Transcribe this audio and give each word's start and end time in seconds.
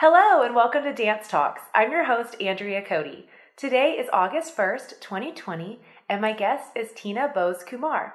Hello, 0.00 0.44
and 0.44 0.54
welcome 0.54 0.84
to 0.84 0.94
Dance 0.94 1.26
Talks. 1.26 1.62
I'm 1.74 1.90
your 1.90 2.04
host, 2.04 2.40
Andrea 2.40 2.82
Cody. 2.82 3.26
Today 3.56 3.96
is 3.98 4.08
August 4.12 4.56
1st, 4.56 5.00
2020, 5.00 5.80
and 6.08 6.20
my 6.20 6.32
guest 6.32 6.70
is 6.76 6.92
Tina 6.94 7.32
Bose 7.34 7.64
Kumar. 7.64 8.14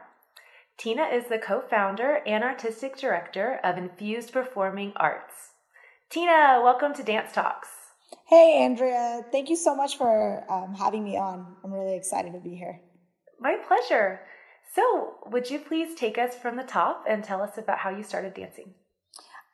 Tina 0.78 1.04
is 1.08 1.26
the 1.28 1.38
co 1.38 1.60
founder 1.60 2.22
and 2.26 2.42
artistic 2.42 2.96
director 2.96 3.60
of 3.66 3.78
Infused 3.78 4.32
Performing 4.32 4.94
Arts. 4.96 5.34
Tina, 6.10 6.62
welcome 6.64 6.94
to 6.94 7.04
Dance 7.04 7.34
Talks. 7.34 7.68
Hey, 8.28 8.60
Andrea. 8.64 9.26
Thank 9.30 9.50
you 9.50 9.58
so 9.58 9.76
much 9.76 9.98
for 9.98 10.50
um, 10.50 10.76
having 10.76 11.04
me 11.04 11.18
on. 11.18 11.58
I'm 11.66 11.74
really 11.74 11.98
excited 11.98 12.32
to 12.32 12.40
be 12.40 12.56
here. 12.56 12.80
My 13.42 13.58
pleasure. 13.68 14.22
So, 14.74 15.16
would 15.26 15.50
you 15.50 15.60
please 15.60 15.96
take 15.96 16.18
us 16.18 16.34
from 16.34 16.56
the 16.56 16.64
top 16.64 17.04
and 17.10 17.26
tell 17.26 17.42
us 17.42 17.58
about 17.58 17.80
how 17.80 17.90
you 17.90 18.04
started 18.04 18.36
dancing? 18.36 18.74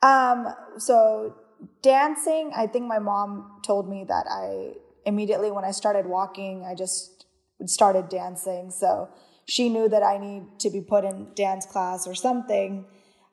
Um, 0.03 0.45
so, 0.77 1.33
dancing, 1.81 2.51
I 2.55 2.67
think 2.67 2.85
my 2.85 2.99
mom 2.99 3.59
told 3.65 3.89
me 3.89 4.05
that 4.07 4.25
I 4.29 4.73
immediately, 5.05 5.51
when 5.51 5.65
I 5.65 5.71
started 5.71 6.05
walking, 6.05 6.65
I 6.65 6.75
just 6.75 7.25
started 7.65 8.09
dancing. 8.09 8.71
So, 8.71 9.09
she 9.49 9.67
knew 9.67 9.89
that 9.89 10.03
I 10.03 10.17
need 10.19 10.59
to 10.59 10.69
be 10.69 10.79
put 10.79 11.03
in 11.03 11.33
dance 11.33 11.65
class 11.65 12.07
or 12.07 12.13
something. 12.13 12.85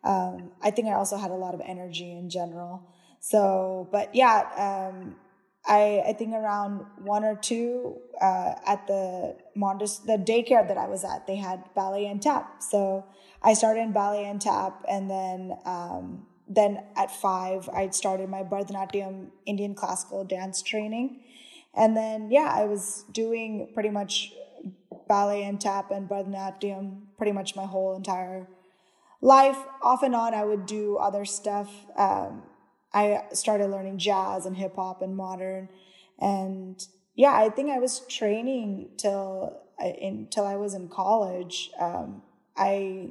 Um, 0.02 0.52
I 0.62 0.70
think 0.70 0.88
I 0.88 0.94
also 0.94 1.16
had 1.16 1.30
a 1.30 1.34
lot 1.34 1.54
of 1.54 1.60
energy 1.64 2.10
in 2.12 2.30
general. 2.30 2.88
So, 3.20 3.88
but 3.92 4.14
yeah, 4.14 4.48
um, 4.56 5.16
I, 5.66 6.02
I 6.06 6.12
think 6.14 6.32
around 6.32 6.86
one 6.98 7.24
or 7.24 7.36
two 7.36 7.98
uh, 8.20 8.54
at 8.66 8.86
the 8.86 9.36
the 9.58 10.16
daycare 10.16 10.66
that 10.66 10.78
I 10.78 10.86
was 10.86 11.04
at, 11.04 11.27
they 11.27 11.36
had 11.36 11.64
ballet 11.74 12.06
and 12.06 12.22
tap. 12.22 12.62
So 12.62 13.04
I 13.42 13.52
started 13.52 13.80
in 13.80 13.92
ballet 13.92 14.24
and 14.24 14.40
tap, 14.40 14.84
and 14.88 15.10
then 15.10 15.52
um, 15.66 16.27
then 16.48 16.84
at 16.96 17.10
five 17.10 17.69
I 17.69 17.91
started 17.91 18.28
my 18.28 18.42
Bharatanatyam 18.42 19.28
Indian 19.47 19.75
classical 19.75 20.25
dance 20.25 20.62
training, 20.62 21.20
and 21.75 21.97
then 21.97 22.30
yeah, 22.30 22.52
I 22.55 22.64
was 22.64 23.05
doing 23.12 23.70
pretty 23.75 23.91
much 23.91 24.33
ballet 25.08 25.44
and 25.44 25.61
tap 25.61 25.91
and 25.91 26.08
Bharatanatyam 26.08 27.02
pretty 27.17 27.33
much 27.33 27.56
my 27.56 27.64
whole 27.64 27.94
entire 27.97 28.48
life. 29.20 29.58
Off 29.83 30.02
and 30.02 30.14
on, 30.14 30.34
I 30.34 30.44
would 30.44 30.67
do 30.67 30.97
other 30.97 31.24
stuff. 31.24 31.70
Um, 31.97 32.42
I 32.92 33.24
started 33.33 33.69
learning 33.69 33.98
jazz 33.98 34.47
and 34.47 34.56
hip 34.56 34.77
hop 34.77 35.02
and 35.02 35.17
modern. 35.17 35.69
And 36.19 36.83
yeah, 37.14 37.34
I 37.34 37.50
think 37.50 37.70
I 37.70 37.78
was 37.78 38.00
training 38.08 38.91
till 38.97 39.61
until 39.78 40.47
I 40.47 40.56
was 40.56 40.74
in 40.74 40.89
college. 40.89 41.70
Um, 41.78 42.22
I 42.56 43.11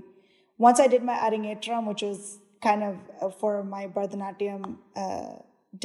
once 0.57 0.79
I 0.79 0.87
did 0.87 1.03
my 1.03 1.15
Arangetram, 1.15 1.87
which 1.87 2.01
was 2.01 2.39
kind 2.65 2.83
of 2.83 2.95
uh, 3.21 3.29
for 3.29 3.63
my 3.63 3.83
Bharatanatyam 3.87 4.77
uh, 4.95 5.33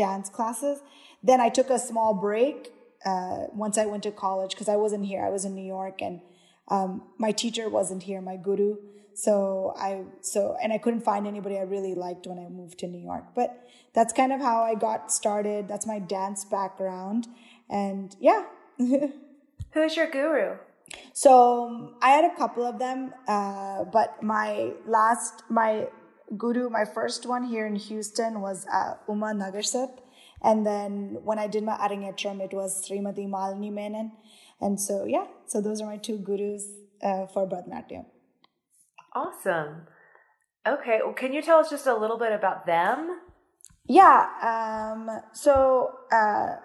dance 0.03 0.29
classes. 0.37 0.81
Then 1.23 1.41
I 1.41 1.51
took 1.59 1.69
a 1.71 1.79
small 1.79 2.15
break 2.15 2.73
uh, 3.05 3.41
once 3.65 3.77
I 3.77 3.87
went 3.93 4.03
to 4.05 4.13
college 4.27 4.53
because 4.53 4.71
I 4.75 4.77
wasn't 4.85 5.05
here. 5.13 5.23
I 5.25 5.31
was 5.37 5.45
in 5.45 5.55
New 5.55 5.69
York, 5.79 6.01
and 6.01 6.21
um, 6.69 7.03
my 7.19 7.33
teacher 7.43 7.69
wasn't 7.69 8.03
here, 8.05 8.21
my 8.33 8.37
guru. 8.37 8.77
So 9.15 9.75
I 9.77 9.91
so 10.23 10.57
and 10.63 10.73
I 10.73 10.79
couldn't 10.79 11.05
find 11.13 11.27
anybody 11.27 11.59
I 11.59 11.67
really 11.77 11.95
liked 11.95 12.27
when 12.27 12.39
I 12.39 12.49
moved 12.49 12.79
to 12.79 12.87
New 12.87 13.05
York. 13.11 13.27
But 13.35 13.51
that's 13.93 14.13
kind 14.21 14.33
of 14.33 14.41
how 14.41 14.63
I 14.63 14.75
got 14.75 15.13
started. 15.13 15.69
That's 15.69 15.87
my 15.87 15.99
dance 15.99 16.45
background. 16.45 17.27
And 17.69 18.17
yeah. 18.21 18.45
Who's 19.73 19.97
your 19.97 20.11
guru? 20.11 20.57
So 21.13 21.95
I 22.03 22.11
had 22.11 22.25
a 22.25 22.35
couple 22.35 22.65
of 22.65 22.79
them, 22.79 23.13
uh, 23.29 23.85
but 23.85 24.23
my 24.23 24.73
last, 24.87 25.45
my 25.49 25.87
guru, 26.37 26.69
my 26.71 26.85
first 26.85 27.27
one 27.27 27.45
here 27.45 27.67
in 27.67 27.77
Houston 27.77 28.41
was 28.41 28.67
uh, 28.73 28.95
Uma 29.09 29.35
Nagarsheth. 29.35 29.99
And 30.43 30.67
then 30.67 31.19
when 31.23 31.39
I 31.39 31.47
did 31.47 31.65
my 31.65 31.77
Arangetram, 31.77 32.41
it 32.41 32.53
was 32.55 32.87
Srimati 32.87 33.29
Malini 33.29 33.73
Menon. 33.73 34.13
And 34.61 34.81
so, 34.81 35.05
yeah, 35.05 35.27
so 35.47 35.61
those 35.61 35.81
are 35.81 35.87
my 35.87 35.97
two 35.97 36.19
gurus 36.19 36.65
uh, 37.03 37.27
for 37.27 37.49
Bharatanatyam. 37.49 38.07
Awesome. 39.15 39.87
Okay, 40.67 41.01
well, 41.05 41.15
can 41.15 41.33
you 41.33 41.43
tell 41.43 41.59
us 41.59 41.71
just 41.71 41.87
a 41.87 41.95
little 41.95 42.19
bit 42.19 42.33
about 42.33 42.67
them? 42.67 43.21
Yeah. 43.87 44.27
Um, 44.43 45.11
so 45.33 45.91
uh, 46.13 46.57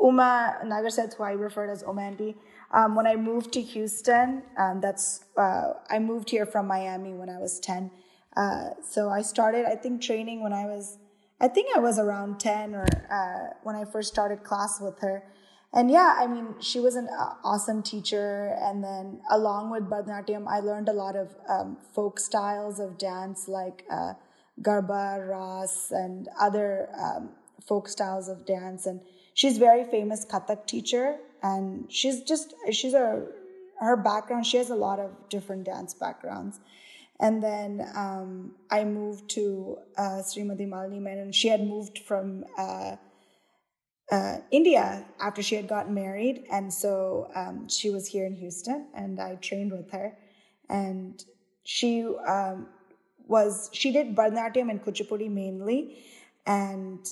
Uma 0.00 0.58
Nagarsheth, 0.64 1.14
who 1.16 1.24
I 1.24 1.32
referred 1.32 1.70
as 1.70 1.82
Uma 1.82 2.02
Auntie, 2.02 2.36
um, 2.72 2.94
when 2.94 3.06
I 3.06 3.16
moved 3.16 3.52
to 3.54 3.62
Houston, 3.62 4.42
um, 4.58 4.80
that's 4.80 5.24
uh, 5.36 5.72
I 5.90 5.98
moved 5.98 6.30
here 6.30 6.44
from 6.46 6.66
Miami 6.66 7.14
when 7.14 7.30
I 7.30 7.38
was 7.38 7.58
ten. 7.58 7.90
Uh, 8.38 8.70
so 8.94 9.00
I 9.10 9.22
started, 9.22 9.66
I 9.66 9.74
think, 9.82 10.00
training 10.00 10.38
when 10.44 10.52
I 10.52 10.64
was, 10.64 10.98
I 11.40 11.48
think 11.48 11.66
I 11.76 11.80
was 11.80 11.98
around 11.98 12.38
ten 12.38 12.74
or 12.80 12.86
uh, 13.18 13.54
when 13.64 13.76
I 13.80 13.84
first 13.84 14.08
started 14.16 14.44
class 14.44 14.80
with 14.80 14.98
her. 15.00 15.16
And 15.72 15.90
yeah, 15.90 16.10
I 16.22 16.26
mean, 16.26 16.46
she 16.60 16.80
was 16.86 16.94
an 16.94 17.08
uh, 17.08 17.34
awesome 17.44 17.82
teacher. 17.82 18.56
And 18.66 18.82
then 18.82 19.20
along 19.38 19.70
with 19.70 19.84
Bharatanatyam, 19.90 20.44
I 20.48 20.60
learned 20.60 20.88
a 20.88 20.92
lot 21.04 21.16
of 21.16 21.34
um, 21.48 21.78
folk 21.94 22.20
styles 22.20 22.78
of 22.78 22.96
dance 22.96 23.48
like 23.48 23.84
uh, 23.90 24.14
Garba, 24.62 25.28
Ras, 25.28 25.90
and 25.90 26.28
other 26.40 26.88
um, 26.98 27.30
folk 27.66 27.88
styles 27.88 28.28
of 28.28 28.46
dance. 28.46 28.86
And 28.86 29.00
she's 29.34 29.58
very 29.58 29.84
famous 29.84 30.24
Kathak 30.24 30.66
teacher, 30.66 31.16
and 31.42 31.90
she's 31.92 32.22
just 32.22 32.54
she's 32.70 32.94
a 32.94 33.26
her 33.80 33.96
background. 33.96 34.46
She 34.46 34.56
has 34.56 34.70
a 34.70 34.80
lot 34.88 34.98
of 34.98 35.10
different 35.28 35.64
dance 35.64 35.92
backgrounds. 35.92 36.60
And 37.20 37.42
then 37.42 37.84
um, 37.96 38.54
I 38.70 38.84
moved 38.84 39.28
to 39.30 39.78
uh, 39.96 40.22
Srimati 40.22 40.68
Malini 40.68 41.00
Menon. 41.00 41.32
She 41.32 41.48
had 41.48 41.60
moved 41.60 41.98
from 41.98 42.44
uh, 42.56 42.96
uh, 44.10 44.36
India 44.50 45.04
after 45.20 45.42
she 45.42 45.56
had 45.56 45.68
gotten 45.68 45.94
married, 45.94 46.44
and 46.50 46.72
so 46.72 47.28
um, 47.34 47.68
she 47.68 47.90
was 47.90 48.06
here 48.06 48.24
in 48.24 48.34
Houston, 48.36 48.86
and 48.94 49.20
I 49.20 49.34
trained 49.34 49.72
with 49.72 49.90
her. 49.90 50.16
And 50.70 51.22
she 51.64 52.04
um, 52.26 52.68
was 53.26 53.68
she 53.72 53.92
did 53.92 54.14
Bharatanatyam 54.14 54.70
and 54.70 54.82
Kuchipudi 54.82 55.30
mainly, 55.30 55.98
and 56.46 57.04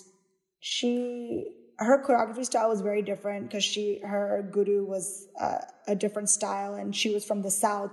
she 0.60 1.52
her 1.78 2.02
choreography 2.02 2.44
style 2.44 2.68
was 2.68 2.80
very 2.80 3.02
different 3.02 3.48
because 3.48 3.64
she 3.64 4.00
her 4.02 4.48
guru 4.50 4.84
was 4.84 5.28
uh, 5.40 5.58
a 5.86 5.94
different 5.94 6.30
style 6.30 6.74
and 6.74 6.96
she 6.96 7.12
was 7.12 7.24
from 7.24 7.42
the 7.42 7.50
south 7.50 7.92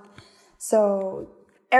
so 0.58 1.30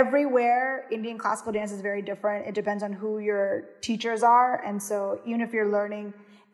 everywhere 0.00 0.86
indian 0.96 1.16
classical 1.24 1.52
dance 1.56 1.72
is 1.72 1.80
very 1.80 2.02
different 2.10 2.46
it 2.46 2.54
depends 2.54 2.82
on 2.82 2.92
who 2.92 3.18
your 3.30 3.46
teachers 3.88 4.22
are 4.22 4.62
and 4.68 4.82
so 4.90 5.20
even 5.24 5.40
if 5.40 5.52
you're 5.52 5.72
learning 5.78 6.12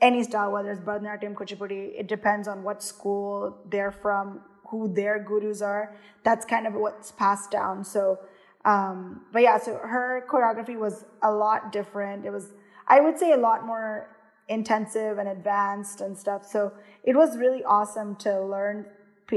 any 0.09 0.23
style 0.23 0.53
whether 0.57 0.71
it's 0.71 0.85
bharatanatyam 0.89 1.35
kuchipudi 1.41 1.83
it 2.03 2.09
depends 2.17 2.47
on 2.55 2.63
what 2.63 2.83
school 2.91 3.57
they're 3.75 3.97
from 4.05 4.41
who 4.69 4.93
their 5.01 5.17
gurus 5.31 5.63
are 5.63 5.97
that's 6.29 6.45
kind 6.55 6.67
of 6.73 6.75
what's 6.85 7.11
passed 7.25 7.51
down 7.51 7.85
so 7.95 8.19
um, 8.65 9.23
but 9.33 9.43
yeah, 9.43 9.59
so 9.59 9.75
her 9.77 10.25
choreography 10.31 10.79
was 10.79 11.05
a 11.23 11.31
lot 11.31 11.73
different. 11.73 12.27
It 12.27 12.31
was, 12.31 12.53
I 12.89 13.01
would 13.01 13.19
say, 13.19 13.33
a 13.33 13.37
lot 13.37 13.67
more 13.67 14.17
intensive 14.49 15.19
and 15.19 15.29
advanced 15.29 16.01
and 16.01 16.17
stuff. 16.19 16.45
So 16.47 16.73
it 17.05 17.17
was 17.17 17.39
really 17.39 17.65
awesome 17.65 18.17
to 18.17 18.45
learn 18.45 18.87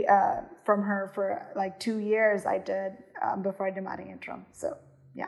uh, 0.10 0.42
from 0.66 0.82
her 0.84 1.12
for 1.14 1.46
like 1.56 1.80
two 1.80 2.00
years. 2.00 2.46
I 2.46 2.58
did 2.58 2.94
um, 3.22 3.42
before 3.42 3.68
I 3.68 3.72
did 3.72 3.84
Arangetram. 3.84 4.44
So 4.52 4.78
yeah, 5.16 5.28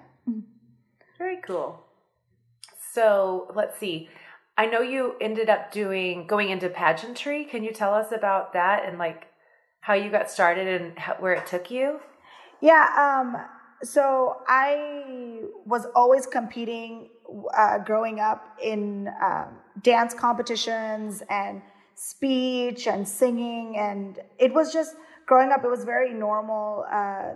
very 1.18 1.38
cool. 1.46 1.84
So 2.94 3.52
let's 3.56 3.78
see. 3.80 4.10
I 4.58 4.68
know 4.68 4.82
you 4.82 5.16
ended 5.20 5.50
up 5.50 5.72
doing 5.72 6.28
going 6.28 6.50
into 6.50 6.70
pageantry. 6.70 7.46
Can 7.46 7.64
you 7.64 7.72
tell 7.72 7.94
us 7.94 8.12
about 8.12 8.54
that 8.54 8.86
and 8.88 8.98
like 8.98 9.26
how 9.82 9.94
you 9.94 10.10
got 10.10 10.32
started 10.32 10.82
and 10.82 10.98
how, 10.98 11.16
where 11.20 11.34
it 11.34 11.46
took 11.46 11.70
you? 11.70 12.00
Yeah. 12.62 12.88
Um, 12.98 13.38
so 13.84 14.38
I 14.48 15.42
was 15.66 15.86
always 15.94 16.26
competing 16.26 17.10
uh, 17.58 17.80
growing 17.80 18.20
up 18.20 18.58
in 18.64 19.10
um, 19.22 19.58
dance 19.82 20.14
competitions 20.14 21.22
and 21.30 21.62
speech 21.96 22.88
and 22.88 23.08
singing, 23.08 23.78
and 23.78 24.20
it 24.38 24.54
was 24.54 24.72
just 24.72 24.96
growing 25.26 25.52
up. 25.52 25.64
It 25.64 25.70
was 25.70 25.84
very 25.84 26.14
normal, 26.14 26.86
uh, 26.92 27.34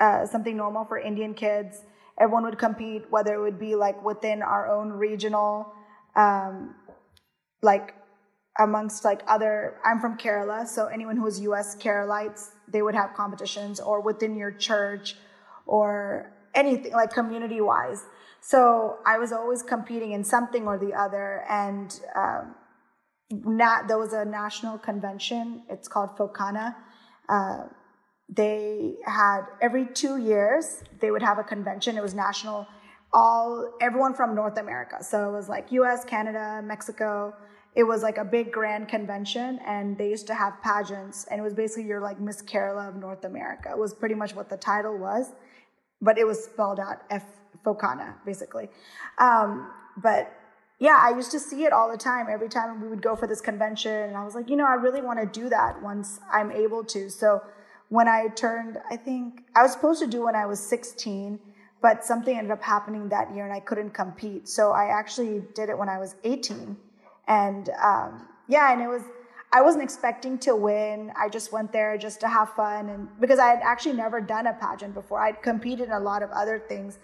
uh, 0.00 0.26
something 0.26 0.56
normal 0.56 0.84
for 0.84 0.98
Indian 0.98 1.34
kids. 1.34 1.82
Everyone 2.18 2.44
would 2.44 2.58
compete, 2.58 3.04
whether 3.10 3.34
it 3.34 3.40
would 3.40 3.58
be 3.58 3.74
like 3.74 4.02
within 4.04 4.42
our 4.42 4.68
own 4.68 4.90
regional, 4.90 5.72
um, 6.16 6.74
like 7.62 7.94
amongst 8.58 9.04
like 9.04 9.22
other. 9.28 9.76
I'm 9.84 10.00
from 10.00 10.18
Kerala, 10.18 10.66
so 10.66 10.86
anyone 10.86 11.16
who's 11.16 11.40
U.S. 11.40 11.76
Keralites, 11.76 12.50
they 12.66 12.82
would 12.82 12.94
have 12.94 13.14
competitions, 13.14 13.78
or 13.78 14.00
within 14.00 14.36
your 14.36 14.50
church 14.50 15.16
or 15.66 16.32
anything 16.54 16.92
like 16.92 17.12
community 17.12 17.60
wise. 17.60 18.02
So 18.40 18.98
I 19.06 19.18
was 19.18 19.32
always 19.32 19.62
competing 19.62 20.12
in 20.12 20.24
something 20.24 20.66
or 20.66 20.78
the 20.78 20.94
other. 20.94 21.44
And 21.48 21.98
um, 22.16 22.54
there 23.30 23.98
was 23.98 24.12
a 24.12 24.24
national 24.24 24.78
convention. 24.78 25.62
It's 25.68 25.88
called 25.88 26.16
FOKANA. 26.16 26.74
Uh, 27.28 27.64
they 28.28 28.96
had 29.06 29.42
every 29.62 29.86
two 29.86 30.18
years 30.18 30.82
they 31.00 31.10
would 31.10 31.22
have 31.22 31.38
a 31.38 31.44
convention. 31.44 31.96
It 31.96 32.02
was 32.02 32.14
national 32.14 32.66
all 33.12 33.72
everyone 33.80 34.14
from 34.14 34.34
North 34.34 34.58
America. 34.58 35.02
So 35.02 35.28
it 35.28 35.32
was 35.32 35.48
like 35.48 35.72
US, 35.72 36.04
Canada, 36.04 36.60
Mexico. 36.62 37.34
It 37.74 37.84
was 37.84 38.02
like 38.02 38.18
a 38.18 38.24
big 38.24 38.52
grand 38.52 38.88
convention 38.88 39.60
and 39.66 39.96
they 39.96 40.08
used 40.08 40.26
to 40.26 40.34
have 40.34 40.54
pageants 40.62 41.26
and 41.30 41.40
it 41.40 41.42
was 41.42 41.54
basically 41.54 41.84
your 41.84 42.00
like 42.00 42.20
Miss 42.20 42.42
Kerala 42.42 42.88
of 42.88 42.96
North 42.96 43.24
America. 43.24 43.70
It 43.70 43.78
was 43.78 43.94
pretty 43.94 44.14
much 44.14 44.34
what 44.34 44.48
the 44.50 44.56
title 44.56 44.98
was, 44.98 45.32
but 46.00 46.18
it 46.18 46.26
was 46.26 46.44
spelled 46.44 46.80
out 46.80 46.98
F 47.10 47.24
FOKANA 47.64 48.16
basically. 48.26 48.68
Um, 49.18 49.70
but 50.02 50.32
yeah, 50.80 51.00
I 51.02 51.10
used 51.16 51.32
to 51.32 51.40
see 51.40 51.64
it 51.64 51.72
all 51.72 51.90
the 51.90 51.98
time. 51.98 52.26
Every 52.30 52.48
time 52.48 52.80
we 52.80 52.88
would 52.88 53.02
go 53.02 53.16
for 53.16 53.26
this 53.26 53.40
convention, 53.40 53.92
and 53.92 54.16
I 54.16 54.24
was 54.24 54.34
like, 54.34 54.48
you 54.48 54.56
know, 54.56 54.66
I 54.66 54.74
really 54.74 55.02
want 55.02 55.18
to 55.20 55.40
do 55.40 55.48
that 55.48 55.82
once 55.82 56.20
I'm 56.32 56.52
able 56.52 56.84
to. 56.84 57.10
So 57.10 57.42
when 57.88 58.06
I 58.06 58.28
turned, 58.28 58.78
I 58.90 58.96
think 58.96 59.44
I 59.56 59.62
was 59.62 59.72
supposed 59.72 60.00
to 60.00 60.06
do 60.06 60.24
when 60.24 60.36
I 60.36 60.46
was 60.46 60.60
16, 60.60 61.40
but 61.82 62.04
something 62.04 62.36
ended 62.36 62.52
up 62.52 62.62
happening 62.62 63.08
that 63.08 63.34
year 63.34 63.44
and 63.44 63.52
I 63.52 63.60
couldn't 63.60 63.90
compete. 63.90 64.48
So 64.48 64.70
I 64.70 64.86
actually 64.86 65.42
did 65.54 65.68
it 65.68 65.76
when 65.76 65.88
I 65.88 65.98
was 65.98 66.14
18. 66.22 66.76
And 67.26 67.70
um, 67.82 68.28
yeah, 68.46 68.72
and 68.72 68.80
it 68.80 68.88
was, 68.88 69.02
I 69.52 69.62
wasn't 69.62 69.82
expecting 69.82 70.38
to 70.40 70.54
win. 70.54 71.10
I 71.16 71.28
just 71.28 71.52
went 71.52 71.72
there 71.72 71.98
just 71.98 72.20
to 72.20 72.28
have 72.28 72.50
fun. 72.54 72.88
And 72.88 73.08
because 73.20 73.40
I 73.40 73.48
had 73.48 73.60
actually 73.62 73.94
never 73.94 74.20
done 74.20 74.46
a 74.46 74.52
pageant 74.52 74.94
before, 74.94 75.20
I'd 75.20 75.42
competed 75.42 75.86
in 75.86 75.92
a 75.92 76.00
lot 76.00 76.22
of 76.22 76.30
other 76.30 76.58
things, 76.58 76.98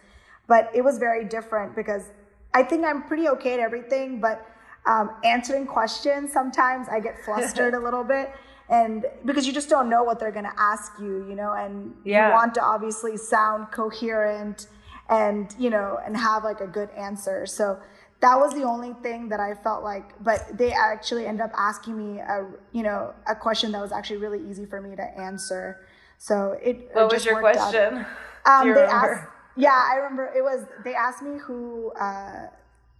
but 0.47 0.71
it 0.75 0.83
was 0.83 0.99
very 0.99 1.25
different 1.25 1.75
because 1.75 2.11
I 2.55 2.63
think 2.63 2.85
I'm 2.85 3.03
pretty 3.03 3.29
okay 3.29 3.55
at 3.55 3.61
everything, 3.61 4.21
but 4.21 4.49
um, 4.87 5.11
answering 5.25 5.67
questions 5.67 6.33
sometimes 6.33 6.89
I 6.89 7.01
get 7.01 7.17
flustered 7.25 7.75
a 7.81 7.81
little 7.81 8.05
bit. 8.05 8.33
And 8.71 9.05
because 9.25 9.47
you 9.47 9.53
just 9.53 9.69
don't 9.69 9.91
know 9.91 10.05
what 10.05 10.19
they're 10.19 10.33
going 10.33 10.47
to 10.47 10.59
ask 10.59 10.93
you 10.99 11.29
you 11.29 11.35
know 11.35 11.53
and 11.53 11.95
yeah. 12.03 12.29
you 12.29 12.33
want 12.33 12.55
to 12.55 12.63
obviously 12.63 13.17
sound 13.19 13.71
coherent 13.71 14.69
and 15.11 15.55
you 15.59 15.69
know 15.69 15.99
and 16.05 16.17
have 16.17 16.45
like 16.45 16.61
a 16.61 16.67
good 16.67 16.89
answer. 16.91 17.45
So 17.45 17.79
that 18.21 18.39
was 18.39 18.55
the 18.55 18.63
only 18.63 18.95
thing 19.03 19.29
that 19.29 19.39
i 19.39 19.53
felt 19.53 19.83
like 19.83 20.15
but 20.23 20.57
they 20.57 20.73
actually 20.73 21.27
ended 21.27 21.43
up 21.43 21.51
asking 21.59 21.95
me 21.99 22.21
a 22.21 22.47
you 22.73 22.83
know 22.83 23.13
a 23.29 23.35
question 23.35 23.71
that 23.73 23.83
was 23.83 23.93
actually 23.93 24.17
really 24.17 24.41
easy 24.49 24.65
for 24.65 24.81
me 24.81 24.97
to 24.97 25.03
answer. 25.19 25.87
So 26.17 26.59
it 26.63 26.89
what 26.93 27.03
it 27.03 27.13
was 27.13 27.25
your 27.25 27.41
question? 27.41 28.07
Um, 28.47 28.75
they 28.75 28.83
asked, 28.83 29.25
yeah 29.57 29.89
i 29.93 29.97
remember 29.97 30.33
it 30.37 30.43
was 30.43 30.65
they 30.85 30.95
asked 30.95 31.23
me 31.23 31.39
who 31.39 31.93
uh, 32.01 32.47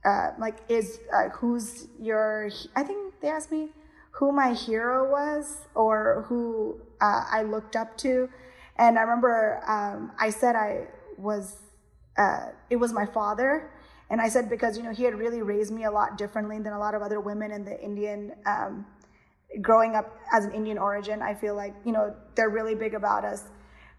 uh, 0.05 0.31
like 0.39 0.59
is 0.69 1.01
uh, 1.13 1.29
who's 1.31 1.89
your 2.01 2.51
i 2.77 2.83
think 2.83 3.15
they 3.21 3.29
asked 3.29 3.51
me 3.51 3.71
who 4.15 4.31
my 4.31 4.53
hero 4.53 5.11
was 5.11 5.67
or 5.75 6.25
who 6.29 6.81
uh, 7.01 7.25
I 7.31 7.43
looked 7.43 7.75
up 7.75 7.97
to. 7.99 8.29
And 8.77 8.97
I 8.97 9.03
remember 9.03 9.61
um, 9.67 10.13
I 10.19 10.31
said 10.31 10.55
I 10.55 10.87
was, 11.19 11.57
uh, 12.17 12.49
it 12.71 12.77
was 12.77 12.93
my 12.93 13.07
father. 13.07 13.71
And 14.11 14.21
I 14.21 14.29
said 14.29 14.49
because, 14.49 14.77
you 14.77 14.85
know, 14.85 14.93
he 14.93 15.03
had 15.03 15.17
really 15.17 15.43
raised 15.43 15.73
me 15.73 15.85
a 15.85 15.91
lot 15.91 16.17
differently 16.17 16.59
than 16.61 16.73
a 16.73 16.79
lot 16.79 16.95
of 16.95 17.03
other 17.03 17.21
women 17.21 17.51
in 17.51 17.65
the 17.65 17.81
Indian, 17.83 18.33
um, 18.47 18.87
growing 19.61 19.97
up 19.97 20.17
as 20.33 20.45
an 20.45 20.53
Indian 20.53 20.79
origin. 20.79 21.21
I 21.21 21.35
feel 21.35 21.57
like, 21.57 21.75
you 21.85 21.91
know, 21.91 22.15
they're 22.37 22.51
really 22.51 22.77
big 22.77 22.95
about 22.95 23.25
us 23.25 23.45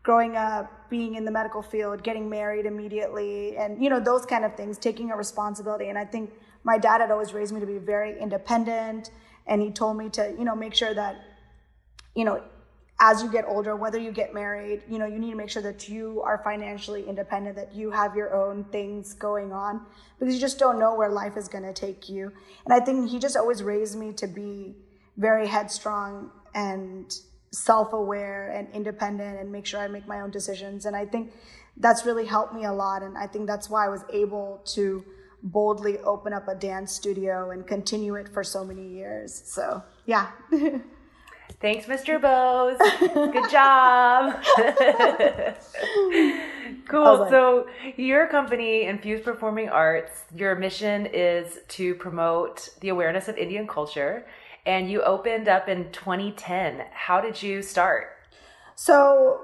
growing 0.06 0.38
up, 0.38 0.72
being 0.90 1.16
in 1.16 1.25
the 1.25 1.31
medical 1.31 1.62
field, 1.62 2.04
getting 2.04 2.30
married 2.30 2.66
immediately, 2.66 3.57
and, 3.57 3.84
you 3.84 3.90
know, 3.90 4.00
those 4.00 4.25
kind 4.25 4.46
of 4.46 4.56
things, 4.56 4.78
taking 4.78 5.12
a 5.12 5.18
responsibility. 5.18 5.90
And 5.90 5.98
I 5.98 6.06
think 6.06 6.31
my 6.63 6.78
dad 6.78 7.02
had 7.02 7.12
always 7.12 7.34
raised 7.34 7.54
me 7.54 7.60
to 7.60 7.66
be 7.66 7.80
very 7.80 8.19
independent 8.19 9.10
and 9.48 9.62
he 9.62 9.72
told 9.72 9.98
me 9.98 10.10
to 10.10 10.36
you 10.38 10.44
know 10.44 10.56
make 10.56 10.74
sure 10.74 10.94
that 10.94 11.16
you 12.16 12.25
know 12.25 12.42
as 13.00 13.22
you 13.22 13.31
get 13.31 13.46
older 13.48 13.75
whether 13.75 14.00
you 14.00 14.12
get 14.12 14.34
married 14.34 14.81
you 14.90 14.98
know 14.98 15.06
you 15.06 15.19
need 15.19 15.31
to 15.31 15.38
make 15.38 15.50
sure 15.50 15.62
that 15.62 15.88
you 15.88 16.22
are 16.25 16.42
financially 16.44 17.07
independent 17.07 17.56
that 17.56 17.74
you 17.74 17.92
have 17.92 18.16
your 18.16 18.34
own 18.34 18.63
things 18.66 19.13
going 19.13 19.52
on 19.52 19.86
because 20.18 20.34
you 20.34 20.40
just 20.40 20.57
don't 20.57 20.80
know 20.80 20.96
where 20.96 21.10
life 21.10 21.38
is 21.38 21.48
going 21.48 21.63
to 21.63 21.74
take 21.74 22.10
you 22.10 22.31
and 22.66 22.74
i 22.74 22.80
think 22.80 23.10
he 23.10 23.19
just 23.19 23.38
always 23.38 23.62
raised 23.62 23.98
me 23.98 24.12
to 24.12 24.28
be 24.28 24.75
very 25.18 25.48
headstrong 25.48 26.31
and 26.54 27.19
self-aware 27.57 28.52
and 28.52 28.68
independent 28.74 29.40
and 29.40 29.52
make 29.52 29.66
sure 29.66 29.80
i 29.80 29.88
make 29.88 30.07
my 30.07 30.22
own 30.22 30.31
decisions 30.31 30.86
and 30.86 30.96
i 30.96 31.06
think 31.06 31.31
that's 31.78 32.06
really 32.06 32.25
helped 32.25 32.54
me 32.54 32.66
a 32.66 32.72
lot 32.72 33.02
and 33.02 33.18
i 33.18 33.28
think 33.28 33.48
that's 33.48 33.69
why 33.69 33.86
i 33.86 33.90
was 33.90 34.04
able 34.12 34.62
to 34.66 35.04
boldly 35.46 36.00
open 36.00 36.34
up 36.34 36.48
a 36.48 36.56
dance 36.56 36.92
studio 36.92 37.52
and 37.52 37.68
continue 37.68 38.16
it 38.16 38.28
for 38.28 38.44
so 38.44 38.66
many 38.66 38.88
years. 38.88 39.44
So, 39.46 39.84
yeah. 40.06 40.31
Thanks, 41.62 41.86
Mr. 41.86 42.19
Bose. 42.19 42.78
Good 43.00 43.52
job. 43.52 44.44
cool. 46.88 47.07
Oh, 47.07 47.22
like, 47.22 47.30
so, 47.30 47.68
your 47.96 48.28
company, 48.28 48.86
Infused 48.86 49.24
Performing 49.24 49.69
Arts, 49.69 50.24
your 50.36 50.56
mission 50.56 51.06
is 51.06 51.60
to 51.69 51.94
promote 51.96 52.69
the 52.81 52.90
awareness 52.90 53.28
of 53.28 53.38
Indian 53.38 53.68
culture, 53.68 54.25
and 54.65 54.89
you 54.89 55.01
opened 55.01 55.47
up 55.47 55.67
in 55.67 55.91
2010. 55.91 56.85
How 56.91 57.21
did 57.21 57.41
you 57.41 57.62
start? 57.62 58.07
So, 58.75 59.41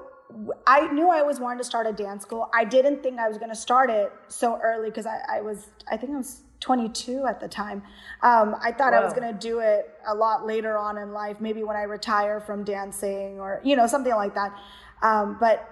I 0.66 0.90
knew 0.92 1.10
I 1.10 1.20
always 1.20 1.40
wanted 1.40 1.58
to 1.58 1.64
start 1.64 1.86
a 1.86 1.92
dance 1.92 2.22
school. 2.22 2.48
I 2.54 2.64
didn't 2.64 3.02
think 3.02 3.18
I 3.18 3.28
was 3.28 3.38
going 3.38 3.50
to 3.50 3.56
start 3.56 3.90
it 3.90 4.12
so 4.28 4.58
early 4.62 4.88
because 4.88 5.06
I, 5.06 5.20
I, 5.30 5.40
was, 5.40 5.66
I 5.90 5.96
think 5.96 6.12
I 6.12 6.16
was 6.16 6.42
22 6.60 7.26
at 7.26 7.40
the 7.40 7.48
time. 7.48 7.82
Um, 8.22 8.56
I 8.62 8.72
thought 8.72 8.92
Whoa. 8.92 9.00
I 9.00 9.04
was 9.04 9.12
going 9.12 9.30
to 9.30 9.38
do 9.38 9.58
it 9.58 9.90
a 10.06 10.14
lot 10.14 10.46
later 10.46 10.78
on 10.78 10.96
in 10.96 11.12
life, 11.12 11.36
maybe 11.40 11.62
when 11.62 11.76
I 11.76 11.82
retire 11.82 12.40
from 12.40 12.64
dancing 12.64 13.40
or, 13.40 13.60
you 13.64 13.76
know, 13.76 13.86
something 13.86 14.14
like 14.14 14.34
that. 14.34 14.56
Um, 15.02 15.36
but 15.38 15.68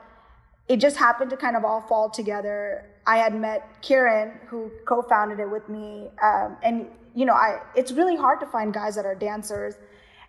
it 0.68 0.78
just 0.78 0.96
happened 0.96 1.30
to 1.30 1.36
kind 1.36 1.56
of 1.56 1.64
all 1.64 1.80
fall 1.80 2.10
together. 2.10 2.86
I 3.06 3.16
had 3.16 3.34
met 3.34 3.82
Kiran, 3.82 4.46
who 4.46 4.70
co 4.86 5.02
founded 5.02 5.40
it 5.40 5.50
with 5.50 5.68
me. 5.68 6.10
Um, 6.22 6.56
and, 6.62 6.86
you 7.14 7.24
know, 7.26 7.34
I, 7.34 7.60
it's 7.74 7.92
really 7.92 8.16
hard 8.16 8.40
to 8.40 8.46
find 8.46 8.72
guys 8.72 8.96
that 8.96 9.06
are 9.06 9.14
dancers. 9.14 9.74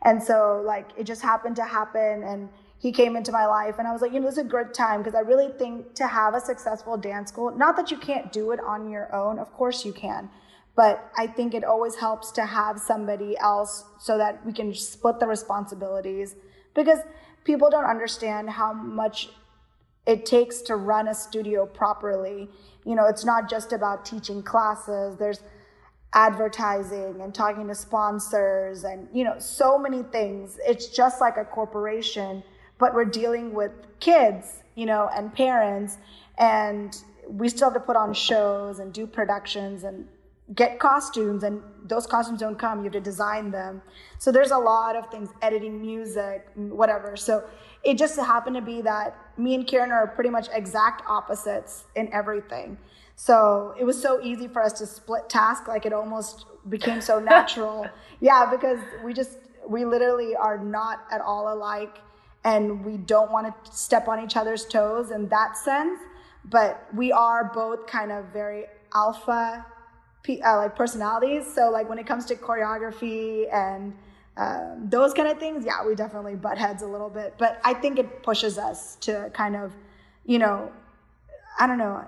And 0.03 0.21
so, 0.21 0.61
like, 0.65 0.89
it 0.97 1.03
just 1.03 1.21
happened 1.21 1.55
to 1.57 1.63
happen. 1.63 2.23
And, 2.23 2.49
he 2.81 2.91
came 2.91 3.15
into 3.15 3.31
my 3.31 3.45
life 3.45 3.75
and 3.77 3.87
I 3.87 3.91
was 3.91 4.01
like, 4.01 4.11
you 4.11 4.19
know, 4.19 4.25
this 4.25 4.39
is 4.39 4.45
a 4.45 4.49
good 4.49 4.73
time 4.73 5.01
because 5.01 5.13
I 5.13 5.19
really 5.19 5.49
think 5.49 5.93
to 5.95 6.07
have 6.07 6.33
a 6.33 6.39
successful 6.39 6.97
dance 6.97 7.29
school, 7.29 7.55
not 7.55 7.75
that 7.77 7.91
you 7.91 7.97
can't 7.97 8.31
do 8.31 8.49
it 8.51 8.59
on 8.59 8.89
your 8.89 9.13
own, 9.13 9.37
of 9.37 9.53
course 9.53 9.85
you 9.85 9.93
can, 9.93 10.31
but 10.75 11.11
I 11.15 11.27
think 11.27 11.53
it 11.53 11.63
always 11.63 11.95
helps 11.95 12.31
to 12.31 12.45
have 12.45 12.79
somebody 12.79 13.37
else 13.37 13.83
so 13.99 14.17
that 14.17 14.43
we 14.43 14.51
can 14.51 14.73
split 14.73 15.19
the 15.19 15.27
responsibilities 15.27 16.35
because 16.73 16.97
people 17.43 17.69
don't 17.69 17.85
understand 17.85 18.49
how 18.49 18.73
much 18.73 19.29
it 20.07 20.25
takes 20.25 20.63
to 20.63 20.75
run 20.75 21.07
a 21.07 21.13
studio 21.13 21.67
properly. 21.67 22.49
You 22.83 22.95
know, 22.95 23.05
it's 23.05 23.23
not 23.23 23.47
just 23.47 23.73
about 23.73 24.05
teaching 24.05 24.41
classes. 24.41 25.17
There's 25.17 25.41
advertising 26.13 27.21
and 27.21 27.33
talking 27.33 27.67
to 27.67 27.75
sponsors 27.75 28.83
and 28.83 29.07
you 29.13 29.23
know 29.23 29.35
so 29.39 29.77
many 29.77 30.03
things 30.03 30.59
it's 30.65 30.87
just 30.87 31.21
like 31.21 31.37
a 31.37 31.45
corporation 31.45 32.43
but 32.81 32.95
we're 32.95 33.05
dealing 33.05 33.53
with 33.53 33.71
kids, 33.99 34.63
you 34.73 34.87
know, 34.87 35.07
and 35.15 35.31
parents, 35.31 35.99
and 36.39 36.97
we 37.29 37.47
still 37.47 37.69
have 37.69 37.75
to 37.75 37.79
put 37.79 37.95
on 37.95 38.11
shows 38.11 38.79
and 38.79 38.91
do 38.91 39.05
productions 39.05 39.83
and 39.83 40.07
get 40.55 40.79
costumes, 40.79 41.43
and 41.43 41.61
those 41.85 42.07
costumes 42.07 42.39
don't 42.39 42.57
come. 42.57 42.79
You 42.79 42.85
have 42.85 42.93
to 42.93 42.99
design 42.99 43.51
them. 43.51 43.83
So 44.17 44.31
there's 44.31 44.49
a 44.49 44.57
lot 44.57 44.95
of 44.95 45.11
things, 45.11 45.29
editing 45.43 45.79
music, 45.79 46.47
whatever. 46.55 47.15
So 47.15 47.43
it 47.83 47.99
just 47.99 48.17
happened 48.17 48.55
to 48.55 48.63
be 48.63 48.81
that 48.81 49.15
me 49.37 49.53
and 49.53 49.65
Kiran 49.65 49.91
are 49.91 50.07
pretty 50.07 50.31
much 50.31 50.47
exact 50.51 51.03
opposites 51.07 51.83
in 51.95 52.11
everything. 52.11 52.79
So 53.23 53.75
it 53.77 53.83
was 53.83 54.01
so 54.01 54.19
easy 54.23 54.47
for 54.47 54.63
us 54.63 54.73
to 54.79 54.87
split 54.87 55.29
task, 55.29 55.67
like 55.67 55.85
it 55.85 55.93
almost 55.93 56.45
became 56.69 57.01
so 57.01 57.19
natural. 57.19 57.87
yeah, 58.19 58.49
because 58.49 58.79
we 59.03 59.13
just, 59.13 59.37
we 59.69 59.85
literally 59.85 60.35
are 60.35 60.57
not 60.57 61.05
at 61.11 61.21
all 61.21 61.53
alike 61.53 61.99
and 62.43 62.83
we 62.83 62.97
don't 62.97 63.31
want 63.31 63.45
to 63.45 63.71
step 63.71 64.07
on 64.07 64.23
each 64.23 64.35
other's 64.35 64.65
toes 64.65 65.11
in 65.11 65.27
that 65.27 65.55
sense. 65.55 65.99
But 66.45 66.87
we 66.95 67.11
are 67.11 67.51
both 67.53 67.85
kind 67.85 68.11
of 68.11 68.25
very 68.33 68.65
alpha 68.91 69.67
uh, 70.27 70.57
like 70.57 70.75
personalities. 70.75 71.45
So 71.53 71.69
like 71.69 71.87
when 71.87 71.99
it 71.99 72.07
comes 72.07 72.25
to 72.25 72.35
choreography 72.35 73.53
and 73.53 73.93
um, 74.37 74.87
those 74.89 75.13
kind 75.13 75.27
of 75.27 75.37
things, 75.37 75.63
yeah, 75.63 75.85
we 75.85 75.93
definitely 75.93 76.37
butt 76.37 76.57
heads 76.57 76.81
a 76.81 76.87
little 76.87 77.11
bit. 77.11 77.35
But 77.37 77.61
I 77.63 77.75
think 77.75 77.99
it 77.99 78.23
pushes 78.23 78.57
us 78.57 78.95
to 79.01 79.29
kind 79.35 79.55
of, 79.55 79.73
you 80.25 80.39
know, 80.39 80.71
I 81.59 81.67
don't 81.67 81.77
know, 81.77 82.03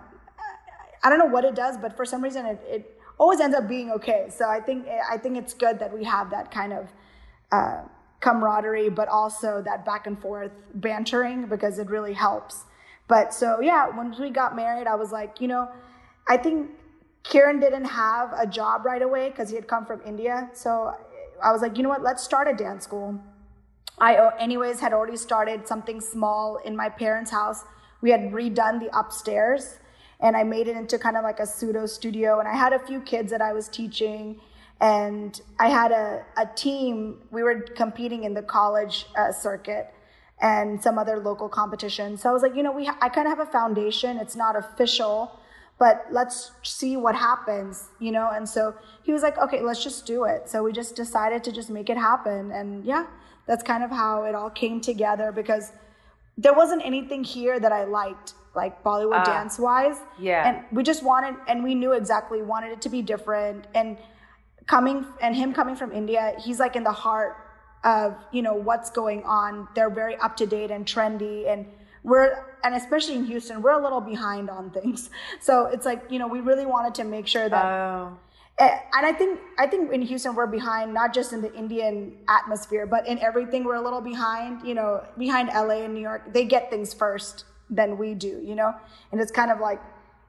I 1.04 1.10
don't 1.10 1.20
know 1.20 1.26
what 1.26 1.46
it 1.46 1.56
does, 1.56 1.78
but 1.78 1.96
for 1.96 2.06
some 2.06 2.24
reason 2.24 2.46
it, 2.46 2.62
it 2.68 3.00
always 3.20 3.40
ends 3.40 3.56
up 3.56 3.68
being 3.68 3.92
okay. 3.92 4.28
So 4.30 4.50
I 4.50 4.60
think 4.60 4.88
I 4.88 5.18
think 5.18 5.38
it's 5.38 5.54
good 5.54 5.80
that 5.80 5.94
we 5.94 6.04
have 6.04 6.30
that 6.32 6.52
kind 6.52 6.74
of. 6.74 6.88
Uh, 7.52 7.84
camaraderie, 8.24 8.90
but 8.90 9.10
also 9.10 9.62
that 9.62 9.86
back 9.86 10.08
and 10.08 10.20
forth 10.20 10.52
bantering 10.76 11.46
because 11.48 11.78
it 11.78 11.90
really 11.90 12.14
helps. 12.14 12.64
But 13.08 13.34
so, 13.34 13.60
yeah, 13.60 13.90
once 13.90 14.18
we 14.18 14.30
got 14.30 14.56
married, 14.56 14.88
I 14.88 14.96
was 14.96 15.12
like, 15.12 15.42
you 15.42 15.48
know, 15.50 15.70
I 16.28 16.38
think 16.38 16.72
Kiran 17.26 17.60
didn't 17.60 17.86
have 17.86 18.34
a 18.36 18.48
job 18.48 18.86
right 18.86 19.02
away 19.02 19.30
because 19.30 19.50
he 19.50 19.56
had 19.56 19.68
come 19.68 19.86
from 19.86 20.02
India. 20.06 20.50
So 20.54 20.96
I 21.44 21.52
was 21.52 21.62
like, 21.62 21.78
you 21.78 21.84
know 21.84 21.90
what, 21.90 22.02
let's 22.02 22.24
start 22.24 22.48
a 22.48 22.54
dance 22.54 22.86
school. 22.86 23.20
I, 24.00 24.32
anyways, 24.40 24.80
had 24.80 24.94
already 24.94 25.18
started 25.18 25.68
something 25.68 26.00
small 26.00 26.58
in 26.64 26.76
my 26.76 26.90
parents' 26.90 27.30
house. 27.30 27.66
We 28.02 28.10
had 28.10 28.32
redone 28.32 28.80
the 28.80 28.98
upstairs 28.98 29.80
and 30.24 30.38
I 30.38 30.44
made 30.44 30.70
it 30.70 30.78
into 30.78 30.98
kind 30.98 31.18
of 31.18 31.24
like 31.24 31.40
a 31.42 31.46
pseudo 31.46 31.86
studio. 31.86 32.40
And 32.40 32.48
I 32.48 32.56
had 32.56 32.72
a 32.72 32.80
few 32.80 33.02
kids 33.02 33.30
that 33.32 33.42
I 33.42 33.52
was 33.52 33.68
teaching, 33.68 34.40
and 34.80 35.40
I 35.60 35.68
had 35.68 35.92
a, 35.92 36.24
a 36.38 36.48
team. 36.56 37.20
We 37.30 37.44
were 37.44 37.60
competing 37.62 38.24
in 38.24 38.34
the 38.34 38.42
college 38.42 39.06
uh, 39.18 39.34
circuit 39.34 39.94
and 40.42 40.82
some 40.82 40.98
other 40.98 41.18
local 41.18 41.50
competitions. 41.50 42.22
So 42.22 42.30
I 42.30 42.34
was 42.34 42.42
like, 42.42 42.56
you 42.56 42.64
know, 42.64 42.72
we 42.72 42.86
ha- 42.86 42.98
I 43.02 43.10
kind 43.10 43.28
of 43.28 43.38
have 43.38 43.48
a 43.48 43.52
foundation. 43.52 44.18
It's 44.18 44.36
not 44.36 44.56
official, 44.56 45.38
but 45.78 46.06
let's 46.10 46.52
see 46.64 46.96
what 46.96 47.16
happens, 47.16 47.90
you 48.00 48.12
know. 48.12 48.30
And 48.34 48.48
so 48.48 48.74
he 49.04 49.12
was 49.12 49.24
like, 49.24 49.38
okay, 49.38 49.62
let's 49.62 49.84
just 49.84 50.06
do 50.06 50.24
it. 50.24 50.50
So 50.50 50.64
we 50.64 50.72
just 50.72 50.96
decided 50.96 51.44
to 51.44 51.52
just 51.52 51.70
make 51.70 51.90
it 51.90 51.98
happen, 51.98 52.52
and 52.52 52.86
yeah, 52.86 53.08
that's 53.46 53.64
kind 53.64 53.84
of 53.84 53.92
how 53.92 54.24
it 54.24 54.36
all 54.36 54.50
came 54.50 54.80
together 54.80 55.34
because 55.34 55.74
there 56.38 56.54
wasn't 56.54 56.84
anything 56.86 57.26
here 57.26 57.60
that 57.60 57.74
I 57.74 57.84
liked 57.84 58.34
like 58.56 58.84
Bollywood 58.84 59.22
uh, 59.22 59.26
dance 59.26 59.58
wise. 59.58 59.98
Yeah. 60.20 60.48
And 60.48 60.66
we 60.72 60.84
just 60.84 61.04
wanted, 61.04 61.36
and 61.48 61.64
we 61.64 61.76
knew 61.76 61.94
exactly 61.94 62.42
wanted 62.42 62.72
it 62.72 62.82
to 62.82 62.90
be 62.90 63.02
different. 63.02 63.66
And 63.74 63.98
coming, 64.68 65.06
and 65.22 65.36
him 65.36 65.54
coming 65.54 65.76
from 65.76 65.92
India, 65.92 66.36
he's 66.40 66.60
like 66.60 66.76
in 66.76 66.84
the 66.84 66.92
heart 66.92 67.38
of, 67.84 68.16
you 68.32 68.42
know, 68.42 68.54
what's 68.54 68.90
going 68.90 69.24
on. 69.24 69.68
They're 69.76 69.90
very 69.90 70.16
up 70.18 70.38
to 70.38 70.46
date 70.46 70.72
and 70.72 70.86
trendy. 70.86 71.52
And 71.52 71.66
we're, 72.04 72.46
and 72.64 72.76
especially 72.76 73.16
in 73.16 73.26
Houston, 73.26 73.62
we're 73.62 73.72
a 73.72 73.82
little 73.82 74.02
behind 74.02 74.50
on 74.50 74.70
things. 74.70 75.10
So 75.42 75.66
it's 75.66 75.86
like, 75.86 76.04
you 76.10 76.20
know, 76.20 76.28
we 76.28 76.40
really 76.40 76.66
wanted 76.66 76.96
to 76.96 77.04
make 77.04 77.28
sure 77.28 77.50
that. 77.50 77.66
Oh. 77.66 78.18
Eh, 78.60 78.80
and 78.94 79.04
I 79.04 79.12
think 79.12 79.40
I 79.58 79.66
think 79.66 79.92
in 79.92 80.04
Houston 80.04 80.36
we're 80.36 80.46
behind 80.46 80.94
not 80.94 81.12
just 81.12 81.34
in 81.34 81.42
the 81.42 81.52
Indian 81.56 82.16
atmosphere, 82.30 82.86
but 82.86 83.08
in 83.08 83.18
everything 83.18 83.64
we're 83.64 83.76
a 83.76 83.82
little 83.82 84.00
behind. 84.00 84.62
You 84.64 84.76
know, 84.76 85.04
behind 85.18 85.50
LA 85.50 85.82
and 85.86 85.96
New 85.96 86.02
York, 86.02 86.32
they 86.32 86.46
get 86.46 86.70
things 86.70 86.94
first 86.94 87.46
than 87.70 87.98
we 87.98 88.14
do, 88.14 88.42
you 88.44 88.56
know? 88.56 88.74
And 89.12 89.22
it's 89.22 89.32
kind 89.32 89.52
of 89.52 89.60
like 89.60 89.82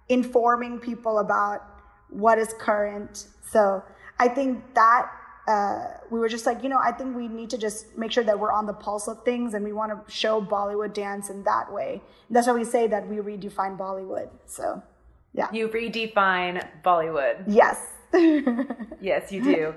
informing 0.08 0.78
people 0.78 1.18
about 1.18 1.62
what 2.10 2.38
is 2.38 2.54
current. 2.58 3.26
So 3.50 3.82
I 4.18 4.28
think 4.28 4.74
that 4.74 5.10
uh, 5.46 5.84
we 6.10 6.18
were 6.18 6.28
just 6.28 6.46
like, 6.46 6.62
you 6.62 6.68
know, 6.68 6.78
I 6.82 6.92
think 6.92 7.14
we 7.14 7.28
need 7.28 7.50
to 7.50 7.58
just 7.58 7.96
make 7.98 8.12
sure 8.12 8.24
that 8.24 8.38
we're 8.38 8.52
on 8.52 8.66
the 8.66 8.72
pulse 8.72 9.08
of 9.08 9.22
things 9.24 9.54
and 9.54 9.64
we 9.64 9.72
want 9.72 9.92
to 9.92 10.12
show 10.12 10.40
Bollywood 10.40 10.94
dance 10.94 11.28
in 11.28 11.42
that 11.44 11.72
way. 11.72 12.02
And 12.28 12.36
that's 12.36 12.46
why 12.46 12.54
we 12.54 12.64
say 12.64 12.86
that 12.86 13.06
we 13.06 13.16
redefine 13.16 13.76
Bollywood. 13.76 14.30
So, 14.46 14.82
yeah. 15.34 15.48
You 15.52 15.68
redefine 15.68 16.66
Bollywood. 16.82 17.44
Yes. 17.46 17.78
yes, 19.00 19.32
you 19.32 19.42
do. 19.42 19.74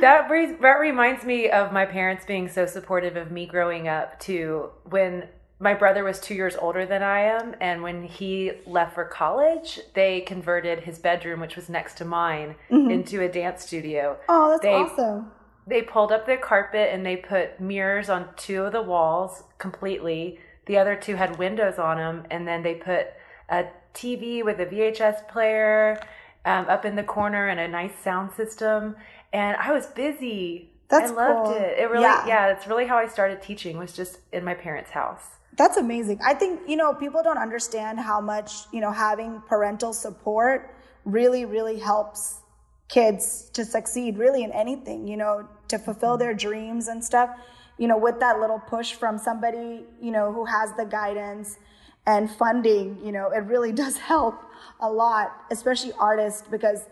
That, 0.00 0.30
re- 0.30 0.56
that 0.60 0.78
reminds 0.78 1.24
me 1.24 1.48
of 1.48 1.72
my 1.72 1.86
parents 1.86 2.24
being 2.26 2.48
so 2.48 2.66
supportive 2.66 3.16
of 3.16 3.30
me 3.30 3.46
growing 3.46 3.88
up 3.88 4.20
too. 4.20 4.70
When 4.84 5.28
my 5.62 5.74
brother 5.74 6.02
was 6.02 6.18
two 6.18 6.34
years 6.34 6.56
older 6.56 6.84
than 6.84 7.04
I 7.04 7.20
am, 7.20 7.54
and 7.60 7.84
when 7.84 8.02
he 8.02 8.50
left 8.66 8.94
for 8.94 9.04
college, 9.04 9.78
they 9.94 10.20
converted 10.22 10.80
his 10.80 10.98
bedroom, 10.98 11.38
which 11.38 11.54
was 11.54 11.68
next 11.68 11.96
to 11.98 12.04
mine, 12.04 12.56
mm-hmm. 12.68 12.90
into 12.90 13.22
a 13.22 13.28
dance 13.28 13.64
studio. 13.64 14.18
Oh, 14.28 14.50
that's 14.50 14.62
they, 14.62 14.74
awesome. 14.74 15.30
They 15.68 15.82
pulled 15.82 16.10
up 16.10 16.26
the 16.26 16.36
carpet 16.36 16.90
and 16.92 17.06
they 17.06 17.14
put 17.14 17.60
mirrors 17.60 18.10
on 18.10 18.30
two 18.36 18.64
of 18.64 18.72
the 18.72 18.82
walls 18.82 19.44
completely. 19.58 20.40
The 20.66 20.78
other 20.78 20.96
two 20.96 21.14
had 21.14 21.38
windows 21.38 21.78
on 21.78 21.96
them, 21.98 22.26
and 22.28 22.46
then 22.46 22.64
they 22.64 22.74
put 22.74 23.06
a 23.48 23.66
TV 23.94 24.44
with 24.44 24.58
a 24.58 24.66
VHS 24.66 25.28
player 25.28 26.00
um, 26.44 26.66
up 26.68 26.84
in 26.84 26.96
the 26.96 27.04
corner 27.04 27.46
and 27.46 27.60
a 27.60 27.68
nice 27.68 27.96
sound 28.02 28.32
system. 28.32 28.96
And 29.32 29.56
I 29.58 29.70
was 29.70 29.86
busy. 29.86 30.72
That's 30.88 31.12
cool. 31.12 31.20
I 31.20 31.28
loved 31.28 31.46
cool. 31.46 31.56
it. 31.56 31.78
It 31.78 31.88
really, 31.88 32.02
yeah. 32.02 32.26
yeah, 32.26 32.48
it's 32.48 32.66
really 32.66 32.88
how 32.88 32.96
I 32.96 33.06
started 33.06 33.40
teaching 33.40 33.78
was 33.78 33.92
just 33.92 34.18
in 34.32 34.44
my 34.44 34.54
parents' 34.54 34.90
house. 34.90 35.38
That's 35.56 35.76
amazing. 35.76 36.18
I 36.24 36.34
think, 36.34 36.60
you 36.66 36.76
know, 36.76 36.94
people 36.94 37.22
don't 37.22 37.38
understand 37.38 38.00
how 38.00 38.20
much, 38.20 38.52
you 38.72 38.80
know, 38.80 38.90
having 38.90 39.42
parental 39.46 39.92
support 39.92 40.74
really, 41.04 41.44
really 41.44 41.78
helps 41.78 42.40
kids 42.88 43.50
to 43.54 43.64
succeed 43.64 44.18
really 44.18 44.44
in 44.44 44.52
anything, 44.52 45.06
you 45.06 45.16
know, 45.16 45.48
to 45.68 45.78
fulfill 45.78 46.16
their 46.16 46.34
dreams 46.34 46.88
and 46.88 47.04
stuff. 47.04 47.30
You 47.78 47.88
know, 47.88 47.98
with 47.98 48.20
that 48.20 48.40
little 48.40 48.60
push 48.60 48.92
from 48.92 49.18
somebody, 49.18 49.84
you 50.00 50.10
know, 50.10 50.32
who 50.32 50.44
has 50.46 50.72
the 50.76 50.84
guidance 50.84 51.58
and 52.06 52.30
funding, 52.30 52.98
you 53.04 53.12
know, 53.12 53.30
it 53.30 53.44
really 53.44 53.72
does 53.82 53.98
help 53.98 54.40
a 54.80 54.90
lot, 54.90 55.32
especially 55.50 55.92
artists, 55.98 56.42
because, 56.50 56.86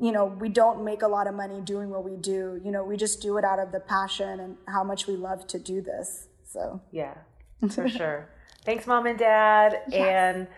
you 0.00 0.12
know, 0.12 0.24
we 0.24 0.48
don't 0.48 0.84
make 0.84 1.02
a 1.02 1.08
lot 1.08 1.26
of 1.26 1.34
money 1.34 1.60
doing 1.60 1.90
what 1.90 2.04
we 2.04 2.16
do. 2.16 2.60
You 2.64 2.70
know, 2.70 2.82
we 2.82 2.96
just 2.96 3.20
do 3.20 3.36
it 3.36 3.44
out 3.44 3.58
of 3.58 3.72
the 3.72 3.80
passion 3.80 4.40
and 4.40 4.56
how 4.68 4.84
much 4.84 5.06
we 5.06 5.16
love 5.16 5.46
to 5.48 5.58
do 5.58 5.82
this. 5.82 6.28
So, 6.44 6.80
yeah 6.90 7.14
for 7.68 7.88
sure. 7.98 8.28
Thanks, 8.64 8.86
mom 8.86 9.06
and 9.06 9.18
dad. 9.18 9.82
Yes. 9.88 10.36
And 10.36 10.48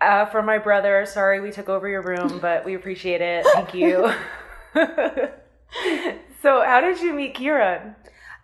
uh, 0.00 0.26
for 0.26 0.42
my 0.42 0.58
brother, 0.58 1.06
sorry 1.06 1.40
we 1.40 1.50
took 1.50 1.68
over 1.68 1.88
your 1.88 2.02
room, 2.02 2.38
but 2.42 2.64
we 2.64 2.74
appreciate 2.74 3.20
it. 3.20 3.46
Thank 3.54 3.74
you. 3.74 4.12
so, 6.42 6.62
how 6.64 6.80
did 6.80 7.00
you 7.00 7.12
meet 7.12 7.34
Kiran? 7.34 7.94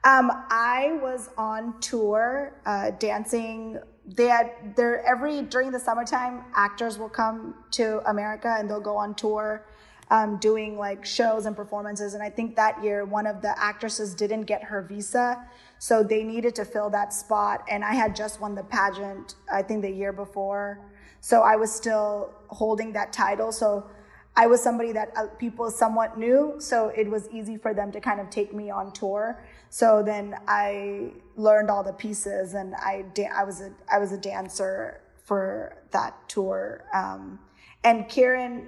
Um, 0.02 0.31
I 0.50 0.99
was 1.02 1.29
on 1.37 1.79
tour 1.81 2.55
uh, 2.64 2.93
dancing. 2.93 3.79
They 4.07 4.26
had 4.26 4.75
there 4.76 5.05
every 5.07 5.43
during 5.43 5.71
the 5.71 5.79
summertime. 5.79 6.45
Actors 6.55 6.99
will 6.99 7.11
come 7.11 7.55
to 7.73 8.00
America 8.09 8.57
and 8.59 8.69
they'll 8.69 8.81
go 8.81 8.97
on 8.97 9.14
tour, 9.14 9.67
um, 10.11 10.38
doing 10.38 10.76
like 10.76 11.05
shows 11.05 11.47
and 11.47 11.55
performances. 11.55 12.14
And 12.14 12.23
I 12.23 12.31
think 12.31 12.57
that 12.57 12.83
year 12.83 13.05
one 13.05 13.26
of 13.26 13.43
the 13.43 13.59
actresses 13.59 14.14
didn't 14.14 14.43
get 14.43 14.64
her 14.64 14.83
visa, 14.83 15.45
so 15.79 16.02
they 16.02 16.25
needed 16.25 16.55
to 16.57 16.64
fill 16.64 16.90
that 16.90 17.12
spot. 17.12 17.64
And 17.71 17.85
I 17.85 17.95
had 17.95 18.14
just 18.14 18.40
won 18.40 18.55
the 18.55 18.64
pageant, 18.64 19.37
I 19.50 19.62
think 19.62 19.83
the 19.83 19.90
year 19.90 20.12
before. 20.12 20.81
So 21.21 21.43
I 21.43 21.57
was 21.57 21.73
still 21.73 22.33
holding 22.49 22.93
that 22.93 23.12
title. 23.12 23.52
So 23.52 23.88
I 24.37 24.47
was 24.47 24.62
somebody 24.62 24.93
that 24.93 25.12
uh, 25.17 25.26
people 25.38 25.71
somewhat 25.71 26.19
knew. 26.19 26.55
So 26.59 26.88
it 26.88 27.09
was 27.09 27.29
easy 27.31 27.57
for 27.57 27.75
them 27.75 27.93
to 27.93 28.00
kind 28.00 28.21
of 28.21 28.31
take 28.31 28.55
me 28.55 28.71
on 28.71 28.93
tour. 28.93 29.43
So 29.71 30.02
then 30.02 30.37
I 30.49 31.12
learned 31.37 31.71
all 31.71 31.83
the 31.83 31.93
pieces 31.93 32.55
and 32.55 32.75
I, 32.75 33.05
da- 33.14 33.31
I 33.35 33.45
was 33.45 33.61
a, 33.61 33.73
I 33.93 33.99
was 33.99 34.12
a 34.12 34.19
dancer 34.19 35.00
for 35.25 35.76
that 35.93 36.29
tour. 36.29 36.85
Um, 36.93 37.38
and 37.85 38.07
Kiran 38.07 38.67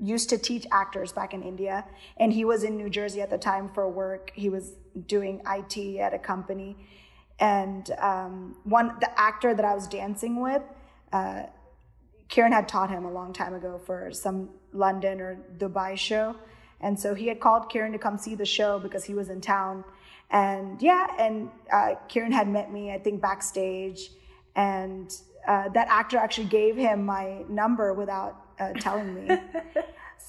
used 0.00 0.30
to 0.30 0.38
teach 0.38 0.66
actors 0.72 1.12
back 1.12 1.34
in 1.34 1.42
India 1.42 1.84
and 2.16 2.32
he 2.32 2.44
was 2.44 2.64
in 2.64 2.76
New 2.76 2.90
Jersey 2.90 3.20
at 3.20 3.30
the 3.30 3.38
time 3.38 3.68
for 3.68 3.88
work. 3.88 4.32
He 4.34 4.48
was 4.48 4.72
doing 5.06 5.42
IT 5.46 5.98
at 5.98 6.14
a 6.14 6.18
company. 6.18 6.76
And 7.38 7.90
um, 7.98 8.56
one, 8.64 8.96
the 9.00 9.10
actor 9.18 9.54
that 9.54 9.64
I 9.64 9.74
was 9.74 9.88
dancing 9.88 10.40
with, 10.40 10.62
uh, 11.12 11.44
Kiran 12.28 12.52
had 12.52 12.68
taught 12.68 12.90
him 12.90 13.04
a 13.04 13.12
long 13.12 13.32
time 13.32 13.54
ago 13.54 13.80
for 13.84 14.10
some 14.12 14.50
London 14.72 15.20
or 15.20 15.38
Dubai 15.58 15.96
show. 15.96 16.36
And 16.80 16.98
so 16.98 17.14
he 17.14 17.28
had 17.28 17.40
called 17.40 17.70
Kiran 17.70 17.92
to 17.92 17.98
come 17.98 18.18
see 18.18 18.34
the 18.34 18.46
show 18.46 18.78
because 18.78 19.04
he 19.04 19.14
was 19.14 19.28
in 19.28 19.40
town. 19.40 19.84
And 20.30 20.80
yeah, 20.80 21.06
and 21.18 21.50
uh, 21.70 21.94
Kiran 22.08 22.32
had 22.32 22.48
met 22.48 22.72
me, 22.72 22.90
I 22.92 22.98
think, 22.98 23.20
backstage. 23.20 24.10
And 24.56 25.14
uh, 25.46 25.68
that 25.70 25.88
actor 25.88 26.16
actually 26.16 26.46
gave 26.46 26.76
him 26.76 27.04
my 27.04 27.44
number 27.48 27.92
without 27.92 28.51
uh, 28.62 28.72
telling 28.80 29.14
me. 29.14 29.36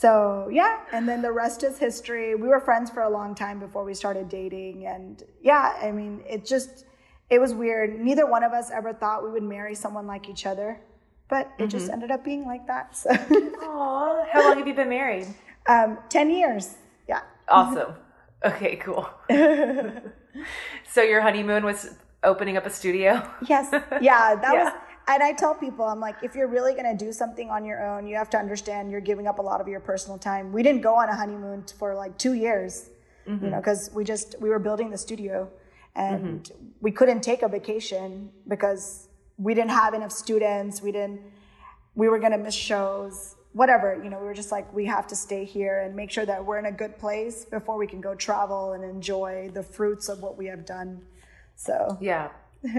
So 0.03 0.49
yeah, 0.51 0.79
and 0.91 1.07
then 1.07 1.21
the 1.21 1.31
rest 1.31 1.63
is 1.63 1.77
history. 1.77 2.35
We 2.35 2.47
were 2.47 2.59
friends 2.59 2.89
for 2.89 3.03
a 3.03 3.09
long 3.09 3.35
time 3.35 3.59
before 3.59 3.83
we 3.85 3.93
started 3.93 4.27
dating, 4.27 4.85
and 4.85 5.23
yeah, 5.41 5.77
I 5.81 5.91
mean, 5.91 6.23
it 6.27 6.45
just 6.45 6.85
it 7.29 7.39
was 7.39 7.53
weird. 7.53 7.99
Neither 7.99 8.25
one 8.25 8.43
of 8.43 8.51
us 8.51 8.69
ever 8.69 8.91
thought 8.91 9.23
we 9.23 9.31
would 9.31 9.43
marry 9.43 9.75
someone 9.75 10.05
like 10.07 10.27
each 10.29 10.45
other, 10.45 10.81
but 11.29 11.51
it 11.57 11.63
mm-hmm. 11.63 11.69
just 11.69 11.89
ended 11.89 12.11
up 12.11 12.23
being 12.25 12.45
like 12.45 12.67
that. 12.67 12.97
So. 12.97 13.11
Aww, 13.11 14.27
how 14.29 14.41
long 14.43 14.57
have 14.57 14.67
you 14.67 14.73
been 14.73 14.89
married? 14.89 15.27
Um, 15.65 15.97
ten 16.09 16.29
years. 16.29 16.75
Yeah. 17.07 17.21
Awesome. 17.47 17.93
Okay, 18.43 18.75
cool. 18.75 19.09
so 20.89 21.01
your 21.01 21.21
honeymoon 21.21 21.63
was 21.63 21.95
opening 22.21 22.57
up 22.57 22.65
a 22.65 22.69
studio. 22.69 23.25
Yes. 23.47 23.69
Yeah, 24.01 24.35
that 24.35 24.41
yeah. 24.53 24.63
was 24.65 24.73
and 25.07 25.21
I 25.21 25.33
tell 25.33 25.53
people, 25.53 25.85
I'm 25.85 25.99
like, 25.99 26.15
if 26.21 26.35
you're 26.35 26.47
really 26.47 26.73
going 26.73 26.97
to 26.97 27.05
do 27.05 27.11
something 27.11 27.49
on 27.49 27.65
your 27.65 27.85
own, 27.85 28.07
you 28.07 28.15
have 28.15 28.29
to 28.31 28.37
understand 28.37 28.91
you're 28.91 29.01
giving 29.01 29.27
up 29.27 29.39
a 29.39 29.41
lot 29.41 29.59
of 29.59 29.67
your 29.67 29.79
personal 29.79 30.17
time. 30.17 30.51
We 30.51 30.63
didn't 30.63 30.81
go 30.81 30.95
on 30.95 31.09
a 31.09 31.15
honeymoon 31.15 31.65
for 31.77 31.93
like 31.95 32.17
two 32.17 32.33
years, 32.33 32.89
mm-hmm. 33.27 33.43
you 33.43 33.51
know, 33.51 33.57
because 33.57 33.89
we 33.93 34.03
just, 34.03 34.35
we 34.39 34.49
were 34.49 34.59
building 34.59 34.89
the 34.89 34.97
studio 34.97 35.49
and 35.95 36.43
mm-hmm. 36.43 36.65
we 36.81 36.91
couldn't 36.91 37.21
take 37.21 37.41
a 37.41 37.47
vacation 37.47 38.31
because 38.47 39.09
we 39.37 39.53
didn't 39.53 39.71
have 39.71 39.93
enough 39.93 40.11
students. 40.11 40.81
We 40.81 40.91
didn't, 40.91 41.21
we 41.95 42.07
were 42.07 42.19
going 42.19 42.31
to 42.31 42.37
miss 42.37 42.55
shows, 42.55 43.35
whatever, 43.53 43.99
you 44.03 44.09
know, 44.09 44.19
we 44.19 44.25
were 44.25 44.33
just 44.33 44.51
like, 44.51 44.71
we 44.73 44.85
have 44.85 45.07
to 45.07 45.15
stay 45.15 45.45
here 45.45 45.81
and 45.81 45.95
make 45.95 46.11
sure 46.11 46.25
that 46.25 46.43
we're 46.43 46.57
in 46.57 46.65
a 46.65 46.71
good 46.71 46.97
place 46.97 47.45
before 47.45 47.77
we 47.77 47.87
can 47.87 48.01
go 48.01 48.15
travel 48.15 48.73
and 48.73 48.83
enjoy 48.83 49.49
the 49.53 49.63
fruits 49.63 50.09
of 50.09 50.21
what 50.21 50.37
we 50.37 50.47
have 50.47 50.65
done. 50.65 51.01
So, 51.55 51.97
yeah. 52.01 52.29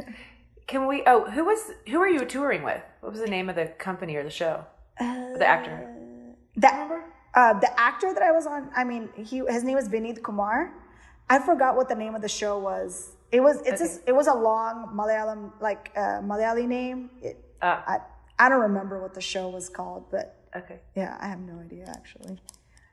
Can 0.66 0.86
we? 0.86 1.02
Oh, 1.06 1.30
who 1.30 1.44
was? 1.44 1.70
Who 1.88 2.00
are 2.00 2.08
you 2.08 2.24
touring 2.24 2.62
with? 2.62 2.82
What 3.00 3.12
was 3.12 3.20
the 3.20 3.26
name 3.26 3.48
of 3.48 3.56
the 3.56 3.66
company 3.66 4.16
or 4.16 4.22
the 4.22 4.30
show? 4.30 4.64
Uh, 4.98 5.36
the 5.38 5.46
actor. 5.46 5.90
That 6.56 7.04
uh, 7.34 7.58
the 7.58 7.80
actor 7.80 8.14
that 8.14 8.22
I 8.22 8.32
was 8.32 8.46
on. 8.46 8.70
I 8.74 8.84
mean, 8.84 9.10
he 9.16 9.42
his 9.48 9.64
name 9.64 9.76
was 9.76 9.88
Vineeth 9.88 10.22
Kumar. 10.22 10.72
I 11.28 11.38
forgot 11.38 11.76
what 11.76 11.88
the 11.88 11.94
name 11.94 12.14
of 12.14 12.22
the 12.22 12.28
show 12.28 12.58
was. 12.58 13.16
It 13.32 13.40
was 13.40 13.60
it's 13.66 13.82
okay. 13.82 13.92
a, 14.06 14.10
it 14.10 14.14
was 14.14 14.26
a 14.26 14.34
long 14.34 14.94
Malayalam 14.94 15.52
like 15.60 15.90
uh, 15.96 16.20
Malayali 16.22 16.66
name. 16.66 17.10
It, 17.22 17.36
uh. 17.60 17.80
I, 17.86 17.98
I 18.36 18.48
don't 18.48 18.62
remember 18.62 19.00
what 19.00 19.14
the 19.14 19.20
show 19.20 19.48
was 19.48 19.68
called, 19.68 20.10
but 20.10 20.44
Okay. 20.56 20.80
yeah, 20.94 21.16
I 21.20 21.26
have 21.28 21.40
no 21.40 21.58
idea 21.58 21.84
actually. 21.88 22.38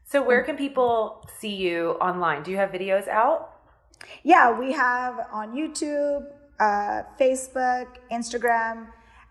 So 0.03 0.21
where 0.23 0.43
can 0.43 0.57
people 0.57 1.23
see 1.39 1.55
you 1.55 1.91
online? 2.01 2.43
Do 2.43 2.51
you 2.51 2.57
have 2.57 2.71
videos 2.71 3.07
out? 3.07 3.51
Yeah, 4.23 4.57
we 4.57 4.73
have 4.73 5.27
on 5.31 5.53
YouTube, 5.55 6.25
uh, 6.65 7.03
Facebook, 7.19 7.87
Instagram, 8.11 8.87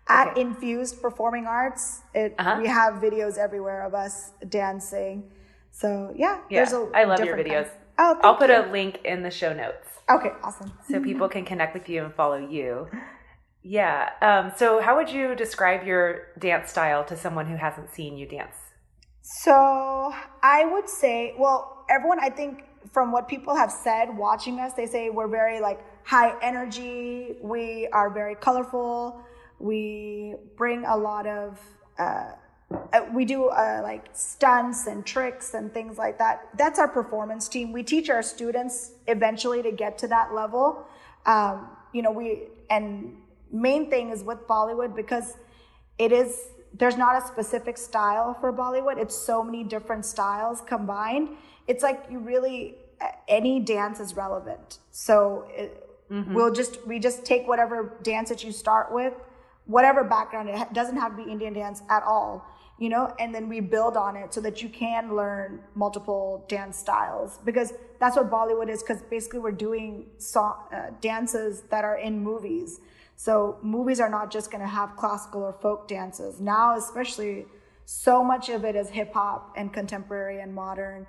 at 0.07 0.27
Okay. 0.31 0.41
Infused 0.41 1.01
Performing 1.01 1.45
Arts. 1.45 2.01
It, 2.13 2.35
Uh-huh. 2.37 2.57
We 2.61 2.67
have 2.67 2.95
videos 3.07 3.37
everywhere 3.37 3.81
of 3.89 3.93
us 4.05 4.13
dancing. 4.59 5.31
So 5.81 5.87
yeah, 6.23 6.35
Yeah, 6.49 6.59
there's 6.59 6.73
a 6.73 6.81
I 6.93 7.03
love 7.05 7.19
your 7.27 7.37
videos. 7.37 7.69
Oh, 7.97 8.17
I'll 8.23 8.35
put 8.43 8.49
you. 8.49 8.57
a 8.61 8.63
link 8.77 8.93
in 9.05 9.23
the 9.27 9.31
show 9.31 9.53
notes 9.63 9.87
Okay, 10.09 10.31
awesome. 10.43 10.69
so 10.89 10.99
people 11.09 11.27
can 11.35 11.45
connect 11.45 11.73
with 11.77 11.87
you 11.87 12.03
and 12.05 12.13
follow 12.21 12.37
you. 12.57 12.87
Yeah. 13.63 14.09
Um, 14.21 14.51
so 14.57 14.81
how 14.81 14.93
would 14.97 15.09
you 15.17 15.35
describe 15.35 15.85
your 15.91 16.03
dance 16.47 16.71
style 16.71 17.03
to 17.05 17.15
someone 17.15 17.45
who 17.51 17.55
hasn't 17.67 17.93
seen 17.97 18.17
you 18.17 18.25
dance? 18.27 18.57
So 19.21 19.53
I 20.57 20.65
would 20.65 20.89
say, 20.89 21.35
well, 21.37 21.85
everyone, 21.89 22.19
I 22.19 22.29
think 22.29 22.63
from 22.91 23.11
what 23.11 23.27
people 23.27 23.55
have 23.55 23.71
said 23.71 24.05
watching 24.17 24.59
us, 24.59 24.73
they 24.73 24.87
say 24.87 25.09
we're 25.09 25.27
very 25.41 25.59
like 25.61 25.79
high 26.03 26.33
energy. 26.41 27.35
We 27.41 27.87
are 27.91 28.09
very 28.09 28.35
colorful. 28.35 29.21
We 29.59 30.35
bring 30.57 30.85
a 30.85 30.97
lot 30.97 31.27
of, 31.27 31.59
uh, 31.99 32.31
uh, 32.93 33.05
we 33.13 33.25
do 33.25 33.47
uh, 33.47 33.81
like 33.83 34.07
stunts 34.13 34.87
and 34.87 35.05
tricks 35.05 35.53
and 35.53 35.73
things 35.73 35.97
like 35.97 36.17
that. 36.17 36.49
That's 36.57 36.79
our 36.79 36.87
performance 36.87 37.47
team. 37.47 37.71
We 37.71 37.83
teach 37.83 38.09
our 38.09 38.23
students 38.23 38.91
eventually 39.07 39.61
to 39.61 39.71
get 39.71 39.97
to 39.99 40.07
that 40.07 40.33
level. 40.33 40.85
Um, 41.25 41.69
you 41.93 42.01
know, 42.01 42.11
we, 42.11 42.43
and 42.69 43.17
main 43.51 43.89
thing 43.89 44.09
is 44.09 44.23
with 44.23 44.47
Bollywood 44.47 44.95
because 44.95 45.37
it 45.97 46.11
is 46.11 46.47
there's 46.73 46.97
not 46.97 47.21
a 47.21 47.27
specific 47.27 47.77
style 47.77 48.33
for 48.39 48.53
Bollywood. 48.53 48.97
It's 48.97 49.15
so 49.15 49.43
many 49.43 49.63
different 49.63 50.05
styles 50.05 50.61
combined. 50.61 51.29
It's 51.67 51.83
like 51.83 52.05
you 52.09 52.19
really 52.19 52.75
any 53.27 53.59
dance 53.59 53.99
is 53.99 54.15
relevant. 54.15 54.79
So 54.91 55.47
it, 55.49 55.80
we'll 56.33 56.51
just 56.51 56.85
we 56.85 56.99
just 56.99 57.25
take 57.25 57.47
whatever 57.47 57.97
dance 58.03 58.29
that 58.29 58.43
you 58.43 58.51
start 58.51 58.91
with, 58.91 59.13
whatever 59.65 60.03
background 60.03 60.49
it 60.49 60.73
doesn't 60.73 60.97
have 60.97 61.15
to 61.15 61.23
be 61.23 61.31
Indian 61.31 61.53
dance 61.53 61.81
at 61.89 62.03
all, 62.03 62.45
you 62.77 62.89
know, 62.89 63.13
and 63.19 63.33
then 63.33 63.47
we 63.47 63.59
build 63.59 63.95
on 63.95 64.15
it 64.15 64.33
so 64.33 64.41
that 64.41 64.61
you 64.61 64.69
can 64.69 65.15
learn 65.15 65.61
multiple 65.75 66.45
dance 66.47 66.77
styles 66.77 67.39
because 67.45 67.73
that's 67.99 68.17
what 68.17 68.29
Bollywood 68.29 68.69
is. 68.69 68.81
Because 68.81 69.01
basically 69.03 69.39
we're 69.39 69.51
doing 69.51 70.07
song, 70.17 70.55
uh, 70.73 70.91
dances 70.99 71.61
that 71.69 71.85
are 71.85 71.97
in 71.97 72.19
movies. 72.19 72.79
So 73.15 73.59
movies 73.61 73.99
are 73.99 74.09
not 74.09 74.31
just 74.31 74.49
going 74.49 74.61
to 74.61 74.67
have 74.67 74.95
classical 74.95 75.43
or 75.43 75.53
folk 75.53 75.87
dances. 75.87 76.41
Now, 76.41 76.75
especially, 76.75 77.45
so 77.85 78.23
much 78.23 78.49
of 78.49 78.63
it 78.65 78.75
is 78.75 78.89
hip 78.89 79.13
hop 79.13 79.53
and 79.55 79.71
contemporary 79.71 80.39
and 80.41 80.53
modern. 80.53 81.05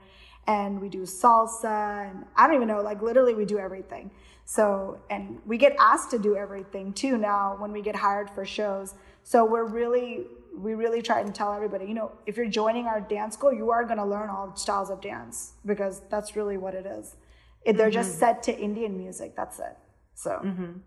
And 0.47 0.81
we 0.81 0.89
do 0.89 1.03
salsa 1.03 2.11
and 2.11 2.25
I 2.37 2.47
don't 2.47 2.57
even 2.57 2.69
know, 2.69 2.83
like 2.83 3.01
literally 3.01 3.35
we 3.35 3.45
do 3.45 3.59
everything. 3.59 4.11
So, 4.45 4.99
and 5.09 5.41
we 5.47 5.57
get 5.57 5.75
asked 5.79 6.11
to 6.11 6.19
do 6.19 6.37
everything 6.37 6.93
too 6.93 7.17
now 7.17 7.57
when 7.59 7.73
we 7.73 7.81
get 7.81 7.97
hired 7.97 8.29
for 8.31 8.45
shows. 8.45 8.95
So 9.23 9.45
we're 9.45 9.65
really, 9.65 10.27
we 10.57 10.75
really 10.75 11.01
try 11.01 11.21
and 11.21 11.35
tell 11.35 11.53
everybody, 11.53 11.87
you 11.87 11.95
know, 11.95 12.13
if 12.27 12.37
you're 12.37 12.49
joining 12.49 12.87
our 12.87 13.01
dance 13.01 13.35
school, 13.35 13.53
you 13.53 13.71
are 13.71 13.85
going 13.85 13.99
to 13.99 14.05
learn 14.05 14.29
all 14.29 14.55
styles 14.57 14.91
of 14.91 15.01
dance 15.01 15.55
because 15.65 16.03
that's 16.11 16.37
really 16.37 16.57
what 16.57 16.75
it 16.75 16.87
is. 16.87 17.17
They're 17.65 17.91
just 17.91 18.11
mm-hmm. 18.11 18.19
set 18.19 18.43
to 18.45 18.59
Indian 18.59 18.99
music. 18.99 19.37
That's 19.37 19.59
it. 19.61 19.77
So, 20.15 20.41
mm-hmm. 20.45 20.79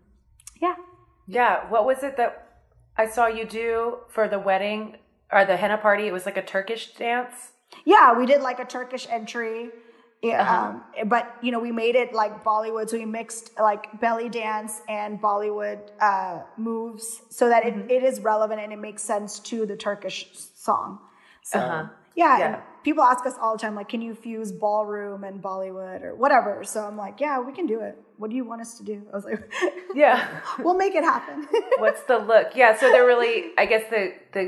yeah. 0.60 0.74
Yeah. 1.26 1.68
What 1.70 1.86
was 1.86 2.02
it 2.02 2.16
that 2.18 2.58
I 2.96 3.08
saw 3.08 3.26
you 3.26 3.46
do 3.46 3.98
for 4.08 4.28
the 4.28 4.38
wedding 4.38 4.96
or 5.32 5.44
the 5.44 5.56
henna 5.56 5.78
party? 5.78 6.06
It 6.06 6.12
was 6.12 6.26
like 6.26 6.36
a 6.36 6.42
Turkish 6.42 6.92
dance. 6.92 7.52
Yeah, 7.84 8.16
we 8.16 8.26
did 8.26 8.42
like 8.42 8.60
a 8.60 8.64
Turkish 8.64 9.06
entry. 9.10 9.70
Yeah, 10.22 10.82
um, 11.02 11.08
but 11.08 11.36
you 11.42 11.52
know, 11.52 11.60
we 11.60 11.70
made 11.72 11.94
it 11.94 12.12
like 12.12 12.42
Bollywood, 12.42 12.88
so 12.90 12.96
we 12.96 13.04
mixed 13.04 13.50
like 13.60 14.00
belly 14.00 14.28
dance 14.28 14.80
and 14.88 15.20
Bollywood 15.20 15.78
uh, 16.00 16.40
moves 16.56 17.22
so 17.28 17.48
that 17.48 17.64
it, 17.66 17.74
it 17.90 18.02
is 18.02 18.20
relevant 18.20 18.60
and 18.60 18.72
it 18.72 18.78
makes 18.78 19.02
sense 19.02 19.38
to 19.40 19.66
the 19.66 19.76
Turkish 19.76 20.28
song. 20.54 20.98
So 21.42 21.58
Uh-huh. 21.60 21.88
yeah, 22.16 22.38
Yeah. 22.38 22.60
people 22.82 23.04
ask 23.04 23.24
us 23.26 23.34
all 23.40 23.52
the 23.56 23.60
time, 23.60 23.74
like, 23.76 23.88
can 23.90 24.00
you 24.00 24.14
fuse 24.14 24.50
ballroom 24.52 25.22
and 25.22 25.40
Bollywood 25.42 26.02
or 26.02 26.14
whatever? 26.16 26.64
So 26.64 26.80
I'm 26.84 26.96
like, 26.96 27.20
yeah, 27.20 27.38
we 27.40 27.52
can 27.52 27.66
do 27.66 27.80
it. 27.80 27.96
What 28.16 28.30
do 28.30 28.36
you 28.36 28.44
want 28.44 28.62
us 28.62 28.78
to 28.78 28.84
do? 28.84 29.02
I 29.12 29.16
was 29.16 29.24
like, 29.26 29.52
Yeah. 29.94 30.26
we'll 30.58 30.76
make 30.78 30.94
it 30.94 31.04
happen. 31.04 31.46
What's 31.78 32.02
the 32.04 32.18
look? 32.18 32.56
Yeah. 32.56 32.74
So 32.76 32.90
they're 32.90 33.06
really, 33.06 33.52
I 33.58 33.66
guess 33.66 33.84
the 33.90 34.14
the 34.32 34.44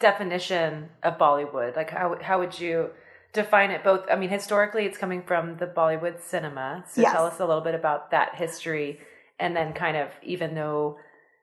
definition 0.00 0.88
of 1.02 1.18
Bollywood. 1.18 1.76
Like 1.76 1.90
how 1.90 2.16
how 2.20 2.38
would 2.40 2.58
you 2.58 2.90
define 3.32 3.70
it? 3.70 3.82
Both. 3.84 4.04
I 4.10 4.16
mean, 4.16 4.30
historically, 4.30 4.84
it's 4.84 4.98
coming 4.98 5.22
from 5.22 5.56
the 5.56 5.66
Bollywood 5.66 6.20
cinema. 6.20 6.84
So 6.88 7.00
Yes. 7.02 7.12
tell 7.12 7.26
us 7.26 7.40
a 7.40 7.46
little 7.46 7.62
bit 7.62 7.74
about 7.74 8.10
that 8.10 8.34
history, 8.34 9.00
and 9.38 9.56
then 9.56 9.72
kind 9.72 9.96
of 9.96 10.08
even 10.22 10.54
though. 10.54 10.98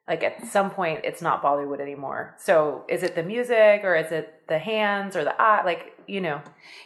Like 0.08 0.24
at 0.24 0.44
some 0.48 0.72
point, 0.72 1.02
it's 1.04 1.22
not 1.22 1.44
Bollywood 1.44 1.80
anymore. 1.80 2.34
So, 2.40 2.84
is 2.90 3.04
it 3.04 3.14
the 3.14 3.22
music, 3.22 3.82
or 3.84 3.96
is 3.96 4.12
it 4.12 4.42
the 4.48 4.58
hands, 4.58 5.16
or 5.16 5.24
the 5.24 5.40
eye? 5.40 5.62
Like, 5.64 5.94
you 6.08 6.20
know, 6.20 6.42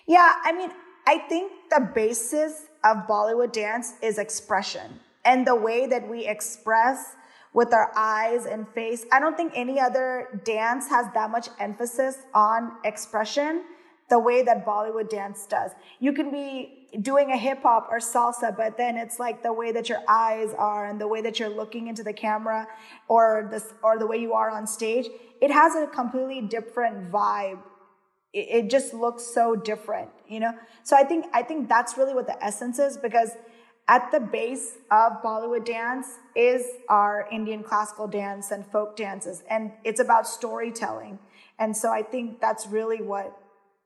Yeah, 0.08 0.34
I 0.44 0.52
mean, 0.52 0.72
I 1.08 1.20
think 1.20 1.50
the 1.70 1.90
basis 1.96 2.66
of 2.84 3.08
Bollywood 3.08 3.54
dance 3.54 3.94
is 4.02 4.18
expression 4.18 5.00
and 5.24 5.48
the 5.48 5.56
way 5.56 5.88
that 5.88 6.06
we 6.10 6.26
express 6.28 7.16
with 7.54 7.74
our 7.74 7.94
eyes 7.96 8.46
and 8.46 8.68
face. 8.68 9.06
I 9.14 9.22
don't 9.22 9.38
think 9.38 9.54
any 9.56 9.80
other 9.80 10.42
dance 10.44 10.90
has 10.90 11.06
that 11.14 11.30
much 11.32 11.48
emphasis 11.62 12.18
on 12.34 12.74
expression 12.84 13.64
the 14.10 14.20
way 14.20 14.44
that 14.44 14.66
Bollywood 14.66 15.10
dance 15.10 15.46
does. 15.48 15.72
You 16.00 16.14
can 16.14 16.32
be 16.32 16.88
doing 17.02 17.32
a 17.32 17.38
hip 17.38 17.64
hop 17.64 17.88
or 17.90 18.00
salsa, 18.00 18.56
but 18.56 18.78
then 18.78 18.98
it's 18.98 19.20
like 19.20 19.42
the 19.42 19.54
way 19.54 19.72
that 19.72 19.90
your 19.90 20.02
eyes 20.08 20.54
are 20.58 20.86
and 20.86 21.00
the 21.00 21.08
way 21.08 21.22
that 21.22 21.40
you're 21.40 21.50
looking 21.50 21.88
into 21.88 22.04
the 22.04 22.14
camera 22.14 22.68
or 23.08 23.48
this 23.50 23.74
or 23.84 23.98
the 23.98 24.06
way 24.06 24.18
you 24.18 24.34
are 24.34 24.50
on 24.50 24.68
stage. 24.68 25.08
It 25.42 25.52
has 25.52 25.76
a 25.76 25.88
completely 25.88 26.42
different 26.42 27.12
vibe 27.12 27.60
it, 28.34 28.48
it 28.50 28.70
just 28.70 28.94
looks 28.94 29.24
so 29.24 29.56
different, 29.56 30.10
you 30.28 30.40
know? 30.40 30.54
So 30.84 30.98
I 30.98 31.04
think, 31.04 31.26
I 31.34 31.44
think 31.44 31.70
that's 31.70 31.98
really 31.98 32.14
what 32.14 32.28
the 32.28 32.44
essence 32.44 32.80
is 32.80 32.98
because 32.98 33.32
at 33.88 34.12
the 34.12 34.20
base 34.20 34.78
of 34.92 35.22
Bollywood 35.24 35.66
dance 35.66 36.08
is 36.36 36.66
our 36.90 37.28
Indian 37.32 37.64
classical 37.64 38.08
dance 38.08 38.52
and 38.52 38.66
folk 38.66 38.96
dances. 38.96 39.44
And 39.50 39.72
it's 39.84 40.00
about 40.00 40.28
storytelling. 40.28 41.20
And 41.60 41.76
so 41.76 41.92
I 41.92 42.02
think 42.02 42.42
that's 42.42 42.66
really 42.68 43.02
what, 43.02 43.38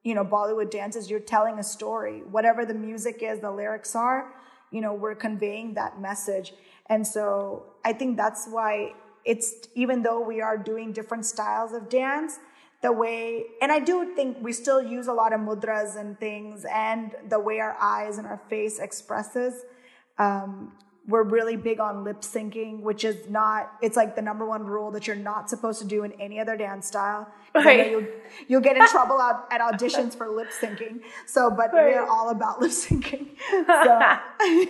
you 0.08 0.16
know, 0.16 0.24
Bollywood 0.24 0.72
dances. 0.72 1.10
You're 1.10 1.20
telling 1.20 1.60
a 1.60 1.64
story. 1.64 2.22
Whatever 2.32 2.66
the 2.66 2.74
music 2.74 3.18
is, 3.22 3.42
the 3.42 3.52
lyrics 3.52 3.94
are, 3.94 4.34
you 4.72 4.80
know, 4.80 4.94
we're 4.94 5.16
conveying 5.16 5.74
that 5.74 6.00
message. 6.00 6.54
And 6.86 7.06
so 7.06 7.66
I 7.84 7.92
think 7.92 8.16
that's 8.16 8.48
why 8.50 8.94
it's, 9.26 9.68
even 9.76 10.04
though 10.04 10.22
we 10.22 10.40
are 10.40 10.58
doing 10.58 10.94
different 10.94 11.26
styles 11.26 11.74
of 11.74 11.90
dance, 11.90 12.40
the 12.82 12.94
way, 12.94 13.48
and 13.62 13.70
I 13.70 13.80
do 13.80 14.16
think 14.16 14.38
we 14.40 14.54
still 14.54 14.82
use 14.82 15.08
a 15.08 15.14
lot 15.14 15.34
of 15.34 15.42
mudras 15.42 15.98
and 15.98 16.18
things 16.18 16.66
and 16.72 17.14
the 17.28 17.40
way 17.40 17.60
our 17.60 17.76
eyes 17.82 18.18
and 18.18 18.26
our 18.26 18.42
face 18.50 18.80
expresses. 18.80 19.66
Um, 20.18 20.72
we're 21.08 21.24
really 21.24 21.56
big 21.56 21.80
on 21.80 22.04
lip 22.04 22.22
syncing, 22.22 22.82
which 22.82 23.04
is 23.06 23.30
not, 23.30 23.72
it's 23.82 23.96
like 23.96 24.16
the 24.16 24.22
number 24.22 24.46
one 24.46 24.66
rule 24.66 24.92
that 24.92 25.08
you're 25.08 25.16
not 25.16 25.50
supposed 25.50 25.80
to 25.82 25.88
do 25.88 26.04
in 26.04 26.12
any 26.20 26.40
other 26.40 26.58
dance 26.58 26.86
style. 26.88 27.28
'Cause 27.54 27.66
I 27.66 27.76
know 27.78 27.84
Right. 27.84 27.92
You'll, 27.92 28.08
you'll 28.50 28.62
get 28.62 28.76
in 28.78 28.86
trouble 28.96 29.20
out, 29.22 29.46
at 29.52 29.62
auditions 29.62 30.16
for 30.18 30.28
lip 30.30 30.50
syncing. 30.52 31.02
So, 31.26 31.50
but 31.50 31.72
Right. 31.74 31.96
we're 31.96 32.06
all 32.06 32.30
about 32.30 32.60
lip 32.62 32.72
syncing. 32.72 33.30
So, 33.66 34.02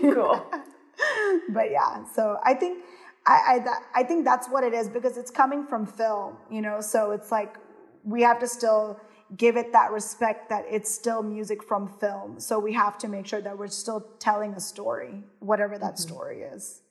cool. 0.13 0.45
but 1.49 1.71
yeah, 1.71 2.03
so 2.05 2.39
I 2.43 2.53
think 2.53 2.83
I 3.25 3.41
I, 3.55 3.59
that, 3.59 3.79
I 3.95 4.03
think 4.03 4.23
that's 4.23 4.47
what 4.47 4.63
it 4.63 4.73
is 4.73 4.87
because 4.89 5.17
it's 5.17 5.31
coming 5.31 5.65
from 5.65 5.85
film, 5.85 6.37
you 6.49 6.61
know. 6.61 6.81
So 6.81 7.11
it's 7.11 7.31
like 7.31 7.57
we 8.03 8.21
have 8.21 8.39
to 8.39 8.47
still 8.47 8.99
give 9.35 9.57
it 9.57 9.73
that 9.73 9.91
respect 9.91 10.49
that 10.49 10.65
it's 10.69 10.93
still 10.93 11.21
music 11.21 11.63
from 11.63 11.87
film. 11.87 12.39
So 12.39 12.59
we 12.59 12.73
have 12.73 12.97
to 12.99 13.07
make 13.07 13.25
sure 13.25 13.41
that 13.41 13.57
we're 13.57 13.67
still 13.67 14.05
telling 14.19 14.53
a 14.53 14.59
story, 14.59 15.23
whatever 15.39 15.77
that 15.77 15.95
mm-hmm. 15.95 16.09
story 16.09 16.41
is. 16.41 16.81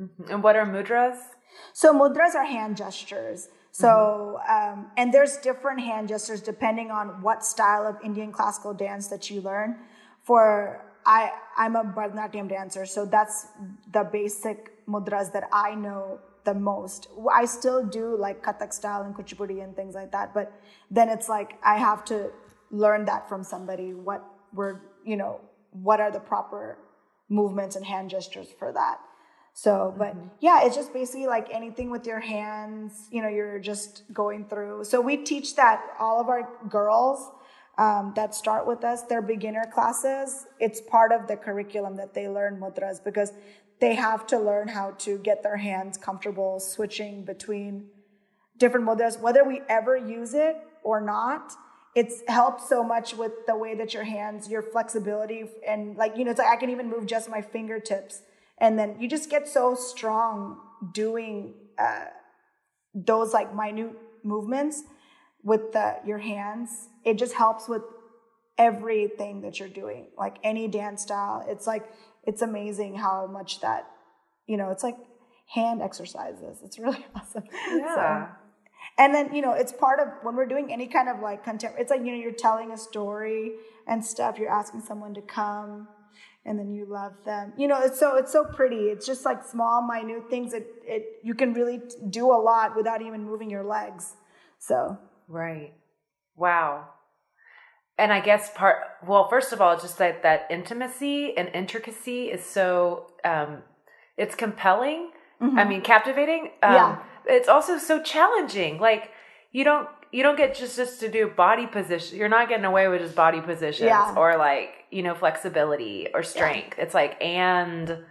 Mm-hmm. 0.00 0.30
And 0.30 0.42
what 0.42 0.56
are 0.56 0.66
mudras? 0.66 1.18
So 1.72 1.92
mudras 1.92 2.34
are 2.34 2.44
hand 2.44 2.76
gestures. 2.76 3.48
So 3.70 4.38
mm-hmm. 4.48 4.80
um, 4.80 4.90
and 4.96 5.12
there's 5.12 5.36
different 5.38 5.80
hand 5.80 6.08
gestures 6.08 6.40
depending 6.40 6.90
on 6.90 7.22
what 7.22 7.44
style 7.44 7.86
of 7.86 7.96
Indian 8.04 8.32
classical 8.32 8.72
dance 8.72 9.08
that 9.08 9.30
you 9.30 9.40
learn. 9.40 9.76
For 10.22 10.80
I 11.04 11.32
I'm 11.56 11.76
a 11.76 11.84
Bharatanatyam 11.84 12.48
dancer, 12.48 12.86
so 12.86 13.04
that's 13.04 13.46
the 13.92 14.04
basic 14.04 14.86
mudras 14.86 15.32
that 15.32 15.48
I 15.52 15.74
know 15.74 16.20
the 16.44 16.54
most. 16.54 17.08
I 17.32 17.44
still 17.44 17.84
do 17.84 18.16
like 18.16 18.44
Kathak 18.44 18.72
style 18.72 19.02
and 19.02 19.14
Kuchipudi 19.14 19.62
and 19.62 19.74
things 19.74 19.94
like 19.94 20.12
that, 20.12 20.34
but 20.34 20.52
then 20.90 21.08
it's 21.08 21.28
like 21.28 21.58
I 21.64 21.78
have 21.78 22.04
to 22.06 22.30
learn 22.70 23.04
that 23.06 23.28
from 23.28 23.42
somebody. 23.44 23.94
What 23.94 24.24
were 24.52 24.82
you 25.04 25.16
know 25.16 25.40
what 25.70 26.00
are 26.00 26.10
the 26.10 26.20
proper 26.20 26.78
movements 27.28 27.76
and 27.76 27.84
hand 27.84 28.10
gestures 28.10 28.48
for 28.58 28.72
that? 28.72 28.98
So, 29.56 29.94
but 29.96 30.16
yeah, 30.40 30.64
it's 30.64 30.74
just 30.74 30.92
basically 30.92 31.26
like 31.26 31.48
anything 31.52 31.88
with 31.88 32.06
your 32.06 32.18
hands, 32.18 33.08
you 33.12 33.22
know, 33.22 33.28
you're 33.28 33.60
just 33.60 34.02
going 34.12 34.46
through. 34.46 34.84
So 34.84 35.00
we 35.00 35.16
teach 35.16 35.54
that 35.54 35.80
all 36.00 36.20
of 36.20 36.28
our 36.28 36.48
girls 36.68 37.30
um, 37.78 38.12
that 38.16 38.34
start 38.34 38.66
with 38.66 38.82
us, 38.84 39.02
their 39.02 39.22
beginner 39.22 39.64
classes, 39.72 40.46
it's 40.58 40.80
part 40.80 41.12
of 41.12 41.28
the 41.28 41.36
curriculum 41.36 41.96
that 41.96 42.14
they 42.14 42.28
learn 42.28 42.60
mudras 42.60 43.02
because 43.02 43.32
they 43.84 43.94
have 43.94 44.26
to 44.28 44.38
learn 44.38 44.68
how 44.68 44.92
to 44.92 45.18
get 45.18 45.42
their 45.42 45.58
hands 45.58 45.98
comfortable 45.98 46.58
switching 46.58 47.22
between 47.22 47.86
different 48.56 48.86
mudras, 48.86 49.20
whether 49.20 49.44
we 49.44 49.60
ever 49.68 49.94
use 49.94 50.32
it 50.32 50.56
or 50.82 51.02
not. 51.02 51.52
It's 51.94 52.22
helped 52.26 52.62
so 52.62 52.82
much 52.82 53.14
with 53.14 53.32
the 53.46 53.56
way 53.56 53.74
that 53.74 53.92
your 53.92 54.04
hands, 54.04 54.48
your 54.48 54.62
flexibility, 54.62 55.44
and 55.68 55.96
like, 55.96 56.16
you 56.16 56.24
know, 56.24 56.30
it's 56.30 56.38
like 56.38 56.48
I 56.48 56.56
can 56.56 56.70
even 56.70 56.88
move 56.88 57.04
just 57.04 57.28
my 57.28 57.42
fingertips 57.42 58.22
and 58.58 58.78
then 58.78 58.96
you 58.98 59.06
just 59.06 59.28
get 59.28 59.46
so 59.46 59.74
strong 59.74 60.60
doing 60.92 61.54
uh, 61.78 62.06
those 62.94 63.34
like 63.34 63.54
minute 63.54 63.92
movements 64.22 64.82
with 65.42 65.72
the, 65.72 65.96
your 66.06 66.18
hands 66.18 66.88
it 67.04 67.18
just 67.18 67.34
helps 67.34 67.68
with 67.68 67.82
everything 68.58 69.40
that 69.42 69.58
you're 69.58 69.68
doing 69.68 70.06
like 70.16 70.36
any 70.44 70.68
dance 70.68 71.02
style. 71.02 71.44
It's 71.48 71.66
like 71.66 71.84
it's 72.24 72.42
amazing 72.42 72.96
how 72.96 73.26
much 73.26 73.60
that 73.60 73.88
you 74.46 74.56
know 74.56 74.70
it's 74.70 74.82
like 74.82 74.96
hand 75.54 75.82
exercises. 75.82 76.58
It's 76.64 76.78
really 76.78 77.04
awesome. 77.14 77.44
Yeah. 77.68 77.94
So- 78.26 78.34
and 78.96 79.12
then 79.14 79.34
you 79.34 79.42
know 79.42 79.52
it's 79.52 79.72
part 79.72 79.98
of 79.98 80.08
when 80.22 80.36
we're 80.36 80.46
doing 80.46 80.72
any 80.72 80.86
kind 80.86 81.08
of 81.08 81.18
like 81.20 81.42
content 81.44 81.74
it's 81.78 81.90
like 81.90 82.00
you 82.00 82.12
know 82.12 82.18
you're 82.18 82.32
telling 82.32 82.70
a 82.70 82.76
story 82.78 83.52
and 83.86 84.04
stuff. 84.04 84.38
You're 84.38 84.50
asking 84.50 84.82
someone 84.82 85.14
to 85.14 85.22
come 85.22 85.88
and 86.46 86.58
then 86.58 86.70
you 86.70 86.84
love 86.84 87.12
them. 87.24 87.54
You 87.56 87.66
know 87.66 87.80
it's 87.80 87.98
so 87.98 88.16
it's 88.16 88.30
so 88.30 88.44
pretty. 88.44 88.84
It's 88.92 89.06
just 89.06 89.24
like 89.24 89.44
small 89.44 89.82
minute 89.82 90.30
things 90.30 90.52
that 90.52 90.64
it 90.84 91.18
you 91.24 91.34
can 91.34 91.54
really 91.54 91.80
do 92.10 92.26
a 92.30 92.38
lot 92.40 92.76
without 92.76 93.02
even 93.02 93.24
moving 93.24 93.50
your 93.50 93.64
legs. 93.64 94.12
So. 94.58 94.98
Right. 95.26 95.72
Wow. 96.36 96.88
And 97.98 98.12
I 98.12 98.20
guess 98.20 98.50
part 98.54 98.78
well, 99.06 99.28
first 99.28 99.52
of 99.52 99.60
all, 99.60 99.78
just 99.78 99.98
that 99.98 100.22
that 100.22 100.46
intimacy 100.50 101.36
and 101.36 101.48
intricacy 101.54 102.26
is 102.26 102.44
so 102.44 103.06
um 103.24 103.62
it's 104.16 104.34
compelling. 104.34 105.10
I 105.40 105.64
mean 105.64 105.82
captivating. 105.82 106.50
Um 106.62 106.72
Mm-hmm. 106.72 106.74
Yeah. 106.74 106.98
it's 107.36 107.48
also 107.48 107.78
so 107.78 108.02
challenging. 108.02 108.78
Like 108.78 109.10
you 109.52 109.62
don't 109.64 109.88
you 110.12 110.22
don't 110.22 110.36
get 110.36 110.54
just 110.54 110.76
just 110.76 111.00
to 111.00 111.08
do 111.10 111.28
body 111.28 111.66
position. 111.66 112.18
You're 112.18 112.28
not 112.28 112.48
getting 112.48 112.64
away 112.64 112.88
with 112.88 113.00
just 113.02 113.14
body 113.16 113.40
positions 113.40 113.88
Yeah. 113.88 114.14
or 114.16 114.36
like, 114.38 114.70
you 114.90 115.02
know, 115.02 115.14
flexibility 115.14 116.08
or 116.14 116.22
strength. 116.22 116.78
It's 116.78 116.94
like 116.94 117.20
and 117.22 118.04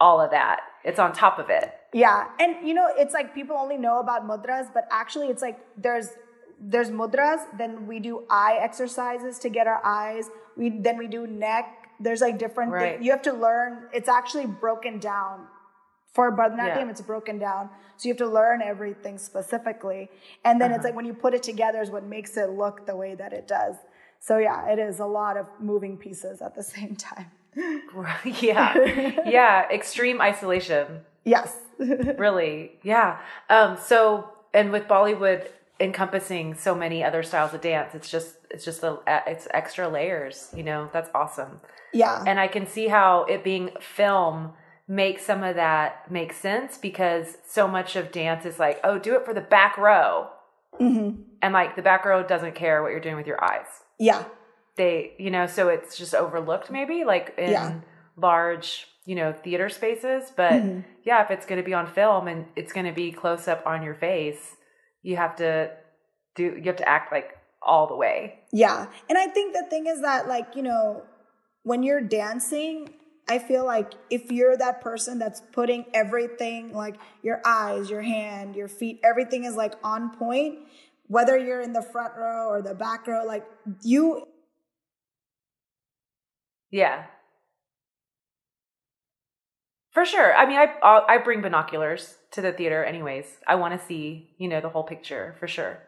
all 0.00 0.20
of 0.20 0.30
that. 0.30 0.60
It's 0.84 0.98
on 0.98 1.12
top 1.12 1.38
of 1.38 1.50
it. 1.50 1.72
Yeah, 1.92 2.26
and 2.40 2.66
you 2.66 2.74
know, 2.74 2.88
it's 2.98 3.14
like 3.14 3.34
people 3.34 3.56
only 3.56 3.78
know 3.78 4.00
about 4.00 4.26
mudras, 4.26 4.66
but 4.74 4.84
actually, 4.90 5.28
it's 5.28 5.40
like 5.42 5.58
there's 5.76 6.08
there's 6.72 6.90
mudras. 6.90 7.40
Then 7.58 7.86
we 7.86 8.00
do 8.00 8.24
eye 8.30 8.58
exercises 8.60 9.38
to 9.40 9.48
get 9.48 9.66
our 9.66 9.80
eyes. 9.84 10.30
We 10.56 10.70
then 10.70 10.96
we 10.98 11.06
do 11.06 11.26
neck. 11.26 11.66
There's 12.00 12.20
like 12.26 12.38
different 12.38 12.72
Right. 12.72 12.94
things. 12.94 13.04
You 13.04 13.10
have 13.12 13.22
to 13.22 13.32
learn. 13.32 13.70
It's 13.92 14.08
actually 14.08 14.46
broken 14.46 14.98
down 14.98 15.46
for 16.14 16.30
Bharatanatyam. 16.32 16.86
Yeah. 16.86 16.90
It's 16.94 17.00
broken 17.00 17.38
down, 17.38 17.70
so 17.96 18.08
you 18.08 18.12
have 18.14 18.18
to 18.26 18.32
learn 18.40 18.62
everything 18.62 19.18
specifically. 19.18 20.02
And 20.44 20.60
then 20.60 20.70
Uh-huh. 20.70 20.76
it's 20.76 20.84
like 20.84 20.94
when 20.94 21.04
you 21.10 21.14
put 21.26 21.32
it 21.34 21.42
together 21.42 21.80
is 21.82 21.90
what 21.90 22.04
makes 22.16 22.36
it 22.36 22.50
look 22.50 22.86
the 22.86 22.96
way 23.02 23.14
that 23.22 23.32
it 23.32 23.46
does. 23.48 23.76
So 24.20 24.38
yeah, 24.38 24.68
it 24.72 24.78
is 24.78 25.00
a 25.00 25.06
lot 25.06 25.36
of 25.36 25.46
moving 25.60 25.96
pieces 25.98 26.40
at 26.40 26.54
the 26.54 26.62
same 26.62 26.94
time. 26.96 27.30
yeah. 28.48 28.74
Yeah. 29.38 29.68
Extreme 29.70 30.20
isolation. 30.20 30.86
Yes. 31.24 31.50
really 32.26 32.78
yeah 32.84 33.18
um 33.50 33.76
so 33.76 34.28
and 34.52 34.70
with 34.70 34.84
bollywood 34.86 35.42
encompassing 35.80 36.54
so 36.54 36.74
many 36.74 37.02
other 37.02 37.22
styles 37.22 37.52
of 37.52 37.60
dance 37.60 37.94
it's 37.94 38.08
just 38.10 38.36
it's 38.50 38.64
just 38.64 38.82
a 38.84 38.96
it's 39.26 39.48
extra 39.52 39.88
layers 39.88 40.48
you 40.56 40.62
know 40.62 40.88
that's 40.92 41.10
awesome 41.14 41.60
yeah. 41.92 42.22
and 42.26 42.38
i 42.38 42.46
can 42.46 42.64
see 42.66 42.86
how 42.88 43.24
it 43.24 43.42
being 43.42 43.70
film 43.80 44.52
makes 44.86 45.24
some 45.24 45.42
of 45.42 45.56
that 45.56 46.08
make 46.10 46.32
sense 46.32 46.78
because 46.78 47.38
so 47.46 47.66
much 47.66 47.96
of 47.96 48.12
dance 48.12 48.44
is 48.46 48.58
like 48.60 48.78
oh 48.84 48.98
do 48.98 49.14
it 49.16 49.24
for 49.24 49.34
the 49.34 49.40
back 49.40 49.76
row 49.76 50.28
Mm-hmm. 50.80 51.22
and 51.40 51.54
like 51.54 51.76
the 51.76 51.82
back 51.82 52.04
row 52.04 52.24
doesn't 52.24 52.56
care 52.56 52.82
what 52.82 52.90
you're 52.90 52.98
doing 52.98 53.14
with 53.14 53.28
your 53.28 53.42
eyes 53.44 53.66
Yeah. 53.98 54.24
they 54.76 55.12
you 55.18 55.30
know 55.30 55.46
so 55.46 55.68
it's 55.68 55.96
just 55.96 56.14
overlooked 56.16 56.68
maybe 56.70 57.04
like 57.04 57.32
in 57.38 57.50
Yeah. 57.52 57.74
large 58.16 58.88
you 59.04 59.14
know 59.14 59.32
theater 59.32 59.68
spaces 59.68 60.32
but 60.36 60.52
Mm-hmm. 60.52 60.80
yeah 61.04 61.22
if 61.24 61.30
it's 61.30 61.46
going 61.46 61.60
to 61.60 61.64
be 61.64 61.74
on 61.74 61.86
film 61.86 62.26
and 62.26 62.46
it's 62.56 62.72
going 62.72 62.86
to 62.86 62.92
be 62.92 63.12
close 63.12 63.46
up 63.48 63.64
on 63.66 63.82
your 63.84 63.94
face 63.94 64.56
you 65.04 65.14
have 65.16 65.36
to 65.36 65.70
do 66.34 66.42
you 66.42 66.64
have 66.64 66.76
to 66.76 66.88
act 66.88 67.12
like 67.12 67.38
all 67.62 67.86
the 67.86 67.96
way 67.96 68.40
Yeah. 68.54 68.86
And 69.08 69.18
I 69.18 69.26
think 69.26 69.52
the 69.52 69.66
thing 69.68 69.86
is 69.86 70.00
that, 70.02 70.28
like, 70.28 70.54
you 70.54 70.62
know, 70.62 71.02
when 71.64 71.82
you're 71.82 72.00
dancing, 72.00 72.94
I 73.28 73.40
feel 73.40 73.64
like 73.64 73.94
if 74.10 74.30
you're 74.30 74.56
that 74.56 74.80
person 74.80 75.18
that's 75.18 75.42
putting 75.50 75.86
everything, 75.92 76.72
like 76.72 76.94
your 77.24 77.42
eyes, 77.44 77.90
your 77.90 78.02
hand, 78.02 78.54
your 78.54 78.68
feet, 78.68 79.00
everything 79.02 79.42
is 79.42 79.56
like 79.56 79.74
on 79.82 80.10
point, 80.16 80.60
whether 81.08 81.36
you're 81.36 81.62
in 81.62 81.72
the 81.72 81.82
front 81.82 82.14
row 82.16 82.46
or 82.46 82.62
the 82.62 82.76
back 82.76 83.08
row, 83.08 83.24
like 83.24 83.44
you, 83.82 84.24
yeah 86.70 87.06
for 89.94 90.04
sure 90.04 90.34
i 90.36 90.46
mean 90.46 90.58
i 90.58 90.68
i 91.08 91.18
bring 91.18 91.40
binoculars 91.40 92.16
to 92.30 92.42
the 92.42 92.52
theater 92.52 92.84
anyways 92.84 93.38
i 93.46 93.54
want 93.54 93.78
to 93.78 93.86
see 93.86 94.30
you 94.38 94.48
know 94.48 94.60
the 94.60 94.68
whole 94.68 94.84
picture 94.84 95.34
for 95.40 95.48
sure 95.48 95.78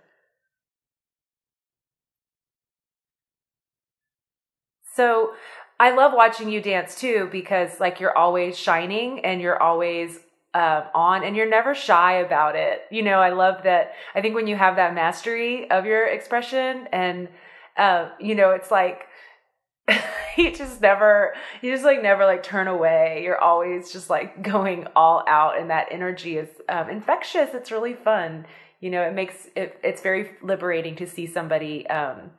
So 4.94 5.34
I 5.78 5.90
love 5.94 6.12
watching 6.14 6.48
you 6.48 6.60
dance 6.60 6.98
too 6.98 7.28
because 7.30 7.80
like 7.80 8.00
you're 8.00 8.16
always 8.16 8.58
shining 8.58 9.24
and 9.24 9.40
you're 9.40 9.62
always 9.62 10.18
um, 10.54 10.84
on 10.94 11.22
and 11.22 11.36
you're 11.36 11.48
never 11.48 11.74
shy 11.74 12.14
about 12.14 12.56
it. 12.56 12.82
You 12.90 13.02
know, 13.02 13.18
I 13.18 13.30
love 13.30 13.62
that. 13.64 13.92
I 14.14 14.22
think 14.22 14.34
when 14.34 14.46
you 14.46 14.56
have 14.56 14.76
that 14.76 14.94
mastery 14.94 15.70
of 15.70 15.84
your 15.84 16.06
expression 16.06 16.88
and, 16.92 17.28
uh, 17.76 18.08
you 18.18 18.34
know, 18.34 18.52
it's 18.52 18.70
like, 18.70 19.05
you 20.36 20.52
just 20.52 20.80
never, 20.80 21.34
you 21.62 21.72
just 21.72 21.84
like 21.84 22.02
never 22.02 22.24
like 22.24 22.42
turn 22.42 22.68
away. 22.68 23.20
You're 23.22 23.40
always 23.40 23.92
just 23.92 24.10
like 24.10 24.42
going 24.52 24.86
all 24.96 25.24
out 25.28 25.58
and 25.58 25.70
that 25.70 25.88
energy 25.90 26.38
is 26.38 26.48
um, 26.68 26.88
infectious. 26.90 27.50
It's 27.54 27.70
really 27.70 27.94
fun. 27.94 28.46
You 28.80 28.90
know, 28.90 29.02
it 29.02 29.14
makes 29.14 29.48
it, 29.56 29.78
it's 29.82 30.02
very 30.02 30.32
liberating 30.42 30.96
to 30.96 31.06
see 31.06 31.26
somebody, 31.26 31.86
um, 31.88 32.30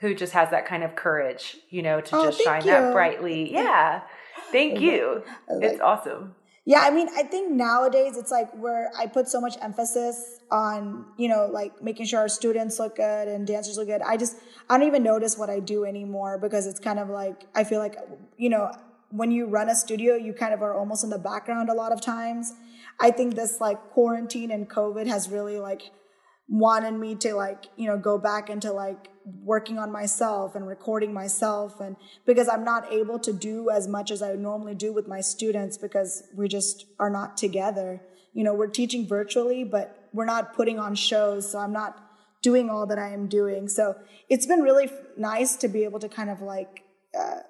who 0.00 0.14
just 0.14 0.32
has 0.32 0.50
that 0.50 0.66
kind 0.66 0.82
of 0.82 0.94
courage, 0.96 1.56
you 1.68 1.82
know, 1.82 2.00
to 2.00 2.16
Oh, 2.16 2.24
just 2.24 2.42
shine 2.42 2.64
that 2.66 2.92
brightly. 2.92 3.52
Yeah. 3.52 4.02
Thank 4.50 4.80
you. 4.80 5.22
It's 5.48 5.80
awesome. 5.80 6.34
Yeah, 6.70 6.82
I 6.82 6.90
mean, 6.92 7.08
I 7.16 7.24
think 7.24 7.50
nowadays 7.50 8.16
it's 8.16 8.30
like 8.30 8.48
where 8.52 8.92
I 8.96 9.06
put 9.06 9.28
so 9.28 9.40
much 9.40 9.56
emphasis 9.60 10.38
on, 10.52 11.04
you 11.16 11.26
know, 11.26 11.48
like 11.50 11.82
making 11.82 12.06
sure 12.06 12.20
our 12.20 12.28
students 12.28 12.78
look 12.78 12.94
good 12.94 13.26
and 13.26 13.44
dancers 13.44 13.76
look 13.76 13.88
good. 13.88 14.02
I 14.02 14.16
just, 14.16 14.36
I 14.68 14.78
don't 14.78 14.86
even 14.86 15.02
notice 15.02 15.36
what 15.36 15.50
I 15.50 15.58
do 15.58 15.84
anymore 15.84 16.38
because 16.38 16.68
it's 16.68 16.78
kind 16.78 17.00
of 17.00 17.08
like, 17.08 17.44
I 17.56 17.64
feel 17.64 17.80
like, 17.80 17.96
you 18.36 18.50
know, 18.50 18.70
when 19.10 19.32
you 19.32 19.46
run 19.46 19.68
a 19.68 19.74
studio, 19.74 20.14
you 20.14 20.32
kind 20.32 20.54
of 20.54 20.62
are 20.62 20.78
almost 20.78 21.02
in 21.02 21.10
the 21.10 21.18
background 21.18 21.70
a 21.70 21.74
lot 21.74 21.90
of 21.90 22.00
times. 22.00 22.52
I 23.00 23.10
think 23.10 23.34
this 23.34 23.60
like 23.60 23.90
quarantine 23.90 24.52
and 24.52 24.70
COVID 24.70 25.08
has 25.08 25.28
really 25.28 25.58
like 25.58 25.90
wanted 26.48 26.92
me 26.94 27.14
to 27.14 27.34
like 27.34 27.66
you 27.76 27.86
know 27.86 27.96
go 27.96 28.18
back 28.18 28.50
into 28.50 28.72
like 28.72 29.08
working 29.24 29.78
on 29.78 29.92
myself 29.92 30.54
and 30.54 30.66
recording 30.66 31.12
myself 31.12 31.80
and 31.80 31.96
because 32.24 32.48
i'm 32.48 32.64
not 32.64 32.90
able 32.92 33.18
to 33.18 33.32
do 33.32 33.70
as 33.70 33.86
much 33.86 34.10
as 34.10 34.22
i 34.22 34.34
normally 34.34 34.74
do 34.74 34.92
with 34.92 35.06
my 35.06 35.20
students 35.20 35.76
because 35.76 36.24
we 36.34 36.48
just 36.48 36.86
are 36.98 37.10
not 37.10 37.36
together. 37.36 38.00
You 38.32 38.44
know 38.44 38.54
we're 38.54 38.68
teaching 38.68 39.06
virtually 39.06 39.64
but 39.64 40.08
we're 40.12 40.24
not 40.24 40.54
putting 40.54 40.78
on 40.78 40.94
shows 40.94 41.50
so 41.50 41.58
i'm 41.58 41.72
not 41.72 41.98
doing 42.42 42.70
all 42.70 42.86
that 42.86 42.98
i 42.98 43.10
am 43.10 43.26
doing. 43.26 43.68
So 43.68 43.96
it's 44.28 44.46
been 44.46 44.60
really 44.60 44.84
f- 44.84 44.92
nice 45.16 45.56
to 45.56 45.68
be 45.68 45.84
able 45.84 46.00
to 46.00 46.08
kind 46.08 46.30
of 46.30 46.40
like 46.40 46.84
uh, 47.18 47.40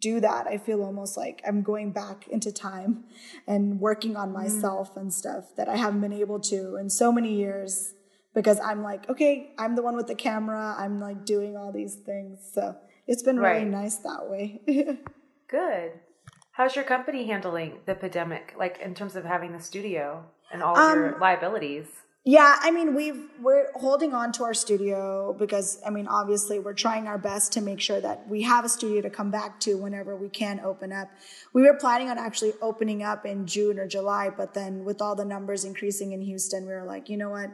do 0.00 0.20
that. 0.20 0.46
I 0.46 0.58
feel 0.58 0.82
almost 0.82 1.16
like 1.16 1.42
i'm 1.46 1.62
going 1.62 1.90
back 1.90 2.28
into 2.28 2.52
time 2.52 3.04
and 3.46 3.80
working 3.80 4.16
on 4.16 4.32
myself 4.32 4.96
and 4.96 5.12
stuff 5.12 5.56
that 5.56 5.68
i 5.68 5.76
haven't 5.76 6.00
been 6.00 6.12
able 6.12 6.40
to 6.40 6.76
in 6.76 6.88
so 6.88 7.10
many 7.10 7.34
years 7.34 7.94
because 8.38 8.60
I'm 8.60 8.84
like, 8.84 9.08
okay, 9.10 9.50
I'm 9.58 9.74
the 9.74 9.82
one 9.82 9.96
with 9.96 10.06
the 10.06 10.14
camera. 10.14 10.76
I'm 10.78 11.00
like 11.00 11.24
doing 11.24 11.56
all 11.56 11.72
these 11.72 11.96
things. 11.96 12.38
So 12.54 12.76
it's 13.08 13.24
been 13.24 13.36
really 13.36 13.64
Right. 13.64 13.80
nice 13.82 13.96
that 13.96 14.30
way. 14.30 14.60
Good. 15.48 15.90
How's 16.52 16.76
your 16.76 16.84
company 16.84 17.26
handling 17.26 17.80
the 17.86 17.96
pandemic, 17.96 18.54
like 18.56 18.78
in 18.78 18.94
terms 18.94 19.16
of 19.16 19.24
having 19.24 19.50
the 19.52 19.60
studio 19.60 20.24
and 20.52 20.62
all 20.62 20.76
Um, 20.78 20.98
your 20.98 21.18
liabilities? 21.18 21.86
Yeah, 22.24 22.56
I 22.60 22.70
mean, 22.70 22.94
we've 22.94 23.22
we're 23.40 23.68
holding 23.74 24.12
on 24.12 24.32
to 24.32 24.44
our 24.44 24.54
studio 24.54 25.34
because 25.38 25.80
I 25.86 25.90
mean, 25.90 26.06
obviously, 26.06 26.58
we're 26.60 26.74
trying 26.86 27.08
our 27.08 27.16
best 27.16 27.52
to 27.54 27.60
make 27.60 27.80
sure 27.80 28.00
that 28.00 28.28
we 28.28 28.42
have 28.42 28.64
a 28.64 28.68
studio 28.68 29.00
to 29.02 29.10
come 29.10 29.30
back 29.30 29.58
to 29.60 29.74
whenever 29.84 30.14
we 30.14 30.28
can 30.28 30.60
open 30.60 30.92
up. 30.92 31.08
We 31.54 31.62
were 31.62 31.74
planning 31.74 32.08
on 32.10 32.18
actually 32.18 32.52
opening 32.60 33.02
up 33.02 33.24
in 33.24 33.46
June 33.46 33.78
or 33.80 33.86
July, 33.88 34.30
but 34.40 34.52
then 34.52 34.84
with 34.84 35.00
all 35.00 35.14
the 35.16 35.24
numbers 35.24 35.64
increasing 35.64 36.12
in 36.12 36.20
Houston, 36.20 36.66
we 36.66 36.72
were 36.72 36.84
like, 36.84 37.08
you 37.08 37.16
know 37.16 37.30
what? 37.30 37.50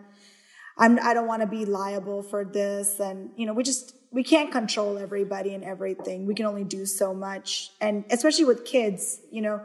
I'm 0.77 0.99
I 1.01 1.15
don't 1.15 1.27
want 1.27 1.43
to 1.43 1.47
be 1.47 1.65
liable 1.65 2.23
for 2.23 2.45
this, 2.45 3.01
and 3.01 3.31
you 3.37 3.47
know, 3.47 3.55
we 3.55 3.63
just 3.63 3.95
we 4.11 4.23
can't 4.23 4.51
control 4.51 4.99
everybody 4.99 5.55
and 5.55 5.65
everything. 5.65 6.27
We 6.27 6.35
can 6.35 6.47
only 6.47 6.65
do 6.65 6.87
so 6.87 7.15
much, 7.15 7.71
and 7.81 8.05
especially 8.11 8.45
with 8.45 8.65
kids, 8.65 9.21
you 9.31 9.43
know, 9.43 9.61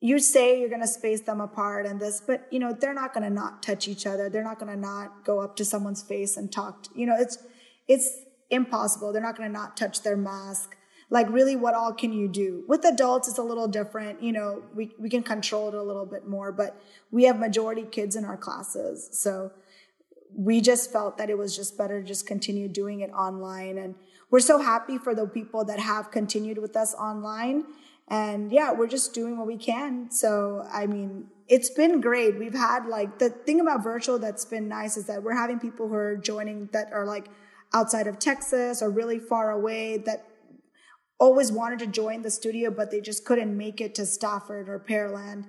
you 0.00 0.18
say 0.18 0.58
you're 0.58 0.70
going 0.70 0.80
to 0.80 0.88
space 0.88 1.20
them 1.20 1.40
apart 1.40 1.86
and 1.86 2.00
this, 2.00 2.22
but 2.26 2.46
you 2.50 2.58
know, 2.58 2.72
they're 2.72 2.94
not 2.94 3.12
going 3.12 3.24
to 3.24 3.30
not 3.30 3.62
touch 3.62 3.86
each 3.86 4.06
other. 4.06 4.30
They're 4.30 4.44
not 4.44 4.58
going 4.58 4.72
to 4.72 4.78
not 4.78 5.24
go 5.24 5.40
up 5.40 5.56
to 5.56 5.64
someone's 5.64 6.02
face 6.02 6.36
and 6.36 6.50
talk. 6.50 6.84
To, 6.84 6.90
you 6.94 7.06
know, 7.06 7.16
it's, 7.18 7.38
it's 7.86 8.22
impossible. 8.48 9.12
They're 9.12 9.22
not 9.22 9.36
going 9.36 9.48
to 9.48 9.52
not 9.52 9.76
touch 9.76 10.02
their 10.02 10.16
mask. 10.16 10.76
Like 11.10 11.28
really, 11.28 11.54
what 11.54 11.74
all 11.74 11.92
can 11.92 12.12
you 12.12 12.28
do? 12.28 12.64
With 12.66 12.84
adults, 12.84 13.28
it's 13.28 13.38
a 13.38 13.42
little 13.42 13.68
different. 13.68 14.22
You 14.22 14.32
know, 14.32 14.62
we, 14.74 14.92
we 14.98 15.10
can 15.10 15.22
control 15.22 15.68
it 15.68 15.74
a 15.74 15.82
little 15.82 16.06
bit 16.06 16.26
more, 16.26 16.50
but 16.50 16.80
we 17.10 17.24
have 17.24 17.38
majority 17.38 17.82
kids 17.82 18.16
in 18.16 18.24
our 18.24 18.36
classes. 18.36 19.08
So 19.12 19.50
we 20.34 20.60
just 20.60 20.92
felt 20.92 21.18
that 21.18 21.30
it 21.30 21.38
was 21.38 21.56
just 21.56 21.76
better 21.76 22.00
to 22.00 22.06
just 22.06 22.26
continue 22.26 22.68
doing 22.68 23.00
it 23.00 23.10
online. 23.10 23.78
And 23.78 23.94
we're 24.30 24.40
so 24.40 24.58
happy 24.58 24.98
for 24.98 25.14
the 25.14 25.26
people 25.26 25.64
that 25.64 25.80
have 25.80 26.10
continued 26.10 26.58
with 26.58 26.76
us 26.76 26.94
online 26.94 27.64
and 28.10 28.50
yeah, 28.50 28.72
we're 28.72 28.88
just 28.88 29.14
doing 29.14 29.38
what 29.38 29.46
we 29.46 29.56
can. 29.56 30.10
So, 30.10 30.66
I 30.70 30.86
mean, 30.86 31.28
it's 31.46 31.70
been 31.70 32.00
great. 32.00 32.38
We've 32.38 32.54
had 32.54 32.86
like 32.86 33.20
the 33.20 33.30
thing 33.30 33.60
about 33.60 33.84
virtual 33.84 34.18
that's 34.18 34.44
been 34.44 34.68
nice 34.68 34.96
is 34.96 35.06
that 35.06 35.22
we're 35.22 35.36
having 35.36 35.60
people 35.60 35.86
who 35.88 35.94
are 35.94 36.16
joining 36.16 36.68
that 36.72 36.92
are 36.92 37.06
like 37.06 37.28
outside 37.72 38.08
of 38.08 38.18
Texas 38.18 38.82
or 38.82 38.90
really 38.90 39.20
far 39.20 39.52
away 39.52 39.96
that 39.98 40.26
always 41.20 41.52
wanted 41.52 41.78
to 41.78 41.86
join 41.86 42.22
the 42.22 42.30
studio, 42.30 42.68
but 42.70 42.90
they 42.90 43.00
just 43.00 43.24
couldn't 43.24 43.56
make 43.56 43.80
it 43.80 43.94
to 43.94 44.04
Stafford 44.04 44.68
or 44.68 44.80
Pearland. 44.80 45.44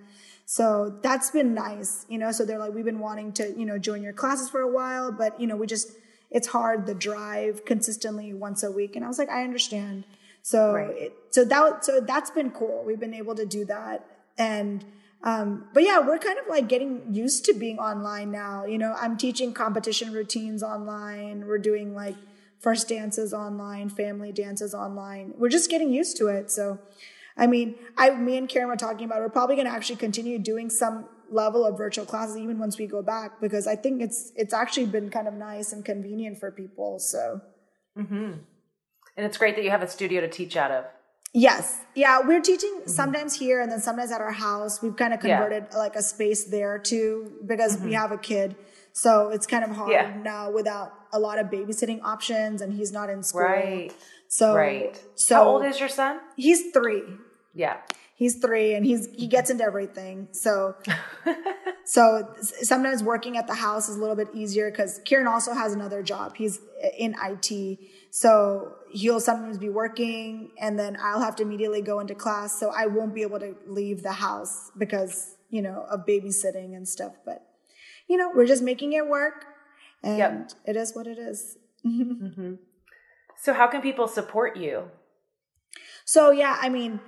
So 0.52 1.00
that's 1.02 1.32
been 1.32 1.54
nice, 1.54 2.06
you 2.10 2.18
know. 2.18 2.34
So 2.34 2.44
they're 2.44 2.60
like, 2.60 2.74
we've 2.74 2.84
been 2.84 3.00
wanting 3.00 3.32
to, 3.40 3.58
you 3.58 3.66
know, 3.66 3.78
join 3.78 4.04
your 4.04 4.12
classes 4.12 4.50
for 4.50 4.60
a 4.60 4.70
while, 4.70 5.10
but 5.10 5.40
you 5.40 5.48
know, 5.48 5.56
we 5.56 5.66
just, 5.66 5.94
it's 6.30 6.48
hard 6.48 6.86
the 6.86 6.94
drive 6.94 7.64
consistently 7.64 8.34
once 8.34 8.62
a 8.62 8.70
week. 8.70 8.98
And 8.98 9.06
I 9.06 9.08
was 9.08 9.18
like, 9.18 9.30
I 9.30 9.46
understand. 9.46 10.04
So 10.42 10.74
right. 10.74 10.94
it, 10.98 11.14
so 11.30 11.46
that 11.46 11.86
so 11.86 12.02
that's 12.02 12.32
been 12.32 12.52
cool. 12.52 12.84
We've 12.86 13.00
been 13.00 13.14
able 13.14 13.34
to 13.36 13.46
do 13.46 13.64
that, 13.64 14.06
and 14.38 14.84
um, 15.24 15.68
but 15.74 15.84
yeah, 15.84 16.00
we're 16.00 16.20
kind 16.20 16.38
of 16.38 16.48
like 16.50 16.68
getting 16.68 17.02
used 17.14 17.46
to 17.46 17.54
being 17.54 17.80
online 17.80 18.30
now. 18.30 18.66
You 18.66 18.78
know, 18.78 18.94
I'm 19.00 19.16
teaching 19.16 19.54
competition 19.54 20.12
routines 20.12 20.64
online. 20.64 21.48
We're 21.48 21.60
doing 21.60 21.96
like 21.96 22.16
first 22.60 22.90
dances 22.90 23.34
online, 23.34 23.88
family 23.88 24.34
dances 24.34 24.74
online. 24.74 25.34
We're 25.38 25.50
just 25.50 25.70
getting 25.70 25.94
used 25.94 26.18
to 26.18 26.28
it. 26.28 26.52
So, 26.52 26.80
I 27.41 27.47
mean, 27.47 27.75
I, 27.97 28.12
me 28.12 28.38
and 28.38 28.47
Kiran 28.47 28.67
were 28.67 28.77
talking 28.77 29.06
about, 29.06 29.19
we're 29.19 29.30
probably 29.30 29.56
going 29.56 29.67
to 29.67 29.73
actually 29.73 29.95
continue 29.95 30.38
doing 30.38 30.69
some 30.69 31.10
level 31.32 31.65
of 31.65 31.75
virtual 31.75 32.06
classes 32.06 32.38
even 32.38 32.60
once 32.60 32.77
we 32.77 32.86
go 32.86 33.01
back 33.01 33.41
because 33.41 33.65
I 33.65 33.75
think 33.75 34.01
it's, 34.01 34.32
it's 34.36 34.54
actually 34.54 34.86
been 34.86 35.10
kind 35.10 35.27
of 35.27 35.34
nice 35.34 35.73
and 35.73 35.84
convenient 35.84 36.39
for 36.39 36.51
people. 36.51 36.99
So, 36.99 37.41
mm-hmm. 37.97 38.34
And 39.17 39.25
it's 39.25 39.38
great 39.39 39.56
that 39.56 39.63
you 39.63 39.71
have 39.71 39.82
a 39.82 39.88
studio 39.88 40.21
to 40.21 40.27
teach 40.27 40.56
out 40.56 40.69
of. 40.69 40.86
Yes. 41.34 41.80
Yeah. 41.95 42.19
We're 42.19 42.41
teaching 42.41 42.82
mm-hmm. 42.82 42.89
sometimes 42.89 43.34
here 43.34 43.60
and 43.60 43.71
then 43.71 43.80
sometimes 43.80 44.12
at 44.12 44.21
our 44.21 44.32
house. 44.32 44.82
We've 44.84 44.95
kind 44.95 45.12
of 45.12 45.19
converted 45.19 45.67
yeah. 45.71 45.77
like 45.77 45.95
a 45.95 46.04
space 46.04 46.43
there 46.43 46.77
too 46.77 47.39
because 47.45 47.77
mm-hmm. 47.77 47.88
we 47.88 47.93
have 47.93 48.12
a 48.12 48.17
kid. 48.17 48.56
So 48.93 49.30
it's 49.30 49.47
kind 49.47 49.63
of 49.63 49.71
hard 49.71 49.91
yeah. 49.91 50.13
now 50.21 50.51
without 50.51 50.93
a 51.12 51.19
lot 51.19 51.39
of 51.39 51.47
babysitting 51.47 52.04
options 52.04 52.62
and 52.62 52.71
he's 52.71 52.91
not 52.91 53.10
in 53.10 53.23
school. 53.23 53.41
Right. 53.41 53.91
So, 54.27 54.56
right. 54.56 55.01
So 55.15 55.36
how 55.36 55.47
old 55.47 55.65
is 55.65 55.80
your 55.80 55.89
son? 55.89 56.19
He's 56.36 56.71
three. 56.71 57.01
Yeah. 57.54 57.78
He's 58.16 58.36
three 58.36 58.76
and 58.76 58.86
he's, 58.86 59.08
he 59.16 59.28
gets 59.28 59.50
into 59.50 59.64
everything. 59.64 60.28
So, 60.32 60.76
so 61.86 62.36
sometimes 62.42 63.04
working 63.04 63.36
at 63.36 63.48
the 63.48 63.56
house 63.56 63.90
is 63.90 63.96
a 63.96 64.00
little 64.00 64.16
bit 64.16 64.28
easier 64.34 64.70
because 64.70 65.00
Kiran 65.06 65.26
also 65.26 65.54
has 65.54 65.74
another 65.74 66.04
job. 66.04 66.36
He's 66.36 66.60
in 66.98 67.16
IT. 67.24 67.80
So 68.12 68.76
he'll 68.92 69.20
sometimes 69.20 69.58
be 69.58 69.70
working 69.70 70.52
and 70.60 70.78
then 70.78 70.98
I'll 71.02 71.22
have 71.22 71.36
to 71.38 71.44
immediately 71.44 71.82
go 71.82 72.00
into 72.00 72.14
class. 72.14 72.60
So 72.60 72.72
I 72.76 72.86
won't 72.86 73.16
be 73.16 73.24
able 73.24 73.40
to 73.40 73.56
leave 73.66 74.04
the 74.04 74.12
house 74.12 74.72
because, 74.78 75.36
you 75.50 75.64
know, 75.64 75.86
of 75.90 76.06
babysitting 76.06 76.76
and 76.76 76.88
stuff. 76.88 77.14
But, 77.26 77.44
you 78.08 78.18
know, 78.18 78.32
we're 78.36 78.46
just 78.46 78.62
making 78.62 78.94
it 78.94 79.08
work 79.08 79.46
and 80.04 80.18
yep. 80.18 80.52
it 80.66 80.76
is 80.76 80.96
what 80.96 81.08
it 81.08 81.18
is. 81.18 81.58
mm-hmm. 81.86 82.54
So 83.42 83.54
how 83.54 83.66
can 83.66 83.82
people 83.82 84.08
support 84.08 84.58
you? 84.58 84.92
So 86.06 86.32
yeah, 86.32 86.58
I 86.62 86.70
mean, 86.70 87.00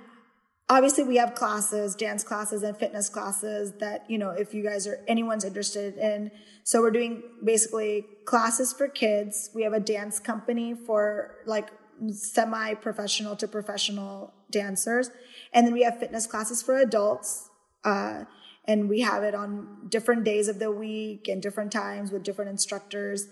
obviously 0.68 1.04
we 1.04 1.16
have 1.16 1.34
classes 1.34 1.94
dance 1.94 2.24
classes 2.24 2.62
and 2.62 2.76
fitness 2.76 3.08
classes 3.08 3.72
that 3.80 4.08
you 4.08 4.18
know 4.18 4.30
if 4.30 4.54
you 4.54 4.62
guys 4.62 4.86
are 4.86 5.00
anyone's 5.08 5.44
interested 5.44 5.96
in. 5.96 6.30
So 6.62 6.80
we're 6.80 6.90
doing 6.90 7.22
basically 7.42 8.06
classes 8.24 8.72
for 8.72 8.88
kids. 8.88 9.50
We 9.54 9.62
have 9.62 9.72
a 9.72 9.80
dance 9.80 10.18
company 10.18 10.74
for 10.74 11.36
like 11.46 11.70
semi 12.10 12.74
professional 12.74 13.36
to 13.36 13.48
professional 13.48 14.32
dancers. 14.50 15.10
And 15.52 15.66
then 15.66 15.74
we 15.74 15.82
have 15.82 15.98
fitness 15.98 16.26
classes 16.26 16.62
for 16.62 16.78
adults 16.78 17.50
uh, 17.84 18.24
and 18.66 18.88
we 18.88 19.00
have 19.00 19.22
it 19.22 19.34
on 19.34 19.86
different 19.88 20.24
days 20.24 20.48
of 20.48 20.58
the 20.58 20.70
week 20.70 21.28
and 21.28 21.42
different 21.42 21.70
times 21.70 22.10
with 22.10 22.22
different 22.22 22.50
instructors 22.50 23.26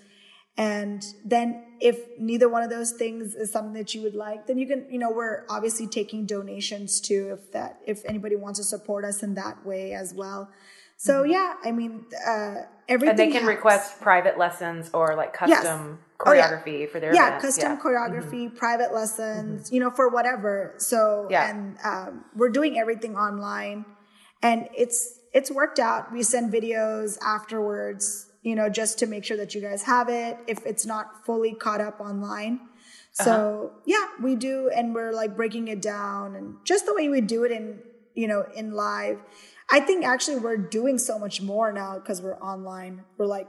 and 0.57 1.03
then 1.25 1.65
if 1.81 1.99
neither 2.19 2.49
one 2.49 2.63
of 2.63 2.71
those 2.71 2.93
things 2.93 3.35
is 3.35 3.51
something 3.51 3.73
that 3.73 3.95
you 3.95 4.03
would 4.03 4.15
like, 4.15 4.47
then 4.47 4.59
you 4.59 4.67
can, 4.67 4.87
you 4.91 4.99
know, 4.99 5.11
we're 5.11 5.45
obviously 5.49 5.87
taking 5.87 6.27
donations 6.27 7.01
too, 7.01 7.39
if 7.39 7.53
that, 7.53 7.81
if 7.87 8.05
anybody 8.05 8.37
wants 8.37 8.59
to 8.59 8.65
support 8.65 9.05
us 9.05 9.23
in 9.23 9.35
that 9.35 9.65
way 9.65 9.95
as 9.95 10.13
well. 10.13 10.51
So 10.99 11.23
mm-hmm. 11.23 11.33
yeah, 11.33 11.55
I 11.65 11.73
mean, 11.73 12.05
uh, 12.27 12.55
everything. 12.87 13.09
And 13.11 13.19
they 13.19 13.27
can 13.33 13.43
helps. 13.43 13.57
request 13.57 14.01
private 14.03 14.37
lessons 14.37 14.91
or 14.93 15.17
like 15.17 15.33
custom 15.33 15.99
yes. 15.99 16.19
choreography 16.19 16.77
oh, 16.77 16.81
yeah. 16.81 16.87
for 16.87 17.01
their 17.01 17.15
yeah, 17.15 17.29
events. 17.29 17.45
custom 17.45 17.73
yeah. 17.73 17.79
choreography, 17.83 18.47
mm-hmm. 18.47 18.57
private 18.57 18.93
lessons, 18.93 19.67
mm-hmm. 19.67 19.75
you 19.75 19.81
know, 19.81 19.91
for 19.91 20.11
whatever. 20.11 20.75
So 20.77 21.29
yeah. 21.31 21.51
and 21.51 21.79
um, 21.83 22.25
we're 22.37 22.51
doing 22.51 22.79
everything 22.79 23.17
online, 23.17 23.87
and 24.43 24.69
it's 24.77 25.19
it's 25.33 25.51
worked 25.51 25.79
out. 25.79 26.13
We 26.13 26.23
send 26.23 26.53
videos 26.53 27.19
afterwards 27.25 28.29
you 28.43 28.55
know, 28.55 28.69
just 28.69 28.99
to 28.99 29.07
make 29.07 29.25
sure 29.25 29.37
that 29.37 29.55
you 29.55 29.61
guys 29.61 29.83
have 29.85 30.09
it 30.09 30.37
if 30.47 30.67
it's 30.67 30.85
not 30.85 31.25
fully 31.25 31.55
caught 31.55 31.81
up 31.81 32.01
online. 32.01 32.61
So 33.13 33.71
uh-huh. 33.73 33.81
yeah, 33.87 34.07
we 34.23 34.35
do, 34.35 34.71
and 34.75 34.95
we're 34.95 35.13
like 35.13 35.37
breaking 35.37 35.69
it 35.69 35.83
down 35.83 36.35
and 36.35 36.57
just 36.65 36.87
the 36.87 36.95
way 36.95 37.09
we 37.09 37.21
do 37.21 37.45
it 37.45 37.53
in, 37.53 37.79
you 38.15 38.27
know, 38.27 38.45
in 38.55 38.73
live. 38.73 39.21
I 39.71 39.81
think 39.81 40.05
actually 40.05 40.39
we're 40.39 40.57
doing 40.57 40.99
so 40.99 41.19
much 41.19 41.41
more 41.41 41.73
now 41.73 41.95
because 41.99 42.21
we're 42.21 42.39
online. 42.39 43.05
We're 43.17 43.27
like 43.27 43.49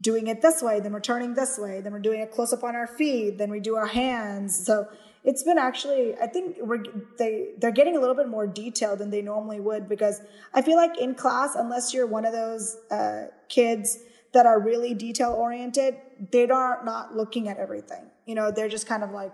doing 0.00 0.26
it 0.26 0.42
this 0.42 0.62
way, 0.62 0.80
then 0.80 0.92
we're 0.92 1.00
turning 1.00 1.34
this 1.34 1.58
way, 1.58 1.80
then 1.80 1.92
we're 1.92 1.98
doing 1.98 2.20
a 2.20 2.26
close 2.26 2.52
up 2.52 2.62
on 2.64 2.76
our 2.76 2.86
feet, 2.86 3.38
then 3.38 3.50
we 3.50 3.60
do 3.60 3.76
our 3.76 3.86
hands. 3.86 4.64
So 4.66 4.86
it's 5.22 5.42
been 5.42 5.56
actually, 5.56 6.14
I 6.20 6.26
think 6.26 6.56
we're, 6.60 6.82
they, 7.18 7.52
they're 7.58 7.72
getting 7.72 7.96
a 7.96 8.00
little 8.00 8.14
bit 8.14 8.28
more 8.28 8.46
detailed 8.46 8.98
than 8.98 9.10
they 9.10 9.22
normally 9.22 9.60
would 9.60 9.88
because 9.88 10.20
I 10.52 10.60
feel 10.60 10.76
like 10.76 10.98
in 10.98 11.14
class, 11.14 11.54
unless 11.54 11.94
you're 11.94 12.06
one 12.06 12.26
of 12.26 12.32
those 12.32 12.76
uh, 12.90 13.28
kids 13.48 13.98
that 14.34 14.46
are 14.46 14.60
really 14.60 14.94
detail 14.94 15.32
oriented, 15.32 15.96
they 16.30 16.46
are 16.48 16.84
not 16.84 17.16
looking 17.16 17.48
at 17.48 17.56
everything. 17.56 18.10
You 18.26 18.34
know, 18.34 18.50
they're 18.50 18.68
just 18.68 18.86
kind 18.86 19.02
of 19.02 19.10
like, 19.10 19.32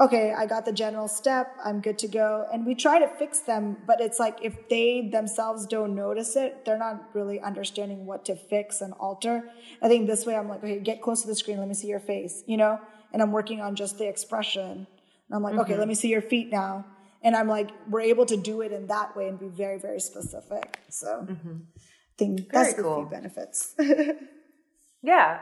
okay, 0.00 0.32
I 0.36 0.46
got 0.46 0.64
the 0.64 0.72
general 0.72 1.06
step, 1.06 1.54
I'm 1.64 1.80
good 1.80 1.98
to 1.98 2.08
go. 2.08 2.46
And 2.52 2.66
we 2.66 2.74
try 2.74 2.98
to 2.98 3.08
fix 3.18 3.40
them, 3.40 3.76
but 3.86 4.00
it's 4.00 4.18
like 4.18 4.38
if 4.42 4.68
they 4.68 5.08
themselves 5.12 5.66
don't 5.66 5.94
notice 5.94 6.34
it, 6.34 6.64
they're 6.64 6.78
not 6.78 7.14
really 7.14 7.40
understanding 7.40 8.06
what 8.06 8.24
to 8.26 8.36
fix 8.36 8.80
and 8.80 8.94
alter. 8.94 9.50
I 9.80 9.88
think 9.88 10.06
this 10.06 10.26
way 10.26 10.34
I'm 10.34 10.48
like, 10.48 10.64
okay, 10.64 10.80
get 10.80 11.02
close 11.02 11.22
to 11.22 11.28
the 11.28 11.34
screen, 11.34 11.58
let 11.58 11.68
me 11.68 11.74
see 11.74 11.88
your 11.88 12.00
face, 12.00 12.42
you 12.46 12.56
know? 12.56 12.80
And 13.12 13.20
I'm 13.22 13.32
working 13.32 13.60
on 13.60 13.76
just 13.76 13.98
the 13.98 14.08
expression. 14.08 14.70
And 14.70 14.86
I'm 15.30 15.42
like, 15.42 15.52
mm-hmm. 15.52 15.62
okay, 15.62 15.76
let 15.76 15.88
me 15.88 15.94
see 15.94 16.08
your 16.08 16.22
feet 16.22 16.50
now. 16.50 16.86
And 17.22 17.36
I'm 17.36 17.46
like, 17.46 17.70
we're 17.88 18.00
able 18.00 18.26
to 18.26 18.36
do 18.36 18.62
it 18.62 18.72
in 18.72 18.88
that 18.88 19.14
way 19.14 19.28
and 19.28 19.38
be 19.38 19.48
very, 19.48 19.78
very 19.78 20.00
specific. 20.00 20.80
So 20.88 21.26
mm-hmm. 21.28 21.58
I 22.12 22.18
think 22.18 22.50
very 22.50 22.64
that's 22.66 22.80
cool. 22.80 23.04
the 23.04 23.08
few 23.08 23.10
benefits. 23.10 23.74
Yeah. 25.02 25.40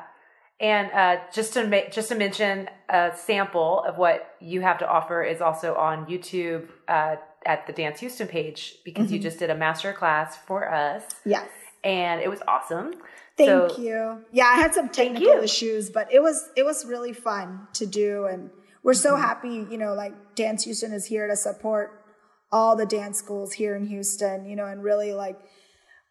And 0.59 0.91
uh, 0.93 1.23
just 1.33 1.55
to 1.55 1.67
make, 1.67 1.93
just 1.93 2.09
to 2.11 2.15
mention, 2.15 2.69
a 2.89 3.13
sample 3.17 3.83
of 3.87 3.97
what 3.97 4.35
you 4.41 4.61
have 4.61 4.79
to 4.79 4.89
offer 4.89 5.23
is 5.23 5.41
also 5.41 5.75
on 5.75 6.07
YouTube 6.07 6.69
uh, 6.87 7.17
at 7.47 7.67
the 7.67 7.73
Dance 7.73 8.01
Houston 8.01 8.27
page 8.27 8.77
because 8.85 9.07
mm-hmm. 9.07 9.15
you 9.15 9.21
just 9.21 9.39
did 9.39 9.49
a 9.49 9.55
master 9.55 9.95
class 9.95 10.37
for 10.37 10.71
us. 10.71 11.05
Yes, 11.25 11.49
and 11.83 12.21
it 12.21 12.29
was 12.29 12.41
awesome. 12.47 12.93
Thank 13.39 13.49
so, 13.49 13.79
you. 13.79 14.25
Yeah, 14.33 14.45
I 14.45 14.57
had 14.57 14.75
some 14.75 14.91
technical 14.91 15.43
issues, 15.43 15.89
but 15.89 16.13
it 16.13 16.21
was 16.21 16.51
it 16.57 16.65
was 16.65 16.85
really 16.85 17.15
fun 17.15 17.69
to 17.75 17.87
do, 17.87 18.27
and 18.27 18.51
we're 18.83 18.93
so 18.93 19.15
mm-hmm. 19.15 19.23
happy. 19.23 19.67
You 19.71 19.79
know, 19.79 19.95
like 19.95 20.35
Dance 20.35 20.65
Houston 20.65 20.93
is 20.93 21.07
here 21.07 21.27
to 21.27 21.37
support 21.37 22.05
all 22.53 22.77
the 22.77 22.85
dance 22.85 23.17
schools 23.17 23.55
here 23.55 23.75
in 23.77 23.87
Houston. 23.87 24.45
You 24.45 24.57
know, 24.57 24.67
and 24.67 24.83
really 24.83 25.15
like 25.15 25.41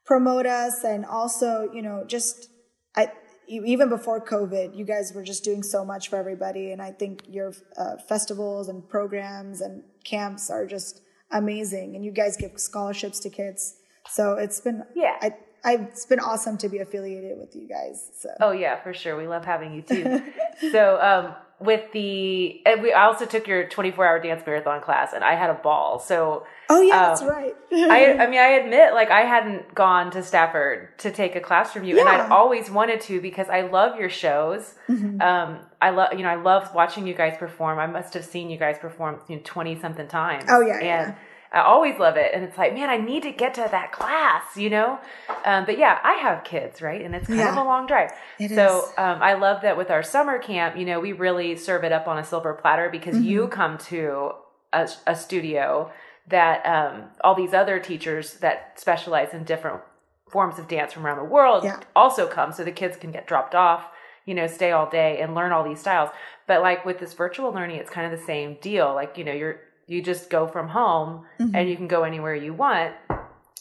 promote 0.10 0.48
us 0.48 0.84
and 0.84 1.06
also, 1.06 1.69
you 1.72 1.84
know, 1.84 2.04
just 2.08 2.50
I 2.95 3.12
even 3.48 3.89
before 3.89 4.19
COVID, 4.19 4.76
you 4.76 4.84
guys 4.84 5.13
were 5.13 5.24
just 5.24 5.43
doing 5.43 5.62
so 5.62 5.86
much 5.86 6.10
for 6.10 6.15
everybody, 6.17 6.72
and 6.72 6.82
I 6.82 6.91
think 6.91 7.24
your 7.28 7.54
uh, 7.78 7.98
festivals 8.08 8.69
and 8.69 8.88
programs 8.89 9.62
and 9.62 9.84
camps 10.04 10.50
are 10.50 10.65
just 10.65 11.02
amazing, 11.32 11.95
and 11.95 12.04
you 12.04 12.12
guys 12.12 12.38
give 12.38 12.60
scholarships 12.60 13.19
to 13.19 13.30
kids. 13.30 13.76
So 14.10 14.34
it's 14.34 14.60
been 14.60 14.84
Yeah. 14.95 15.15
I, 15.22 15.36
I 15.63 15.74
it's 15.76 16.08
been 16.08 16.19
awesome 16.19 16.58
to 16.58 16.69
be 16.69 16.80
affiliated 16.80 17.38
with 17.38 17.56
you 17.56 17.67
guys. 17.67 18.10
So 18.17 18.30
Oh 18.39 18.52
yeah, 18.52 18.82
for 18.82 18.95
sure. 18.95 19.15
We 19.15 19.28
love 19.28 19.45
having 19.45 19.76
you 19.76 19.84
too. 19.84 20.24
so 20.72 21.00
um, 21.00 21.36
with 21.60 21.91
the, 21.91 22.62
and 22.65 22.82
we 22.82 22.93
I 22.93 23.06
also 23.06 23.26
took 23.26 23.48
your 23.48 23.67
24 23.67 24.06
hour 24.06 24.19
dance 24.19 24.43
marathon 24.45 24.82
class, 24.82 25.13
and 25.13 25.24
I 25.24 25.36
had 25.36 25.50
a 25.50 25.56
ball. 25.56 26.00
So 26.00 26.45
oh 26.69 26.82
yeah, 26.82 27.10
that's 27.10 27.22
um, 27.22 27.28
right. 27.30 27.56
I, 27.72 28.15
I 28.19 28.28
mean, 28.28 28.39
I 28.39 28.50
admit, 28.62 28.93
like, 28.93 29.12
I 29.12 29.22
hadn't 29.22 29.76
gone 29.76 30.12
to 30.12 30.24
Stafford 30.24 30.98
to 31.00 31.12
take 31.12 31.36
a 31.36 31.39
class 31.39 31.72
from 31.74 31.84
you, 31.84 32.00
and 32.00 32.08
I'd 32.08 32.22
Mm-hmm. 32.22 32.32
always 32.32 32.69
wanted 32.72 33.02
to 33.02 33.22
because 33.22 33.50
I 33.50 33.62
love 33.62 34.00
your 34.00 34.10
shows. 34.10 34.76
Um, 35.22 35.60
I 35.82 35.89
love, 35.91 36.13
you 36.13 36.24
know, 36.24 36.30
I 36.30 36.36
love 36.36 36.74
watching 36.74 37.06
you 37.06 37.13
guys 37.13 37.36
perform. 37.38 37.78
I 37.78 37.88
must 37.88 38.13
have 38.15 38.26
seen 38.26 38.50
you 38.50 38.58
guys 38.58 38.78
perform, 38.80 39.19
you 39.28 39.36
know, 39.36 39.41
twenty 39.43 39.80
something 39.80 40.08
times. 40.08 40.45
Oh, 40.50 40.62
yeah, 40.62 40.76
and 40.80 40.84
yeah. 40.84 41.15
I 41.51 41.62
always 41.62 41.97
love 41.97 42.15
it, 42.17 42.31
and 42.33 42.43
it's 42.43 42.57
like, 42.57 42.73
man, 42.75 42.89
I 42.89 42.97
need 42.97 43.23
to 43.23 43.31
get 43.31 43.55
to 43.55 43.67
that 43.71 43.91
class, 43.91 44.55
you 44.55 44.69
know. 44.69 44.99
Um, 45.45 45.65
but 45.65 45.77
yeah, 45.79 45.99
I 46.03 46.13
have 46.15 46.43
kids, 46.43 46.81
right, 46.81 47.01
and 47.01 47.15
it's 47.15 47.27
kind 47.27 47.41
of 47.49 47.55
a 47.57 47.63
long 47.63 47.88
drive. 47.88 48.12
It 48.39 48.49
so 48.55 48.89
um, 48.97 49.21
I 49.21 49.33
love 49.33 49.62
that 49.63 49.75
with 49.77 49.89
our 49.89 50.03
summer 50.03 50.38
camp, 50.38 50.77
you 50.77 50.85
know, 50.85 50.99
we 50.99 51.12
really 51.12 51.55
serve 51.55 51.83
it 51.83 51.91
up 51.91 52.07
on 52.07 52.17
a 52.19 52.23
silver 52.23 52.53
platter 52.53 52.89
because 52.89 53.17
you 53.19 53.41
Mm-hmm. 53.43 53.51
come 53.51 53.77
to 53.79 54.31
a, 54.73 54.88
a 55.07 55.15
studio 55.15 55.91
that 56.27 56.63
um, 56.67 57.05
all 57.23 57.33
these 57.33 57.53
other 57.53 57.79
teachers 57.79 58.35
that 58.35 58.79
specialize 58.79 59.33
in 59.33 59.43
different 59.43 59.81
forms 60.29 60.59
of 60.59 60.67
dance 60.67 60.93
from 60.93 61.03
around 61.05 61.17
the 61.17 61.23
world 61.23 61.63
Yeah. 61.63 61.79
also 61.95 62.27
come 62.27 62.51
so 62.51 62.63
the 62.63 62.71
kids 62.71 62.95
can 62.95 63.12
get 63.12 63.25
dropped 63.25 63.55
off 63.55 63.88
you 64.25 64.35
know 64.35 64.45
stay 64.45 64.71
all 64.71 64.88
day 64.88 65.19
and 65.21 65.33
learn 65.33 65.51
all 65.51 65.63
these 65.63 65.79
styles 65.79 66.12
but 66.45 66.62
like 66.62 66.85
with 66.85 66.99
this 66.99 67.13
virtual 67.13 67.51
learning 67.51 67.77
it's 67.77 67.89
kind 67.89 68.13
of 68.13 68.19
the 68.19 68.23
same 68.27 68.55
deal 68.62 68.93
like 68.93 69.17
you 69.17 69.23
know 69.23 69.31
you're 69.31 69.59
you 69.89 70.02
just 70.04 70.30
go 70.30 70.47
from 70.47 70.67
home 70.69 71.25
Mm-hmm. 71.39 71.56
and 71.56 71.69
you 71.69 71.75
can 71.75 71.88
go 71.88 72.04
anywhere 72.04 72.36
you 72.36 72.54
want 72.54 72.93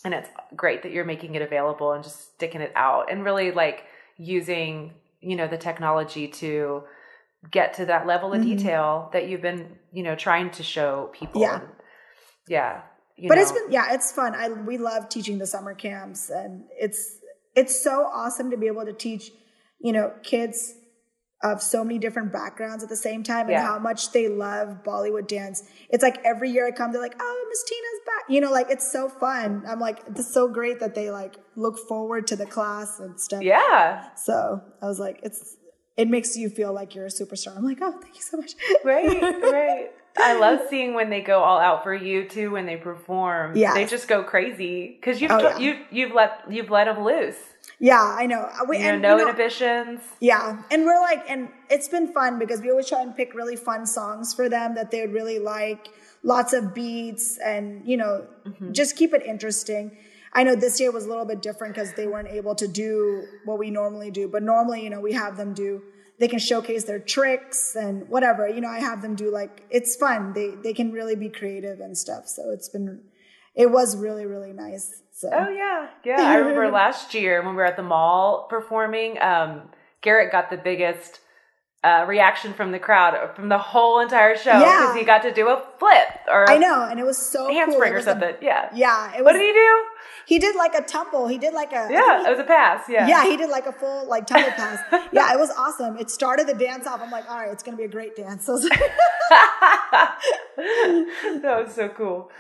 and 0.05 0.13
it's 0.15 0.29
great 0.55 0.83
that 0.83 0.93
you're 0.93 1.05
making 1.15 1.35
it 1.37 1.43
available 1.43 1.93
and 1.93 2.03
just 2.05 2.35
sticking 2.35 2.61
it 2.61 2.73
out 2.77 3.11
and 3.11 3.25
really 3.25 3.51
like 3.53 3.85
using 4.17 4.93
you 5.21 5.37
know 5.37 5.49
the 5.49 5.57
technology 5.59 6.29
to 6.29 6.83
get 7.51 7.75
to 7.75 7.87
that 7.87 8.07
level 8.07 8.33
of 8.33 8.41
Mhm. 8.41 8.45
detail 8.59 9.11
that 9.13 9.29
you've 9.29 9.43
been 9.43 9.79
you 9.93 10.03
know 10.03 10.15
trying 10.17 10.51
to 10.59 10.63
show 10.63 11.09
people 11.13 11.41
Yeah. 11.41 11.61
And- 11.61 11.69
yeah 12.49 12.81
but 13.29 13.35
know. 13.37 13.43
it's 13.43 13.53
been 13.53 13.71
yeah 13.71 13.93
it's 13.95 14.11
fun 14.13 14.35
i 14.35 14.49
we 14.49 14.77
love 14.79 15.09
teaching 15.09 15.39
the 15.39 15.47
summer 15.47 15.75
camps 15.75 16.31
and 16.31 16.65
it's 16.79 17.19
it's 17.55 17.81
so 17.89 18.05
awesome 18.21 18.51
to 18.51 18.57
be 18.57 18.67
able 18.67 18.85
to 18.85 18.93
teach 18.93 19.31
you 19.81 19.93
know 19.93 20.13
kids 20.23 20.75
of 21.43 21.63
so 21.63 21.85
many 21.85 21.99
different 21.99 22.33
backgrounds 22.33 22.83
at 22.83 22.89
the 22.89 22.97
same 22.97 23.23
time 23.23 23.43
and 23.43 23.51
Yeah. 23.53 23.63
how 23.67 23.79
much 23.79 24.11
they 24.13 24.29
love 24.29 24.83
bollywood 24.85 25.29
dance. 25.29 25.63
It's 25.91 26.03
like 26.03 26.19
every 26.25 26.51
year 26.51 26.67
i 26.67 26.71
come 26.73 26.91
they're 26.93 27.01
like 27.01 27.15
oh 27.21 27.47
miss 27.49 27.63
tina's 27.65 28.01
back. 28.07 28.25
You 28.29 28.41
know 28.41 28.51
like 28.51 28.67
it's 28.71 28.91
so 28.91 29.09
fun. 29.09 29.63
I'm 29.69 29.79
like 29.81 30.01
it's 30.09 30.33
so 30.33 30.49
great 30.49 30.81
that 30.81 30.95
they 30.95 31.11
like 31.11 31.37
look 31.57 31.79
forward 31.89 32.27
to 32.29 32.37
the 32.37 32.47
class 32.47 32.99
and 33.01 33.21
stuff. 33.21 33.43
Yeah. 33.43 34.15
So 34.17 34.61
i 34.83 34.87
was 34.87 34.99
like 34.99 35.21
it's 35.23 35.57
it 35.97 36.09
makes 36.09 36.37
you 36.37 36.49
feel 36.49 36.73
like 36.73 36.95
you're 36.95 37.07
a 37.07 37.09
superstar. 37.11 37.57
I'm 37.57 37.65
like 37.65 37.79
oh 37.83 37.93
thank 38.01 38.15
you 38.17 38.23
so 38.23 38.37
much. 38.37 38.53
Right 38.85 39.21
right 39.23 39.91
i 40.21 40.39
love 40.39 40.61
seeing 40.69 40.95
when 40.95 41.11
they 41.11 41.21
go 41.21 41.41
all 41.41 41.59
out 41.59 41.83
for 41.83 41.95
you 41.95 42.29
too 42.29 42.51
when 42.51 42.67
they 42.67 42.77
perform 42.77 43.57
Yeah, 43.57 43.75
they 43.75 43.85
just 43.87 44.09
go 44.09 44.23
crazy 44.23 44.97
because 45.01 45.21
you've 45.21 45.31
Oh, 45.31 45.41
yeah. 45.41 45.59
you 45.59 45.79
you've 45.91 46.13
let 46.13 46.43
you've 46.51 46.71
let 46.71 46.85
them 46.85 47.05
loose 47.05 47.37
yeah 47.79 48.17
i 48.19 48.27
know 48.27 48.41
uh, 48.41 48.65
we, 48.69 48.79
you 48.79 48.85
know 48.85 48.93
and, 48.95 49.03
no 49.03 49.17
you 49.17 49.25
know, 49.25 49.29
inhibitions 49.29 50.01
Yeah, 50.21 50.63
and 50.71 50.85
we're 50.85 51.01
like, 51.01 51.25
and 51.29 51.49
it's 51.71 51.89
been 51.89 52.13
fun 52.13 52.39
because 52.39 52.61
we 52.61 52.71
always 52.71 52.89
try 52.89 53.03
and 53.03 53.15
pick 53.17 53.35
really 53.35 53.57
fun 53.57 53.87
songs 53.87 54.35
for 54.35 54.49
them 54.49 54.75
that 54.75 54.91
they 54.91 55.01
would 55.03 55.13
really 55.13 55.39
like. 55.39 55.89
Lots 56.25 56.53
of 56.53 56.75
beats, 56.75 57.39
and 57.39 57.87
you 57.87 57.97
know, 57.97 58.27
mm-hmm. 58.45 58.73
just 58.73 58.97
keep 58.97 59.15
it 59.15 59.23
interesting. 59.25 59.97
I 60.33 60.43
know 60.43 60.57
this 60.57 60.81
year 60.81 60.91
was 60.91 61.05
a 61.05 61.09
little 61.09 61.25
bit 61.25 61.41
different 61.43 61.75
because 61.75 61.93
they 61.95 62.07
weren't 62.09 62.29
able 62.29 62.55
to 62.57 62.67
do 62.67 63.25
what 63.45 63.59
we 63.59 63.71
normally 63.71 64.11
do, 64.11 64.27
but 64.29 64.43
normally, 64.43 64.83
you 64.83 64.91
know, 64.91 65.01
we 65.01 65.13
have 65.13 65.37
them 65.37 65.55
do. 65.55 65.83
They 66.21 66.29
can 66.29 66.39
showcase 66.39 66.85
their 66.85 66.99
tricks 66.99 67.77
and 67.77 68.09
whatever. 68.09 68.49
You 68.49 68.61
know, 68.61 68.69
I 68.69 68.81
have 68.81 69.03
them 69.03 69.15
do 69.15 69.31
like 69.33 69.65
it's 69.71 69.95
fun. 69.97 70.33
They 70.33 70.51
they 70.63 70.73
can 70.73 70.93
really 70.93 71.15
be 71.17 71.29
creative 71.29 71.81
and 71.81 71.97
stuff. 71.97 72.27
So 72.27 72.51
it's 72.51 72.69
been, 72.69 73.03
it 73.55 73.71
was 73.71 73.97
really 73.97 74.27
really 74.27 74.53
nice. 74.53 75.03
So 75.13 75.31
oh 75.33 75.49
yeah 75.51 75.89
yeah 76.05 76.17
i 76.21 76.37
remember 76.37 76.69
last 76.83 77.13
year 77.13 77.43
when 77.43 77.51
we 77.51 77.57
were 77.57 77.65
at 77.67 77.77
the 77.77 77.83
mall 77.83 78.47
performing 78.49 79.21
um 79.21 79.63
garrett 80.01 80.31
got 80.31 80.49
the 80.49 80.57
biggest 80.57 81.19
uh, 81.83 82.05
reaction 82.09 82.53
from 82.55 82.71
the 82.71 82.79
crowd 82.79 83.35
from 83.35 83.49
the 83.49 83.59
whole 83.59 83.99
entire 84.01 84.37
show 84.37 84.59
because 84.59 84.95
Yeah. 84.95 84.97
he 84.97 85.05
got 85.05 85.23
to 85.23 85.33
do 85.33 85.49
a 85.49 85.61
flip 85.81 86.09
or 86.31 86.49
I 86.51 86.57
know, 86.59 86.85
and 86.91 86.99
it 87.01 87.05
was 87.07 87.19
so 87.19 87.49
handspring 87.53 87.83
cool. 87.83 87.93
Or 87.93 87.97
was 87.97 88.07
a- 88.07 88.11
something 88.11 88.35
yeah 88.43 88.69
yeah, 88.75 89.11
it 89.17 89.19
was. 89.19 89.25
what 89.25 89.33
did 89.33 89.43
he 89.43 89.53
do 89.53 89.85
He 90.33 90.39
did 90.39 90.55
like 90.57 90.75
a 90.75 90.83
tumble. 90.83 91.27
He 91.35 91.39
did 91.45 91.55
like 91.55 91.73
a 91.73 91.89
yeah 91.91 92.19
he- 92.21 92.27
it 92.27 92.31
was 92.35 92.39
a 92.41 92.45
pass 92.45 92.81
yeah 92.95 93.07
yeah, 93.13 93.25
he 93.31 93.37
did 93.43 93.49
like 93.57 93.67
a 93.67 93.73
full 93.73 94.07
like 94.15 94.27
tumble 94.27 94.51
pass. 94.63 94.79
yeah, 95.19 95.33
it 95.35 95.39
was 95.45 95.51
awesome. 95.65 95.97
It 96.03 96.11
started 96.11 96.47
the 96.47 96.55
dance 96.67 96.87
off. 96.87 97.01
I'm 97.05 97.11
like, 97.19 97.27
all 97.31 97.39
right, 97.41 97.51
it's 97.51 97.63
gonna 97.63 97.79
be 97.85 97.85
a 97.93 97.95
great 97.99 98.15
dance. 98.15 98.45
So 98.47 98.53
like, 98.73 98.81
that 100.57 101.63
was 101.65 101.75
so 101.75 101.89
cool. 101.89 102.31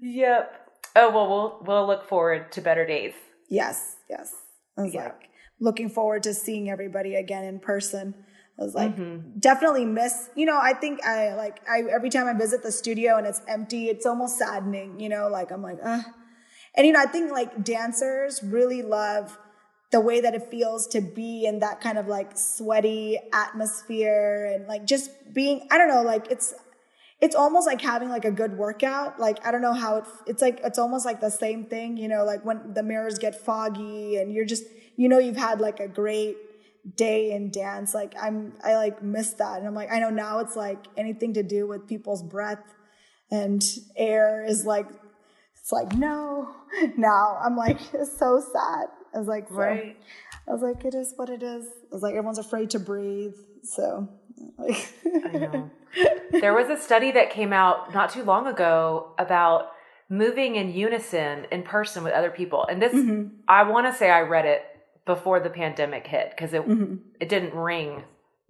yep. 0.00 0.68
Oh 0.96 1.10
well, 1.10 1.28
we'll 1.28 1.58
we'll 1.66 1.86
look 1.86 2.08
forward 2.08 2.52
to 2.52 2.60
better 2.60 2.84
days. 2.86 3.14
yes, 3.48 3.96
yes. 4.10 4.34
I 4.76 4.82
was 4.82 4.94
Yeah. 4.94 5.04
like 5.04 5.28
looking 5.60 5.88
forward 5.90 6.22
to 6.24 6.34
seeing 6.34 6.68
everybody 6.70 7.14
again 7.14 7.44
in 7.44 7.60
person. 7.60 8.14
I 8.58 8.62
was 8.64 8.74
like, 8.74 8.96
Mm-hmm. 8.96 9.38
definitely 9.38 9.84
miss. 9.86 10.28
You 10.34 10.46
know, 10.46 10.58
I 10.60 10.74
think 10.74 11.04
I 11.04 11.34
like 11.34 11.60
I 11.68 11.82
every 11.98 12.10
time 12.10 12.26
I 12.26 12.34
visit 12.34 12.62
the 12.62 12.72
studio 12.72 13.16
and 13.16 13.26
it's 13.26 13.40
empty, 13.48 13.86
it's 13.88 14.06
almost 14.06 14.38
saddening. 14.38 14.98
You 15.00 15.08
know, 15.08 15.28
like 15.28 15.50
I'm 15.52 15.62
like, 15.62 15.78
uh. 15.84 16.02
And 16.74 16.86
you 16.86 16.92
know, 16.92 17.00
I 17.00 17.06
think 17.06 17.30
like 17.30 17.64
dancers 17.64 18.42
really 18.42 18.82
love 18.82 19.38
the 19.90 20.00
way 20.00 20.20
that 20.20 20.34
it 20.34 20.50
feels 20.50 20.86
to 20.88 21.00
be 21.00 21.44
in 21.44 21.58
that 21.58 21.80
kind 21.80 21.98
of 21.98 22.08
like 22.08 22.36
sweaty 22.36 23.18
atmosphere 23.32 24.50
and 24.54 24.66
like 24.66 24.86
just 24.86 25.10
being. 25.32 25.66
I 25.70 25.78
don't 25.78 25.88
know, 25.88 26.02
like 26.02 26.30
it's 26.30 26.54
it's 27.20 27.36
almost 27.36 27.66
like 27.66 27.80
having 27.80 28.08
like 28.08 28.24
a 28.24 28.30
good 28.30 28.56
workout. 28.56 29.20
Like 29.20 29.46
I 29.46 29.52
don't 29.52 29.62
know 29.62 29.74
how 29.74 29.98
it. 29.98 30.04
It's 30.26 30.42
like 30.42 30.60
it's 30.64 30.78
almost 30.78 31.04
like 31.04 31.20
the 31.20 31.30
same 31.30 31.66
thing. 31.66 31.96
You 31.96 32.08
know, 32.08 32.24
like 32.24 32.44
when 32.44 32.74
the 32.74 32.82
mirrors 32.82 33.18
get 33.18 33.34
foggy 33.34 34.16
and 34.16 34.32
you're 34.32 34.44
just 34.46 34.64
you 34.96 35.08
know 35.08 35.18
you've 35.18 35.36
had 35.36 35.60
like 35.60 35.78
a 35.78 35.88
great 35.88 36.36
day 36.96 37.32
in 37.32 37.50
dance. 37.50 37.94
Like 37.94 38.14
I'm 38.20 38.54
I 38.64 38.74
like 38.76 39.02
miss 39.02 39.34
that, 39.34 39.58
and 39.58 39.66
I'm 39.66 39.74
like 39.74 39.92
I 39.92 39.98
know 39.98 40.10
now 40.10 40.40
it's 40.40 40.56
like 40.56 40.86
anything 40.96 41.34
to 41.34 41.42
do 41.42 41.66
with 41.66 41.86
people's 41.86 42.22
breath 42.22 42.74
and 43.30 43.64
air 43.96 44.44
is 44.44 44.66
like 44.66 44.86
it's 45.62 45.72
like 45.72 45.94
no 45.94 46.48
now 46.98 47.38
i'm 47.42 47.56
like 47.56 47.78
it's 47.94 48.18
so 48.18 48.42
sad 48.52 48.88
i 49.14 49.18
was 49.18 49.28
like 49.28 49.48
so, 49.48 49.54
Right. 49.54 49.96
i 50.48 50.52
was 50.52 50.60
like 50.60 50.84
it 50.84 50.94
is 50.94 51.14
what 51.16 51.30
it 51.30 51.42
is 51.42 51.64
i 51.64 51.94
was 51.94 52.02
like 52.02 52.12
everyone's 52.12 52.38
afraid 52.38 52.70
to 52.70 52.78
breathe 52.78 53.34
so 53.62 54.08
like 54.58 54.92
I 55.04 55.38
know. 55.38 55.70
there 56.32 56.54
was 56.54 56.68
a 56.68 56.82
study 56.82 57.12
that 57.12 57.30
came 57.30 57.52
out 57.52 57.94
not 57.94 58.10
too 58.10 58.24
long 58.24 58.46
ago 58.46 59.14
about 59.18 59.68
moving 60.08 60.56
in 60.56 60.72
unison 60.72 61.46
in 61.50 61.62
person 61.62 62.04
with 62.04 62.12
other 62.12 62.30
people, 62.30 62.66
and 62.68 62.80
this 62.80 62.92
mm-hmm. 62.92 63.34
I 63.48 63.62
want 63.64 63.86
to 63.86 63.94
say 63.94 64.10
I 64.10 64.20
read 64.20 64.44
it 64.44 64.62
before 65.06 65.40
the 65.40 65.50
pandemic 65.50 66.06
hit 66.06 66.30
because 66.30 66.52
it 66.52 66.66
mm-hmm. 66.66 66.96
it 67.20 67.28
didn't 67.28 67.54
ring, 67.54 68.04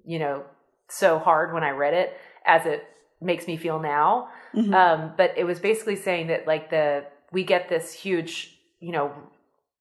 you 0.04 0.18
know, 0.18 0.44
so 0.88 1.18
hard 1.18 1.52
when 1.54 1.62
I 1.62 1.70
read 1.70 1.94
it 1.94 2.16
as 2.46 2.66
it 2.66 2.84
makes 3.22 3.46
me 3.46 3.56
feel 3.56 3.78
now. 3.78 4.28
Um, 4.74 5.12
but 5.16 5.32
it 5.36 5.44
was 5.44 5.58
basically 5.60 5.96
saying 5.96 6.26
that 6.26 6.46
like 6.46 6.68
the 6.70 7.04
we 7.30 7.44
get 7.44 7.68
this 7.68 7.92
huge, 7.92 8.58
you 8.80 8.92
know, 8.92 9.12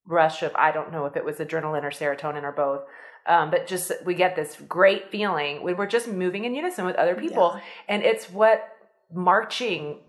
rush 0.05 0.43
of 0.43 0.51
I 0.55 0.71
don't 0.71 0.91
know 0.91 1.05
if 1.05 1.15
it 1.17 1.25
was 1.25 1.37
adrenaline 1.37 1.83
or 1.83 1.91
serotonin 1.91 2.43
or 2.43 2.51
both. 2.51 2.81
Um, 3.27 3.51
but 3.51 3.67
just 3.67 3.91
we 4.05 4.15
get 4.15 4.35
this 4.35 4.55
great 4.67 5.11
feeling 5.11 5.61
when 5.63 5.77
we're 5.77 5.85
just 5.87 6.07
moving 6.07 6.45
in 6.45 6.55
unison 6.55 6.85
with 6.85 6.95
other 6.95 7.15
people, 7.15 7.59
and 7.87 8.01
it's 8.03 8.29
what 8.31 8.67
marching 9.13 9.99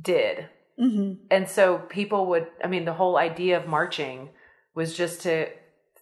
did. 0.00 0.48
hmm 0.78 1.14
And 1.30 1.48
so 1.48 1.78
people 1.78 2.26
would, 2.26 2.46
I 2.64 2.66
mean, 2.68 2.84
the 2.84 2.92
whole 2.94 3.16
idea 3.18 3.56
of 3.58 3.66
marching 3.68 4.30
was 4.74 4.96
just 4.96 5.22
to 5.22 5.48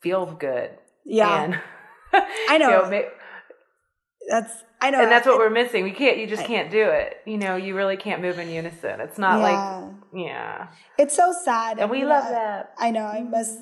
feel 0.01 0.27
good. 0.27 0.71
yeah 1.05 1.43
And, 1.45 1.61
I 2.49 2.59
know. 2.59 2.69
you 2.85 2.91
know, 2.91 3.09
that's 4.29 4.65
i 4.81 4.91
know 4.91 5.01
and 5.01 5.11
that's 5.11 5.27
what 5.27 5.39
we're 5.39 5.51
missing. 5.51 5.85
We 5.85 5.93
can't, 5.93 6.19
you 6.19 6.27
just 6.27 6.45
can't 6.45 6.71
do 6.71 6.83
it. 6.91 7.19
You 7.25 7.39
know, 7.39 7.57
you 7.57 7.75
really 7.75 7.97
can't 7.97 8.21
move 8.21 8.39
in 8.39 8.49
unison. 8.51 9.01
It's 9.01 9.19
not 9.19 9.41
like, 9.41 9.93
yeah. 10.15 10.27
yeah. 10.27 10.67
it's 10.99 11.17
so 11.17 11.33
sad 11.45 11.79
And 11.79 11.91
we 11.91 12.03
know, 12.03 12.09
love 12.09 12.29
that. 12.29 12.73
I 12.79 12.91
know. 12.91 13.05
I 13.05 13.23
miss 13.23 13.57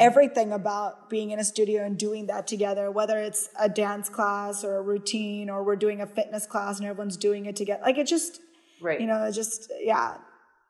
everything 0.00 0.52
about 0.52 1.10
being 1.10 1.30
in 1.30 1.38
a 1.38 1.44
studio 1.44 1.84
and 1.84 1.98
doing 1.98 2.26
that 2.26 2.46
together, 2.46 2.90
whether 2.90 3.18
it's 3.18 3.50
a 3.58 3.68
dance 3.68 4.08
class 4.08 4.64
or 4.64 4.76
a 4.76 4.82
routine 4.82 5.50
or 5.50 5.62
we're 5.62 5.76
doing 5.76 6.00
a 6.00 6.06
fitness 6.06 6.46
class 6.46 6.78
and 6.78 6.88
everyone's 6.88 7.16
doing 7.16 7.46
it 7.46 7.56
together. 7.56 7.82
Like 7.84 7.98
it 7.98 8.06
just, 8.06 8.40
Right. 8.80 9.00
you 9.00 9.06
know, 9.06 9.22
it 9.24 9.32
just, 9.32 9.70
yeah. 9.80 10.16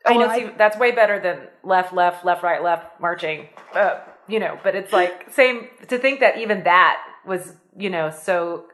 Oh, 0.04 0.16
well, 0.16 0.30
I, 0.30 0.52
that's 0.57 0.76
way 0.76 0.92
better 0.92 1.18
than 1.18 1.48
left, 1.64 1.92
left, 1.92 2.24
left, 2.24 2.42
right, 2.42 2.62
left 2.62 3.00
marching. 3.00 3.48
Uh, 3.72 4.00
you 4.28 4.38
know, 4.40 4.59
but 4.62 4.74
it's 4.74 4.92
like 4.92 5.30
same 5.32 5.68
to 5.88 5.98
think 5.98 6.20
that 6.20 6.38
even 6.38 6.64
that 6.64 6.96
was, 7.24 7.54
you 7.76 7.90
know, 7.90 8.11
so 8.11 8.66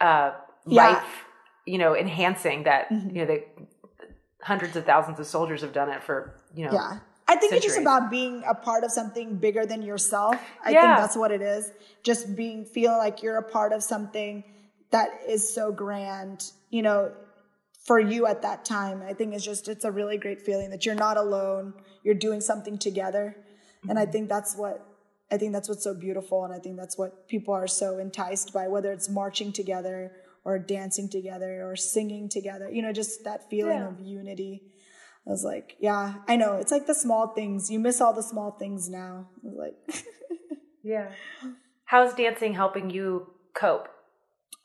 uh, 0.00 0.32
yeah. 0.66 0.88
life, 0.88 1.24
you 1.66 1.78
know, 1.78 1.96
enhancing 1.96 2.64
that, 2.64 2.90
mm-hmm. 2.90 3.10
you 3.10 3.22
know, 3.22 3.26
they 3.26 3.44
hundreds 4.42 4.74
of 4.76 4.84
thousands 4.86 5.20
of 5.20 5.26
soldiers 5.26 5.60
have 5.62 5.72
done 5.72 5.90
it 5.90 6.02
for, 6.02 6.34
you 6.54 6.66
know. 6.66 6.72
Yeah. 6.72 6.98
I 7.28 7.36
think 7.36 7.52
centuries. 7.52 7.64
it's 7.64 7.74
just 7.74 7.80
about 7.80 8.10
being 8.10 8.42
a 8.48 8.54
part 8.54 8.82
of 8.82 8.90
something 8.90 9.36
bigger 9.36 9.64
than 9.64 9.82
yourself. 9.82 10.36
I 10.64 10.70
yeah. 10.70 10.80
think 10.80 10.98
that's 10.98 11.16
what 11.16 11.30
it 11.30 11.42
is. 11.42 11.70
Just 12.02 12.34
being 12.34 12.64
feel 12.64 12.96
like 12.98 13.22
you're 13.22 13.36
a 13.36 13.42
part 13.42 13.72
of 13.72 13.84
something 13.84 14.42
that 14.90 15.10
is 15.28 15.54
so 15.54 15.70
grand, 15.70 16.50
you 16.70 16.82
know, 16.82 17.12
for 17.84 18.00
you 18.00 18.26
at 18.26 18.42
that 18.42 18.64
time. 18.64 19.02
I 19.02 19.12
think 19.12 19.34
it's 19.34 19.44
just 19.44 19.68
it's 19.68 19.84
a 19.84 19.92
really 19.92 20.18
great 20.18 20.42
feeling 20.42 20.70
that 20.70 20.84
you're 20.84 20.96
not 20.96 21.16
alone. 21.16 21.74
You're 22.02 22.16
doing 22.16 22.40
something 22.40 22.78
together. 22.78 23.36
Mm-hmm. 23.36 23.90
And 23.90 23.98
I 23.98 24.02
mm-hmm. 24.02 24.12
think 24.12 24.28
that's 24.28 24.56
what 24.56 24.84
I 25.32 25.36
think 25.36 25.52
that's 25.52 25.68
what's 25.68 25.84
so 25.84 25.94
beautiful 25.94 26.44
and 26.44 26.52
I 26.52 26.58
think 26.58 26.76
that's 26.76 26.98
what 26.98 27.28
people 27.28 27.54
are 27.54 27.68
so 27.68 27.98
enticed 27.98 28.52
by 28.52 28.68
whether 28.68 28.92
it's 28.92 29.08
marching 29.08 29.52
together 29.52 30.12
or 30.44 30.58
dancing 30.58 31.08
together 31.08 31.68
or 31.68 31.76
singing 31.76 32.28
together. 32.28 32.70
You 32.70 32.82
know, 32.82 32.92
just 32.92 33.24
that 33.24 33.48
feeling 33.48 33.78
yeah. 33.78 33.88
of 33.88 34.00
unity. 34.00 34.62
I 35.26 35.30
was 35.30 35.44
like, 35.44 35.76
yeah, 35.78 36.14
I 36.26 36.36
know. 36.36 36.56
It's 36.56 36.72
like 36.72 36.86
the 36.86 36.94
small 36.94 37.28
things. 37.28 37.70
You 37.70 37.78
miss 37.78 38.00
all 38.00 38.14
the 38.14 38.22
small 38.22 38.52
things 38.52 38.88
now. 38.88 39.28
I 39.44 39.46
was 39.46 39.56
like, 39.56 40.04
yeah. 40.82 41.10
How's 41.84 42.14
dancing 42.14 42.54
helping 42.54 42.90
you 42.90 43.26
cope? 43.54 43.88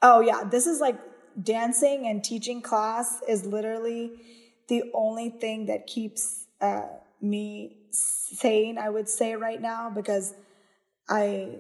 Oh, 0.01 0.22
yeah. 0.22 0.43
This 0.49 0.66
is 0.66 0.80
like 0.80 0.97
dancing 1.41 2.07
and 2.07 2.24
teaching 2.24 2.61
class 2.61 3.20
is 3.28 3.45
literally 3.45 4.13
the 4.70 4.84
only 4.93 5.30
thing 5.30 5.66
that 5.66 5.88
keeps 5.88 6.45
uh, 6.61 6.88
me 7.22 7.78
sane, 7.91 8.78
I 8.78 8.89
would 8.89 9.09
say, 9.09 9.36
right 9.36 9.61
now, 9.61 9.91
because 9.93 10.34
I. 11.10 11.60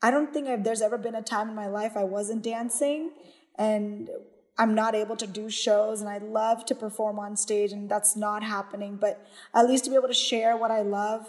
I 0.00 0.12
don't 0.12 0.32
think 0.32 0.46
I've, 0.46 0.62
there's 0.62 0.80
ever 0.80 0.96
been 0.96 1.16
a 1.16 1.22
time 1.22 1.48
in 1.48 1.56
my 1.56 1.66
life 1.66 1.96
I 1.96 2.04
wasn't 2.04 2.44
dancing 2.44 3.10
and 3.56 4.08
I'm 4.56 4.74
not 4.74 4.94
able 4.94 5.16
to 5.16 5.26
do 5.26 5.48
shows 5.50 6.00
and 6.00 6.10
I 6.10 6.18
love 6.18 6.64
to 6.66 6.74
perform 6.74 7.18
on 7.18 7.36
stage 7.36 7.72
and 7.72 7.88
that's 7.88 8.16
not 8.16 8.42
happening. 8.42 8.96
But 8.96 9.24
at 9.54 9.68
least 9.68 9.84
to 9.84 9.90
be 9.90 9.96
able 9.96 10.08
to 10.08 10.14
share 10.14 10.56
what 10.56 10.70
I 10.70 10.82
love, 10.82 11.26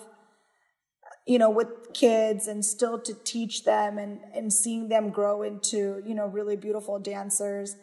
you 1.28 1.38
know, 1.38 1.50
with 1.50 1.94
kids 1.94 2.48
and 2.48 2.66
still 2.66 3.00
to 3.00 3.14
teach 3.14 3.66
them 3.66 4.00
and, 4.00 4.20
and 4.34 4.52
seeing 4.52 4.90
them 4.90 5.10
grow 5.12 5.44
into, 5.44 6.02
you 6.06 6.16
know, 6.16 6.28
really 6.28 6.56
beautiful 6.56 6.98
dancers. 7.00 7.76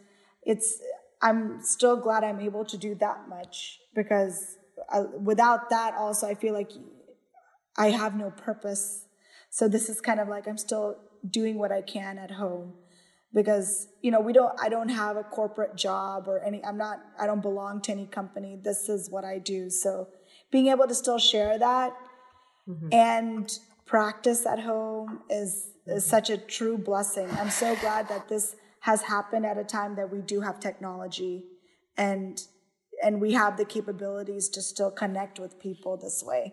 It's, 0.42 0.80
I'm 1.22 1.62
still 1.62 1.96
glad 1.96 2.24
I'm 2.24 2.40
able 2.40 2.64
to 2.64 2.76
do 2.76 2.94
that 2.96 3.28
much 3.28 3.80
because 3.94 4.56
I, 4.90 5.00
without 5.00 5.70
that 5.70 5.94
also, 5.94 6.26
I 6.26 6.34
feel 6.34 6.54
like 6.54 6.70
I 7.76 7.90
have 7.90 8.16
no 8.16 8.30
purpose. 8.30 9.05
So 9.56 9.68
this 9.68 9.88
is 9.88 10.02
kind 10.02 10.20
of 10.20 10.28
like 10.28 10.46
I'm 10.46 10.58
still 10.58 10.98
doing 11.26 11.56
what 11.56 11.72
I 11.72 11.80
can 11.80 12.18
at 12.18 12.30
home 12.32 12.74
because 13.32 13.88
you 14.02 14.10
know 14.10 14.20
we 14.20 14.34
don't 14.34 14.52
i 14.60 14.68
don't 14.68 14.90
have 14.90 15.16
a 15.16 15.22
corporate 15.22 15.74
job 15.74 16.28
or 16.28 16.42
any 16.44 16.64
i'm 16.64 16.78
not 16.78 17.00
i 17.18 17.26
don't 17.26 17.40
belong 17.40 17.80
to 17.80 17.90
any 17.90 18.06
company. 18.06 18.60
This 18.62 18.90
is 18.90 19.08
what 19.10 19.24
i 19.24 19.38
do. 19.38 19.70
So 19.70 20.08
being 20.50 20.66
able 20.66 20.86
to 20.86 20.94
still 20.94 21.18
share 21.18 21.58
that 21.58 21.94
mm-hmm. 22.68 22.88
and 22.92 23.58
practice 23.86 24.44
at 24.44 24.60
home 24.60 25.20
is 25.30 25.70
is 25.86 26.04
such 26.04 26.28
a 26.28 26.36
true 26.36 26.76
blessing. 26.76 27.30
I'm 27.40 27.48
so 27.48 27.76
glad 27.76 28.08
that 28.08 28.28
this 28.28 28.56
has 28.80 29.00
happened 29.02 29.46
at 29.46 29.56
a 29.56 29.64
time 29.64 29.96
that 29.96 30.12
we 30.12 30.20
do 30.20 30.42
have 30.42 30.60
technology 30.60 31.46
and 31.96 32.42
and 33.02 33.22
we 33.22 33.32
have 33.32 33.56
the 33.56 33.64
capabilities 33.64 34.50
to 34.50 34.60
still 34.60 34.90
connect 34.90 35.40
with 35.40 35.58
people 35.58 35.96
this 35.96 36.22
way 36.22 36.52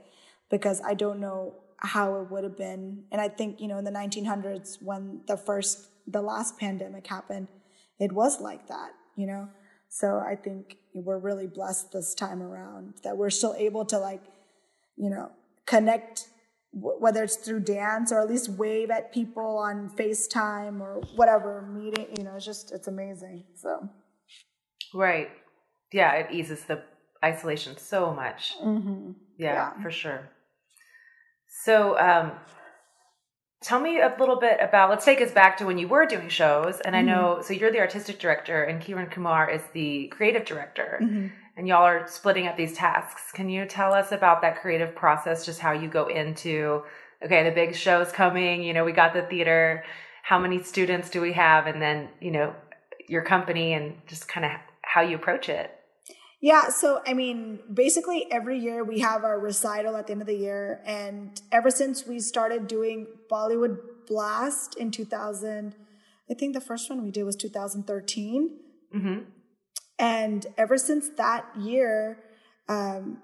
because 0.49 0.81
i 0.85 0.93
don't 0.93 1.19
know 1.19 1.62
how 1.83 2.15
it 2.21 2.31
would 2.31 2.43
have 2.43 2.57
been 2.57 3.03
and 3.11 3.19
i 3.19 3.27
think 3.27 3.59
you 3.59 3.67
know 3.67 3.77
in 3.77 3.83
the 3.83 3.91
1900s 3.91 4.81
when 4.81 5.21
the 5.27 5.37
first 5.37 5.89
the 6.07 6.21
last 6.21 6.57
pandemic 6.57 7.07
happened, 7.07 7.47
it 7.99 8.11
was 8.11 8.41
like 8.41 8.67
that, 8.67 8.91
you 9.15 9.27
know? 9.27 9.49
So 9.89 10.19
I 10.19 10.35
think 10.35 10.77
we're 10.93 11.19
really 11.19 11.47
blessed 11.47 11.91
this 11.91 12.15
time 12.15 12.41
around 12.41 12.95
that 13.03 13.15
we're 13.15 13.29
still 13.29 13.55
able 13.57 13.85
to 13.85 13.99
like, 13.99 14.23
you 14.97 15.09
know, 15.09 15.31
connect 15.65 16.27
whether 16.75 17.23
it's 17.23 17.35
through 17.35 17.59
dance 17.59 18.11
or 18.11 18.19
at 18.19 18.27
least 18.27 18.49
wave 18.49 18.89
at 18.89 19.13
people 19.13 19.59
on 19.59 19.91
FaceTime 19.91 20.81
or 20.81 21.03
whatever 21.15 21.61
meeting, 21.61 22.07
you 22.17 22.23
know, 22.23 22.35
it's 22.35 22.45
just 22.45 22.71
it's 22.71 22.87
amazing. 22.87 23.43
So 23.53 23.87
Right. 24.91 25.29
Yeah, 25.91 26.13
it 26.13 26.31
eases 26.31 26.63
the 26.63 26.81
isolation 27.23 27.77
so 27.77 28.11
much. 28.11 28.55
Mm-hmm. 28.59 29.11
Yeah, 29.37 29.53
yeah, 29.53 29.83
for 29.83 29.91
sure. 29.91 30.31
So 31.65 31.97
um 31.99 32.31
tell 33.63 33.79
me 33.79 34.01
a 34.01 34.13
little 34.19 34.35
bit 34.35 34.57
about 34.61 34.89
let's 34.89 35.05
take 35.05 35.21
us 35.21 35.31
back 35.31 35.57
to 35.57 35.65
when 35.65 35.77
you 35.77 35.87
were 35.87 36.05
doing 36.05 36.29
shows 36.29 36.79
and 36.81 36.93
mm-hmm. 36.93 37.09
i 37.09 37.11
know 37.11 37.41
so 37.41 37.53
you're 37.53 37.71
the 37.71 37.79
artistic 37.79 38.19
director 38.19 38.63
and 38.63 38.81
kiran 38.81 39.09
kumar 39.09 39.49
is 39.49 39.61
the 39.73 40.07
creative 40.07 40.45
director 40.45 40.99
mm-hmm. 41.01 41.27
and 41.55 41.67
y'all 41.67 41.83
are 41.83 42.05
splitting 42.07 42.47
up 42.47 42.57
these 42.57 42.73
tasks 42.73 43.31
can 43.33 43.49
you 43.49 43.65
tell 43.65 43.93
us 43.93 44.11
about 44.11 44.41
that 44.41 44.61
creative 44.61 44.93
process 44.95 45.45
just 45.45 45.59
how 45.59 45.71
you 45.71 45.87
go 45.87 46.07
into 46.07 46.83
okay 47.23 47.43
the 47.43 47.55
big 47.55 47.73
show's 47.73 48.11
coming 48.11 48.61
you 48.61 48.73
know 48.73 48.83
we 48.83 48.91
got 48.91 49.13
the 49.13 49.23
theater 49.23 49.83
how 50.23 50.37
many 50.37 50.61
students 50.61 51.09
do 51.09 51.21
we 51.21 51.33
have 51.33 51.65
and 51.65 51.81
then 51.81 52.09
you 52.19 52.31
know 52.31 52.53
your 53.07 53.23
company 53.23 53.73
and 53.73 53.95
just 54.07 54.27
kind 54.27 54.45
of 54.45 54.51
how 54.81 55.01
you 55.01 55.15
approach 55.15 55.47
it 55.47 55.71
yeah, 56.43 56.67
so 56.67 57.01
I 57.07 57.13
mean, 57.13 57.59
basically 57.73 58.29
every 58.29 58.59
year 58.59 58.83
we 58.83 58.99
have 58.99 59.23
our 59.23 59.39
recital 59.39 59.95
at 59.95 60.07
the 60.07 60.11
end 60.11 60.19
of 60.19 60.27
the 60.27 60.35
year, 60.35 60.81
and 60.85 61.41
ever 61.53 61.71
since 61.71 62.05
we 62.05 62.19
started 62.19 62.67
doing 62.67 63.07
Bollywood 63.31 63.77
Blast 64.07 64.75
in 64.75 64.91
2000, 64.91 65.73
I 66.29 66.33
think 66.33 66.53
the 66.53 66.59
first 66.59 66.89
one 66.89 67.01
we 67.01 67.11
did 67.11 67.23
was 67.23 67.37
2013, 67.37 68.59
mm-hmm. 68.93 69.19
and 69.97 70.45
ever 70.57 70.77
since 70.77 71.07
that 71.15 71.45
year, 71.57 72.19
um, 72.67 73.19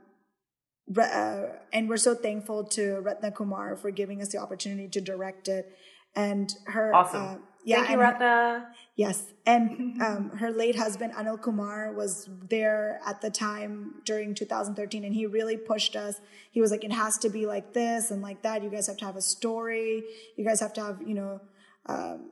uh, 0.98 1.42
and 1.74 1.90
we're 1.90 1.98
so 1.98 2.16
thankful 2.16 2.64
to 2.68 3.02
Ratna 3.02 3.32
Kumar 3.34 3.76
for 3.76 3.92
giving 3.92 4.22
us 4.22 4.30
the 4.30 4.38
opportunity 4.38 4.88
to 4.88 5.02
direct 5.02 5.50
it, 5.50 5.76
and 6.16 6.54
her 6.68 6.96
awesome. 6.96 7.44
Yeah, 7.64 7.78
Thank 7.78 7.92
you, 7.92 8.00
Ratna. 8.00 8.68
Yes, 8.96 9.34
and 9.46 10.02
um, 10.02 10.30
her 10.38 10.52
late 10.52 10.76
husband 10.76 11.14
Anil 11.14 11.42
Kumar 11.42 11.94
was 11.94 12.30
there 12.50 13.00
at 13.06 13.22
the 13.22 13.30
time 13.30 13.96
during 14.06 14.34
2013, 14.34 15.04
and 15.04 15.14
he 15.14 15.26
really 15.26 15.58
pushed 15.58 15.96
us. 15.96 16.20
He 16.52 16.62
was 16.62 16.72
like, 16.72 16.84
"It 16.84 16.92
has 16.92 17.18
to 17.20 17.30
be 17.30 17.46
like 17.46 17.74
this 17.74 18.12
and 18.12 18.22
like 18.22 18.42
that. 18.42 18.64
You 18.64 18.70
guys 18.70 18.88
have 18.88 18.98
to 18.98 19.06
have 19.06 19.16
a 19.16 19.22
story. 19.22 20.04
You 20.38 20.46
guys 20.46 20.60
have 20.60 20.74
to 20.74 20.82
have, 20.82 21.02
you 21.06 21.14
know." 21.14 21.42
Um, 21.86 22.32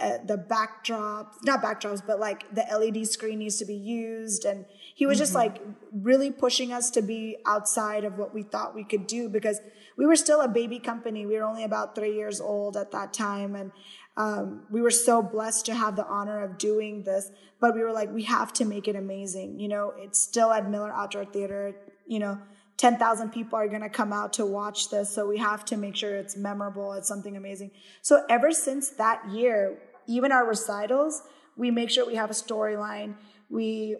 uh, 0.00 0.16
the 0.24 0.38
backdrops, 0.38 1.34
not 1.44 1.62
backdrops, 1.62 2.00
but 2.06 2.18
like 2.18 2.52
the 2.54 2.62
LED 2.62 3.06
screen 3.06 3.38
needs 3.38 3.56
to 3.58 3.66
be 3.66 3.74
used. 3.74 4.46
And 4.46 4.64
he 4.94 5.04
was 5.04 5.16
mm-hmm. 5.16 5.22
just 5.22 5.34
like 5.34 5.60
really 5.92 6.30
pushing 6.30 6.72
us 6.72 6.90
to 6.92 7.02
be 7.02 7.36
outside 7.46 8.04
of 8.04 8.16
what 8.16 8.32
we 8.32 8.42
thought 8.42 8.74
we 8.74 8.82
could 8.82 9.06
do 9.06 9.28
because 9.28 9.60
we 9.98 10.06
were 10.06 10.16
still 10.16 10.40
a 10.40 10.48
baby 10.48 10.78
company. 10.78 11.26
We 11.26 11.36
were 11.36 11.42
only 11.42 11.64
about 11.64 11.94
three 11.94 12.14
years 12.14 12.40
old 12.40 12.78
at 12.78 12.92
that 12.92 13.12
time. 13.12 13.54
And 13.54 13.72
um, 14.16 14.64
we 14.70 14.82
were 14.82 14.90
so 14.90 15.22
blessed 15.22 15.66
to 15.66 15.74
have 15.74 15.96
the 15.96 16.06
honor 16.06 16.42
of 16.42 16.58
doing 16.58 17.04
this, 17.04 17.30
but 17.60 17.74
we 17.74 17.82
were 17.82 17.92
like, 17.92 18.12
we 18.12 18.24
have 18.24 18.52
to 18.54 18.64
make 18.64 18.88
it 18.88 18.96
amazing. 18.96 19.60
You 19.60 19.68
know, 19.68 19.92
it's 19.96 20.20
still 20.20 20.50
at 20.50 20.68
Miller 20.68 20.92
Outdoor 20.92 21.24
Theater. 21.24 21.74
You 22.06 22.18
know, 22.18 22.38
10,000 22.76 23.30
people 23.30 23.58
are 23.58 23.68
going 23.68 23.82
to 23.82 23.88
come 23.88 24.12
out 24.12 24.32
to 24.34 24.46
watch 24.46 24.90
this. 24.90 25.10
So 25.10 25.26
we 25.26 25.38
have 25.38 25.64
to 25.66 25.76
make 25.76 25.96
sure 25.96 26.16
it's 26.16 26.36
memorable. 26.36 26.92
It's 26.94 27.08
something 27.08 27.36
amazing. 27.36 27.70
So 28.02 28.24
ever 28.28 28.52
since 28.52 28.90
that 28.90 29.30
year, 29.30 29.78
even 30.06 30.32
our 30.32 30.46
recitals, 30.46 31.22
we 31.56 31.70
make 31.70 31.90
sure 31.90 32.06
we 32.06 32.16
have 32.16 32.30
a 32.30 32.34
storyline. 32.34 33.14
We 33.48 33.96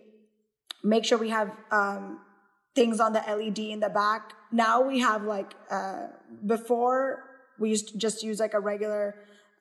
make 0.83 1.05
sure 1.05 1.19
we 1.19 1.29
have 1.29 1.53
um, 1.71 2.21
things 2.75 3.01
on 3.01 3.13
the 3.13 3.21
LED 3.21 3.59
in 3.59 3.81
the 3.81 3.91
back. 3.91 4.33
Now 4.51 4.81
we 4.81 5.01
have 5.01 5.25
like, 5.25 5.53
uh, 5.71 6.07
before 6.47 7.25
we 7.59 7.69
used 7.69 7.89
to 7.91 7.99
just 7.99 8.23
use 8.23 8.41
like 8.41 8.55
a 8.55 8.61
regular 8.61 9.15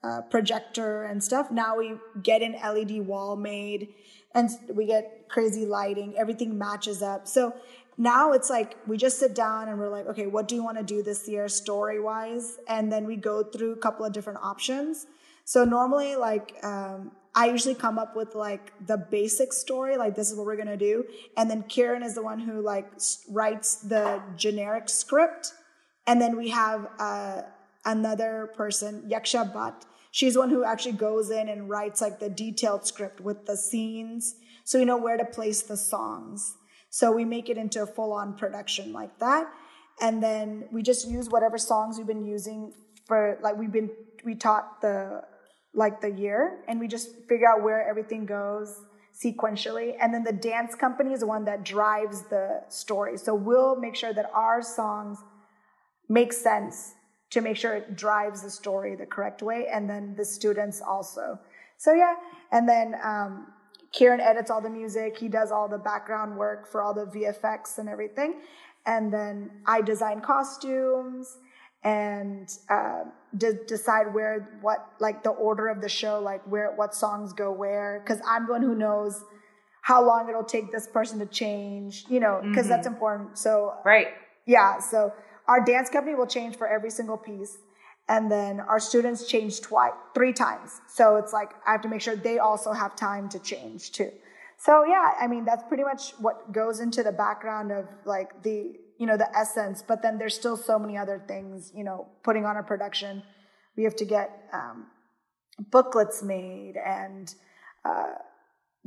uh, 0.03 0.21
projector 0.29 1.03
and 1.03 1.23
stuff. 1.23 1.51
Now 1.51 1.77
we 1.77 1.95
get 2.21 2.41
an 2.41 2.53
LED 2.53 3.05
wall 3.05 3.35
made 3.35 3.89
and 4.33 4.49
we 4.73 4.85
get 4.85 5.27
crazy 5.29 5.65
lighting. 5.65 6.15
Everything 6.17 6.57
matches 6.57 7.01
up. 7.01 7.27
So 7.27 7.53
now 7.97 8.31
it's 8.31 8.49
like 8.49 8.77
we 8.87 8.95
just 8.95 9.19
sit 9.19 9.35
down 9.35 9.67
and 9.67 9.77
we're 9.77 9.89
like, 9.89 10.07
okay, 10.07 10.27
what 10.27 10.47
do 10.47 10.55
you 10.55 10.63
want 10.63 10.77
to 10.77 10.83
do 10.83 11.03
this 11.03 11.27
year 11.27 11.49
story 11.49 11.99
wise? 11.99 12.57
And 12.67 12.91
then 12.91 13.05
we 13.05 13.17
go 13.17 13.43
through 13.43 13.73
a 13.73 13.77
couple 13.77 14.05
of 14.05 14.13
different 14.13 14.39
options. 14.41 15.05
So 15.43 15.65
normally, 15.65 16.15
like, 16.15 16.55
um, 16.63 17.11
I 17.35 17.47
usually 17.47 17.75
come 17.75 17.99
up 17.99 18.15
with 18.15 18.35
like 18.35 18.73
the 18.85 18.97
basic 18.97 19.51
story, 19.53 19.97
like 19.97 20.15
this 20.15 20.31
is 20.31 20.37
what 20.37 20.45
we're 20.45 20.57
gonna 20.57 20.77
do, 20.77 21.05
and 21.37 21.49
then 21.49 21.63
Kiran 21.63 22.03
is 22.03 22.15
the 22.15 22.23
one 22.23 22.39
who 22.39 22.61
like 22.61 22.91
writes 23.29 23.75
the 23.75 24.21
generic 24.35 24.89
script, 24.89 25.53
and 26.07 26.21
then 26.21 26.37
we 26.37 26.49
have 26.49 26.87
uh, 26.99 27.41
another 27.91 28.51
person, 28.55 29.09
Yaksha 29.09 29.53
Bhatt, 29.53 29.85
She's 30.11 30.37
one 30.37 30.49
who 30.49 30.63
actually 30.63 30.93
goes 30.93 31.29
in 31.29 31.49
and 31.49 31.69
writes 31.69 32.01
like 32.01 32.19
the 32.19 32.29
detailed 32.29 32.85
script 32.85 33.21
with 33.21 33.45
the 33.45 33.55
scenes. 33.55 34.35
So 34.63 34.77
you 34.77 34.85
know 34.85 34.97
where 34.97 35.17
to 35.17 35.25
place 35.25 35.61
the 35.61 35.77
songs. 35.77 36.55
So 36.89 37.11
we 37.11 37.25
make 37.25 37.49
it 37.49 37.57
into 37.57 37.83
a 37.83 37.85
full 37.85 38.13
on 38.13 38.35
production 38.35 38.91
like 38.91 39.19
that. 39.19 39.47
And 40.01 40.23
then 40.23 40.67
we 40.71 40.81
just 40.81 41.07
use 41.07 41.29
whatever 41.29 41.57
songs 41.57 41.97
we've 41.97 42.07
been 42.07 42.25
using 42.25 42.73
for, 43.05 43.37
like, 43.43 43.57
we've 43.57 43.71
been, 43.71 43.91
we 44.23 44.33
taught 44.33 44.81
the, 44.81 45.23
like 45.73 46.01
the 46.01 46.09
year 46.09 46.63
and 46.67 46.79
we 46.79 46.87
just 46.87 47.09
figure 47.27 47.47
out 47.47 47.61
where 47.61 47.87
everything 47.87 48.25
goes 48.25 48.81
sequentially. 49.23 49.95
And 50.01 50.13
then 50.13 50.23
the 50.23 50.31
dance 50.31 50.73
company 50.73 51.13
is 51.13 51.19
the 51.19 51.27
one 51.27 51.45
that 51.45 51.63
drives 51.63 52.23
the 52.23 52.61
story. 52.69 53.17
So 53.17 53.35
we'll 53.35 53.75
make 53.75 53.95
sure 53.95 54.13
that 54.13 54.31
our 54.33 54.63
songs 54.63 55.19
make 56.07 56.33
sense 56.33 56.93
to 57.31 57.41
make 57.41 57.57
sure 57.57 57.75
it 57.75 57.95
drives 57.95 58.41
the 58.41 58.49
story 58.49 58.95
the 58.95 59.05
correct 59.05 59.41
way. 59.41 59.67
And 59.71 59.89
then 59.89 60.15
the 60.17 60.25
students 60.25 60.81
also. 60.81 61.39
So 61.77 61.93
yeah. 61.93 62.15
And 62.51 62.67
then, 62.67 62.95
um, 63.03 63.47
Kiran 63.93 64.19
edits 64.19 64.51
all 64.51 64.61
the 64.61 64.69
music. 64.69 65.17
He 65.17 65.27
does 65.27 65.51
all 65.51 65.67
the 65.67 65.77
background 65.77 66.37
work 66.37 66.67
for 66.67 66.81
all 66.81 66.93
the 66.93 67.05
VFX 67.05 67.79
and 67.79 67.89
everything. 67.89 68.41
And 68.85 69.11
then 69.11 69.49
I 69.65 69.81
design 69.81 70.21
costumes 70.21 71.37
and 71.83 72.49
uh, 72.69 73.05
de- 73.35 73.65
decide 73.65 74.13
where, 74.13 74.59
what, 74.61 74.87
like 74.99 75.23
the 75.23 75.31
order 75.31 75.67
of 75.67 75.81
the 75.81 75.89
show, 75.89 76.19
like 76.19 76.43
where, 76.45 76.71
what 76.75 76.93
songs 76.93 77.33
go 77.33 77.51
where. 77.51 78.03
Cause 78.07 78.19
I'm 78.27 78.45
the 78.45 78.53
one 78.53 78.61
who 78.61 78.75
knows 78.75 79.23
how 79.81 80.05
long 80.05 80.29
it'll 80.29 80.43
take 80.43 80.71
this 80.71 80.87
person 80.87 81.19
to 81.19 81.25
change, 81.25 82.05
you 82.09 82.19
know, 82.19 82.41
because 82.43 82.65
mm-hmm. 82.65 82.69
that's 82.69 82.87
important. 82.87 83.37
So, 83.37 83.73
right. 83.83 84.07
Yeah. 84.45 84.79
So 84.79 85.13
our 85.49 85.59
dance 85.65 85.89
company 85.89 86.15
will 86.15 86.27
change 86.27 86.55
for 86.55 86.67
every 86.67 86.91
single 86.91 87.17
piece 87.17 87.57
and 88.07 88.31
then 88.31 88.59
our 88.59 88.79
students 88.79 89.27
change 89.27 89.61
twice, 89.61 89.93
three 90.13 90.31
times. 90.31 90.79
So 90.87 91.17
it's 91.17 91.33
like 91.33 91.51
I 91.65 91.71
have 91.71 91.81
to 91.81 91.89
make 91.89 92.01
sure 92.01 92.15
they 92.15 92.37
also 92.37 92.71
have 92.71 92.95
time 92.95 93.27
to 93.29 93.39
change 93.39 93.91
too. 93.91 94.11
So 94.57 94.85
yeah, 94.85 95.13
I 95.19 95.27
mean 95.27 95.45
that's 95.45 95.63
pretty 95.63 95.83
much 95.83 96.11
what 96.19 96.51
goes 96.51 96.79
into 96.79 97.01
the 97.03 97.11
background 97.11 97.71
of 97.71 97.85
like 98.05 98.43
the 98.43 98.75
you 98.99 99.07
know 99.07 99.17
the 99.17 99.29
essence. 99.35 99.83
But 99.85 100.01
then 100.03 100.19
there's 100.19 100.35
still 100.35 100.55
so 100.55 100.77
many 100.77 100.97
other 100.97 101.21
things. 101.27 101.71
You 101.75 101.83
know, 101.83 102.07
putting 102.23 102.45
on 102.45 102.57
a 102.57 102.63
production, 102.63 103.23
we 103.75 103.83
have 103.83 103.95
to 103.97 104.05
get 104.05 104.29
um, 104.53 104.87
booklets 105.71 106.21
made 106.21 106.75
and. 106.77 107.33
Uh, 107.85 108.13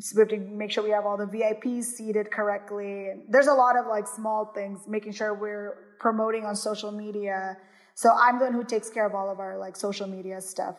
so 0.01 0.17
we 0.17 0.21
have 0.21 0.29
to 0.31 0.39
make 0.39 0.71
sure 0.71 0.83
we 0.83 0.91
have 0.91 1.05
all 1.05 1.17
the 1.17 1.27
VIPs 1.27 1.85
seated 1.85 2.31
correctly. 2.31 3.09
There's 3.29 3.47
a 3.47 3.55
lot 3.55 3.77
of 3.77 3.87
like 3.87 4.07
small 4.07 4.53
things, 4.55 4.89
making 4.89 5.13
sure 5.13 5.35
we're 5.35 5.97
promoting 6.01 6.45
on 6.45 6.57
social 6.57 6.91
media, 6.91 7.57
so 7.95 8.11
I'm 8.19 8.39
the 8.39 8.47
one 8.47 8.55
who 8.55 8.65
takes 8.65 8.89
care 8.91 9.07
of 9.07 9.15
all 9.15 9.31
of 9.31 9.39
our 9.39 9.59
like 9.59 9.77
social 9.77 10.07
media 10.07 10.41
stuff. 10.41 10.77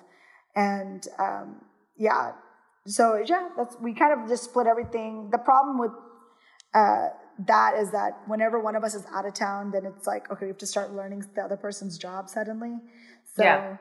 And 0.55 1.05
um, 1.19 1.61
yeah, 1.97 2.31
so 2.85 3.23
yeah, 3.25 3.49
that's 3.55 3.75
we 3.79 3.93
kind 3.93 4.19
of 4.19 4.27
just 4.27 4.45
split 4.45 4.67
everything. 4.67 5.29
The 5.31 5.37
problem 5.37 5.79
with 5.79 5.91
uh, 6.73 7.09
that 7.47 7.75
is 7.77 7.91
that 7.91 8.19
whenever 8.27 8.59
one 8.59 8.75
of 8.75 8.83
us 8.83 8.95
is 8.95 9.05
out 9.13 9.25
of 9.25 9.33
town, 9.33 9.71
then 9.71 9.85
it's 9.85 10.07
like 10.07 10.31
okay, 10.31 10.45
we 10.45 10.49
have 10.49 10.57
to 10.59 10.67
start 10.67 10.93
learning 10.93 11.23
the 11.35 11.41
other 11.41 11.57
person's 11.57 11.97
job 11.97 12.29
suddenly. 12.29 12.77
So 13.35 13.43
yeah, 13.43 13.77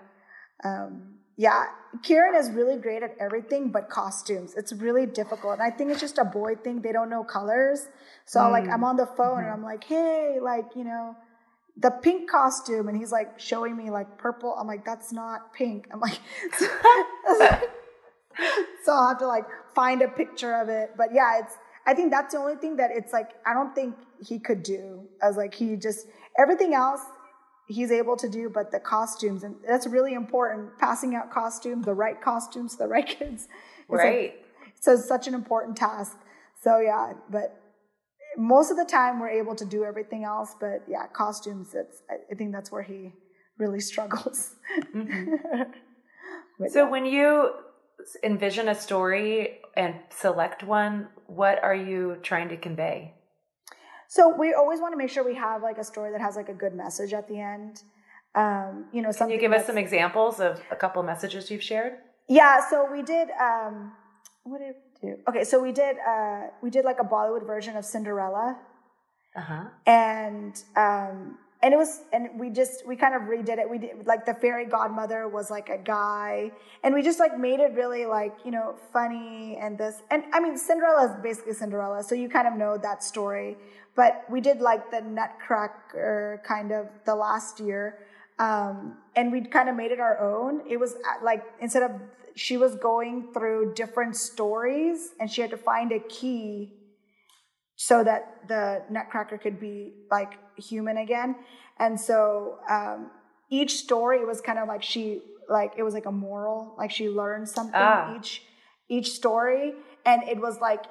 um, 0.64 1.14
yeah. 1.36 1.64
Kiran 2.02 2.38
is 2.38 2.50
really 2.50 2.76
great 2.76 3.02
at 3.02 3.14
everything 3.20 3.70
but 3.70 3.90
costumes. 3.90 4.54
It's 4.56 4.72
really 4.72 5.04
difficult, 5.04 5.54
and 5.54 5.62
I 5.62 5.70
think 5.70 5.90
it's 5.90 6.00
just 6.00 6.18
a 6.18 6.24
boy 6.24 6.54
thing. 6.56 6.80
They 6.80 6.92
don't 6.92 7.10
know 7.10 7.22
colors, 7.22 7.88
so 8.24 8.40
mm. 8.40 8.50
like 8.50 8.68
I'm 8.68 8.82
on 8.82 8.96
the 8.96 9.06
phone 9.06 9.16
mm-hmm. 9.16 9.44
and 9.44 9.50
I'm 9.50 9.62
like, 9.62 9.84
hey, 9.84 10.38
like 10.40 10.74
you 10.74 10.84
know 10.84 11.16
the 11.76 11.90
pink 11.90 12.30
costume 12.30 12.88
and 12.88 12.96
he's 12.96 13.12
like 13.12 13.38
showing 13.38 13.76
me 13.76 13.90
like 13.90 14.18
purple. 14.18 14.54
I'm 14.58 14.66
like, 14.66 14.84
that's 14.84 15.12
not 15.12 15.54
pink. 15.54 15.86
I'm 15.92 16.00
like, 16.00 16.18
so 18.84 18.92
I'll 18.92 19.08
have 19.08 19.18
to 19.18 19.26
like 19.26 19.46
find 19.74 20.02
a 20.02 20.08
picture 20.08 20.54
of 20.54 20.68
it. 20.68 20.90
But 20.96 21.08
yeah, 21.14 21.40
it's, 21.40 21.56
I 21.86 21.94
think 21.94 22.10
that's 22.10 22.34
the 22.34 22.40
only 22.40 22.56
thing 22.56 22.76
that 22.76 22.90
it's 22.92 23.12
like, 23.12 23.30
I 23.46 23.54
don't 23.54 23.74
think 23.74 23.96
he 24.24 24.38
could 24.38 24.62
do 24.62 25.08
as 25.22 25.36
like, 25.36 25.54
he 25.54 25.76
just, 25.76 26.06
everything 26.38 26.74
else 26.74 27.00
he's 27.68 27.90
able 27.90 28.16
to 28.16 28.28
do, 28.28 28.50
but 28.52 28.70
the 28.70 28.80
costumes, 28.80 29.42
and 29.42 29.56
that's 29.66 29.86
really 29.86 30.14
important. 30.14 30.78
Passing 30.78 31.14
out 31.14 31.30
costumes, 31.30 31.86
the 31.86 31.94
right 31.94 32.20
costumes 32.20 32.76
the 32.76 32.86
right 32.86 33.06
kids. 33.18 33.48
Right. 33.88 34.34
Like, 34.34 34.44
so 34.80 34.92
it's 34.92 35.06
such 35.06 35.26
an 35.26 35.34
important 35.34 35.76
task. 35.76 36.18
So 36.62 36.80
yeah, 36.80 37.12
but 37.30 37.60
most 38.36 38.70
of 38.70 38.76
the 38.76 38.84
time 38.84 39.20
we're 39.20 39.30
able 39.30 39.54
to 39.56 39.64
do 39.64 39.84
everything 39.84 40.24
else, 40.24 40.54
but 40.58 40.84
yeah, 40.88 41.06
costumes. 41.12 41.74
It's 41.74 42.02
I 42.10 42.34
think 42.34 42.52
that's 42.52 42.72
where 42.72 42.82
he 42.82 43.12
really 43.58 43.80
struggles. 43.92 44.56
Mm-hmm. 44.94 46.64
so 46.68 46.88
when 46.88 47.04
you 47.04 47.50
envision 48.24 48.68
a 48.68 48.74
story 48.74 49.60
and 49.76 49.94
select 50.10 50.62
one, 50.62 51.08
what 51.26 51.62
are 51.62 51.74
you 51.74 52.18
trying 52.22 52.48
to 52.48 52.56
convey? 52.56 53.14
So 54.14 54.28
we 54.28 54.52
always 54.52 54.78
want 54.78 54.92
to 54.92 54.98
make 54.98 55.08
sure 55.08 55.24
we 55.24 55.36
have 55.36 55.62
like 55.62 55.78
a 55.78 55.84
story 55.84 56.12
that 56.12 56.20
has 56.20 56.36
like 56.36 56.50
a 56.50 56.52
good 56.52 56.74
message 56.74 57.14
at 57.14 57.26
the 57.28 57.40
end. 57.40 57.82
Um, 58.34 58.84
you 58.92 59.00
know, 59.00 59.10
can 59.10 59.30
you 59.30 59.38
give 59.38 59.52
us 59.52 59.64
some 59.66 59.78
examples 59.78 60.38
of 60.38 60.60
a 60.70 60.76
couple 60.76 61.02
messages 61.02 61.50
you've 61.50 61.62
shared? 61.62 61.94
Yeah, 62.28 62.60
so 62.68 62.86
we 62.92 63.00
did. 63.00 63.30
Um, 63.40 63.92
what 64.44 64.58
did 64.58 64.74
we 65.00 65.08
do? 65.08 65.16
Okay, 65.30 65.44
so 65.44 65.62
we 65.62 65.72
did 65.72 65.96
uh 66.06 66.48
we 66.62 66.68
did 66.68 66.84
like 66.84 66.98
a 67.00 67.04
Bollywood 67.04 67.46
version 67.46 67.74
of 67.74 67.86
Cinderella. 67.86 68.58
Uh-huh. 69.34 69.64
And 69.86 70.62
um 70.76 71.38
and 71.62 71.72
it 71.72 71.76
was 71.76 72.02
and 72.12 72.28
we 72.38 72.50
just 72.50 72.86
we 72.86 72.96
kind 72.96 73.14
of 73.14 73.22
redid 73.22 73.58
it. 73.58 73.70
We 73.70 73.78
did 73.78 74.06
like 74.06 74.26
the 74.26 74.34
fairy 74.34 74.66
godmother 74.66 75.26
was 75.28 75.50
like 75.50 75.68
a 75.70 75.78
guy 75.78 76.50
and 76.82 76.92
we 76.92 77.02
just 77.02 77.18
like 77.18 77.38
made 77.38 77.60
it 77.60 77.72
really 77.74 78.04
like, 78.04 78.34
you 78.44 78.50
know, 78.50 78.74
funny 78.92 79.56
and 79.58 79.78
this 79.78 80.02
and 80.10 80.24
I 80.34 80.40
mean 80.40 80.58
Cinderella 80.58 81.02
is 81.10 81.22
basically 81.22 81.54
Cinderella, 81.54 82.02
so 82.02 82.14
you 82.14 82.28
kind 82.28 82.46
of 82.46 82.54
know 82.54 82.76
that 82.76 83.02
story. 83.02 83.56
But 83.94 84.24
we 84.30 84.40
did 84.40 84.60
like 84.60 84.90
the 84.90 85.00
Nutcracker 85.00 86.42
kind 86.46 86.72
of 86.72 86.86
the 87.04 87.14
last 87.14 87.60
year. 87.60 87.98
Um, 88.38 88.98
and 89.14 89.30
we 89.30 89.42
kind 89.42 89.68
of 89.68 89.76
made 89.76 89.92
it 89.92 90.00
our 90.00 90.18
own. 90.18 90.62
It 90.68 90.78
was 90.78 90.94
uh, 90.94 91.24
like 91.24 91.44
instead 91.60 91.82
of 91.82 91.92
she 92.34 92.56
was 92.56 92.74
going 92.76 93.28
through 93.32 93.74
different 93.74 94.16
stories 94.16 95.10
and 95.20 95.30
she 95.30 95.42
had 95.42 95.50
to 95.50 95.56
find 95.56 95.92
a 95.92 96.00
key 96.00 96.72
so 97.76 98.04
that 98.04 98.48
the 98.48 98.82
nutcracker 98.90 99.38
could 99.38 99.60
be 99.60 99.92
like 100.10 100.32
human 100.56 100.96
again 100.96 101.36
and 101.78 102.00
so 102.00 102.58
um, 102.70 103.10
each 103.50 103.76
story 103.76 104.24
was 104.24 104.40
kind 104.40 104.58
of 104.58 104.68
like 104.68 104.82
she 104.82 105.20
like 105.48 105.72
it 105.76 105.82
was 105.82 105.94
like 105.94 106.06
a 106.06 106.12
moral 106.12 106.74
like 106.78 106.90
she 106.90 107.08
learned 107.08 107.48
something 107.48 107.74
ah. 107.74 108.16
each 108.16 108.42
each 108.88 109.10
story 109.10 109.72
and 110.06 110.22
it 110.28 110.38
was 110.40 110.58
like 110.60 110.84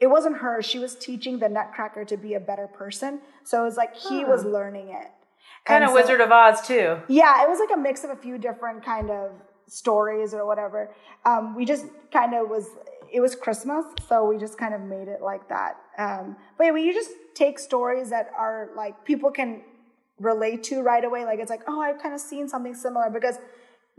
it 0.00 0.06
wasn't 0.06 0.36
her 0.36 0.62
she 0.62 0.78
was 0.78 0.94
teaching 0.94 1.38
the 1.38 1.48
nutcracker 1.48 2.04
to 2.04 2.16
be 2.16 2.34
a 2.34 2.40
better 2.40 2.66
person 2.66 3.20
so 3.44 3.62
it 3.62 3.64
was 3.64 3.76
like 3.76 3.94
he 3.96 4.24
was 4.24 4.44
learning 4.44 4.88
it 4.88 5.10
kind 5.64 5.84
of 5.84 5.90
so, 5.90 5.94
wizard 5.94 6.20
of 6.20 6.30
oz 6.30 6.66
too 6.66 6.98
yeah 7.08 7.42
it 7.42 7.48
was 7.48 7.58
like 7.58 7.76
a 7.76 7.80
mix 7.80 8.04
of 8.04 8.10
a 8.10 8.16
few 8.16 8.38
different 8.38 8.84
kind 8.84 9.10
of 9.10 9.32
stories 9.68 10.34
or 10.34 10.46
whatever. 10.46 10.90
Um, 11.24 11.54
we 11.54 11.64
just 11.64 11.86
kind 12.12 12.34
of 12.34 12.48
was, 12.48 12.70
it 13.12 13.20
was 13.20 13.34
Christmas, 13.34 13.84
so 14.08 14.24
we 14.24 14.38
just 14.38 14.58
kind 14.58 14.74
of 14.74 14.80
made 14.80 15.08
it 15.08 15.22
like 15.22 15.48
that. 15.48 15.76
Um, 15.96 16.36
but 16.56 16.64
yeah, 16.64 16.72
we 16.72 16.82
you 16.82 16.92
just 16.92 17.10
take 17.34 17.58
stories 17.58 18.10
that 18.10 18.30
are 18.36 18.70
like 18.76 19.04
people 19.04 19.30
can 19.30 19.62
relate 20.18 20.62
to 20.64 20.82
right 20.82 21.04
away. 21.04 21.24
Like 21.24 21.38
it's 21.38 21.50
like, 21.50 21.62
oh, 21.68 21.80
I've 21.80 22.02
kind 22.02 22.14
of 22.14 22.20
seen 22.20 22.48
something 22.48 22.74
similar 22.74 23.10
because 23.10 23.38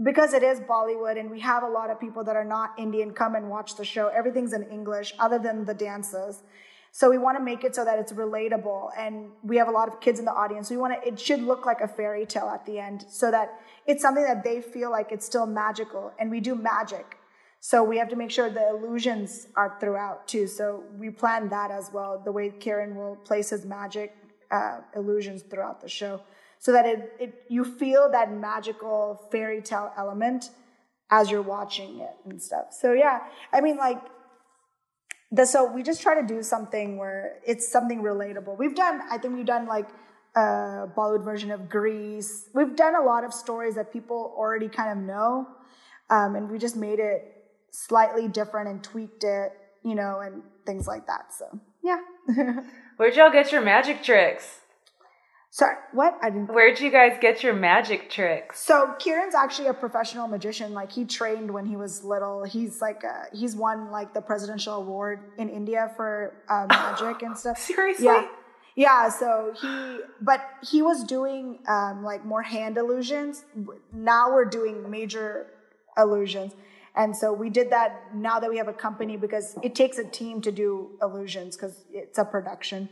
because 0.01 0.33
it 0.33 0.43
is 0.43 0.59
Bollywood 0.61 1.19
and 1.19 1.29
we 1.29 1.39
have 1.41 1.63
a 1.63 1.67
lot 1.67 1.89
of 1.89 1.99
people 1.99 2.23
that 2.23 2.35
are 2.35 2.45
not 2.45 2.73
Indian 2.77 3.11
come 3.11 3.35
and 3.35 3.49
watch 3.49 3.75
the 3.75 3.83
show. 3.83 4.07
Everything's 4.07 4.53
in 4.53 4.63
English 4.63 5.13
other 5.19 5.37
than 5.37 5.65
the 5.65 5.73
dances. 5.73 6.43
So 6.91 7.09
we 7.09 7.17
want 7.17 7.37
to 7.37 7.43
make 7.43 7.63
it 7.63 7.75
so 7.75 7.85
that 7.85 7.99
it's 7.99 8.13
relatable 8.13 8.89
and 8.97 9.29
we 9.43 9.57
have 9.57 9.67
a 9.67 9.71
lot 9.71 9.87
of 9.87 9.99
kids 9.99 10.17
in 10.17 10.25
the 10.25 10.31
audience. 10.31 10.71
We 10.71 10.77
want 10.77 11.01
to, 11.01 11.07
it 11.07 11.19
should 11.19 11.41
look 11.41 11.65
like 11.65 11.81
a 11.81 11.87
fairy 11.87 12.25
tale 12.25 12.49
at 12.49 12.65
the 12.65 12.79
end 12.79 13.05
so 13.09 13.29
that 13.29 13.59
it's 13.85 14.01
something 14.01 14.23
that 14.23 14.43
they 14.43 14.61
feel 14.61 14.89
like 14.89 15.11
it's 15.11 15.25
still 15.25 15.45
magical 15.45 16.13
and 16.17 16.31
we 16.31 16.39
do 16.39 16.55
magic. 16.55 17.17
So 17.59 17.83
we 17.83 17.97
have 17.97 18.07
to 18.09 18.15
make 18.15 18.31
sure 18.31 18.49
the 18.49 18.69
illusions 18.69 19.47
are 19.57 19.75
throughout 19.81 20.27
too. 20.27 20.47
So 20.47 20.83
we 20.97 21.09
plan 21.09 21.49
that 21.49 21.71
as 21.71 21.91
well, 21.93 22.21
the 22.23 22.31
way 22.31 22.49
Kiran 22.49 22.95
will 22.95 23.17
place 23.17 23.49
his 23.49 23.65
magic 23.65 24.15
uh, 24.49 24.79
illusions 24.95 25.43
throughout 25.43 25.81
the 25.81 25.89
show 25.89 26.21
so 26.59 26.73
that 26.73 26.85
it, 26.85 27.13
it 27.19 27.43
you 27.49 27.63
feel 27.63 28.11
that 28.11 28.31
magical 28.31 29.27
fairy 29.31 29.61
tale 29.61 29.91
element 29.97 30.51
as 31.09 31.31
you're 31.31 31.41
watching 31.41 31.99
it 31.99 32.15
and 32.25 32.41
stuff. 32.41 32.67
So 32.71 32.93
yeah, 32.93 33.21
I 33.51 33.61
mean 33.61 33.77
like 33.77 34.01
the 35.31 35.45
so 35.45 35.71
we 35.71 35.81
just 35.83 36.01
try 36.01 36.19
to 36.19 36.27
do 36.27 36.43
something 36.43 36.97
where 36.97 37.39
it's 37.47 37.71
something 37.71 38.03
relatable. 38.03 38.57
We've 38.57 38.75
done 38.75 39.01
I 39.09 39.17
think 39.17 39.35
we've 39.35 39.45
done 39.45 39.65
like 39.65 39.89
a 40.35 40.87
Bollywood 40.95 41.23
version 41.23 41.49
of 41.51 41.69
Grease. 41.69 42.49
We've 42.53 42.75
done 42.75 42.95
a 42.95 43.01
lot 43.01 43.23
of 43.23 43.33
stories 43.33 43.75
that 43.75 43.91
people 43.91 44.33
already 44.37 44.67
kind 44.67 44.91
of 44.91 45.05
know, 45.05 45.47
um, 46.09 46.35
and 46.35 46.51
we 46.51 46.59
just 46.59 46.75
made 46.75 46.99
it 46.99 47.23
slightly 47.71 48.27
different 48.27 48.69
and 48.69 48.83
tweaked 48.83 49.23
it, 49.23 49.53
you 49.83 49.95
know, 49.95 50.19
and 50.19 50.43
things 50.65 50.87
like 50.87 51.07
that. 51.07 51.33
So 51.37 51.59
yeah. 51.83 51.99
Where'd 52.97 53.15
y'all 53.15 53.31
get 53.31 53.51
your 53.51 53.61
magic 53.61 54.03
tricks? 54.03 54.59
Sorry, 55.51 55.75
what? 55.93 56.17
I 56.21 56.29
didn't. 56.29 56.53
Where'd 56.53 56.79
you 56.79 56.91
guys 56.91 57.17
get 57.19 57.41
your 57.41 57.53
magic 57.53 58.09
tricks? 58.11 58.59
So 58.59 58.93
Kiran's 58.99 59.33
actually 59.33 59.67
a 59.67 59.73
professional 59.73 60.27
magician. 60.27 60.73
Like 60.73 60.91
he 60.91 61.05
trained 61.05 61.51
when 61.51 61.65
he 61.65 61.75
was 61.75 62.03
little. 62.03 62.43
He's 62.43 62.81
like 62.81 63.03
uh 63.03 63.23
he's 63.33 63.55
won 63.55 63.89
like 63.89 64.13
the 64.13 64.21
presidential 64.21 64.75
award 64.75 65.19
in 65.37 65.49
India 65.49 65.91
for 65.95 66.35
uh, 66.47 66.67
magic 66.69 67.23
and 67.23 67.37
stuff. 67.37 67.57
Seriously? 67.57 68.05
Yeah. 68.05 68.27
Yeah, 68.75 69.09
so 69.09 69.53
he, 69.59 69.99
but 70.21 70.41
he 70.63 70.81
was 70.81 71.03
doing 71.03 71.59
um, 71.67 72.01
like 72.01 72.23
more 72.23 72.43
hand 72.43 72.77
illusions. 72.77 73.43
Now 73.91 74.31
we're 74.31 74.45
doing 74.45 74.89
major 74.89 75.47
illusions. 75.97 76.53
And 76.95 77.15
so 77.15 77.33
we 77.33 77.49
did 77.49 77.71
that 77.71 78.15
now 78.15 78.39
that 78.39 78.49
we 78.49 78.57
have 78.57 78.69
a 78.69 78.73
company 78.73 79.17
because 79.17 79.57
it 79.63 79.75
takes 79.75 79.97
a 79.97 80.05
team 80.05 80.39
to 80.41 80.51
do 80.51 80.91
illusions 81.01 81.57
because 81.57 81.83
it's 81.91 82.17
a 82.17 82.23
production. 82.23 82.87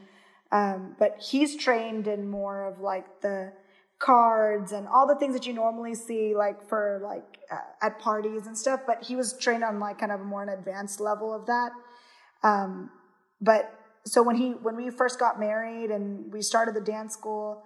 Um, 0.51 0.95
but 0.97 1.17
he's 1.19 1.55
trained 1.55 2.07
in 2.07 2.29
more 2.29 2.65
of 2.65 2.79
like 2.79 3.21
the 3.21 3.51
cards 3.99 4.71
and 4.71 4.87
all 4.87 5.07
the 5.07 5.15
things 5.15 5.33
that 5.33 5.45
you 5.47 5.53
normally 5.53 5.95
see 5.95 6.35
like 6.35 6.67
for 6.69 7.01
like 7.03 7.39
uh, 7.51 7.85
at 7.85 7.99
parties 7.99 8.47
and 8.47 8.57
stuff. 8.57 8.81
But 8.85 9.03
he 9.03 9.15
was 9.15 9.37
trained 9.37 9.63
on 9.63 9.79
like 9.79 9.99
kind 9.99 10.11
of 10.11 10.21
a 10.21 10.23
more 10.23 10.43
an 10.43 10.49
advanced 10.49 10.99
level 10.99 11.33
of 11.33 11.45
that. 11.47 11.71
Um, 12.43 12.91
but 13.41 13.73
so 14.05 14.23
when 14.23 14.35
he 14.35 14.51
when 14.51 14.75
we 14.75 14.89
first 14.89 15.19
got 15.19 15.39
married 15.39 15.91
and 15.91 16.31
we 16.31 16.41
started 16.41 16.75
the 16.75 16.81
dance 16.81 17.13
school, 17.13 17.63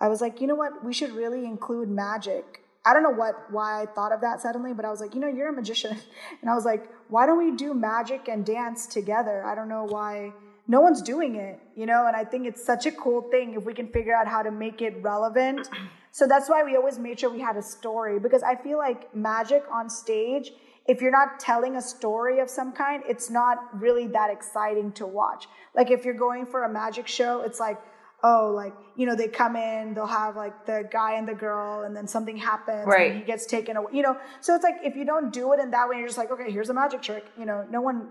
I 0.00 0.08
was 0.08 0.20
like, 0.20 0.40
you 0.40 0.46
know 0.46 0.54
what, 0.54 0.84
we 0.84 0.92
should 0.92 1.12
really 1.12 1.44
include 1.44 1.88
magic. 1.88 2.62
I 2.84 2.92
don't 2.92 3.02
know 3.02 3.10
what 3.10 3.50
why 3.50 3.82
I 3.82 3.86
thought 3.86 4.12
of 4.12 4.20
that 4.22 4.40
suddenly, 4.40 4.72
but 4.72 4.84
I 4.84 4.90
was 4.90 5.00
like, 5.00 5.14
you 5.14 5.20
know, 5.20 5.28
you're 5.28 5.48
a 5.48 5.52
magician, 5.52 5.96
and 6.40 6.50
I 6.50 6.54
was 6.54 6.64
like, 6.64 6.88
why 7.08 7.26
don't 7.26 7.38
we 7.38 7.56
do 7.56 7.74
magic 7.74 8.28
and 8.28 8.44
dance 8.44 8.86
together? 8.86 9.44
I 9.44 9.54
don't 9.54 9.68
know 9.68 9.84
why 9.84 10.32
no 10.68 10.80
one's 10.80 11.00
doing 11.02 11.36
it, 11.36 11.60
you 11.76 11.86
know, 11.86 12.06
and 12.06 12.16
I 12.16 12.24
think 12.24 12.46
it's 12.46 12.64
such 12.64 12.86
a 12.86 12.92
cool 12.92 13.22
thing 13.30 13.54
if 13.54 13.64
we 13.64 13.72
can 13.74 13.88
figure 13.88 14.14
out 14.14 14.26
how 14.26 14.42
to 14.42 14.50
make 14.50 14.82
it 14.82 14.94
relevant. 15.00 15.68
So 16.10 16.26
that's 16.26 16.48
why 16.48 16.64
we 16.64 16.76
always 16.76 16.98
made 16.98 17.20
sure 17.20 17.30
we 17.30 17.40
had 17.40 17.56
a 17.56 17.62
story 17.62 18.18
because 18.18 18.42
I 18.42 18.56
feel 18.56 18.78
like 18.78 19.14
magic 19.14 19.62
on 19.72 19.88
stage, 19.90 20.50
if 20.86 21.00
you're 21.00 21.12
not 21.12 21.38
telling 21.40 21.76
a 21.76 21.82
story 21.82 22.40
of 22.40 22.48
some 22.50 22.72
kind, 22.72 23.02
it's 23.08 23.28
not 23.30 23.58
really 23.80 24.06
that 24.08 24.30
exciting 24.30 24.92
to 24.92 25.06
watch. 25.06 25.46
Like 25.74 25.90
if 25.90 26.04
you're 26.04 26.14
going 26.14 26.46
for 26.46 26.64
a 26.64 26.72
magic 26.72 27.06
show, 27.06 27.42
it's 27.42 27.60
like, 27.60 27.78
oh, 28.24 28.50
like, 28.56 28.72
you 28.96 29.04
know, 29.06 29.14
they 29.14 29.28
come 29.28 29.56
in, 29.56 29.94
they'll 29.94 30.06
have 30.06 30.36
like 30.36 30.64
the 30.66 30.88
guy 30.90 31.12
and 31.14 31.28
the 31.28 31.34
girl, 31.34 31.82
and 31.84 31.94
then 31.94 32.08
something 32.08 32.36
happens, 32.36 32.86
Right. 32.86 33.10
and 33.10 33.20
he 33.20 33.24
gets 33.26 33.46
taken 33.46 33.76
away, 33.76 33.92
you 33.92 34.02
know. 34.02 34.16
So 34.40 34.54
it's 34.54 34.64
like 34.64 34.76
if 34.82 34.96
you 34.96 35.04
don't 35.04 35.32
do 35.32 35.52
it 35.52 35.60
in 35.60 35.70
that 35.72 35.88
way, 35.88 35.98
you're 35.98 36.06
just 36.08 36.18
like, 36.18 36.30
okay, 36.30 36.50
here's 36.50 36.70
a 36.70 36.74
magic 36.74 37.02
trick, 37.02 37.26
you 37.38 37.44
know, 37.44 37.66
no 37.70 37.80
one 37.82 38.08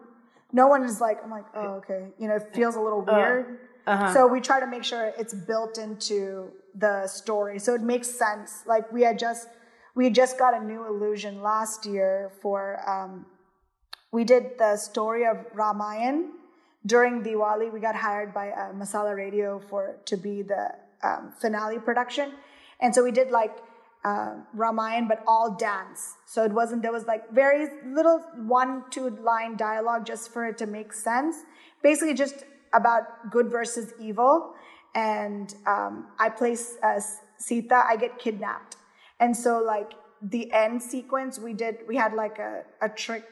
no 0.55 0.67
one 0.67 0.83
is 0.83 1.01
like, 1.01 1.17
I'm 1.23 1.29
like, 1.39 1.47
oh, 1.53 1.79
okay. 1.79 2.03
You 2.17 2.27
know, 2.29 2.35
it 2.41 2.45
feels 2.55 2.75
a 2.75 2.79
little 2.87 3.01
weird. 3.01 3.59
uh-huh. 3.85 4.13
So 4.13 4.19
we 4.35 4.39
try 4.39 4.59
to 4.65 4.69
make 4.75 4.85
sure 4.91 5.11
it's 5.21 5.33
built 5.33 5.77
into 5.77 6.51
the 6.73 7.07
story. 7.07 7.59
So 7.59 7.69
it 7.79 7.83
makes 7.93 8.09
sense. 8.09 8.63
Like 8.65 8.85
we 8.95 9.01
had 9.01 9.19
just, 9.19 9.49
we 9.95 10.05
had 10.07 10.15
just 10.15 10.39
got 10.39 10.53
a 10.59 10.61
new 10.71 10.81
illusion 10.91 11.41
last 11.41 11.85
year 11.85 12.31
for, 12.41 12.59
um, 12.89 13.25
we 14.13 14.23
did 14.23 14.43
the 14.57 14.77
story 14.77 15.23
of 15.31 15.35
Ramayan. 15.53 16.17
During 16.85 17.21
Diwali, 17.21 17.67
we 17.75 17.79
got 17.81 17.95
hired 17.95 18.33
by 18.33 18.47
uh, 18.51 18.71
Masala 18.81 19.13
Radio 19.23 19.61
for, 19.69 19.97
to 20.05 20.15
be 20.15 20.41
the 20.41 20.63
um, 21.03 21.33
finale 21.41 21.79
production. 21.79 22.31
And 22.79 22.95
so 22.95 23.03
we 23.03 23.11
did 23.11 23.29
like 23.29 23.55
uh, 24.05 24.35
Ramayan, 24.55 25.07
but 25.07 25.23
all 25.27 25.55
dance. 25.55 26.13
So 26.25 26.43
it 26.43 26.53
wasn't, 26.53 26.83
there 26.83 26.91
was 26.91 27.05
like 27.05 27.23
very 27.31 27.67
little 27.85 28.19
one, 28.45 28.83
two 28.91 29.09
line 29.09 29.57
dialogue 29.57 30.05
just 30.05 30.31
for 30.31 30.45
it 30.45 30.57
to 30.59 30.67
make 30.67 30.93
sense. 30.93 31.35
Basically, 31.81 32.13
just 32.13 32.45
about 32.73 33.31
good 33.31 33.49
versus 33.49 33.93
evil. 33.99 34.53
And 34.93 35.53
um, 35.65 36.07
I 36.19 36.29
play 36.29 36.55
uh, 36.83 36.99
Sita, 37.37 37.83
I 37.91 37.95
get 37.97 38.19
kidnapped. 38.19 38.77
And 39.19 39.35
so, 39.35 39.59
like, 39.59 39.91
the 40.21 40.51
end 40.53 40.81
sequence, 40.81 41.39
we 41.39 41.53
did, 41.53 41.79
we 41.87 41.95
had 41.95 42.13
like 42.13 42.37
a, 42.39 42.63
a 42.81 42.89
trick 42.89 43.25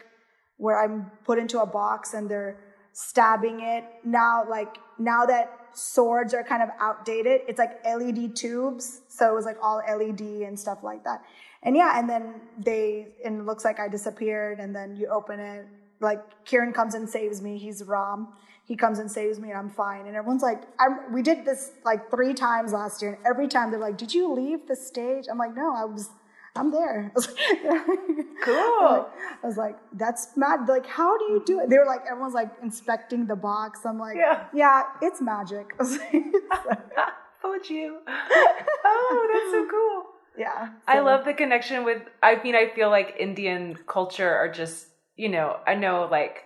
where 0.57 0.83
I'm 0.83 1.11
put 1.23 1.37
into 1.37 1.61
a 1.61 1.65
box 1.65 2.13
and 2.13 2.29
they're 2.29 2.57
stabbing 2.93 3.61
it. 3.61 3.83
Now, 4.03 4.43
like, 4.49 4.77
now 4.99 5.25
that 5.25 5.51
swords 5.73 6.33
are 6.33 6.43
kind 6.43 6.63
of 6.63 6.69
outdated, 6.79 7.41
it's 7.47 7.59
like 7.59 7.83
LED 7.85 8.35
tubes. 8.35 9.01
So 9.07 9.31
it 9.31 9.35
was 9.35 9.45
like 9.45 9.57
all 9.61 9.77
LED 9.77 10.21
and 10.21 10.59
stuff 10.59 10.83
like 10.83 11.03
that. 11.03 11.23
And 11.61 11.75
yeah, 11.75 11.97
and 11.97 12.09
then 12.09 12.35
they, 12.57 13.07
and 13.23 13.41
it 13.41 13.43
looks 13.45 13.63
like 13.63 13.79
I 13.79 13.87
disappeared 13.87 14.59
and 14.59 14.75
then 14.75 14.95
you 14.95 15.07
open 15.07 15.39
it. 15.39 15.65
Like, 15.99 16.19
Kiran 16.45 16.73
comes 16.73 16.95
and 16.95 17.09
saves 17.09 17.41
me. 17.41 17.57
He's 17.57 17.83
Ram. 17.83 18.27
He 18.65 18.75
comes 18.75 18.99
and 18.99 19.11
saves 19.11 19.39
me 19.39 19.49
and 19.49 19.57
I'm 19.57 19.69
fine. 19.69 20.07
And 20.07 20.15
everyone's 20.15 20.41
like, 20.41 20.63
we 21.11 21.21
did 21.21 21.45
this 21.45 21.71
like 21.85 22.09
three 22.09 22.33
times 22.33 22.73
last 22.73 23.01
year. 23.01 23.13
And 23.13 23.25
every 23.25 23.47
time 23.47 23.71
they're 23.71 23.79
like, 23.79 23.97
did 23.97 24.13
you 24.13 24.33
leave 24.33 24.67
the 24.67 24.75
stage? 24.75 25.25
I'm 25.29 25.37
like, 25.37 25.55
no, 25.55 25.75
I 25.75 25.85
was, 25.85 26.09
I'm 26.55 26.71
there. 26.71 27.11
I 27.15 27.15
was 27.15 27.27
like, 27.27 28.25
Cool. 28.43 29.07
I 29.43 29.47
was 29.47 29.57
like, 29.57 29.77
that's 29.93 30.27
mad. 30.37 30.67
They're 30.67 30.75
like, 30.77 30.85
how 30.85 31.17
do 31.17 31.25
you 31.25 31.43
do 31.45 31.59
it? 31.59 31.69
They 31.69 31.77
were 31.77 31.85
like, 31.85 32.01
everyone's 32.09 32.33
like 32.35 32.51
inspecting 32.61 33.25
the 33.25 33.35
box. 33.35 33.79
I'm 33.85 33.97
like, 33.99 34.17
Yeah. 34.17 34.45
yeah, 34.53 34.83
it's 35.01 35.21
magic. 35.21 35.73
I 35.79 35.83
was 35.83 35.97
like, 35.97 36.13
Fooled 37.41 37.69
you. 37.69 37.99
Oh, 38.07 39.29
that's 39.33 39.51
so 39.51 39.67
cool. 39.69 40.03
yeah. 40.37 40.69
I 40.87 40.99
love 40.99 41.25
the 41.25 41.33
connection 41.33 41.83
with. 41.83 42.01
I 42.21 42.41
mean, 42.43 42.55
I 42.55 42.69
feel 42.73 42.89
like 42.89 43.15
Indian 43.19 43.77
culture 43.87 44.31
are 44.33 44.47
just, 44.49 44.87
you 45.17 45.29
know, 45.29 45.57
I 45.67 45.73
know 45.75 46.07
like 46.09 46.43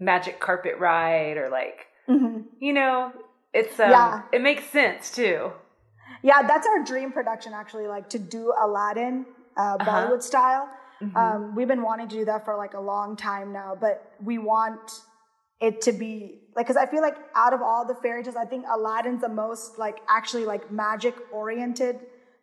magic 0.00 0.40
carpet 0.40 0.78
ride 0.78 1.36
or 1.36 1.48
like, 1.50 1.86
Mhm. 2.08 2.44
you 2.58 2.72
know, 2.72 3.12
it's 3.52 3.78
um, 3.78 3.90
Yeah. 3.90 4.22
it 4.32 4.40
makes 4.42 4.64
sense 4.70 5.10
too. 5.12 5.52
Yeah, 6.22 6.42
that's 6.46 6.66
our 6.66 6.82
dream 6.82 7.12
production 7.12 7.52
actually, 7.52 7.86
like 7.86 8.08
to 8.10 8.18
do 8.18 8.52
Aladdin 8.60 9.26
uh, 9.60 9.76
Uh-huh. 9.80 9.90
Bollywood 9.90 10.22
style. 10.22 10.66
Mhm. 11.02 11.16
Um, 11.22 11.40
we've 11.56 11.68
been 11.74 11.82
wanting 11.90 12.08
to 12.08 12.16
do 12.20 12.24
that 12.30 12.40
for 12.46 12.54
like 12.64 12.74
a 12.74 12.84
long 12.92 13.16
time 13.16 13.48
now, 13.52 13.70
but 13.84 13.96
we 14.28 14.36
want 14.52 14.84
it 15.60 15.80
to 15.86 15.92
be 15.92 16.14
like 16.56 16.66
because 16.66 16.76
I 16.84 16.86
feel 16.92 17.02
like 17.08 17.16
out 17.34 17.52
of 17.56 17.60
all 17.68 17.82
the 17.92 17.94
fairy 18.04 18.22
tales, 18.24 18.36
I 18.36 18.46
think 18.52 18.64
Aladdin's 18.76 19.22
the 19.28 19.28
most 19.44 19.78
like 19.78 19.98
actually 20.08 20.44
like 20.52 20.70
magic 20.70 21.14
oriented 21.32 21.96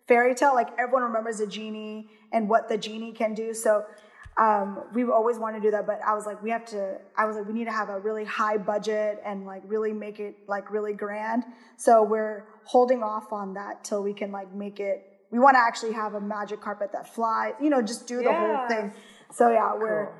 fairy 0.08 0.34
tale. 0.36 0.54
Like 0.62 0.70
everyone 0.78 1.04
remembers 1.04 1.38
the 1.40 1.48
genie 1.48 2.10
and 2.32 2.48
what 2.50 2.68
the 2.70 2.78
genie 2.78 3.14
can 3.22 3.34
do. 3.34 3.54
So 3.54 3.86
um, 4.38 4.84
we've 4.94 5.10
always 5.10 5.38
wanted 5.40 5.58
to 5.62 5.68
do 5.68 5.72
that, 5.72 5.88
but 5.88 6.00
I 6.06 6.14
was 6.14 6.26
like, 6.28 6.42
we 6.44 6.52
have 6.52 6.66
to. 6.66 7.00
I 7.18 7.26
was 7.26 7.36
like, 7.36 7.48
we 7.48 7.54
need 7.54 7.66
to 7.66 7.72
have 7.72 7.90
a 7.90 8.00
really 8.00 8.24
high 8.24 8.58
budget 8.58 9.20
and 9.26 9.46
like 9.46 9.64
really 9.66 9.94
make 9.94 10.20
it 10.20 10.36
like 10.48 10.70
really 10.72 10.94
grand. 10.94 11.44
So 11.78 12.04
we're 12.04 12.46
holding 12.66 13.02
off 13.02 13.34
on 13.34 13.56
that 13.56 13.84
till 13.84 14.04
we 14.04 14.14
can 14.14 14.32
like 14.32 14.54
make 14.54 14.80
it. 14.80 15.07
We 15.32 15.40
want 15.40 15.56
to 15.56 15.60
actually 15.60 15.94
have 15.94 16.14
a 16.14 16.22
magic 16.22 16.62
carpet 16.62 16.92
that 16.94 17.14
flies. 17.14 17.54
You 17.62 17.70
know, 17.70 17.82
just 17.82 18.08
do 18.08 18.18
the 18.18 18.24
Yeah. 18.24 18.58
whole 18.58 18.68
thing. 18.70 18.94
So 19.32 19.50
yeah, 19.50 19.74
we're 19.76 20.06
Cool. 20.08 20.16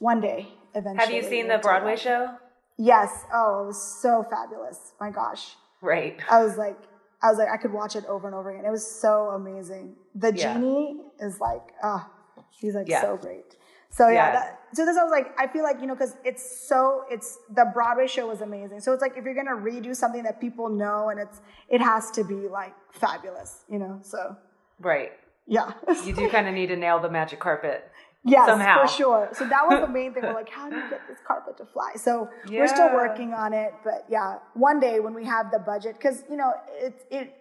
one 0.00 0.20
day 0.20 0.48
eventually. 0.74 0.98
Have 1.04 1.10
you 1.10 1.22
seen 1.28 1.48
the 1.48 1.58
Broadway 1.58 1.92
that. 1.92 2.00
show? 2.00 2.30
Yes. 2.76 3.24
Oh, 3.32 3.62
it 3.64 3.66
was 3.66 4.00
so 4.02 4.24
fabulous. 4.30 4.92
My 5.00 5.10
gosh. 5.10 5.56
Right. 5.80 6.18
I 6.30 6.42
was 6.44 6.56
like, 6.56 6.76
I 7.22 7.28
was 7.30 7.38
like, 7.38 7.48
I 7.52 7.56
could 7.56 7.72
watch 7.72 7.96
it 7.96 8.04
over 8.06 8.26
and 8.28 8.34
over 8.34 8.50
again. 8.50 8.64
It 8.64 8.70
was 8.70 8.88
so 9.00 9.30
amazing. 9.30 9.96
The 10.14 10.32
Yeah. 10.34 10.54
genie 10.54 11.00
is 11.20 11.40
like, 11.40 11.62
ah, 11.82 12.08
he's 12.50 12.74
like 12.74 12.88
Yeah. 12.88 13.00
so 13.00 13.16
great. 13.16 13.56
So 13.90 14.08
yeah, 14.08 14.14
Yeah. 14.14 14.32
That, 14.32 14.60
so 14.74 14.84
this 14.84 14.96
I 14.98 15.02
was 15.02 15.10
like, 15.10 15.34
I 15.40 15.46
feel 15.46 15.62
like 15.64 15.80
you 15.80 15.86
know, 15.86 15.94
because 15.94 16.14
it's 16.24 16.68
so 16.68 17.04
it's 17.10 17.38
the 17.50 17.64
Broadway 17.72 18.06
show 18.06 18.28
was 18.28 18.40
amazing. 18.42 18.80
So 18.80 18.92
it's 18.92 19.00
like 19.02 19.16
if 19.16 19.24
you're 19.24 19.34
gonna 19.34 19.56
redo 19.56 19.96
something 19.96 20.22
that 20.24 20.40
people 20.40 20.68
know 20.68 21.08
and 21.08 21.18
it's 21.18 21.40
it 21.68 21.80
has 21.80 22.10
to 22.12 22.22
be 22.24 22.48
like 22.48 22.74
fabulous, 22.92 23.64
you 23.68 23.78
know. 23.78 23.98
So 24.02 24.36
Right. 24.80 25.12
yeah, 25.46 25.72
You 26.04 26.14
do 26.14 26.28
kind 26.30 26.46
of 26.48 26.54
need 26.54 26.68
to 26.68 26.76
nail 26.76 26.98
the 27.00 27.10
magic 27.10 27.40
carpet. 27.40 27.90
yes, 28.24 28.46
somehow. 28.46 28.82
for 28.86 28.88
sure. 28.92 29.28
So 29.32 29.46
that 29.48 29.66
was 29.68 29.80
the 29.80 29.92
main 29.92 30.12
thing. 30.14 30.22
We're 30.24 30.32
like, 30.42 30.50
how 30.50 30.68
do 30.68 30.76
you 30.76 30.88
get 30.90 31.00
this 31.08 31.18
carpet 31.26 31.56
to 31.58 31.66
fly? 31.66 31.92
So 31.96 32.28
we're 32.48 32.68
still 32.68 32.92
working 32.92 33.32
on 33.34 33.52
it, 33.52 33.72
but 33.84 34.04
yeah, 34.08 34.38
one 34.54 34.78
day 34.80 35.00
when 35.00 35.14
we 35.14 35.24
have 35.24 35.50
the 35.50 35.58
budget, 35.58 35.94
because 35.98 36.24
you 36.30 36.36
know, 36.36 36.52
it 36.74 36.94
it 37.10 37.34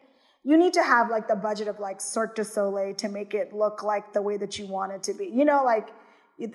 you 0.43 0.55
need 0.57 0.73
to 0.73 0.83
have 0.83 1.09
like 1.09 1.27
the 1.27 1.35
budget 1.35 1.67
of 1.67 1.79
like 1.79 1.99
Cirque 1.99 2.35
du 2.35 2.43
Soleil 2.43 2.93
to 2.95 3.09
make 3.09 3.33
it 3.33 3.53
look 3.53 3.83
like 3.83 4.13
the 4.13 4.21
way 4.21 4.38
that 4.38 4.57
you 4.57 4.65
want 4.67 4.91
it 4.93 5.03
to 5.03 5.13
be. 5.13 5.25
You 5.25 5.43
know, 5.45 5.63
like 5.65 5.89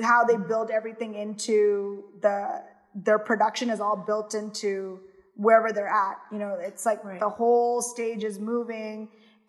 how 0.01 0.25
they 0.25 0.37
build 0.37 0.71
everything 0.71 1.15
into 1.15 2.05
the 2.23 2.63
their 2.95 3.19
production 3.19 3.69
is 3.71 3.81
all 3.81 3.97
built 3.97 4.35
into 4.35 5.01
wherever 5.37 5.73
they're 5.73 5.89
at. 5.89 6.17
You 6.31 6.39
know, 6.39 6.57
it's 6.61 6.87
like 6.87 7.05
Right. 7.05 7.21
the 7.21 7.29
whole 7.29 7.83
stage 7.83 8.23
is 8.25 8.39
moving. 8.39 9.09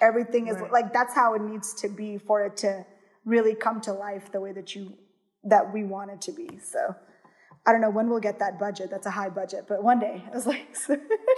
Everything 0.10 0.48
is 0.52 0.58
Right. 0.60 0.72
like 0.78 0.88
that's 0.98 1.14
how 1.22 1.30
it 1.38 1.42
needs 1.42 1.74
to 1.82 1.88
be 2.02 2.18
for 2.28 2.38
it 2.48 2.56
to 2.58 2.72
really 3.26 3.56
come 3.56 3.78
to 3.88 3.94
life 3.94 4.26
the 4.36 4.42
way 4.46 4.52
that 4.60 4.76
you 4.76 4.84
that 5.54 5.64
we 5.74 5.82
want 5.96 6.12
it 6.12 6.20
to 6.28 6.32
be. 6.42 6.48
So 6.74 6.82
I 7.66 7.72
don't 7.72 7.82
know 7.86 7.90
when 7.98 8.10
we'll 8.10 8.20
get 8.30 8.38
that 8.40 8.60
budget. 8.60 8.90
That's 8.94 9.06
a 9.14 9.16
high 9.22 9.30
budget, 9.30 9.66
but 9.72 9.78
one 9.92 10.00
day 10.00 10.16
I 10.32 10.36
was 10.36 10.46
like, 10.46 10.68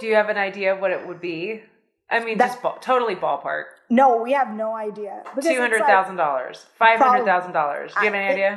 Do 0.00 0.06
you 0.10 0.14
have 0.20 0.28
an 0.28 0.36
idea 0.50 0.68
of 0.74 0.80
what 0.80 0.90
it 0.90 1.06
would 1.06 1.20
be? 1.20 1.62
I 2.10 2.20
mean, 2.24 2.38
That- 2.38 2.48
just 2.52 2.62
ball, 2.62 2.76
totally 2.80 3.16
ballpark. 3.16 3.64
no, 3.90 4.06
we 4.26 4.32
have 4.40 4.50
no 4.64 4.74
idea. 4.88 5.22
Because 5.24 5.44
it's 5.46 5.54
Two 5.54 5.60
hundred 5.60 5.80
like- 5.80 6.16
dollars, 6.16 6.66
five 6.78 6.98
hundred 7.00 7.24
thousand 7.24 7.52
dollars. 7.52 7.92
Do 7.94 8.00
you 8.00 8.06
have 8.06 8.14
any 8.14 8.32
idea? 8.36 8.52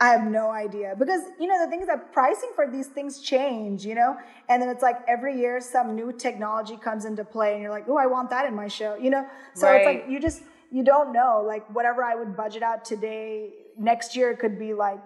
I 0.00 0.10
have 0.10 0.24
no 0.24 0.50
idea 0.50 0.94
because 0.96 1.22
you 1.40 1.48
know 1.48 1.64
the 1.64 1.68
thing 1.68 1.80
is 1.80 1.88
that 1.88 2.12
pricing 2.12 2.50
for 2.54 2.70
these 2.70 2.86
things 2.86 3.20
change, 3.20 3.84
you 3.84 3.96
know, 3.96 4.16
and 4.48 4.62
then 4.62 4.68
it's 4.68 4.82
like 4.82 4.98
every 5.08 5.36
year 5.38 5.60
some 5.60 5.96
new 5.96 6.12
technology 6.12 6.76
comes 6.76 7.04
into 7.04 7.24
play, 7.24 7.54
and 7.54 7.62
you're 7.62 7.72
like, 7.72 7.86
oh, 7.88 7.96
I 7.96 8.06
want 8.06 8.30
that 8.30 8.46
in 8.46 8.54
my 8.54 8.68
show, 8.68 8.94
you 8.94 9.10
know. 9.10 9.26
So 9.54 9.66
right. 9.66 9.76
it's 9.76 9.86
like 9.86 10.04
you 10.08 10.20
just 10.20 10.42
you 10.70 10.84
don't 10.84 11.12
know, 11.12 11.42
like 11.44 11.68
whatever 11.74 12.04
I 12.04 12.14
would 12.14 12.36
budget 12.36 12.62
out 12.62 12.84
today, 12.84 13.50
next 13.76 14.14
year 14.14 14.30
it 14.30 14.38
could 14.38 14.58
be 14.58 14.72
like 14.72 15.04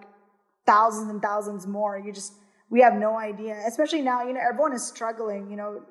thousands 0.65 1.09
and 1.09 1.21
thousands 1.21 1.65
more. 1.65 1.97
You 1.97 2.11
just 2.11 2.33
we 2.69 2.81
have 2.81 2.93
no 2.93 3.17
idea, 3.17 3.63
especially 3.67 4.01
now. 4.01 4.23
You 4.23 4.33
know, 4.33 4.41
everyone 4.47 4.73
is 4.73 4.85
struggling. 4.85 5.49
You 5.49 5.57
know, 5.57 5.81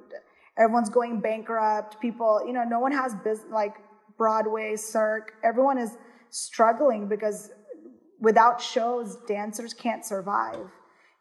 everyone's 0.59 0.91
going 0.91 1.21
bankrupt. 1.21 2.01
People, 2.01 2.43
you 2.47 2.53
know, 2.53 2.63
no 2.63 2.79
one 2.79 2.93
has 2.93 3.15
business 3.17 3.51
like 3.51 3.75
Broadway, 4.17 4.77
Cirque. 4.77 5.33
Everyone 5.43 5.79
is 5.79 5.97
struggling 6.31 7.09
because 7.09 7.51
without 8.23 8.62
shows, 8.62 9.18
dancers 9.27 9.75
can't 9.75 10.07
survive, 10.07 10.70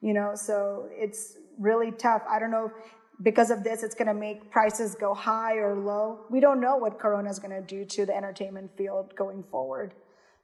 you 0.02 0.14
know, 0.14 0.32
so 0.36 0.88
it's 0.92 1.36
really 1.60 1.92
tough. 1.92 2.22
I 2.30 2.40
don't 2.40 2.52
know 2.52 2.68
if 2.68 2.72
because 3.24 3.52
of 3.52 3.64
this, 3.64 3.84
it's 3.84 3.94
going 3.94 4.08
to 4.08 4.14
make 4.14 4.50
prices 4.50 4.96
go 4.96 5.14
high 5.14 5.56
or 5.58 5.76
low. 5.76 6.22
We 6.30 6.40
don't 6.40 6.60
know 6.60 6.78
what 6.78 6.98
Corona 7.00 7.30
is 7.30 7.38
going 7.38 7.52
to 7.52 7.62
do 7.62 7.86
to 7.86 8.06
the 8.06 8.16
entertainment 8.16 8.72
field 8.78 9.16
going 9.16 9.44
forward. 9.52 9.94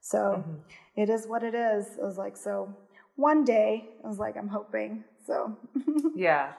So 0.01 0.17
mm-hmm. 0.17 0.55
it 0.95 1.09
is 1.09 1.25
what 1.25 1.43
it 1.43 1.55
is. 1.55 1.85
I 2.01 2.05
was 2.05 2.17
like, 2.17 2.37
so 2.37 2.75
one 3.15 3.43
day, 3.43 3.89
I 4.03 4.07
was 4.07 4.19
like, 4.19 4.37
I'm 4.37 4.47
hoping. 4.47 5.03
So 5.25 5.57
yeah, 6.15 6.53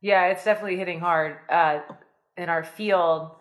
yeah, 0.00 0.26
it's 0.26 0.44
definitely 0.44 0.76
hitting 0.76 1.00
hard 1.00 1.36
uh, 1.50 1.80
in 2.36 2.48
our 2.48 2.64
field. 2.64 3.32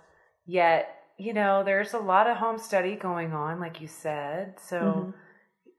Yet, 0.46 0.90
you 1.18 1.34
know, 1.34 1.64
there's 1.64 1.94
a 1.94 2.00
lot 2.00 2.28
of 2.28 2.38
home 2.38 2.58
study 2.58 2.96
going 2.96 3.34
on, 3.34 3.60
like 3.60 3.80
you 3.82 3.88
said. 3.88 4.56
So. 4.60 4.80
Mm-hmm 4.80 5.10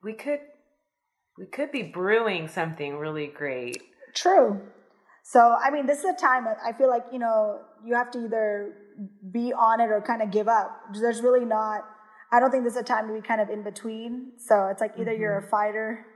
we 0.09 0.15
could 0.15 0.41
we 1.37 1.45
could 1.45 1.71
be 1.71 1.83
brewing 1.83 2.49
something 2.49 2.97
really 2.97 3.27
great. 3.27 3.83
True. 4.15 4.63
So 5.23 5.41
I 5.41 5.71
mean, 5.71 5.85
this 5.85 5.99
is 5.99 6.07
a 6.07 6.15
time 6.15 6.47
I 6.65 6.73
feel 6.73 6.89
like 6.89 7.05
you 7.13 7.19
know 7.19 7.61
you 7.85 7.95
have 7.95 8.11
to 8.13 8.25
either 8.25 8.73
be 9.31 9.53
on 9.53 9.81
it 9.81 9.91
or 9.91 10.01
kind 10.01 10.23
of 10.23 10.31
give 10.31 10.49
up. 10.49 10.71
There's 10.99 11.21
really 11.21 11.45
not. 11.45 11.83
I 12.33 12.41
don't 12.41 12.51
think 12.51 12.65
there's 12.65 12.77
a 12.77 12.83
time 12.83 13.07
to 13.09 13.15
be 13.15 13.21
kind 13.21 13.41
of 13.43 13.51
in 13.51 13.63
between. 13.63 14.33
So 14.39 14.69
it's 14.69 14.81
like 14.81 14.95
either 14.99 15.13
mm-hmm. 15.13 15.21
you're 15.21 15.39
a 15.39 15.43
mm-hmm. 15.43 15.51
fighter 15.51 16.07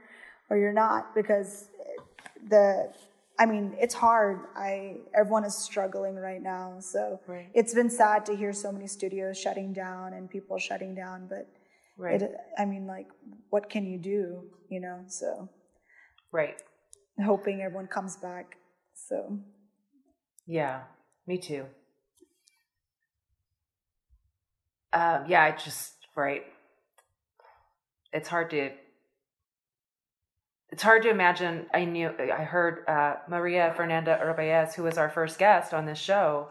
or 0.49 0.57
you're 0.57 0.73
not 0.73 1.13
because 1.13 1.67
the 2.49 2.91
I 3.39 3.45
mean, 3.45 3.75
it's 3.79 3.93
hard. 3.93 4.39
I 4.55 4.95
everyone 5.15 5.45
is 5.45 5.55
struggling 5.55 6.15
right 6.15 6.41
now. 6.41 6.79
So 6.79 7.19
right. 7.27 7.49
it's 7.53 7.75
been 7.75 7.91
sad 7.91 8.25
to 8.25 8.35
hear 8.35 8.53
so 8.53 8.71
many 8.71 8.87
studios 8.87 9.37
shutting 9.37 9.71
down 9.71 10.13
and 10.13 10.27
people 10.31 10.57
shutting 10.57 10.95
down, 10.95 11.27
but 11.29 11.47
Right. 11.97 12.21
It, 12.21 12.31
I 12.57 12.65
mean, 12.65 12.87
like, 12.87 13.07
what 13.49 13.69
can 13.69 13.85
you 13.85 13.99
do? 13.99 14.43
You 14.69 14.81
know, 14.81 15.03
so. 15.07 15.49
Right. 16.31 16.55
Hoping 17.23 17.61
everyone 17.61 17.87
comes 17.87 18.17
back. 18.17 18.57
So. 18.93 19.39
Yeah, 20.47 20.81
me 21.27 21.37
too. 21.37 21.65
Um, 24.91 25.25
yeah, 25.27 25.43
I 25.43 25.51
just 25.51 25.93
right. 26.15 26.43
It's 28.11 28.27
hard 28.27 28.49
to. 28.51 28.71
It's 30.71 30.83
hard 30.83 31.03
to 31.03 31.09
imagine. 31.09 31.67
I 31.73 31.85
knew. 31.85 32.09
I 32.19 32.43
heard 32.43 32.87
uh, 32.87 33.15
Maria 33.29 33.73
Fernanda 33.75 34.19
Urbaez, 34.23 34.73
who 34.73 34.83
was 34.83 34.97
our 34.97 35.09
first 35.09 35.39
guest 35.39 35.73
on 35.73 35.85
this 35.85 35.99
show. 35.99 36.49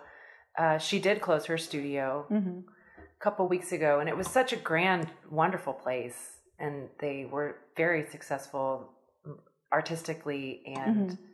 Uh, 0.56 0.78
she 0.78 0.98
did 0.98 1.20
close 1.20 1.46
her 1.46 1.58
studio. 1.58 2.26
Mm-hmm 2.30 2.60
couple 3.22 3.46
weeks 3.48 3.72
ago, 3.72 4.00
and 4.00 4.08
it 4.08 4.16
was 4.16 4.26
such 4.26 4.52
a 4.52 4.56
grand, 4.56 5.08
wonderful 5.30 5.72
place, 5.72 6.16
and 6.58 6.88
they 6.98 7.26
were 7.30 7.56
very 7.76 8.04
successful 8.10 8.90
artistically 9.72 10.62
and 10.66 11.10
mm-hmm. 11.10 11.24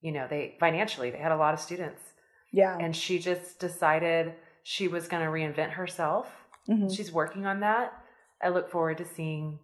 you 0.00 0.12
know 0.12 0.26
they 0.28 0.56
financially 0.58 1.10
they 1.10 1.18
had 1.18 1.32
a 1.32 1.36
lot 1.36 1.54
of 1.54 1.60
students. 1.60 2.02
Yeah. 2.50 2.76
And 2.78 2.94
she 2.94 3.18
just 3.18 3.58
decided 3.58 4.34
she 4.62 4.88
was 4.88 5.08
going 5.08 5.24
to 5.24 5.30
reinvent 5.30 5.70
herself. 5.70 6.28
Mm-hmm. 6.68 6.88
she's 6.90 7.10
working 7.10 7.44
on 7.44 7.60
that. 7.60 7.92
I 8.40 8.50
look 8.50 8.70
forward 8.70 8.98
to 8.98 9.04
seeing 9.04 9.58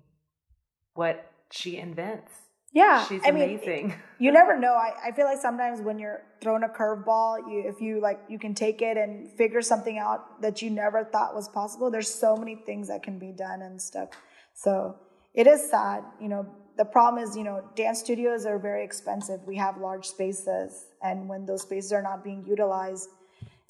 what 0.95 1.31
she 1.53 1.76
invents 1.76 2.33
yeah, 2.79 3.05
she's 3.07 3.22
I 3.24 3.29
amazing. 3.31 3.89
Mean, 3.89 3.97
you 4.18 4.33
never 4.33 4.59
know. 4.59 4.72
I, 4.72 5.09
I 5.09 5.12
feel 5.12 5.24
like 5.24 5.39
sometimes 5.39 5.81
when 5.81 5.99
you're 5.99 6.22
thrown 6.41 6.62
a 6.62 6.68
curveball, 6.68 7.39
you 7.51 7.64
if 7.66 7.81
you 7.81 8.01
like 8.01 8.20
you 8.29 8.39
can 8.39 8.55
take 8.55 8.81
it 8.83 8.97
and 8.97 9.31
figure 9.37 9.62
something 9.62 9.99
out 9.99 10.41
that 10.43 10.62
you 10.62 10.70
never 10.70 11.05
thought 11.05 11.35
was 11.35 11.49
possible. 11.49 11.91
There's 11.91 12.12
so 12.12 12.37
many 12.37 12.55
things 12.55 12.89
that 12.89 13.03
can 13.03 13.18
be 13.18 13.33
done 13.33 13.62
and 13.62 13.81
stuff. 13.81 14.11
So 14.55 14.97
it 15.35 15.47
is 15.47 15.68
sad. 15.68 16.05
You 16.20 16.29
know, 16.29 16.47
the 16.76 16.85
problem 16.85 17.22
is, 17.22 17.37
you 17.37 17.45
know, 17.45 17.64
dance 17.74 17.99
studios 17.99 18.47
are 18.47 18.59
very 18.59 18.85
expensive. 18.85 19.41
We 19.45 19.57
have 19.57 19.79
large 19.79 20.07
spaces, 20.07 20.87
and 21.03 21.29
when 21.29 21.47
those 21.47 21.62
spaces 21.62 21.93
are 21.93 22.03
not 22.03 22.22
being 22.22 22.45
utilized, 22.47 23.09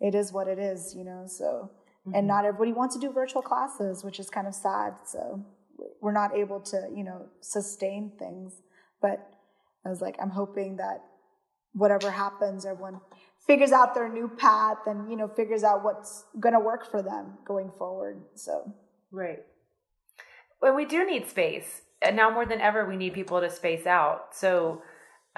it 0.01 0.15
is 0.15 0.33
what 0.33 0.49
it 0.49 0.59
is. 0.59 0.95
You 0.95 1.05
know, 1.05 1.25
so 1.27 1.71
mm-hmm. 2.07 2.15
and 2.15 2.27
not 2.27 2.45
everybody 2.45 2.73
wants 2.73 2.95
to 2.97 3.01
do 3.01 3.11
virtual 3.11 3.43
classes, 3.43 4.05
which 4.05 4.21
is 4.21 4.29
kind 4.29 4.47
of 4.47 4.55
sad. 4.55 4.95
So 5.07 5.45
we're 6.01 6.13
not 6.13 6.37
able 6.37 6.61
to, 6.61 6.89
you 6.95 7.05
know, 7.05 7.27
sustain 7.41 8.13
things. 8.19 8.53
But 9.01 9.27
I 9.85 9.89
was 9.89 10.01
like, 10.01 10.17
I'm 10.21 10.31
hoping 10.31 10.77
that 10.77 11.03
whatever 11.73 12.11
happens, 12.11 12.65
everyone 12.65 13.01
figures 13.47 13.73
out 13.73 13.95
their 13.95 14.09
new 14.09 14.29
path 14.29 14.79
and, 14.87 15.11
you 15.11 15.17
know, 15.17 15.29
figures 15.29 15.65
out 15.65 15.85
what's 15.85 16.25
going 16.39 16.55
to 16.55 16.61
work 16.61 16.91
for 16.91 17.03
them 17.03 17.39
going 17.47 17.71
forward. 17.79 18.21
So, 18.35 18.75
right. 19.11 19.39
Well, 20.61 20.75
we 20.75 20.85
do 20.85 21.07
need 21.07 21.29
space. 21.29 21.83
And 22.03 22.17
now 22.17 22.31
more 22.31 22.47
than 22.47 22.61
ever, 22.61 22.89
we 22.89 22.97
need 22.97 23.15
people 23.15 23.41
to 23.41 23.51
space 23.51 23.87
out. 23.87 24.35
So, 24.35 24.83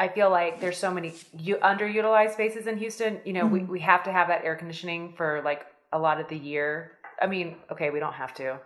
I 0.00 0.08
feel 0.08 0.30
like 0.30 0.62
there's 0.62 0.78
so 0.78 0.90
many 0.90 1.12
you 1.38 1.56
underutilized 1.56 2.32
spaces 2.32 2.66
in 2.66 2.78
Houston. 2.78 3.20
You 3.26 3.34
know, 3.34 3.44
mm-hmm. 3.44 3.52
we, 3.52 3.64
we 3.64 3.80
have 3.80 4.02
to 4.04 4.12
have 4.12 4.28
that 4.28 4.44
air 4.44 4.56
conditioning 4.56 5.12
for 5.14 5.42
like 5.44 5.66
a 5.92 5.98
lot 5.98 6.18
of 6.18 6.28
the 6.28 6.38
year. 6.38 6.92
I 7.20 7.26
mean, 7.26 7.56
okay, 7.70 7.90
we 7.90 8.00
don't 8.00 8.14
have 8.14 8.32
to 8.34 8.61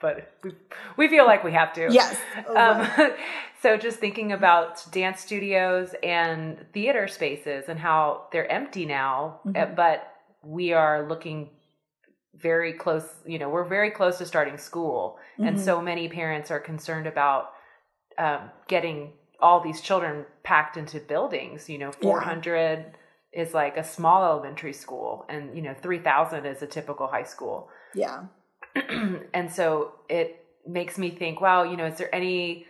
but 0.00 0.32
we, 0.42 0.52
we 0.96 1.08
feel 1.08 1.26
like 1.26 1.44
we 1.44 1.52
have 1.52 1.72
to. 1.74 1.88
Yes. 1.90 2.18
Um, 2.56 2.88
so 3.62 3.76
just 3.76 3.98
thinking 3.98 4.32
about 4.32 4.90
dance 4.92 5.20
studios 5.20 5.94
and 6.02 6.64
theater 6.72 7.08
spaces 7.08 7.64
and 7.68 7.78
how 7.78 8.26
they're 8.32 8.50
empty 8.50 8.86
now, 8.86 9.40
mm-hmm. 9.46 9.56
Eh, 9.56 9.64
but 9.66 10.12
we 10.42 10.72
are 10.72 11.06
looking 11.08 11.50
very 12.34 12.72
close, 12.72 13.04
you 13.26 13.38
know, 13.38 13.48
we're 13.48 13.68
very 13.68 13.90
close 13.90 14.18
to 14.18 14.26
starting 14.26 14.56
school. 14.56 15.18
Mm-hmm. 15.34 15.48
And 15.48 15.60
so 15.60 15.82
many 15.82 16.08
parents 16.08 16.50
are 16.50 16.60
concerned 16.60 17.06
about 17.06 17.50
um, 18.16 18.50
getting 18.68 19.12
all 19.40 19.60
these 19.60 19.80
children 19.80 20.24
packed 20.42 20.76
into 20.76 21.00
buildings, 21.00 21.68
you 21.68 21.78
know, 21.78 21.92
400 21.92 22.54
yeah. 22.54 23.42
is 23.42 23.54
like 23.54 23.76
a 23.76 23.84
small 23.84 24.24
elementary 24.24 24.72
school 24.72 25.26
and, 25.28 25.54
you 25.54 25.62
know, 25.62 25.74
3000 25.74 26.46
is 26.46 26.62
a 26.62 26.66
typical 26.66 27.06
high 27.08 27.24
school. 27.24 27.68
Yeah. 27.94 28.24
and 29.34 29.52
so 29.52 29.92
it 30.08 30.44
makes 30.66 30.98
me 30.98 31.10
think, 31.10 31.40
wow, 31.40 31.62
you 31.62 31.76
know, 31.76 31.86
is 31.86 31.98
there 31.98 32.14
any 32.14 32.66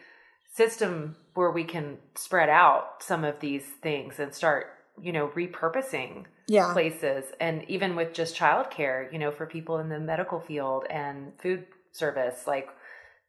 system 0.55 1.17
where 1.35 1.51
we 1.51 1.65
can 1.65 1.99
spread 2.17 2.49
out 2.49 3.03
some 3.03 3.25
of 3.25 3.41
these 3.41 3.65
things 3.83 4.19
and 4.19 4.35
start, 4.35 4.67
you 5.01 5.13
know, 5.13 5.29
repurposing 5.29 6.25
yeah. 6.49 6.73
places 6.73 7.25
and 7.41 7.65
even 7.69 7.95
with 7.95 8.13
just 8.13 8.37
childcare, 8.37 9.13
you 9.13 9.19
know, 9.19 9.31
for 9.31 9.47
people 9.47 9.79
in 9.79 9.89
the 9.89 10.01
medical 10.01 10.41
field 10.41 10.85
and 10.91 11.33
food 11.41 11.67
service, 11.93 12.47
like 12.47 12.69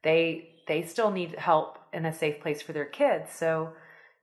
they 0.03 0.49
they 0.67 0.83
still 0.83 1.11
need 1.11 1.35
help 1.35 1.79
in 1.93 2.05
a 2.05 2.13
safe 2.13 2.39
place 2.41 2.61
for 2.61 2.73
their 2.73 2.85
kids. 2.85 3.31
So, 3.33 3.73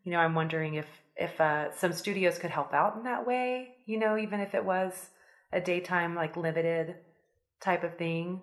you 0.05 0.13
know, 0.13 0.19
I'm 0.19 0.35
wondering 0.35 0.75
if 0.75 0.87
if 1.17 1.41
uh, 1.41 1.73
some 1.77 1.93
studios 1.93 2.39
could 2.39 2.51
help 2.51 2.75
out 2.75 2.97
in 2.97 3.05
that 3.05 3.27
way, 3.27 3.77
you 3.87 3.99
know, 3.99 4.17
even 4.17 4.41
if 4.41 4.55
it 4.55 4.65
was 4.65 5.11
a 5.53 5.61
daytime 5.61 6.15
like 6.15 6.37
limited 6.37 6.97
type 7.61 7.85
of 7.85 7.97
thing. 7.97 8.43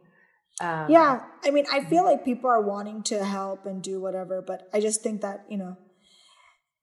Um, 0.61 0.89
yeah, 0.89 1.21
I 1.43 1.49
mean, 1.49 1.65
I 1.71 1.83
feel 1.83 2.03
like 2.03 2.23
people 2.23 2.49
are 2.49 2.61
wanting 2.61 3.01
to 3.03 3.25
help 3.25 3.65
and 3.65 3.81
do 3.81 3.99
whatever, 3.99 4.43
but 4.45 4.69
I 4.73 4.79
just 4.79 5.01
think 5.01 5.21
that 5.21 5.45
you 5.49 5.57
know, 5.57 5.77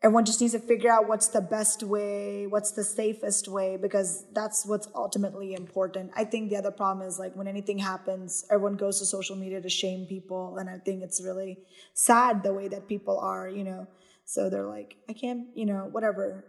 everyone 0.03 0.25
just 0.25 0.41
needs 0.41 0.55
to 0.55 0.59
figure 0.59 0.91
out 0.91 1.07
what's 1.07 1.29
the 1.29 1.41
best 1.41 1.83
way, 1.83 2.47
what's 2.47 2.73
the 2.73 2.83
safest 2.83 3.47
way, 3.49 3.77
because 3.77 4.25
that's 4.33 4.67
what's 4.67 4.89
ultimately 4.95 5.55
important. 5.55 6.11
I 6.17 6.25
think 6.25 6.51
the 6.51 6.57
other 6.57 6.71
problem 6.71 7.07
is 7.07 7.19
like 7.19 7.37
when 7.37 7.47
anything 7.47 7.79
happens, 7.79 8.45
everyone 8.51 8.77
goes 8.77 8.99
to 8.99 9.07
social 9.07 9.37
media 9.37 9.61
to 9.61 9.69
shame 9.69 10.07
people, 10.07 10.57
and 10.59 10.69
I 10.69 10.79
think 10.79 11.03
it's 11.03 11.23
really 11.23 11.59
sad 11.95 12.43
the 12.43 12.53
way 12.53 12.69
that 12.69 12.89
people 12.89 13.21
are, 13.21 13.49
you 13.49 13.63
know. 13.65 13.87
So 14.25 14.49
they're 14.49 14.69
like, 14.69 14.97
I 15.09 15.13
can't, 15.13 15.49
you 15.55 15.67
know, 15.67 15.89
whatever. 15.91 16.45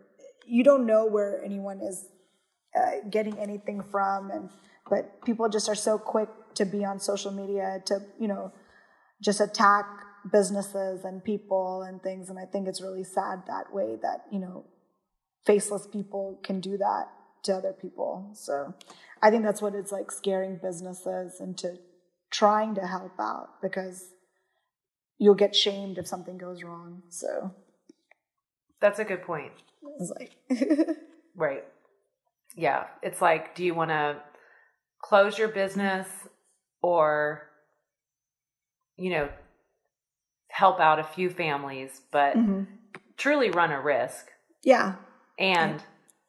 You 0.46 0.64
don't 0.64 0.86
know 0.86 1.06
where 1.06 1.44
anyone 1.44 1.82
is 1.82 2.06
uh, 2.76 3.08
getting 3.10 3.38
anything 3.38 3.84
from, 3.92 4.32
and 4.32 4.50
but 4.92 5.24
people 5.26 5.50
just 5.58 5.70
are 5.70 5.80
so 5.90 5.98
quick 5.98 6.30
to 6.60 6.66
be 6.66 6.86
on 6.92 7.00
social 7.00 7.32
media 7.32 7.82
to 7.86 8.00
you 8.20 8.28
know 8.28 8.52
just 9.28 9.42
attack 9.42 9.86
businesses 10.32 11.04
and 11.04 11.24
people 11.24 11.82
and 11.88 12.04
things 12.04 12.30
and 12.30 12.38
i 12.38 12.46
think 12.46 12.68
it's 12.68 12.82
really 12.88 13.04
sad 13.04 13.42
that 13.48 13.74
way 13.74 13.90
that 14.06 14.20
you 14.32 14.40
know 14.40 14.66
faceless 15.46 15.88
people 15.88 16.40
can 16.44 16.60
do 16.60 16.78
that 16.78 17.06
to 17.44 17.54
other 17.54 17.74
people 17.82 18.30
so 18.34 18.56
i 19.24 19.32
think 19.32 19.44
that's 19.44 19.62
what 19.62 19.74
it's 19.74 19.92
like 19.92 20.12
scaring 20.12 20.60
businesses 20.62 21.40
into 21.40 21.78
trying 22.32 22.76
to 22.76 22.88
help 22.96 23.20
out 23.20 23.62
because 23.62 24.12
you'll 25.22 25.36
get 25.36 25.56
shamed 25.56 26.00
if 26.00 26.08
something 26.08 26.38
goes 26.38 26.64
wrong. 26.64 27.04
So 27.10 27.52
That's 28.80 28.98
a 28.98 29.04
good 29.04 29.22
point. 29.22 29.52
it's 30.00 30.12
like, 30.18 30.34
Right. 31.36 31.64
Yeah. 32.56 32.86
It's 33.04 33.22
like, 33.22 33.54
do 33.54 33.64
you 33.64 33.76
want 33.76 33.92
to 33.92 34.18
close 35.02 35.38
your 35.38 35.48
business 35.48 36.08
or, 36.82 37.50
you 38.98 39.10
know, 39.12 39.30
help 40.50 40.80
out 40.80 41.00
a 41.00 41.04
few 41.04 41.30
families, 41.30 42.02
but 42.12 42.36
Mhm. 42.36 42.68
truly 43.18 43.50
run 43.52 43.72
a 43.72 43.82
risk? 43.82 44.28
yeah, 44.64 44.96
And 45.40 45.82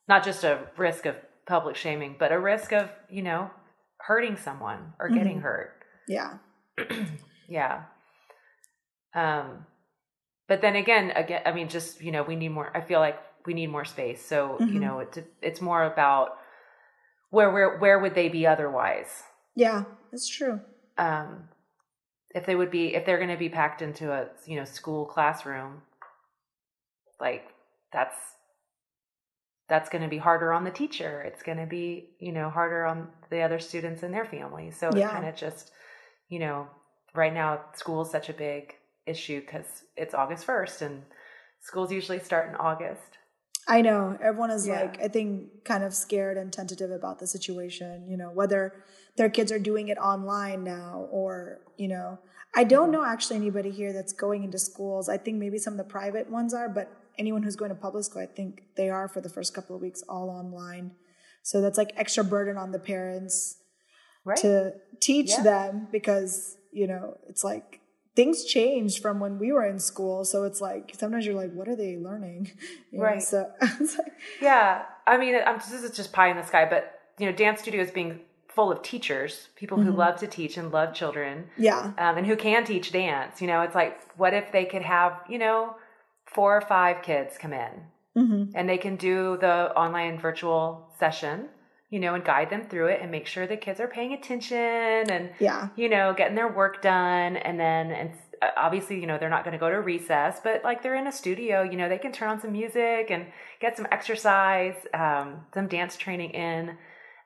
not 0.08 0.24
just 0.24 0.42
a 0.44 0.70
risk 0.78 1.04
of 1.06 1.16
public 1.46 1.76
shaming, 1.76 2.16
but 2.18 2.32
a 2.32 2.38
risk 2.38 2.72
of, 2.72 2.90
you 3.10 3.22
know, 3.22 3.50
hurting 3.98 4.36
someone 4.36 4.94
or 4.98 5.08
getting 5.10 5.38
Mhm. 5.38 5.42
hurt. 5.42 5.84
yeah, 6.06 6.38
Yeah. 7.48 7.84
Um, 9.14 9.66
but 10.48 10.60
then 10.62 10.76
again, 10.76 11.10
again, 11.10 11.42
I 11.44 11.52
mean, 11.52 11.68
just 11.68 12.00
you 12.00 12.10
know, 12.12 12.22
we 12.22 12.36
need 12.36 12.48
more. 12.50 12.74
I 12.74 12.80
feel 12.80 13.00
like 13.00 13.18
we 13.44 13.54
need 13.54 13.68
more 13.68 13.84
space. 13.84 14.24
So 14.24 14.62
you 14.66 14.78
Mhm. 14.78 14.80
know, 14.80 14.98
it's 15.00 15.18
it's 15.42 15.60
more 15.60 15.84
about 15.84 16.38
where 17.33 17.51
where 17.51 17.78
where 17.78 17.99
would 17.99 18.14
they 18.14 18.28
be 18.28 18.47
otherwise? 18.47 19.24
yeah, 19.57 19.85
it's 20.12 20.28
true. 20.28 20.61
Um, 20.97 21.49
if 22.35 22.47
they 22.47 22.55
would 22.55 22.70
be 22.70 22.95
if 22.95 23.05
they're 23.05 23.18
going 23.18 23.30
to 23.30 23.37
be 23.37 23.49
packed 23.49 23.83
into 23.83 24.12
a 24.12 24.28
you 24.47 24.57
know 24.57 24.64
school 24.64 25.07
classroom, 25.07 25.83
like 27.20 27.45
that's 27.93 28.16
that's 29.68 29.89
going 29.89 30.03
to 30.03 30.09
be 30.09 30.18
harder 30.18 30.53
on 30.53 30.64
the 30.64 30.70
teacher. 30.70 31.22
It's 31.22 31.43
going 31.43 31.59
to 31.59 31.66
be 31.66 32.11
you 32.18 32.33
know 32.33 32.51
harder 32.51 32.85
on 32.85 33.09
the 33.30 33.41
other 33.43 33.59
students 33.59 34.03
and 34.03 34.12
their 34.14 34.26
families. 34.26 34.76
So 34.78 34.91
Yeah. 34.95 35.09
it 35.09 35.12
kind 35.12 35.26
of 35.26 35.35
just 35.35 35.72
you 36.28 36.39
know 36.39 36.68
right 37.14 37.33
now 37.33 37.61
school 37.74 38.03
is 38.03 38.11
such 38.11 38.28
a 38.28 38.35
big 38.35 38.74
issue 39.07 39.41
because 39.41 39.85
it's 39.97 40.14
August 40.14 40.45
first 40.45 40.83
and 40.83 41.03
schools 41.61 41.91
usually 41.91 42.18
start 42.18 42.49
in 42.51 42.57
August. 42.57 43.18
I 43.68 43.80
know 43.80 44.18
everyone 44.20 44.50
is 44.50 44.66
Yeah. 44.66 44.80
like, 44.82 45.00
I 45.02 45.08
think, 45.08 45.64
kind 45.64 45.84
of 45.84 45.94
scared 45.94 46.36
and 46.36 46.52
tentative 46.52 46.90
about 46.90 47.18
the 47.20 47.26
situation. 47.26 48.08
You 48.08 48.16
know, 48.16 48.30
whether 48.30 48.74
their 49.16 49.30
kids 49.30 49.52
are 49.52 49.58
doing 49.58 49.88
it 49.88 49.98
online 49.98 50.64
now 50.64 51.06
or, 51.10 51.60
you 51.76 51.88
know, 51.88 52.18
I 52.54 52.64
don't 52.64 52.90
know 52.90 53.04
actually 53.04 53.36
anybody 53.36 53.70
here 53.70 53.92
that's 53.92 54.12
going 54.12 54.44
into 54.44 54.58
schools. 54.58 55.08
I 55.08 55.16
think 55.16 55.38
maybe 55.38 55.58
some 55.58 55.74
of 55.74 55.78
the 55.78 55.84
private 55.84 56.28
ones 56.30 56.52
are, 56.52 56.68
but 56.68 56.90
anyone 57.18 57.42
who's 57.42 57.56
going 57.56 57.70
to 57.70 57.74
public 57.74 58.04
school, 58.04 58.22
I 58.22 58.26
think 58.26 58.62
they 58.76 58.90
are 58.90 59.08
for 59.08 59.20
the 59.20 59.28
first 59.28 59.54
couple 59.54 59.76
of 59.76 59.82
weeks 59.82 60.02
all 60.08 60.28
online. 60.28 60.92
So 61.42 61.60
that's 61.60 61.78
like 61.78 61.92
extra 61.96 62.24
burden 62.24 62.56
on 62.56 62.72
the 62.72 62.78
parents 62.78 63.58
Right. 64.24 64.36
to 64.38 64.74
teach 65.00 65.30
Yeah. 65.30 65.42
them 65.42 65.88
because, 65.90 66.56
you 66.70 66.86
know, 66.86 67.18
it's 67.28 67.42
like 67.42 67.80
things 68.14 68.44
changed 68.44 69.00
from 69.02 69.20
when 69.20 69.38
we 69.38 69.52
were 69.52 69.64
in 69.66 69.78
school. 69.78 70.24
So 70.24 70.44
it's 70.44 70.60
like 70.60 70.92
sometimes 70.98 71.24
you're 71.26 71.34
like, 71.34 71.52
what 71.52 71.68
are 71.68 71.76
they 71.76 71.96
learning? 71.96 72.52
You 72.92 72.98
know, 72.98 73.04
Right. 73.04 73.22
So 73.22 73.50
it's 73.62 73.96
like, 73.98 74.12
Yeah, 74.40 74.82
I 75.06 75.16
mean, 75.16 75.34
I'm, 75.46 75.56
this 75.58 75.72
is 75.72 75.90
just 75.96 76.12
pie 76.12 76.28
in 76.28 76.36
the 76.36 76.44
sky, 76.44 76.66
but 76.68 76.98
you 77.18 77.26
know, 77.26 77.32
dance 77.32 77.60
studios 77.62 77.90
being 77.90 78.20
full 78.48 78.70
of 78.70 78.82
teachers, 78.82 79.48
people 79.56 79.78
who 79.80 79.90
Mhm. 79.92 79.96
love 79.96 80.16
to 80.20 80.26
teach 80.26 80.58
and 80.58 80.70
love 80.72 80.92
children, 80.94 81.46
yeah. 81.56 81.92
um, 81.96 82.18
and 82.18 82.26
who 82.26 82.36
can 82.36 82.64
teach 82.64 82.92
dance. 82.92 83.40
You 83.40 83.46
know, 83.46 83.62
it's 83.62 83.74
like, 83.74 83.98
what 84.18 84.34
if 84.34 84.52
they 84.52 84.66
could 84.66 84.82
have, 84.82 85.12
you 85.28 85.38
know, 85.38 85.76
four 86.26 86.54
or 86.56 86.60
five 86.60 87.02
kids 87.02 87.38
come 87.38 87.52
in 87.54 87.72
hmm 88.14 88.44
and 88.54 88.68
they 88.68 88.76
can 88.76 88.96
do 88.96 89.38
the 89.40 89.72
online 89.74 90.18
virtual 90.18 90.92
session, 90.98 91.48
you 91.93 92.01
know, 92.01 92.14
and 92.14 92.24
guide 92.24 92.49
them 92.49 92.64
through 92.70 92.86
it 92.86 93.01
and 93.03 93.11
make 93.11 93.26
sure 93.26 93.47
the 93.47 93.55
kids 93.57 93.78
are 93.78 93.86
paying 93.86 94.14
attention 94.14 94.57
and 94.57 95.30
Yeah. 95.38 95.68
you 95.76 95.90
know, 95.90 96.14
getting 96.14 96.34
their 96.34 96.49
work 96.49 96.80
done. 96.80 97.36
And 97.36 97.61
then, 97.61 97.90
and 97.93 98.11
uh, 98.40 98.49
obviously, 98.57 98.99
you 98.99 99.07
know, 99.07 99.18
they're 99.18 99.28
not 99.28 99.45
going 99.45 99.53
to 99.53 99.59
go 99.59 99.68
to 99.68 99.78
recess, 99.78 100.40
but 100.43 100.64
like 100.64 100.82
they're 100.82 100.95
in 100.95 101.07
a 101.07 101.12
studio, 101.12 101.62
you 101.62 101.76
know, 101.76 101.90
they 101.90 101.99
can 101.99 102.11
turn 102.11 102.30
on 102.30 102.40
some 102.40 102.51
music 102.53 103.11
and 103.11 103.26
get 103.61 103.76
some 103.76 103.86
exercise, 103.93 104.74
um, 104.95 105.43
some 105.53 105.66
dance 105.68 105.99
training 105.99 106.30
in. 106.30 106.78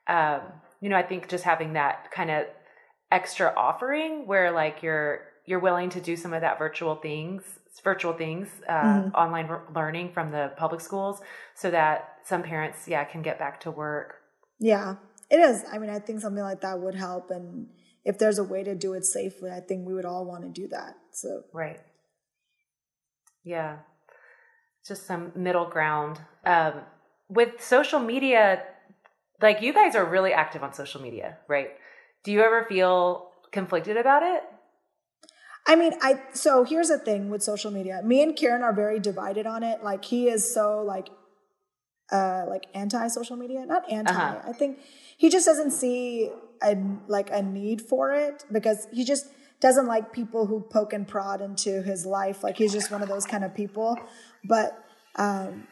Um, 0.09 0.41
you 0.81 0.89
know, 0.89 0.97
I 0.97 1.05
think 1.05 1.29
just 1.29 1.45
having 1.45 1.75
that 1.75 2.11
kind 2.11 2.33
of 2.33 2.47
extra 3.13 3.55
offering 3.57 4.27
where 4.27 4.51
like 4.51 4.83
you're, 4.83 5.21
you're 5.45 5.61
willing 5.61 5.91
to 5.91 6.01
do 6.01 6.17
some 6.17 6.33
of 6.33 6.41
that 6.41 6.59
virtual 6.59 6.97
things, 6.97 7.45
virtual 7.85 8.15
things, 8.15 8.49
uh, 8.69 8.73
Mhm. 8.83 9.15
online 9.15 9.47
r- 9.47 9.63
learning 9.73 10.11
from 10.13 10.33
the 10.33 10.51
public 10.57 10.81
schools 10.81 11.21
so 11.55 11.71
that 11.71 12.19
some 12.25 12.43
parents, 12.43 12.89
yeah, 12.89 13.05
can 13.05 13.23
get 13.23 13.39
back 13.39 13.61
to 13.61 13.71
work. 13.71 14.23
Yeah. 14.59 14.97
It 15.31 15.37
is. 15.37 15.65
I 15.73 15.79
mean, 15.79 15.91
I 15.91 15.99
think 15.99 16.21
something 16.21 16.43
like 16.43 16.61
that 16.61 16.79
would 16.79 16.95
help. 16.95 17.31
And 17.31 17.69
if 18.05 18.19
there's 18.19 18.39
a 18.39 18.45
way 18.45 18.63
to 18.63 18.75
do 18.75 18.95
it 18.95 19.05
safely, 19.05 19.51
I 19.51 19.61
think 19.61 19.87
we 19.87 19.95
would 19.95 20.05
all 20.05 20.25
want 20.25 20.43
to 20.43 20.49
do 20.49 20.69
that. 20.69 20.97
So, 21.13 21.43
Right. 21.53 21.81
Yeah. 23.43 23.79
Just 24.87 25.07
some 25.07 25.33
middle 25.35 25.67
ground. 25.67 26.21
Um, 26.45 26.83
with 27.29 27.61
social 27.63 28.01
media, 28.01 28.63
like 29.41 29.63
you 29.63 29.73
guys 29.73 29.95
are 29.97 30.05
really 30.05 30.33
active 30.33 30.63
on 30.63 30.73
social 30.75 31.01
media, 31.01 31.39
right? 31.49 31.71
Do 32.25 32.33
you 32.33 32.41
ever 32.41 32.65
feel 32.69 33.31
conflicted 33.53 33.97
about 33.97 34.23
it? 34.23 34.43
I 35.67 35.75
mean, 35.75 35.95
I, 36.01 36.23
so 36.33 36.63
here's 36.65 36.89
the 36.89 36.99
thing 36.99 37.29
with 37.29 37.43
social 37.43 37.73
media. 37.73 38.01
Me 38.05 38.23
and 38.23 38.37
Kiran 38.37 38.63
are 38.63 38.73
very 38.73 39.01
divided 39.01 39.47
on 39.47 39.65
it. 39.65 39.83
Like, 39.83 40.05
he 40.05 40.29
is 40.29 40.53
so, 40.53 40.81
like, 40.83 41.09
uh, 42.11 42.45
like 42.49 42.67
anti 42.75 43.09
social 43.09 43.37
media, 43.37 43.65
not 43.67 43.91
anti. 43.91 44.13
Uh-huh. 44.13 44.49
I 44.49 44.53
think 44.53 44.79
he 45.17 45.29
just 45.29 45.47
doesn't 45.47 45.73
see 45.73 46.31
a 46.63 46.77
like 47.09 47.31
a 47.31 47.43
need 47.43 47.83
for 47.83 48.13
it 48.13 48.45
because 48.53 48.87
he 48.93 49.05
just 49.05 49.27
doesn't 49.61 49.87
like 49.87 50.13
people 50.13 50.47
who 50.47 50.61
poke 50.61 50.93
and 50.93 51.09
prod 51.09 51.41
into 51.41 51.83
his 51.83 52.05
life. 52.05 52.45
Like 52.45 52.57
he's 52.57 52.73
just 52.73 52.91
one 52.91 53.03
of 53.03 53.09
those 53.09 53.25
kind 53.25 53.45
of 53.45 53.55
people. 53.55 53.99
But 54.45 54.85
um, 55.17 55.67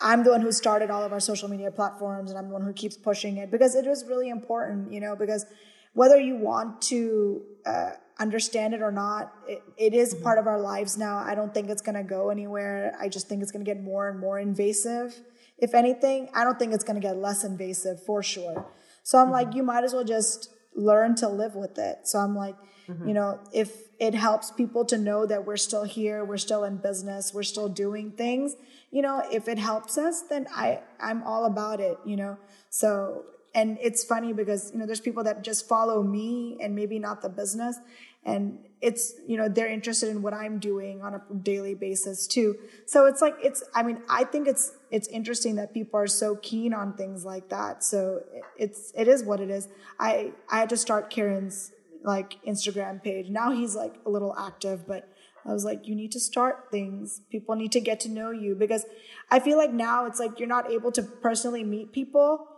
I'm 0.00 0.24
the 0.24 0.30
one 0.30 0.40
who 0.40 0.52
started 0.52 0.90
all 0.90 1.02
of 1.02 1.12
our 1.12 1.20
social 1.20 1.48
media 1.48 1.70
platforms, 1.70 2.30
and 2.30 2.38
I'm 2.38 2.48
the 2.48 2.52
one 2.52 2.62
who 2.62 2.72
keeps 2.72 2.96
pushing 2.96 3.38
it 3.38 3.50
because 3.50 3.74
it 3.74 3.86
is 3.86 4.04
really 4.08 4.28
important, 4.28 4.92
you 4.92 5.00
know. 5.00 5.16
Because 5.16 5.46
whether 5.94 6.20
you 6.20 6.36
want 6.36 6.82
to 6.82 7.42
uh, 7.64 7.90
understand 8.18 8.74
it 8.74 8.82
or 8.82 8.92
not, 8.92 9.32
it, 9.48 9.62
it 9.76 9.94
is 9.94 10.14
part 10.14 10.38
of 10.38 10.46
our 10.46 10.60
lives 10.60 10.96
now. 10.96 11.18
I 11.18 11.34
don't 11.34 11.52
think 11.52 11.68
it's 11.68 11.82
going 11.82 11.96
to 11.96 12.04
go 12.04 12.30
anywhere. 12.30 12.96
I 13.00 13.08
just 13.08 13.28
think 13.28 13.42
it's 13.42 13.50
going 13.50 13.64
to 13.64 13.70
get 13.70 13.82
more 13.82 14.08
and 14.08 14.20
more 14.20 14.38
invasive. 14.38 15.18
If 15.58 15.74
anything, 15.74 16.28
I 16.34 16.44
don't 16.44 16.58
think 16.58 16.74
it's 16.74 16.84
going 16.84 17.00
to 17.00 17.06
get 17.06 17.16
less 17.16 17.44
invasive 17.44 18.04
for 18.04 18.22
sure. 18.22 18.66
So 19.02 19.18
I'm 19.18 19.30
like, 19.30 19.48
mm-hmm. 19.48 19.58
you 19.58 19.62
might 19.62 19.84
as 19.84 19.94
well 19.94 20.04
just 20.04 20.50
learn 20.74 21.14
to 21.16 21.28
live 21.28 21.54
with 21.54 21.78
it. 21.78 22.00
So 22.04 22.18
I'm 22.18 22.36
like, 22.36 22.56
you 22.88 22.94
mm-hmm. 22.94 23.12
know, 23.12 23.40
if 23.52 23.72
it 23.98 24.14
helps 24.14 24.50
people 24.50 24.84
to 24.86 24.98
know 24.98 25.26
that 25.26 25.46
we're 25.46 25.56
still 25.56 25.84
here, 25.84 26.24
we're 26.24 26.36
still 26.36 26.64
in 26.64 26.76
business, 26.76 27.32
we're 27.32 27.42
still 27.42 27.68
doing 27.68 28.12
things, 28.12 28.54
you 28.90 29.02
know, 29.02 29.22
if 29.30 29.48
it 29.48 29.58
helps 29.58 29.98
us, 29.98 30.22
then 30.22 30.46
I 30.54 30.80
I'm 31.00 31.22
all 31.24 31.44
about 31.46 31.80
it, 31.80 31.98
you 32.04 32.16
know. 32.16 32.38
So 32.70 33.24
and 33.54 33.78
it's 33.80 34.04
funny 34.04 34.32
because 34.32 34.70
you 34.72 34.78
know 34.78 34.86
there's 34.86 35.00
people 35.00 35.24
that 35.24 35.42
just 35.42 35.68
follow 35.68 36.02
me 36.02 36.58
and 36.62 36.74
maybe 36.74 36.98
not 36.98 37.22
the 37.22 37.28
business 37.28 37.78
and 38.26 38.58
it's 38.82 39.14
you 39.26 39.38
know 39.38 39.48
they're 39.48 39.68
interested 39.68 40.10
in 40.10 40.20
what 40.20 40.34
i'm 40.34 40.58
doing 40.58 41.00
on 41.00 41.14
a 41.14 41.34
daily 41.42 41.74
basis 41.74 42.26
too. 42.26 42.56
So 42.86 43.06
it's 43.06 43.22
like 43.22 43.36
it's 43.42 43.62
i 43.74 43.82
mean 43.82 44.02
i 44.08 44.24
think 44.24 44.46
it's 44.46 44.72
it's 44.90 45.08
interesting 45.08 45.56
that 45.56 45.72
people 45.72 45.98
are 45.98 46.06
so 46.06 46.36
keen 46.36 46.74
on 46.74 46.94
things 46.94 47.24
like 47.24 47.48
that. 47.48 47.82
So 47.82 48.20
it's 48.58 48.92
it 48.94 49.08
is 49.08 49.22
what 49.22 49.40
it 49.40 49.50
is. 49.50 49.68
I 49.98 50.32
i 50.50 50.58
had 50.58 50.68
to 50.70 50.76
start 50.76 51.08
Kiran's 51.08 51.72
like 52.04 52.36
instagram 52.46 53.02
page. 53.02 53.30
Now 53.30 53.52
he's 53.52 53.74
like 53.74 53.94
a 54.04 54.10
little 54.10 54.36
active 54.36 54.86
but 54.86 55.08
I 55.48 55.52
was 55.52 55.64
like, 55.64 55.86
you 55.86 55.94
need 55.94 56.10
to 56.10 56.18
start 56.18 56.72
things. 56.72 57.20
People 57.30 57.54
need 57.54 57.70
to 57.70 57.80
get 57.80 58.00
to 58.00 58.08
know 58.08 58.32
you. 58.32 58.56
Because 58.56 58.84
I 59.30 59.38
feel 59.38 59.56
like 59.56 59.72
now 59.72 60.04
it's 60.06 60.18
like 60.18 60.40
you're 60.40 60.48
not 60.48 60.72
able 60.72 60.90
to 60.90 61.02
personally 61.04 61.62
meet 61.62 61.92
people. 61.92 62.48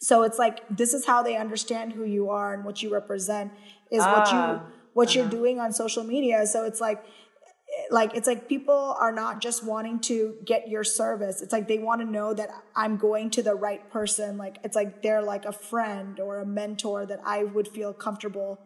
So 0.00 0.22
it's 0.22 0.38
like 0.38 0.60
this 0.70 0.94
is 0.94 1.04
how 1.04 1.22
they 1.22 1.36
understand 1.36 1.92
who 1.92 2.04
you 2.04 2.30
are 2.30 2.54
and 2.54 2.64
what 2.64 2.82
you 2.82 2.90
represent 2.90 3.52
is 3.90 4.00
what 4.00 4.28
Ah, 4.28 4.54
you 4.54 4.72
what 4.92 5.14
you're 5.14 5.28
doing 5.28 5.60
on 5.60 5.72
social 5.72 6.04
media. 6.04 6.46
So 6.46 6.64
it's 6.64 6.80
like 6.80 7.02
like 7.90 8.14
it's 8.14 8.26
like 8.26 8.48
people 8.48 8.96
are 8.98 9.12
not 9.12 9.40
just 9.40 9.64
wanting 9.64 10.00
to 10.00 10.36
get 10.44 10.68
your 10.68 10.84
service. 10.84 11.42
It's 11.42 11.52
like 11.52 11.68
they 11.68 11.78
want 11.78 12.00
to 12.00 12.06
know 12.06 12.34
that 12.34 12.50
I'm 12.74 12.96
going 12.96 13.30
to 13.30 13.42
the 13.42 13.54
right 13.54 13.88
person. 13.90 14.36
Like 14.36 14.58
it's 14.64 14.76
like 14.76 15.02
they're 15.02 15.22
like 15.22 15.44
a 15.44 15.52
friend 15.52 16.18
or 16.20 16.40
a 16.40 16.46
mentor 16.46 17.06
that 17.06 17.20
I 17.24 17.44
would 17.44 17.68
feel 17.68 17.92
comfortable 17.92 18.58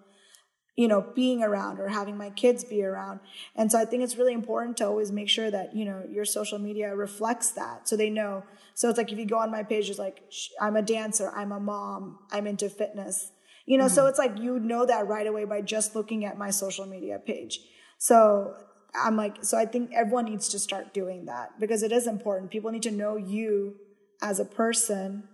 you 0.76 0.88
know, 0.88 1.06
being 1.14 1.42
around 1.42 1.78
or 1.78 1.88
having 1.88 2.16
my 2.16 2.30
kids 2.30 2.64
be 2.64 2.82
around. 2.82 3.20
And 3.54 3.70
so 3.70 3.78
I 3.78 3.84
think 3.84 4.02
it's 4.02 4.16
really 4.16 4.32
important 4.32 4.76
to 4.78 4.86
always 4.86 5.12
make 5.12 5.28
sure 5.28 5.50
that, 5.50 5.74
you 5.74 5.84
know, 5.84 6.02
your 6.10 6.24
social 6.24 6.58
media 6.58 6.94
reflects 6.96 7.52
that 7.52 7.88
so 7.88 7.96
they 7.96 8.10
know. 8.10 8.42
So 8.74 8.88
it's 8.88 8.98
like 8.98 9.12
if 9.12 9.18
you 9.18 9.24
go 9.24 9.38
on 9.38 9.52
my 9.52 9.62
page, 9.62 9.88
it's 9.88 10.00
like, 10.00 10.24
I'm 10.60 10.74
a 10.74 10.82
dancer, 10.82 11.30
I'm 11.30 11.52
a 11.52 11.60
mom, 11.60 12.18
I'm 12.32 12.46
into 12.48 12.68
fitness. 12.68 13.30
You 13.66 13.78
know, 13.78 13.88
so 13.88 14.02
mm-hmm. 14.02 14.10
it's 14.10 14.18
like 14.18 14.38
you 14.38 14.58
know 14.58 14.84
that 14.84 15.06
right 15.06 15.26
away 15.26 15.44
by 15.44 15.62
just 15.62 15.96
looking 15.96 16.24
at 16.24 16.36
my 16.36 16.50
social 16.50 16.86
media 16.86 17.18
page. 17.18 17.60
So 17.98 18.54
I'm 18.94 19.16
like, 19.16 19.44
so 19.44 19.56
I 19.56 19.64
think 19.66 19.90
everyone 19.94 20.26
needs 20.26 20.48
to 20.50 20.58
start 20.58 20.92
doing 20.92 21.24
that 21.26 21.58
because 21.58 21.82
it 21.82 21.90
is 21.90 22.06
important. 22.06 22.50
People 22.50 22.70
need 22.70 22.82
to 22.82 22.90
know 22.90 23.16
you 23.16 23.76
as 24.22 24.38
a 24.38 24.44
person 24.44 25.24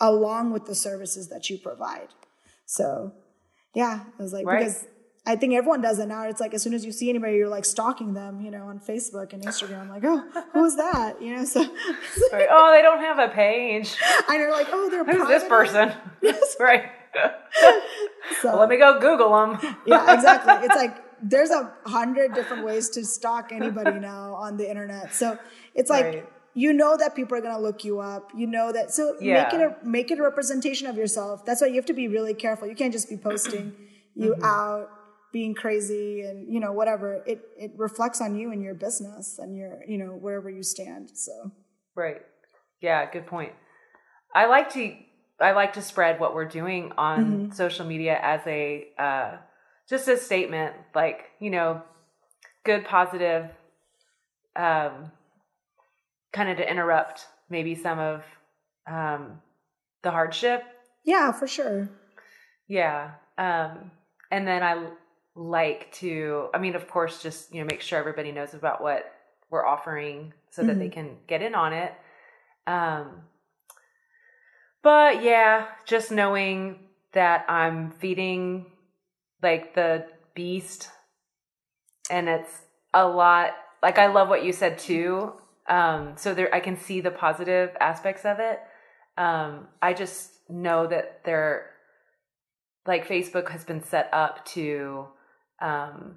along 0.00 0.52
with 0.52 0.66
the 0.66 0.74
services 0.74 1.28
that 1.28 1.50
you 1.50 1.58
provide. 1.58 2.08
So 2.66 3.12
yeah, 3.74 4.04
I 4.18 4.22
was 4.22 4.32
like, 4.32 4.46
Right. 4.46 4.60
because 4.60 4.86
I 5.26 5.36
think 5.36 5.52
everyone 5.52 5.82
does 5.82 5.98
it 5.98 6.06
now. 6.06 6.22
It's 6.22 6.40
like 6.40 6.54
as 6.54 6.62
soon 6.62 6.72
as 6.72 6.86
you 6.86 6.92
see 6.92 7.10
anybody, 7.10 7.36
you're 7.36 7.48
like 7.48 7.66
stalking 7.66 8.14
them, 8.14 8.40
you 8.40 8.50
know, 8.50 8.66
on 8.68 8.80
Facebook 8.80 9.34
and 9.34 9.44
Instagram. 9.44 9.90
Like, 9.90 10.02
oh, 10.04 10.24
who's 10.54 10.76
that? 10.76 11.20
You 11.20 11.36
know, 11.36 11.44
so 11.44 11.60
right. 12.32 12.46
oh, 12.50 12.72
they 12.72 12.80
don't 12.80 13.00
have 13.00 13.18
a 13.18 13.28
page. 13.28 13.94
And 14.28 14.38
you're 14.38 14.50
like, 14.50 14.68
oh, 14.70 14.88
they're 14.90 15.04
who's 15.04 15.28
this 15.28 15.44
person? 15.44 15.92
Right. 16.60 16.90
So 18.42 18.48
well, 18.50 18.58
let 18.60 18.68
me 18.68 18.76
go 18.76 19.00
Google 19.00 19.30
them. 19.32 19.76
yeah, 19.86 20.12
exactly. 20.12 20.54
It's 20.54 20.76
like 20.76 20.96
there's 21.22 21.50
a 21.50 21.72
hundred 21.86 22.34
different 22.34 22.62
ways 22.62 22.90
to 22.90 23.04
stalk 23.04 23.52
anybody 23.52 23.98
now 23.98 24.34
on 24.34 24.56
the 24.56 24.68
internet. 24.68 25.14
So 25.14 25.38
it's 25.74 25.90
like 25.90 26.04
Right. 26.06 26.28
you 26.54 26.72
know 26.72 26.96
that 26.96 27.14
people 27.16 27.36
are 27.36 27.40
gonna 27.40 27.58
look 27.60 27.84
you 27.84 28.00
up. 28.00 28.30
You 28.36 28.46
know 28.46 28.70
that. 28.72 28.92
So 28.92 29.16
Yeah. 29.20 29.44
make 29.44 29.52
it 29.54 29.60
a 29.60 29.76
make 29.82 30.10
it 30.10 30.18
a 30.18 30.22
representation 30.22 30.86
of 30.86 30.96
yourself. 30.96 31.44
That's 31.44 31.60
why 31.60 31.68
you 31.68 31.74
have 31.76 31.86
to 31.86 31.94
be 31.94 32.08
really 32.08 32.34
careful. 32.34 32.68
You 32.68 32.74
can't 32.76 32.92
just 32.92 33.08
be 33.08 33.16
posting 33.16 33.72
you 34.14 34.34
Mm-hmm. 34.34 34.44
out 34.44 34.90
being 35.32 35.54
crazy 35.54 36.22
and 36.22 36.52
you 36.52 36.60
know 36.60 36.72
whatever. 36.72 37.22
It 37.26 37.40
it 37.56 37.72
reflects 37.76 38.20
on 38.20 38.36
you 38.36 38.52
and 38.52 38.62
your 38.62 38.74
business 38.74 39.38
and 39.38 39.56
your 39.56 39.82
you 39.88 39.98
know 39.98 40.12
wherever 40.12 40.50
you 40.50 40.62
stand. 40.62 41.10
So 41.14 41.52
Right. 41.94 42.22
Yeah, 42.80 43.10
good 43.10 43.26
point. 43.26 43.52
I 44.34 44.46
like 44.46 44.70
to 44.74 44.94
I 45.40 45.52
like 45.52 45.74
to 45.74 45.82
spread 45.82 46.18
what 46.20 46.34
we're 46.34 46.44
doing 46.48 46.92
on 46.98 47.24
Mm-hmm. 47.24 47.52
social 47.52 47.86
media 47.86 48.18
as 48.20 48.40
a 48.46 48.88
uh 48.98 49.36
just 49.88 50.08
a 50.08 50.16
statement 50.16 50.74
like, 50.94 51.30
you 51.40 51.50
know, 51.50 51.82
good 52.64 52.84
positive 52.84 53.46
um 54.56 55.10
kind 56.32 56.50
of 56.50 56.56
to 56.58 56.70
interrupt 56.70 57.26
maybe 57.48 57.74
some 57.74 57.98
of 57.98 58.24
um 58.90 59.40
the 60.02 60.10
hardship. 60.10 60.62
yeah, 61.04 61.32
for 61.32 61.46
sure. 61.46 61.88
Yeah. 62.68 63.12
Um 63.38 63.90
and 64.30 64.46
then 64.46 64.62
I 64.62 64.86
like 65.34 65.92
to 65.94 66.48
I 66.52 66.58
mean 66.58 66.74
of 66.74 66.88
course 66.88 67.22
just, 67.22 67.54
you 67.54 67.60
know, 67.60 67.66
make 67.66 67.80
sure 67.80 67.98
everybody 67.98 68.32
knows 68.32 68.54
about 68.54 68.82
what 68.82 69.04
we're 69.50 69.64
offering 69.66 70.34
so 70.50 70.62
that 70.64 70.78
they 70.78 70.88
can 70.90 71.16
get 71.26 71.40
in 71.42 71.54
on 71.54 71.72
it. 71.72 71.92
Um 72.66 73.22
but 74.82 75.22
yeah, 75.22 75.66
just 75.86 76.10
knowing 76.10 76.78
that 77.12 77.44
I'm 77.48 77.90
feeding 77.90 78.66
like 79.42 79.74
the 79.74 80.06
beast 80.34 80.90
and 82.10 82.28
it's 82.28 82.62
a 82.94 83.06
lot 83.06 83.54
like 83.82 83.98
I 83.98 84.06
love 84.06 84.28
what 84.28 84.44
you 84.44 84.52
said 84.52 84.78
too. 84.78 85.32
Um 85.68 86.14
so 86.16 86.34
there 86.34 86.54
I 86.54 86.60
can 86.60 86.76
see 86.76 87.00
the 87.00 87.10
positive 87.10 87.70
aspects 87.80 88.24
of 88.24 88.38
it. 88.40 88.60
Um 89.16 89.68
I 89.82 89.94
just 89.94 90.30
know 90.48 90.86
that 90.86 91.24
there 91.24 91.70
like 92.86 93.06
Facebook 93.06 93.50
has 93.50 93.64
been 93.64 93.82
set 93.82 94.08
up 94.12 94.44
to 94.46 95.06
um 95.60 96.16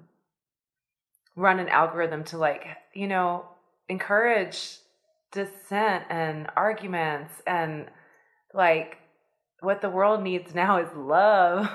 run 1.36 1.58
an 1.58 1.68
algorithm 1.68 2.24
to 2.24 2.38
like, 2.38 2.66
you 2.94 3.06
know, 3.06 3.44
encourage 3.88 4.78
dissent 5.32 6.04
and 6.10 6.48
arguments 6.56 7.32
and 7.46 7.86
like 8.54 8.98
what 9.60 9.80
the 9.80 9.88
world 9.90 10.22
needs 10.22 10.54
now 10.54 10.78
is 10.78 10.88
love. 10.96 11.70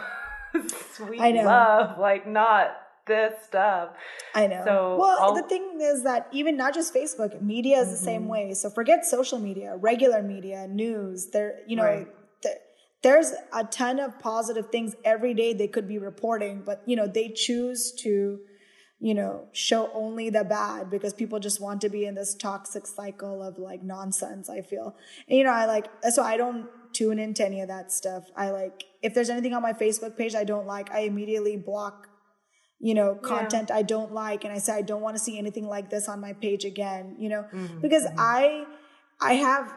Sweet 0.93 1.19
love, 1.19 1.99
like 1.99 2.27
not 2.27 2.75
this 3.05 3.33
stuff. 3.45 3.89
I 4.35 4.47
know. 4.47 4.61
So, 4.65 4.97
well, 4.99 5.17
I'll- 5.21 5.35
the 5.35 5.43
thing 5.43 5.79
is 5.81 6.03
that 6.03 6.27
even 6.31 6.57
not 6.57 6.73
just 6.73 6.93
Facebook, 6.93 7.41
media 7.41 7.79
is 7.79 7.89
the 7.91 7.95
same 7.97 8.21
Mm-hmm. 8.23 8.29
way. 8.31 8.53
So 8.53 8.69
forget 8.69 9.05
social 9.05 9.39
media, 9.39 9.75
regular 9.77 10.21
media, 10.21 10.67
news. 10.67 11.27
There, 11.27 11.59
you 11.67 11.75
know, 11.77 11.83
Right. 11.85 12.07
th- 12.41 12.57
there's 13.03 13.33
a 13.53 13.63
ton 13.63 13.99
of 13.99 14.19
positive 14.19 14.69
things 14.69 14.95
every 15.05 15.33
day 15.33 15.53
they 15.53 15.67
could 15.67 15.87
be 15.87 15.97
reporting, 15.99 16.63
but 16.65 16.81
you 16.85 16.95
know 16.95 17.07
they 17.07 17.29
choose 17.29 17.91
to, 18.03 18.39
you 18.99 19.13
know, 19.13 19.47
show 19.51 19.91
only 19.93 20.29
the 20.29 20.43
bad 20.43 20.89
because 20.89 21.13
people 21.13 21.39
just 21.39 21.61
want 21.61 21.81
to 21.81 21.89
be 21.89 22.05
in 22.05 22.15
this 22.15 22.35
toxic 22.35 22.87
cycle 22.87 23.43
of 23.43 23.57
like 23.57 23.83
nonsense. 23.83 24.49
I 24.49 24.61
feel, 24.61 24.95
and, 25.27 25.37
you 25.37 25.43
know, 25.43 25.51
I 25.53 25.65
like 25.65 25.87
so 26.09 26.23
I 26.23 26.37
don't 26.37 26.67
tune 26.93 27.19
into 27.19 27.45
any 27.45 27.61
of 27.61 27.67
that 27.67 27.91
stuff. 27.91 28.23
I 28.35 28.49
like 28.51 28.83
if 29.03 29.13
there's 29.13 29.29
anything 29.29 29.53
on 29.53 29.61
my 29.61 29.73
Facebook 29.73 30.17
page 30.17 30.35
I 30.35 30.43
don't 30.43 30.65
like, 30.65 30.91
I 30.91 31.01
immediately 31.01 31.57
block 31.57 32.07
you 32.79 32.93
know, 32.93 33.15
content 33.15 33.71
I 33.71 33.81
don't 33.81 34.13
like 34.13 34.43
and 34.43 34.53
I 34.53 34.59
say 34.59 34.73
I 34.73 34.81
don't 34.83 35.01
want 35.01 35.15
to 35.17 35.23
see 35.23 35.37
anything 35.39 35.67
like 35.67 35.89
this 35.89 36.07
on 36.07 36.21
my 36.21 36.33
page 36.33 36.63
again, 36.63 37.15
you 37.17 37.27
know, 37.29 37.45
because 37.81 38.05
I 38.17 38.65
I 39.19 39.33
have 39.33 39.73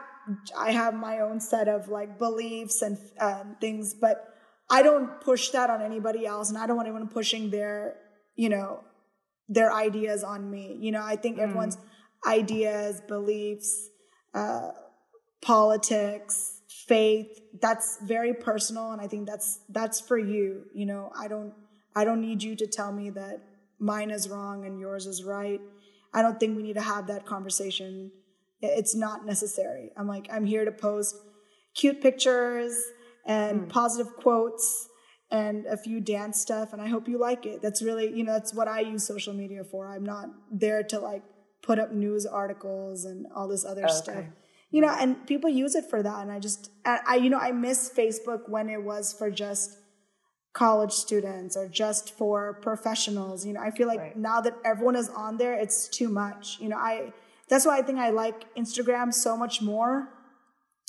I 0.57 0.73
have 0.73 0.95
my 0.95 1.21
own 1.21 1.41
set 1.41 1.66
of 1.68 1.89
like 1.89 2.18
beliefs 2.18 2.83
and 2.83 2.99
um, 3.18 3.57
things, 3.61 3.95
but 3.95 4.35
I 4.71 4.83
don't 4.83 5.21
push 5.21 5.49
that 5.51 5.71
on 5.71 5.81
anybody 5.83 6.27
else 6.27 6.51
and 6.51 6.59
I 6.59 6.66
don't 6.66 6.77
want 6.77 6.89
anyone 6.89 7.09
pushing 7.09 7.51
their, 7.51 7.97
you 8.37 8.49
know, 8.51 8.85
their 9.51 9.73
ideas 9.73 10.23
on 10.23 10.49
me. 10.49 10.79
You 10.81 10.93
know, 10.93 11.03
I 11.03 11.17
think 11.17 11.39
everyone's 11.39 11.77
ideas, 12.27 13.03
beliefs, 13.07 13.91
uh, 14.33 14.71
politics, 15.43 16.63
faith, 16.87 17.41
that's 17.61 17.99
very 18.03 18.33
personal 18.33 18.93
and 18.93 19.01
I 19.01 19.09
think 19.09 19.27
that's 19.27 19.61
that's 19.69 20.01
for 20.01 20.17
you. 20.17 20.65
You 20.73 20.87
know, 20.87 21.11
I 21.19 21.27
don't 21.29 21.53
I 21.97 22.05
don't 22.05 22.21
need 22.21 22.43
you 22.43 22.55
to 22.57 22.67
tell 22.67 22.93
me 22.93 23.11
that 23.11 23.43
mine 23.81 24.11
is 24.11 24.29
wrong 24.29 24.65
and 24.65 24.79
yours 24.79 25.07
is 25.07 25.25
right. 25.25 25.61
I 26.15 26.23
don't 26.23 26.39
think 26.39 26.57
we 26.57 26.63
need 26.63 26.77
to 26.77 26.81
have 26.81 27.09
that 27.09 27.27
conversation. 27.27 28.13
It's 28.63 28.95
not 28.95 29.27
necessary. 29.27 29.91
I'm 29.97 30.07
like, 30.07 30.29
I'm 30.33 30.45
here 30.45 30.65
to 30.65 30.73
post 30.73 31.17
cute 31.75 32.01
pictures 32.01 32.79
and 33.27 33.69
positive 33.69 34.15
quotes 34.17 34.89
and 35.31 35.66
a 35.66 35.76
few 35.76 36.01
dance 36.01 36.41
stuff, 36.41 36.72
and 36.72 36.83
I 36.83 36.89
hope 36.89 37.09
you 37.09 37.18
like 37.18 37.47
it. 37.47 37.62
That's 37.62 37.83
really, 37.83 38.12
you 38.12 38.24
know, 38.24 38.33
that's 38.33 38.53
what 38.53 38.68
I 38.68 38.81
use 38.81 39.07
social 39.07 39.33
media 39.33 39.64
for. 39.64 39.87
I'm 39.87 40.05
not 40.05 40.28
there 40.51 40.83
to 40.85 40.99
like 40.99 41.22
put 41.62 41.78
up 41.78 41.93
news 41.93 42.26
articles 42.26 43.05
and 43.05 43.26
all 43.35 43.47
this 43.49 43.64
other 43.64 43.87
oh, 43.89 43.93
stuff. 43.93 44.24
You 44.70 44.81
know, 44.81 44.95
and 44.99 45.26
people 45.26 45.51
use 45.51 45.74
it 45.74 45.85
for 45.91 46.03
that. 46.03 46.22
And 46.22 46.31
I 46.31 46.39
just, 46.39 46.70
I, 46.85 47.01
I, 47.07 47.16
you 47.16 47.28
know, 47.28 47.39
I 47.39 47.51
miss 47.53 47.91
Facebook 47.91 48.49
when 48.49 48.68
it 48.68 48.83
was 48.83 49.12
for 49.12 49.31
just 49.31 49.76
college 50.53 50.93
students 50.93 51.57
or 51.57 51.68
just 51.68 52.16
for 52.16 52.55
professionals. 52.55 53.47
You 53.47 53.55
know, 53.55 53.61
I 53.61 53.70
feel 53.70 53.89
like 53.89 53.99
Right. 53.99 54.16
now 54.16 54.41
that 54.41 54.57
everyone 54.64 54.97
is 54.97 55.09
on 55.09 55.39
there, 55.39 55.55
it's 55.55 55.89
too 55.89 56.09
much. 56.09 56.59
You 56.61 56.68
know, 56.68 56.76
I 56.76 57.12
that's 57.49 57.66
why 57.66 57.78
I 57.78 57.83
think 57.83 57.99
I 57.99 58.11
like 58.11 58.53
Instagram 58.55 59.12
so 59.12 59.37
much 59.37 59.61
more 59.61 60.09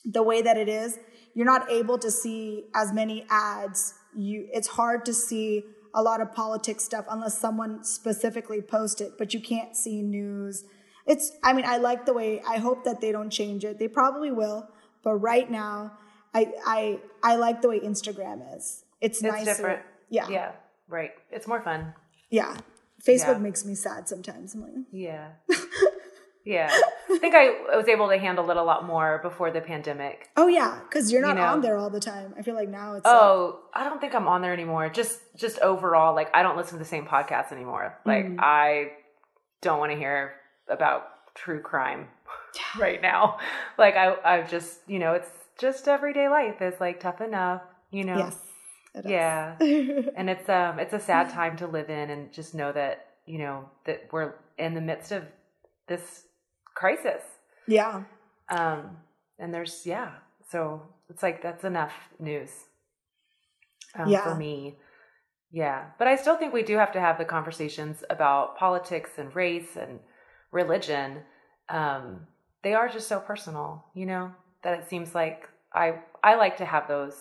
the 0.05 0.21
way 0.21 0.41
that 0.43 0.57
it 0.57 0.69
is. 0.69 0.97
You're 1.33 1.45
not 1.45 1.69
able 1.71 1.97
to 1.99 2.11
see 2.11 2.65
as 2.75 2.93
many 2.93 3.25
ads. 3.29 3.95
You 4.15 4.47
it's 4.51 4.67
hard 4.67 5.05
to 5.05 5.13
see 5.13 5.63
a 5.93 6.01
lot 6.01 6.21
of 6.21 6.31
politics 6.33 6.83
stuff 6.85 7.05
unless 7.09 7.37
someone 7.37 7.83
specifically 7.83 8.61
post 8.61 9.01
it, 9.01 9.13
but 9.17 9.33
you 9.33 9.41
can't 9.41 9.75
see 9.75 10.01
news. 10.01 10.63
It's 11.05 11.31
I 11.43 11.53
mean, 11.53 11.65
I 11.65 11.77
like 11.77 12.05
the 12.05 12.13
way 12.13 12.41
I 12.47 12.57
hope 12.57 12.83
that 12.85 13.01
they 13.01 13.11
don't 13.11 13.29
change 13.29 13.63
it. 13.65 13.79
They 13.79 13.87
probably 13.87 14.31
will, 14.31 14.67
but 15.03 15.15
right 15.15 15.49
now 15.49 15.93
I 16.33 16.51
I 16.65 16.99
I 17.23 17.35
like 17.35 17.61
the 17.61 17.69
way 17.69 17.79
Instagram 17.79 18.55
is. 18.57 18.83
It's, 19.01 19.17
It's 19.17 19.21
nicer. 19.23 19.45
different. 19.45 19.81
Yeah. 20.09 20.27
Yeah. 20.29 20.51
Right. 20.87 21.11
It's 21.31 21.47
more 21.47 21.61
fun. 21.61 21.93
Yeah. 22.29 22.55
Facebook 23.05 23.35
Yeah. 23.35 23.37
makes 23.39 23.65
me 23.65 23.73
sad 23.75 24.07
sometimes. 24.07 24.53
I'm 24.53 24.61
like, 24.61 24.73
Yeah. 24.91 25.29
yeah. 26.45 26.69
I 27.11 27.17
think 27.19 27.35
I 27.35 27.75
was 27.75 27.87
able 27.87 28.09
to 28.09 28.17
handle 28.17 28.49
it 28.51 28.57
a 28.57 28.63
lot 28.63 28.85
more 28.85 29.19
before 29.21 29.51
the 29.51 29.61
pandemic. 29.61 30.29
oh 30.37 30.47
yeah, 30.47 30.79
because 30.87 31.11
you're 31.11 31.21
not 31.21 31.29
You 31.29 31.35
know. 31.35 31.41
on 31.47 31.61
there 31.61 31.77
all 31.77 31.89
the 31.89 31.99
time. 31.99 32.33
I 32.37 32.41
feel 32.41 32.55
like 32.55 32.69
now 32.69 32.93
it's 32.95 33.05
like, 33.05 33.13
Oh, 33.15 33.59
I 33.73 33.83
don't 33.83 33.99
think 34.01 34.15
I'm 34.15 34.27
on 34.27 34.41
there 34.41 34.53
anymore. 34.53 34.89
Just 34.89 35.19
just 35.35 35.59
overall, 35.59 36.15
like 36.15 36.29
I 36.35 36.41
don't 36.43 36.57
listen 36.57 36.73
to 36.73 36.79
the 36.83 36.89
same 36.89 37.05
podcasts 37.05 37.51
anymore. 37.51 37.99
Like 38.05 38.25
Mm. 38.25 38.37
I 38.39 38.91
don't 39.61 39.79
want 39.79 39.91
to 39.91 39.97
hear 39.97 40.33
about 40.67 41.03
true 41.35 41.61
crime 41.61 42.07
right 42.79 43.01
now. 43.01 43.37
Like 43.77 43.95
I 43.95 44.15
I've 44.23 44.49
just 44.49 44.79
you 44.87 44.99
know, 44.99 45.13
it's 45.13 45.29
just 45.59 45.87
everyday 45.87 46.27
life 46.29 46.61
is 46.61 46.73
like 46.79 46.99
tough 46.99 47.21
enough, 47.21 47.61
you 47.91 48.03
know. 48.03 48.17
yes. 48.17 48.37
Yeah. 49.05 49.55
and 49.59 50.29
it's 50.29 50.49
um 50.49 50.79
it's 50.79 50.93
a 50.93 50.99
sad 50.99 51.29
time 51.29 51.57
to 51.57 51.67
live 51.67 51.89
in 51.89 52.09
and 52.09 52.31
just 52.33 52.55
know 52.55 52.71
that, 52.71 53.05
you 53.25 53.37
know, 53.37 53.69
that 53.85 54.07
we're 54.11 54.33
in 54.57 54.73
the 54.73 54.81
midst 54.81 55.11
of 55.11 55.23
this 55.87 56.23
crisis. 56.75 57.21
yeah. 57.67 58.03
Um, 58.49 58.97
and 59.39 59.53
there's 59.53 59.85
yeah, 59.85 60.11
so 60.49 60.81
it's 61.09 61.23
like 61.23 61.41
that's 61.41 61.63
enough 61.63 61.93
news 62.19 62.49
um, 63.95 64.09
Yeah. 64.09 64.23
for 64.23 64.35
me. 64.35 64.77
Yeah, 65.51 65.85
but 65.99 66.07
I 66.07 66.15
still 66.15 66.35
think 66.37 66.53
we 66.53 66.63
do 66.63 66.77
have 66.77 66.91
to 66.93 66.99
have 66.99 67.17
the 67.17 67.25
conversations 67.25 68.03
about 68.09 68.57
politics 68.57 69.11
and 69.17 69.35
race 69.35 69.75
and 69.75 69.99
religion. 70.51 71.23
Um, 71.69 72.27
they 72.63 72.73
are 72.73 72.87
just 72.89 73.07
so 73.07 73.19
personal, 73.19 73.85
you 73.93 74.05
know, 74.05 74.31
that 74.63 74.79
it 74.79 74.89
seems 74.89 75.13
like 75.15 75.49
I 75.73 75.99
I 76.23 76.35
like 76.35 76.57
to 76.57 76.65
have 76.65 76.87
those 76.87 77.15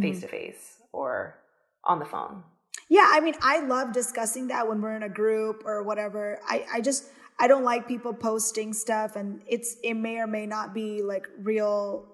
face 0.00 0.20
to 0.20 0.28
face 0.28 0.78
or 0.92 1.38
on 1.84 1.98
the 1.98 2.04
phone. 2.04 2.42
Yeah, 2.88 3.08
I 3.10 3.20
mean, 3.20 3.34
I 3.40 3.60
love 3.60 3.92
discussing 3.92 4.48
that 4.48 4.68
when 4.68 4.80
we're 4.82 4.94
in 4.96 5.02
a 5.02 5.08
group 5.08 5.62
or 5.64 5.82
whatever. 5.82 6.40
I, 6.46 6.66
I 6.74 6.80
just 6.80 7.06
I 7.38 7.48
don't 7.48 7.64
like 7.64 7.88
people 7.88 8.12
posting 8.12 8.72
stuff 8.72 9.16
and 9.16 9.42
it's 9.46 9.76
it 9.82 9.94
may 9.94 10.18
or 10.18 10.26
may 10.26 10.46
not 10.46 10.74
be 10.74 11.02
like 11.02 11.28
real 11.38 12.06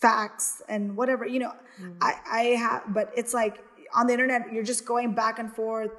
facts 0.00 0.62
and 0.68 0.96
whatever, 0.96 1.26
you 1.26 1.40
know. 1.40 1.52
I 2.00 2.14
I 2.30 2.42
have 2.56 2.82
but 2.94 3.12
it's 3.16 3.34
like 3.34 3.58
on 3.94 4.06
the 4.06 4.12
internet, 4.12 4.52
you're 4.52 4.64
just 4.64 4.86
going 4.86 5.14
back 5.14 5.38
and 5.38 5.52
forth 5.52 5.90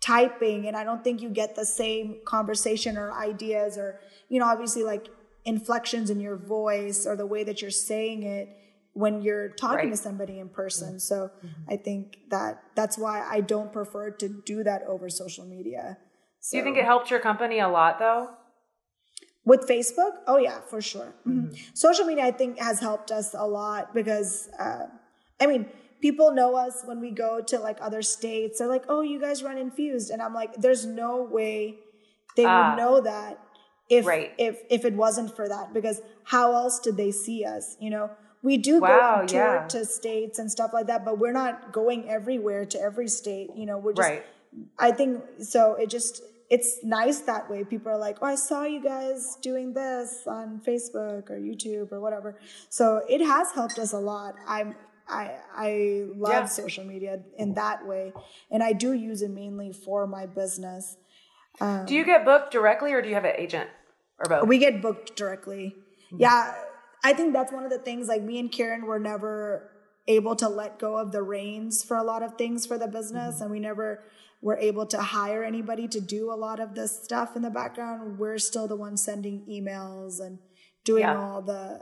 typing, 0.00 0.66
and 0.66 0.76
I 0.76 0.84
don't 0.84 1.02
think 1.02 1.22
you 1.22 1.30
get 1.30 1.54
the 1.56 1.64
same 1.64 2.20
conversation 2.24 2.96
or 2.96 3.12
ideas 3.12 3.78
or, 3.78 4.00
you 4.28 4.38
know, 4.38 4.46
obviously 4.46 4.82
like 4.82 5.08
inflections 5.44 6.10
in 6.10 6.20
your 6.20 6.36
voice 6.36 7.06
or 7.06 7.16
the 7.16 7.26
way 7.26 7.44
that 7.44 7.62
you're 7.62 7.70
saying 7.70 8.22
it 8.22 8.48
when 8.92 9.22
you're 9.22 9.48
talking 9.48 9.88
right. 9.88 9.90
to 9.90 9.96
somebody 9.96 10.38
in 10.38 10.48
person. 10.48 10.90
Mm-hmm. 10.90 10.98
So 10.98 11.30
mm-hmm. 11.44 11.72
I 11.72 11.76
think 11.76 12.18
that 12.30 12.62
that's 12.74 12.96
why 12.96 13.26
I 13.28 13.40
don't 13.40 13.72
prefer 13.72 14.10
to 14.10 14.28
do 14.28 14.62
that 14.62 14.82
over 14.88 15.08
social 15.08 15.44
media. 15.44 15.98
So, 16.44 16.50
do 16.50 16.58
you 16.58 16.64
think 16.64 16.76
it 16.76 16.84
helped 16.84 17.10
your 17.10 17.20
company 17.20 17.58
a 17.58 17.68
lot 17.68 17.98
though? 17.98 18.28
With 19.46 19.66
Facebook? 19.66 20.16
Oh 20.26 20.36
yeah, 20.36 20.60
for 20.68 20.82
sure. 20.82 21.14
Mm-hmm. 21.26 21.38
mm-hmm. 21.38 21.54
Social 21.72 22.04
media, 22.04 22.26
I 22.26 22.32
think, 22.32 22.58
has 22.58 22.80
helped 22.80 23.10
us 23.10 23.34
a 23.34 23.46
lot 23.46 23.94
because, 23.94 24.50
uh, 24.58 24.84
I 25.40 25.46
mean, 25.46 25.64
people 26.02 26.32
know 26.32 26.54
us 26.54 26.82
when 26.84 27.00
we 27.00 27.12
go 27.12 27.40
to 27.40 27.58
like 27.58 27.78
other 27.80 28.02
states. 28.02 28.58
They're 28.58 28.68
like, 28.68 28.84
"Oh, 28.90 29.00
you 29.00 29.18
guys 29.18 29.42
run 29.42 29.56
infused," 29.56 30.10
and 30.10 30.20
I'm 30.20 30.34
like, 30.34 30.52
"There's 30.56 30.84
no 30.84 31.22
way 31.22 31.78
they 32.36 32.44
uh, 32.44 32.54
would 32.54 32.72
ah. 32.72 32.74
know 32.74 33.00
that 33.00 33.40
if 33.88 34.04
right. 34.04 34.34
if 34.36 34.60
if 34.68 34.84
it 34.84 34.92
wasn't 34.92 35.34
for 35.34 35.48
that 35.48 35.72
because 35.72 36.02
how 36.24 36.52
else 36.52 36.78
did 36.78 36.98
they 36.98 37.10
see 37.10 37.46
us? 37.46 37.78
You 37.80 37.88
know." 37.88 38.10
We 38.42 38.58
do 38.58 38.78
wow, 38.80 38.88
go 38.88 39.20
on 39.22 39.26
tour 39.26 39.54
yeah. 39.54 39.68
to 39.68 39.86
states 39.86 40.38
and 40.38 40.52
stuff 40.52 40.74
like 40.74 40.88
that, 40.88 41.02
but 41.06 41.18
we're 41.18 41.32
not 41.32 41.72
going 41.72 42.10
everywhere 42.10 42.66
to 42.66 42.78
every 42.78 43.08
state. 43.08 43.48
You 43.56 43.64
know, 43.64 43.78
we're 43.78 43.94
just. 43.94 44.06
Right. 44.06 44.26
I 44.78 44.92
think 44.92 45.24
so. 45.40 45.76
It 45.76 45.88
just 45.88 46.20
it's 46.54 46.84
nice 46.84 47.18
that 47.30 47.50
way. 47.50 47.64
People 47.64 47.90
are 47.90 47.98
like, 47.98 48.18
"Oh, 48.22 48.26
I 48.26 48.36
saw 48.36 48.62
you 48.74 48.80
guys 48.80 49.36
doing 49.42 49.72
this 49.72 50.08
on 50.26 50.60
Facebook 50.66 51.24
or 51.30 51.38
YouTube 51.50 51.90
or 51.90 52.00
whatever." 52.00 52.38
So 52.68 53.02
it 53.08 53.20
has 53.34 53.50
helped 53.52 53.78
us 53.78 53.92
a 53.92 53.98
lot. 53.98 54.34
I'm 54.46 54.76
I 55.08 55.22
I 55.54 55.70
love 56.14 56.32
yeah. 56.32 56.44
social 56.46 56.84
media 56.84 57.20
in 57.36 57.54
that 57.54 57.86
way, 57.86 58.12
and 58.52 58.62
I 58.62 58.72
do 58.72 58.92
use 58.92 59.20
it 59.22 59.30
mainly 59.30 59.72
for 59.72 60.06
my 60.06 60.26
business. 60.26 60.96
Um, 61.60 61.86
do 61.86 61.94
you 61.94 62.04
get 62.04 62.24
booked 62.24 62.52
directly, 62.52 62.92
or 62.92 63.02
do 63.02 63.08
you 63.08 63.14
have 63.14 63.24
an 63.24 63.34
agent, 63.36 63.68
or 64.18 64.28
both? 64.28 64.48
We 64.48 64.58
get 64.58 64.80
booked 64.80 65.16
directly. 65.16 65.74
Mm-hmm. 66.06 66.20
Yeah, 66.20 66.54
I 67.02 67.12
think 67.14 67.32
that's 67.32 67.52
one 67.52 67.64
of 67.64 67.70
the 67.70 67.78
things. 67.78 68.06
Like 68.06 68.22
me 68.22 68.38
and 68.38 68.50
Kiran 68.50 68.84
were 68.84 69.00
never 69.00 69.70
able 70.06 70.36
to 70.36 70.48
let 70.48 70.78
go 70.78 70.96
of 70.98 71.10
the 71.12 71.22
reins 71.22 71.82
for 71.82 71.96
a 71.96 72.02
lot 72.02 72.22
of 72.22 72.36
things 72.36 72.64
for 72.64 72.78
the 72.78 72.88
business, 72.88 73.34
mm-hmm. 73.34 73.42
and 73.42 73.50
we 73.50 73.58
never 73.58 74.04
were 74.44 74.58
able 74.58 74.84
to 74.84 74.98
hire 74.98 75.42
anybody 75.42 75.88
to 75.88 76.00
do 76.00 76.30
a 76.30 76.36
lot 76.36 76.60
of 76.60 76.74
this 76.74 77.02
stuff 77.02 77.34
in 77.34 77.40
the 77.40 77.48
background. 77.48 78.18
We're 78.18 78.36
still 78.36 78.68
the 78.68 78.76
ones 78.76 79.02
sending 79.02 79.40
emails 79.48 80.20
and 80.20 80.38
doing 80.84 81.00
yeah. 81.00 81.18
all 81.18 81.40
the, 81.40 81.80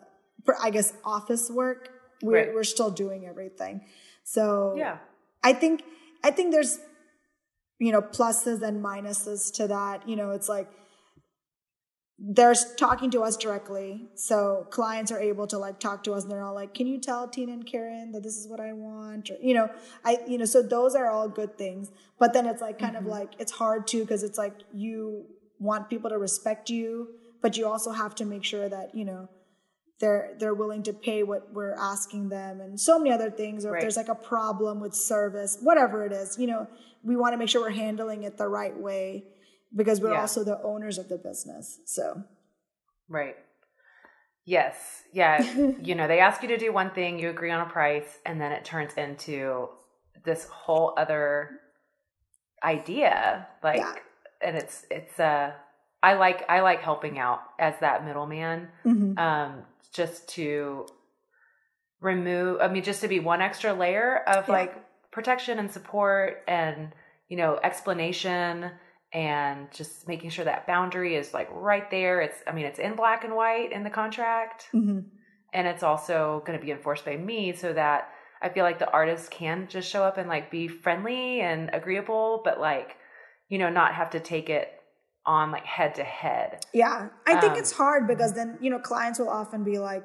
I 0.63 0.71
guess, 0.71 0.93
office 1.05 1.51
work. 1.51 1.91
We're, 2.23 2.37
right. 2.37 2.55
we're 2.55 2.63
still 2.63 2.93
doing 2.93 3.27
everything. 3.27 3.85
So 4.23 4.77
yeah, 4.77 4.99
I 5.43 5.55
think, 5.55 5.83
I 6.23 6.31
think 6.31 6.53
there's, 6.53 6.79
you 7.81 7.91
know, 7.91 8.01
pluses 8.01 8.63
and 8.63 8.83
minuses 8.83 9.53
to 9.55 9.67
that. 9.67 10.09
You 10.09 10.15
know, 10.15 10.31
it's 10.31 10.49
like, 10.49 10.71
they're 12.19 12.55
talking 12.77 13.11
to 13.11 13.23
us 13.23 13.37
directly. 13.37 14.09
So 14.15 14.67
clients 14.71 15.11
are 15.11 15.21
able 15.21 15.47
to 15.49 15.59
like 15.59 15.81
talk 15.81 16.05
to 16.05 16.13
us 16.13 16.23
and 16.23 16.31
they're 16.31 16.45
all 16.45 16.55
like, 16.55 16.75
can 16.75 16.87
you 16.87 16.99
tell 16.99 17.27
Tina 17.29 17.53
and 17.53 17.67
Kiran 17.67 18.13
that 18.13 18.23
this 18.23 18.37
is 18.37 18.49
what 18.49 18.61
I 18.61 18.73
want? 18.73 19.31
Or, 19.31 19.37
you 19.41 19.55
know, 19.55 19.71
I, 20.05 20.19
you 20.29 20.39
know, 20.39 20.45
so 20.45 20.63
those 20.63 20.95
are 20.95 21.11
all 21.11 21.29
good 21.29 21.59
things. 21.59 21.91
But 22.19 22.33
then 22.33 22.47
it's 22.47 22.61
like 22.61 22.79
kind 22.79 22.95
mm-hmm. 22.95 23.07
of 23.07 23.11
like, 23.11 23.33
it's 23.39 23.53
hard 23.53 23.87
too, 23.87 24.03
because 24.03 24.23
it's 24.23 24.39
like 24.39 24.55
you 24.73 25.27
want 25.59 25.91
people 25.91 26.11
to 26.11 26.19
respect 26.19 26.71
you, 26.71 27.09
but 27.41 27.57
you 27.57 27.67
also 27.67 27.91
have 27.91 28.15
to 28.17 28.25
make 28.25 28.45
sure 28.45 28.69
that, 28.69 28.95
you 28.95 29.05
know, 29.05 29.29
they're, 29.99 30.35
they're 30.39 30.55
willing 30.55 30.83
to 30.85 30.93
pay 30.93 31.23
what 31.23 31.53
we're 31.53 31.75
asking 31.75 32.29
them 32.29 32.61
and 32.61 32.79
so 32.79 32.99
many 32.99 33.13
other 33.13 33.31
things. 33.31 33.65
Or 33.65 33.73
right. 33.73 33.79
if 33.79 33.83
there's 33.83 33.97
like 33.97 34.09
a 34.09 34.15
problem 34.15 34.81
with 34.81 34.95
service, 34.95 35.59
whatever 35.61 36.05
it 36.05 36.13
is, 36.13 36.39
you 36.39 36.47
know, 36.47 36.69
we 37.03 37.17
want 37.17 37.33
to 37.33 37.37
make 37.37 37.49
sure 37.49 37.63
we're 37.63 37.71
handling 37.71 38.23
it 38.23 38.37
the 38.37 38.47
right 38.47 38.77
way 38.77 39.25
because 39.75 40.01
we're 40.01 40.13
yeah. 40.13 40.21
also 40.21 40.45
the 40.45 40.61
owners 40.63 40.99
of 40.99 41.09
the 41.09 41.19
business. 41.19 41.81
So, 41.85 42.23
right. 43.09 43.37
Yes. 44.45 45.03
Yeah. 45.13 45.43
you 45.83 45.95
know, 45.95 46.09
they 46.09 46.19
ask 46.19 46.43
you 46.43 46.49
to 46.49 46.59
do 46.59 46.73
one 46.73 46.91
thing, 46.91 47.19
you 47.19 47.31
agree 47.31 47.51
on 47.51 47.61
a 47.61 47.71
price, 47.71 48.19
and 48.27 48.41
then 48.41 48.53
it 48.53 48.65
turns 48.65 48.95
into 48.95 49.69
this 50.25 50.45
whole 50.47 50.95
other 50.97 51.61
idea. 52.63 53.47
Like, 53.63 53.79
yeah. 53.79 53.95
and 54.41 54.57
it's, 54.57 54.85
it's, 54.91 55.19
uh, 55.19 55.53
I 56.03 56.15
like, 56.15 56.45
I 56.49 56.61
like 56.61 56.83
helping 56.83 57.19
out 57.19 57.41
as 57.59 57.75
that 57.81 58.05
middleman, 58.05 58.69
mm-hmm. 58.85 59.17
um, 59.19 59.63
just 59.93 60.29
to 60.31 60.87
remove, 62.01 62.61
I 62.61 62.69
mean, 62.69 62.83
just 62.83 63.03
to 63.03 63.09
be 63.09 63.21
one 63.21 63.41
extra 63.41 63.73
layer 63.73 64.19
of 64.27 64.49
yeah. 64.49 64.55
like 64.55 65.11
protection 65.13 65.61
and 65.61 65.71
support 65.71 66.43
and, 66.49 66.93
you 67.29 67.37
know, 67.37 67.61
explanation 67.63 68.73
and 69.13 69.71
just 69.73 70.09
making 70.09 70.31
sure 70.31 70.45
that 70.45 70.67
boundary 70.67 71.17
is 71.17 71.35
like 71.35 71.49
right 71.53 71.91
there. 71.91 72.21
It's, 72.21 72.39
I 72.47 72.53
mean, 72.53 72.65
it's 72.65 72.79
in 72.79 72.97
black 72.97 73.25
and 73.25 73.35
white 73.35 73.73
in 73.73 73.85
the 73.85 73.91
contract. 73.91 74.69
Mm-hmm. 74.73 75.01
And 75.53 75.67
it's 75.67 75.83
also 75.83 76.43
going 76.47 76.59
to 76.59 76.65
be 76.65 76.73
enforced 76.73 77.05
by 77.05 77.17
me 77.17 77.53
so 77.53 77.73
that 77.75 78.09
I 78.41 78.49
feel 78.49 78.65
like 78.65 78.79
the 78.79 78.91
artist 78.91 79.31
can 79.31 79.69
just 79.69 79.89
show 79.89 80.03
up 80.03 80.17
and 80.17 80.29
like 80.29 80.51
be 80.51 80.67
friendly 80.67 81.41
and 81.41 81.71
agreeable, 81.75 82.41
but 82.43 82.59
like, 82.59 82.97
you 83.49 83.59
know, 83.59 83.69
not 83.69 83.95
have 83.95 84.11
to 84.11 84.21
take 84.21 84.49
it 84.49 84.73
on 85.27 85.53
like 85.53 85.67
head 85.67 85.95
to 85.97 86.05
head. 86.05 86.65
Yeah. 86.73 87.09
I 87.27 87.39
think 87.39 87.53
um, 87.53 87.59
it's 87.59 87.73
hard 87.73 88.09
because 88.09 88.33
then, 88.33 88.59
you 88.63 88.71
know, 88.71 88.79
clients 88.79 89.19
will 89.19 89.29
often 89.29 89.63
be 89.63 89.79
like, 89.79 90.05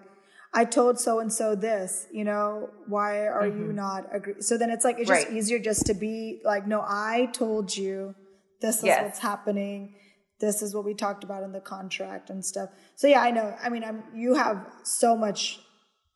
I 0.53 0.65
told 0.65 0.99
so 0.99 1.19
and 1.19 1.31
so 1.31 1.55
this, 1.55 2.07
you 2.11 2.25
know, 2.25 2.69
why 2.87 3.27
are 3.27 3.43
mm-hmm. 3.43 3.67
you 3.67 3.73
not 3.73 4.05
agree? 4.13 4.41
So 4.41 4.57
then 4.57 4.69
it's 4.69 4.83
like, 4.83 4.99
it's 4.99 5.07
just 5.07 5.27
right. 5.27 5.35
easier 5.35 5.59
just 5.59 5.85
to 5.85 5.93
be 5.93 6.41
like, 6.43 6.67
no, 6.67 6.81
I 6.81 7.29
told 7.33 7.75
you 7.75 8.15
this 8.61 8.77
is 8.77 8.85
yes. 8.85 9.03
what's 9.03 9.19
happening. 9.19 9.95
This 10.39 10.61
is 10.61 10.75
what 10.75 10.85
we 10.85 10.93
talked 10.93 11.23
about 11.23 11.43
in 11.43 11.51
the 11.51 11.59
contract 11.59 12.29
and 12.29 12.45
stuff. 12.45 12.69
So 12.95 13.07
yeah, 13.07 13.21
I 13.21 13.31
know. 13.31 13.55
I 13.61 13.69
mean, 13.69 13.83
I'm, 13.83 14.03
you 14.13 14.35
have 14.35 14.67
so 14.83 15.15
much 15.15 15.59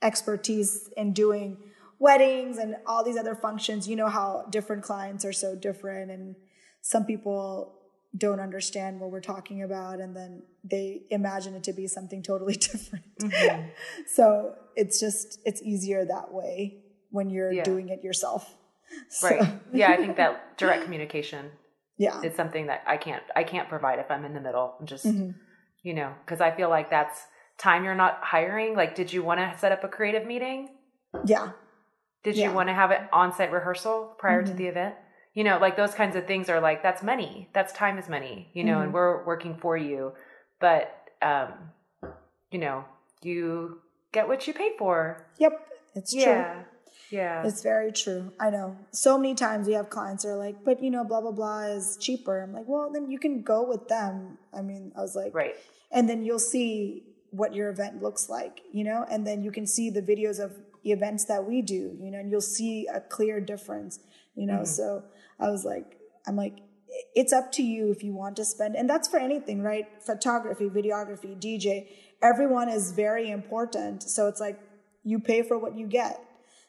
expertise 0.02 0.90
in 0.98 1.14
doing 1.14 1.58
weddings 2.00 2.58
and 2.58 2.76
all 2.86 3.04
these 3.04 3.18
other 3.18 3.36
functions. 3.36 3.88
You 3.88 3.96
know 3.96 4.10
how 4.10 4.46
different 4.50 4.84
clients 4.84 5.24
are 5.24 5.34
so 5.34 5.56
different 5.56 6.12
and 6.12 6.36
some 6.82 7.06
people 7.06 7.78
don't 8.18 8.40
understand 8.40 9.00
what 9.00 9.12
we're 9.12 9.22
talking 9.22 9.64
about 9.64 10.00
and 10.00 10.16
then 10.16 10.42
they 10.64 11.04
imagine 11.12 11.54
it 11.54 11.64
to 11.64 11.74
be 11.74 11.88
something 11.88 12.22
totally 12.22 12.56
different. 12.72 13.06
Mm-hmm. 13.22 13.70
so 14.08 14.56
it's 14.76 15.00
just, 15.00 15.40
it's 15.46 15.62
easier 15.62 16.04
that 16.06 16.34
way 16.34 16.84
when 17.12 17.30
you're 17.30 17.54
yeah. 17.54 17.64
doing 17.64 17.90
it 17.90 18.04
yourself. 18.04 18.56
Right. 19.24 19.42
So. 19.42 19.60
yeah. 19.72 19.90
I 19.90 19.96
think 19.96 20.18
that 20.18 20.58
direct 20.58 20.84
communication 20.84 21.50
yeah 22.02 22.20
it's 22.24 22.36
something 22.36 22.66
that 22.66 22.84
i 22.88 22.98
can't 22.98 23.22
i 23.36 23.44
can't 23.44 23.70
provide 23.70 24.00
if 24.00 24.10
i'm 24.10 24.26
in 24.26 24.34
the 24.34 24.42
middle 24.42 24.76
I'm 24.80 24.88
just 24.88 25.06
mm-hmm. 25.06 25.32
you 25.84 25.94
know 25.94 26.12
because 26.26 26.42
i 26.42 26.50
feel 26.50 26.70
like 26.70 26.90
that's 26.90 27.22
time 27.60 27.84
you're 27.84 27.96
not 27.96 28.20
hiring 28.22 28.76
like 28.76 28.96
did 28.96 29.14
you 29.14 29.22
want 29.22 29.40
to 29.40 29.56
set 29.60 29.72
up 29.72 29.84
a 29.84 29.88
creative 29.88 30.26
meeting 30.26 30.70
yeah 31.26 31.52
did 32.24 32.36
yeah. 32.36 32.50
you 32.50 32.56
want 32.56 32.70
to 32.70 32.74
have 32.74 32.90
an 32.90 33.08
on-site 33.14 33.52
rehearsal 33.52 34.16
prior 34.18 34.42
mm-hmm. 34.42 34.52
to 34.52 34.58
the 34.58 34.66
event 34.66 34.96
you 35.36 35.44
know 35.44 35.60
like 35.60 35.78
those 35.78 35.94
kinds 35.94 36.16
of 36.16 36.26
things 36.26 36.50
are 36.50 36.60
like 36.60 36.82
that's 36.82 37.04
money 37.04 37.50
that's 37.54 37.72
time 37.74 38.00
is 38.00 38.10
money 38.10 38.50
you 38.54 38.64
know 38.64 38.74
mm-hmm. 38.74 38.84
and 38.84 38.94
we're 38.94 39.24
working 39.26 39.56
for 39.62 39.78
you 39.78 40.14
but 40.60 40.92
um 41.22 41.54
you 42.50 42.58
know 42.58 42.84
you 43.22 43.80
get 44.12 44.28
what 44.28 44.48
you 44.48 44.56
pay 44.56 44.72
for 44.80 45.28
yep 45.38 45.68
it's 45.94 46.16
yeah. 46.16 46.54
true 46.54 46.64
yeah. 47.12 47.46
It's 47.46 47.62
very 47.62 47.92
true. 47.92 48.32
I 48.40 48.50
know. 48.50 48.78
So 48.92 49.18
many 49.18 49.36
times 49.36 49.68
we 49.68 49.74
have 49.74 49.90
clients 49.90 50.24
that 50.24 50.30
are 50.30 50.38
like, 50.38 50.64
but 50.64 50.82
you 50.82 50.90
know, 50.90 51.04
blah, 51.04 51.22
blah, 51.22 51.32
blah 51.32 51.64
is 51.64 51.98
cheaper. 52.00 52.42
I'm 52.42 52.54
like, 52.54 52.68
well, 52.68 52.90
then 52.92 53.12
you 53.12 53.20
can 53.20 53.42
go 53.42 53.68
with 53.68 53.88
them. 53.88 54.38
I 54.54 54.62
mean, 54.62 54.92
I 54.98 55.02
was 55.02 55.16
like, 55.16 55.34
right. 55.34 55.56
And 55.92 56.10
then 56.10 56.24
you'll 56.24 56.40
see 56.40 57.04
what 57.32 57.54
your 57.54 57.70
event 57.70 58.02
looks 58.02 58.30
like, 58.30 58.62
you 58.72 58.84
know, 58.84 59.06
and 59.10 59.28
then 59.28 59.42
you 59.42 59.52
can 59.52 59.68
see 59.68 59.90
the 59.90 60.02
videos 60.02 60.40
of 60.44 60.54
events 60.86 61.26
that 61.26 61.46
we 61.46 61.62
do, 61.62 61.98
you 62.00 62.12
know, 62.12 62.20
and 62.20 62.32
you'll 62.32 62.42
see 62.42 62.88
a 62.88 63.02
clear 63.02 63.42
difference, 63.42 64.00
you 64.36 64.46
know. 64.46 64.56
Mm-hmm. 64.56 64.66
So 64.66 65.04
I 65.40 65.50
was 65.50 65.66
like, 65.66 65.98
I'm 66.28 66.36
like, 66.36 66.60
it's 67.16 67.34
up 67.34 67.52
to 67.54 67.64
you 67.64 67.92
if 67.92 68.04
you 68.04 68.14
want 68.14 68.36
to 68.38 68.46
spend, 68.46 68.76
and 68.76 68.90
that's 68.90 69.08
for 69.08 69.18
anything, 69.18 69.62
right? 69.62 69.86
Photography, 70.06 70.70
videography, 70.70 71.40
DJ, 71.42 71.88
everyone 72.22 72.70
is 72.70 72.92
very 72.92 73.32
important. 73.32 74.04
So 74.04 74.28
it's 74.28 74.42
like 74.42 74.60
you 75.04 75.20
pay 75.20 75.42
for 75.42 75.58
what 75.58 75.78
you 75.78 75.88
get 75.88 76.20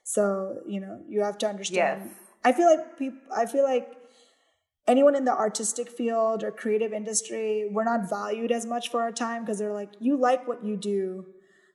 so, 0.04 0.60
you 0.66 0.80
know, 0.80 1.00
you 1.08 1.22
have 1.22 1.38
to 1.38 1.48
understand. 1.48 2.02
Yes. 2.04 2.14
I 2.44 2.52
feel 2.52 2.66
like 2.66 2.98
people, 2.98 3.20
I 3.34 3.46
feel 3.46 3.64
like 3.64 3.94
anyone 4.86 5.14
in 5.14 5.24
the 5.24 5.32
artistic 5.32 5.88
field 5.88 6.42
or 6.42 6.50
creative 6.50 6.92
industry, 6.92 7.68
we're 7.70 7.84
not 7.84 8.08
valued 8.08 8.50
as 8.50 8.66
much 8.66 8.90
for 8.90 9.00
our 9.00 9.12
time 9.12 9.42
because 9.42 9.58
they're 9.58 9.72
like, 9.72 9.92
you 10.00 10.16
like 10.16 10.48
what 10.48 10.64
you 10.64 10.76
do. 10.76 11.26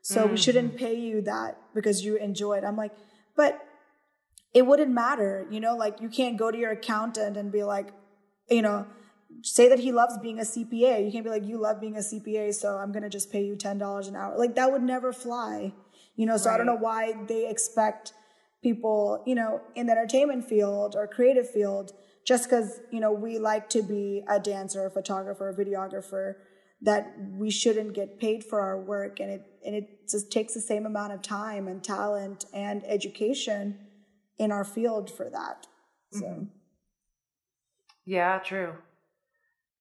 So 0.02 0.22
mm-hmm. 0.22 0.32
we 0.32 0.38
shouldn't 0.38 0.78
pay 0.78 0.96
you 0.96 1.22
that 1.22 1.58
because 1.74 2.04
you 2.04 2.18
enjoy 2.18 2.58
it. 2.58 2.64
I'm 2.64 2.78
like, 2.78 2.92
but 3.36 3.62
it 4.54 4.66
wouldn't 4.66 4.92
matter, 4.92 5.46
you 5.50 5.60
know, 5.60 5.76
like 5.76 6.02
you 6.02 6.10
can't 6.10 6.38
go 6.38 6.52
to 6.52 6.58
your 6.58 6.72
accountant 6.72 7.38
and 7.38 7.52
be 7.52 7.64
like, 7.64 7.90
you 8.50 8.62
know, 8.62 8.88
say 9.44 9.70
that 9.70 9.80
he 9.80 9.92
loves 9.92 10.18
being 10.18 10.40
a 10.40 10.44
CPA. 10.44 11.06
You 11.06 11.12
can't 11.12 11.24
be 11.24 11.30
like, 11.30 11.46
you 11.46 11.60
love 11.60 11.80
being 11.80 11.96
a 11.96 12.00
CPA, 12.00 12.54
so 12.54 12.78
I'm 12.78 12.92
going 12.92 13.04
to 13.04 13.10
just 13.10 13.32
pay 13.32 13.44
you 13.44 13.56
$10 13.56 14.08
an 14.08 14.16
hour. 14.16 14.38
Like 14.38 14.56
that 14.56 14.72
would 14.72 14.82
never 14.82 15.12
fly, 15.14 15.74
you 16.18 16.26
know, 16.26 16.36
so 16.36 16.50
right. 16.50 16.56
I 16.56 16.58
don't 16.58 16.66
know 16.66 16.76
why 16.76 17.14
they 17.28 17.50
expect 17.50 18.12
people, 18.62 19.24
you 19.26 19.36
know, 19.36 19.62
in 19.76 19.86
the 19.86 19.94
entertainment 19.94 20.44
field 20.44 20.96
or 20.98 21.08
creative 21.08 21.50
field, 21.50 21.92
just 22.26 22.50
because, 22.50 22.82
you 22.92 23.00
know, 23.00 23.14
we 23.14 23.38
like 23.38 23.70
to 23.70 23.82
be 23.82 24.24
a 24.28 24.40
dancer, 24.40 24.86
a 24.86 24.92
photographer, 24.92 25.50
a 25.50 25.56
videographer, 25.56 26.34
that 26.82 27.16
we 27.32 27.50
shouldn't 27.50 27.94
get 27.94 28.20
paid 28.20 28.44
for 28.44 28.60
our 28.60 28.84
work. 28.84 29.20
And 29.20 29.32
it, 29.32 29.42
and 29.66 29.76
it 29.76 30.10
just 30.10 30.32
takes 30.32 30.54
the 30.54 30.60
same 30.60 30.86
amount 30.86 31.14
of 31.14 31.22
time 31.22 31.68
and 31.68 31.84
talent 31.84 32.46
and 32.54 32.84
education 32.86 33.80
in 34.38 34.52
our 34.52 34.66
field 34.66 35.10
for 35.10 35.30
that. 35.30 35.68
So. 36.12 36.26
Mm-hmm. 36.26 36.44
Yeah, 38.06 38.40
true. 38.40 38.74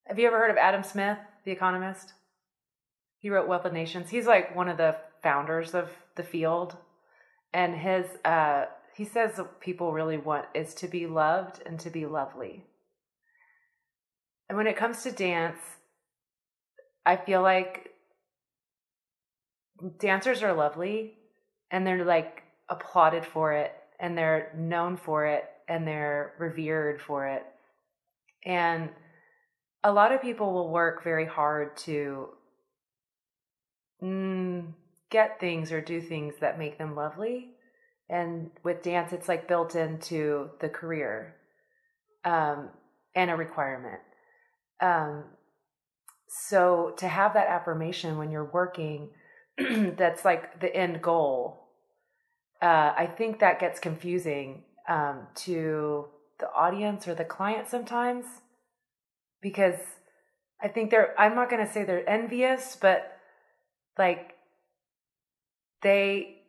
Have 0.06 0.18
you 0.18 0.26
ever 0.26 0.38
heard 0.38 0.50
of 0.50 0.56
Adam 0.56 0.82
Smith, 0.82 1.18
the 1.44 1.52
economist? 1.52 2.12
He 3.18 3.30
wrote 3.30 3.48
Wealth 3.48 3.64
of 3.64 3.72
Nations. 3.72 4.10
He's 4.10 4.26
like 4.26 4.54
one 4.54 4.68
of 4.68 4.76
the 4.76 4.96
founders 5.22 5.74
of 5.74 5.88
the 6.16 6.22
field. 6.22 6.76
And 7.52 7.76
his 7.76 8.06
uh, 8.24 8.66
he 8.94 9.04
says 9.04 9.40
people 9.60 9.92
really 9.92 10.16
want 10.16 10.46
is 10.54 10.74
to 10.74 10.88
be 10.88 11.06
loved 11.06 11.62
and 11.66 11.78
to 11.80 11.90
be 11.90 12.06
lovely. 12.06 12.64
And 14.48 14.56
when 14.56 14.66
it 14.66 14.76
comes 14.76 15.02
to 15.02 15.12
dance, 15.12 15.58
I 17.04 17.16
feel 17.16 17.42
like 17.42 17.90
dancers 19.98 20.42
are 20.42 20.52
lovely 20.52 21.14
and 21.70 21.86
they're 21.86 22.04
like 22.04 22.42
applauded 22.68 23.24
for 23.24 23.52
it 23.52 23.72
and 24.00 24.16
they're 24.16 24.52
known 24.56 24.96
for 24.96 25.26
it 25.26 25.44
and 25.68 25.86
they're 25.86 26.32
revered 26.38 27.00
for 27.00 27.26
it. 27.26 27.44
And 28.44 28.90
a 29.84 29.92
lot 29.92 30.12
of 30.12 30.22
people 30.22 30.52
will 30.52 30.70
work 30.70 31.04
very 31.04 31.26
hard 31.26 31.76
to 31.78 32.28
mm, 34.02 34.72
get 35.10 35.40
things 35.40 35.72
or 35.72 35.80
do 35.80 36.00
things 36.00 36.34
that 36.40 36.58
make 36.58 36.78
them 36.78 36.94
lovely. 36.94 37.50
And 38.08 38.50
with 38.62 38.82
dance 38.82 39.12
it's 39.12 39.28
like 39.28 39.48
built 39.48 39.74
into 39.74 40.50
the 40.60 40.68
career 40.68 41.36
um, 42.24 42.70
and 43.14 43.30
a 43.30 43.36
requirement. 43.36 44.00
Um, 44.80 45.24
so 46.28 46.92
to 46.98 47.08
have 47.08 47.34
that 47.34 47.48
affirmation 47.48 48.18
when 48.18 48.30
you're 48.30 48.50
working 48.52 49.10
that's 49.96 50.24
like 50.24 50.60
the 50.60 50.74
end 50.74 51.00
goal 51.00 51.68
uh, 52.62 52.92
i 52.96 53.06
think 53.16 53.38
that 53.38 53.60
gets 53.60 53.78
confusing 53.78 54.64
um, 54.88 55.26
to 55.34 56.06
the 56.38 56.50
audience 56.52 57.08
or 57.08 57.14
the 57.14 57.24
client 57.24 57.68
sometimes 57.68 58.24
because 59.40 59.78
i 60.60 60.68
think 60.68 60.90
they're 60.90 61.14
i'm 61.18 61.34
not 61.34 61.48
going 61.48 61.64
to 61.64 61.72
say 61.72 61.84
they're 61.84 62.08
envious 62.08 62.76
but 62.80 63.18
like 63.98 64.35
they 65.82 66.42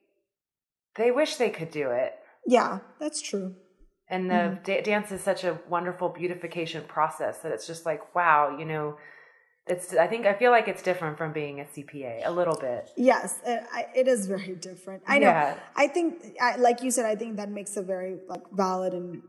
they 0.96 1.12
wish 1.12 1.36
they 1.36 1.50
could 1.50 1.72
do 1.72 1.92
it. 1.92 2.14
Yeah, 2.46 2.80
that's 3.00 3.22
true. 3.22 3.56
And 4.10 4.30
the 4.30 4.36
mm-hmm. 4.36 4.64
da- 4.64 4.82
dance 4.82 5.12
is 5.12 5.22
such 5.22 5.44
a 5.44 5.60
wonderful 5.70 6.10
beautification 6.10 6.84
process 6.88 7.40
that 7.40 7.52
it's 7.52 7.68
just 7.68 7.86
like, 7.86 8.16
wow, 8.16 8.56
you 8.58 8.64
know, 8.64 8.98
it's 9.68 9.94
i 9.96 10.08
think 10.08 10.26
i 10.26 10.34
feel 10.34 10.52
like 10.52 10.68
it's 10.68 10.82
different 10.82 11.18
from 11.18 11.32
being 11.32 11.60
a 11.60 11.64
cpa 11.64 12.22
a 12.26 12.32
little 12.32 12.56
bit 12.56 12.90
yes 12.96 13.40
it, 13.46 13.64
it 13.96 14.08
is 14.08 14.28
very 14.28 14.56
different 14.56 15.04
i 15.08 15.20
know 15.20 15.28
yeah. 15.28 15.58
i 15.76 15.88
think 15.88 16.24
I, 16.42 16.56
like 16.56 16.82
you 16.82 16.92
said 16.92 17.06
i 17.06 17.16
think 17.16 17.38
that 17.38 17.50
makes 17.50 17.78
a 17.78 17.82
very 17.82 18.18
like 18.28 18.44
valid 18.52 18.94
and 18.94 19.22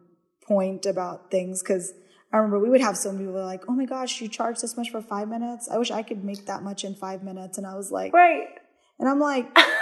point 0.46 0.86
about 0.86 1.30
things 1.30 1.62
because 1.62 1.92
i 2.32 2.36
remember 2.36 2.58
we 2.58 2.70
would 2.70 2.80
have 2.80 2.96
some 2.96 3.18
people 3.18 3.44
like 3.44 3.64
oh 3.68 3.72
my 3.72 3.84
gosh 3.84 4.20
you 4.20 4.28
charge 4.28 4.60
this 4.60 4.76
much 4.76 4.90
for 4.90 5.02
five 5.02 5.28
minutes 5.28 5.68
i 5.70 5.76
wish 5.76 5.90
i 5.90 6.02
could 6.02 6.24
make 6.24 6.46
that 6.46 6.62
much 6.62 6.84
in 6.84 6.94
five 6.94 7.22
minutes 7.22 7.58
and 7.58 7.66
i 7.66 7.74
was 7.74 7.90
like 7.90 8.12
right 8.12 8.48
and 8.98 9.08
i'm 9.08 9.20
like 9.20 9.46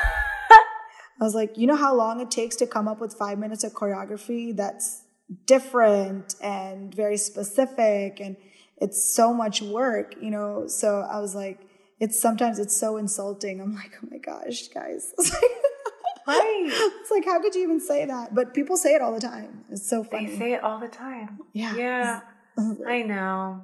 I 1.20 1.24
was 1.24 1.34
like, 1.34 1.56
you 1.56 1.66
know 1.66 1.76
how 1.76 1.94
long 1.94 2.20
it 2.20 2.30
takes 2.30 2.56
to 2.56 2.66
come 2.66 2.88
up 2.88 3.00
with 3.00 3.14
five 3.14 3.38
minutes 3.38 3.64
of 3.64 3.72
choreography 3.72 4.54
that's 4.54 5.02
different 5.46 6.34
and 6.42 6.94
very 6.94 7.16
specific 7.16 8.20
and 8.20 8.36
it's 8.78 9.14
so 9.14 9.32
much 9.32 9.62
work, 9.62 10.14
you 10.20 10.30
know? 10.30 10.66
So 10.66 11.00
I 11.00 11.20
was 11.20 11.34
like, 11.34 11.60
it's 11.98 12.20
sometimes 12.20 12.58
it's 12.58 12.76
so 12.76 12.98
insulting. 12.98 13.60
I'm 13.60 13.74
like, 13.74 13.92
oh 14.02 14.08
my 14.10 14.18
gosh, 14.18 14.68
guys. 14.68 15.14
right. 16.26 16.64
It's 17.00 17.10
like, 17.10 17.24
how 17.24 17.40
could 17.40 17.54
you 17.54 17.62
even 17.62 17.80
say 17.80 18.04
that? 18.04 18.34
But 18.34 18.52
people 18.52 18.76
say 18.76 18.94
it 18.94 19.00
all 19.00 19.14
the 19.14 19.20
time. 19.20 19.64
It's 19.70 19.88
so 19.88 20.04
funny. 20.04 20.26
They 20.26 20.38
say 20.38 20.52
it 20.52 20.62
all 20.62 20.78
the 20.78 20.88
time. 20.88 21.38
Yeah. 21.52 21.74
Yeah. 21.74 22.20
I 22.86 23.02
know. 23.02 23.62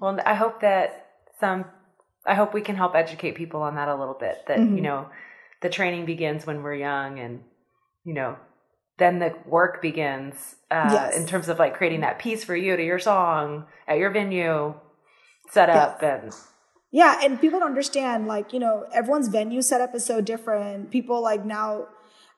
Well, 0.00 0.18
I 0.24 0.34
hope 0.34 0.62
that 0.62 1.06
some, 1.38 1.66
I 2.24 2.34
hope 2.34 2.54
we 2.54 2.62
can 2.62 2.76
help 2.76 2.94
educate 2.94 3.34
people 3.34 3.60
on 3.60 3.74
that 3.74 3.88
a 3.88 3.94
little 3.94 4.16
bit. 4.18 4.46
That, 4.48 4.58
mm-hmm. 4.58 4.76
you 4.76 4.82
know, 4.82 5.10
the 5.66 5.72
training 5.72 6.06
begins 6.06 6.46
when 6.46 6.62
we're 6.62 6.76
young 6.76 7.18
and 7.18 7.42
you 8.04 8.14
know 8.14 8.36
then 8.98 9.18
the 9.18 9.34
work 9.46 9.82
begins 9.82 10.54
uh, 10.70 10.90
yes. 10.92 11.16
in 11.16 11.26
terms 11.26 11.48
of 11.48 11.58
like 11.58 11.74
creating 11.74 12.02
that 12.02 12.20
piece 12.20 12.44
for 12.44 12.54
you 12.54 12.76
to 12.76 12.84
your 12.84 13.00
song 13.00 13.66
at 13.88 13.98
your 13.98 14.10
venue 14.10 14.72
set 15.50 15.68
up 15.68 15.98
yes. 16.00 16.22
and 16.22 16.32
yeah 16.92 17.18
and 17.24 17.40
people 17.40 17.58
don't 17.58 17.70
understand 17.70 18.28
like 18.28 18.52
you 18.52 18.60
know 18.60 18.84
everyone's 18.94 19.26
venue 19.26 19.60
setup 19.60 19.92
is 19.92 20.06
so 20.06 20.20
different 20.20 20.88
people 20.92 21.20
like 21.20 21.44
now 21.44 21.88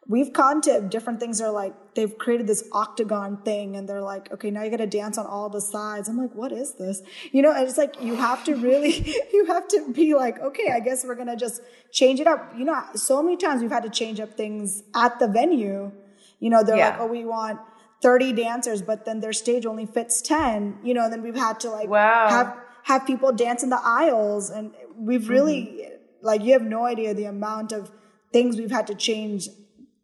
we've 0.09 0.33
gone 0.33 0.63
to 0.63 0.81
different 0.81 1.21
things 1.21 1.41
are 1.41 1.51
like 1.51 1.75
they've 1.95 2.17
created 2.17 2.47
this 2.47 2.65
octagon 2.73 3.37
thing 3.43 3.77
and 3.77 3.89
they're 3.89 4.03
like 4.03 4.33
okay 4.33 4.51
now 4.51 4.63
you 4.63 4.71
got 4.71 4.79
to 4.79 4.87
dance 4.87 5.19
on 5.19 5.27
all 5.27 5.49
the 5.49 5.61
sides 5.61 6.09
i'm 6.09 6.17
like 6.17 6.35
what 6.35 6.51
is 6.51 6.75
this 6.75 7.03
you 7.31 7.43
know 7.43 7.53
it's 7.55 7.79
like 7.79 8.01
you 8.03 8.15
have 8.15 8.43
to 8.43 8.57
really 8.57 9.15
you 9.33 9.45
have 9.47 9.69
to 9.69 9.93
be 9.93 10.15
like 10.15 10.41
okay 10.41 10.71
i 10.73 10.81
guess 10.81 11.05
we're 11.05 11.15
gonna 11.15 11.37
just 11.37 11.61
change 11.93 12.19
it 12.19 12.27
up 12.27 12.53
you 12.57 12.65
know 12.65 12.83
so 12.95 13.23
many 13.23 13.37
times 13.37 13.63
we've 13.63 13.71
had 13.71 13.83
to 13.83 13.91
change 13.91 14.19
up 14.19 14.37
things 14.37 14.83
at 14.95 15.19
the 15.19 15.29
venue 15.29 15.93
you 16.41 16.51
know 16.51 16.65
they're 16.65 16.77
yeah. 16.77 16.91
like 16.91 17.01
oh 17.01 17.07
we 17.07 17.25
want 17.25 17.61
30 18.03 18.33
dancers 18.33 18.81
but 18.81 19.05
then 19.05 19.21
their 19.21 19.33
stage 19.33 19.67
only 19.67 19.87
fits 19.87 20.23
10 20.23 20.79
you 20.83 20.95
know 20.95 21.05
and 21.05 21.13
then 21.13 21.23
we've 21.23 21.37
had 21.37 21.61
to 21.61 21.71
like 21.71 21.89
wow. 21.89 22.29
have 22.29 22.57
have 22.85 23.07
people 23.07 23.33
dance 23.33 23.63
in 23.63 23.71
the 23.71 23.81
aisles 23.83 24.49
and 24.51 24.73
we've 24.97 25.29
really 25.29 25.63
mm-hmm. 25.63 26.27
like 26.27 26.43
you 26.43 26.53
have 26.53 26.63
no 26.63 26.85
idea 26.85 27.13
the 27.13 27.25
amount 27.25 27.73
of 27.73 27.91
things 28.33 28.57
we've 28.57 28.71
had 28.71 28.87
to 28.87 28.95
change 28.95 29.49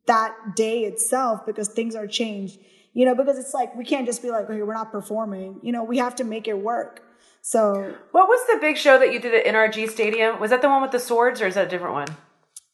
that 0.07 0.35
day 0.55 0.81
itself 0.81 1.47
because 1.47 1.69
things 1.69 1.95
are 1.95 2.07
changed. 2.07 2.59
You 2.93 3.07
know, 3.07 3.15
because 3.15 3.39
it's 3.39 3.53
like 3.53 3.75
we 3.75 3.85
can't 3.85 4.07
just 4.07 4.23
be 4.23 4.31
like, 4.31 4.49
okay, 4.49 4.63
we're 4.63 4.75
not 4.75 4.93
performing. 4.93 5.59
You 5.63 5.73
know, 5.73 5.83
we 5.83 5.99
have 5.99 6.15
to 6.17 6.25
make 6.25 6.47
it 6.47 6.59
work. 6.59 7.03
So, 7.43 7.95
what 8.13 8.29
was 8.29 8.41
the 8.47 8.59
big 8.59 8.79
show 8.79 8.99
that 8.99 9.13
you 9.13 9.21
did 9.21 9.35
at 9.35 9.45
NRG 9.45 9.91
Stadium? 9.91 10.41
Was 10.41 10.51
that 10.51 10.63
the 10.63 10.69
one 10.69 10.81
with 10.81 10.93
the 10.93 10.99
swords, 11.01 11.43
or 11.43 11.47
is 11.47 11.57
that 11.57 11.67
a 11.67 11.69
different 11.69 11.93
one? 11.93 12.09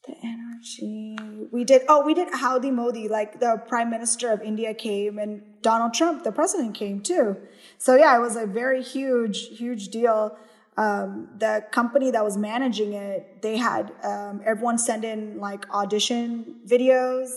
The 0.07 0.13
NRG. 0.13 1.51
We 1.51 1.65
did. 1.65 1.81
Oh, 1.89 2.05
we 2.05 2.13
did 2.13 2.29
Howdy 2.33 2.71
Modi. 2.71 3.09
Like 3.09 3.39
the 3.39 3.61
Prime 3.67 3.89
Minister 3.89 4.31
of 4.31 4.41
India 4.41 4.73
came, 4.73 5.17
and 5.17 5.41
Donald 5.61 5.93
Trump, 5.93 6.23
the 6.23 6.31
president, 6.31 6.75
came 6.75 7.01
too. 7.01 7.35
So 7.79 7.95
yeah, 7.95 8.15
it 8.15 8.21
was 8.21 8.35
a 8.35 8.45
very 8.45 8.81
huge, 8.81 9.57
huge 9.57 9.89
deal 9.89 10.37
um, 10.77 11.29
the 11.37 11.65
company 11.71 12.11
that 12.11 12.23
was 12.23 12.37
managing 12.37 12.93
it, 12.93 13.41
they 13.41 13.57
had 13.57 13.91
um, 14.03 14.41
everyone 14.45 14.77
send 14.77 15.03
in 15.03 15.39
like 15.39 15.69
audition 15.69 16.61
videos 16.65 17.31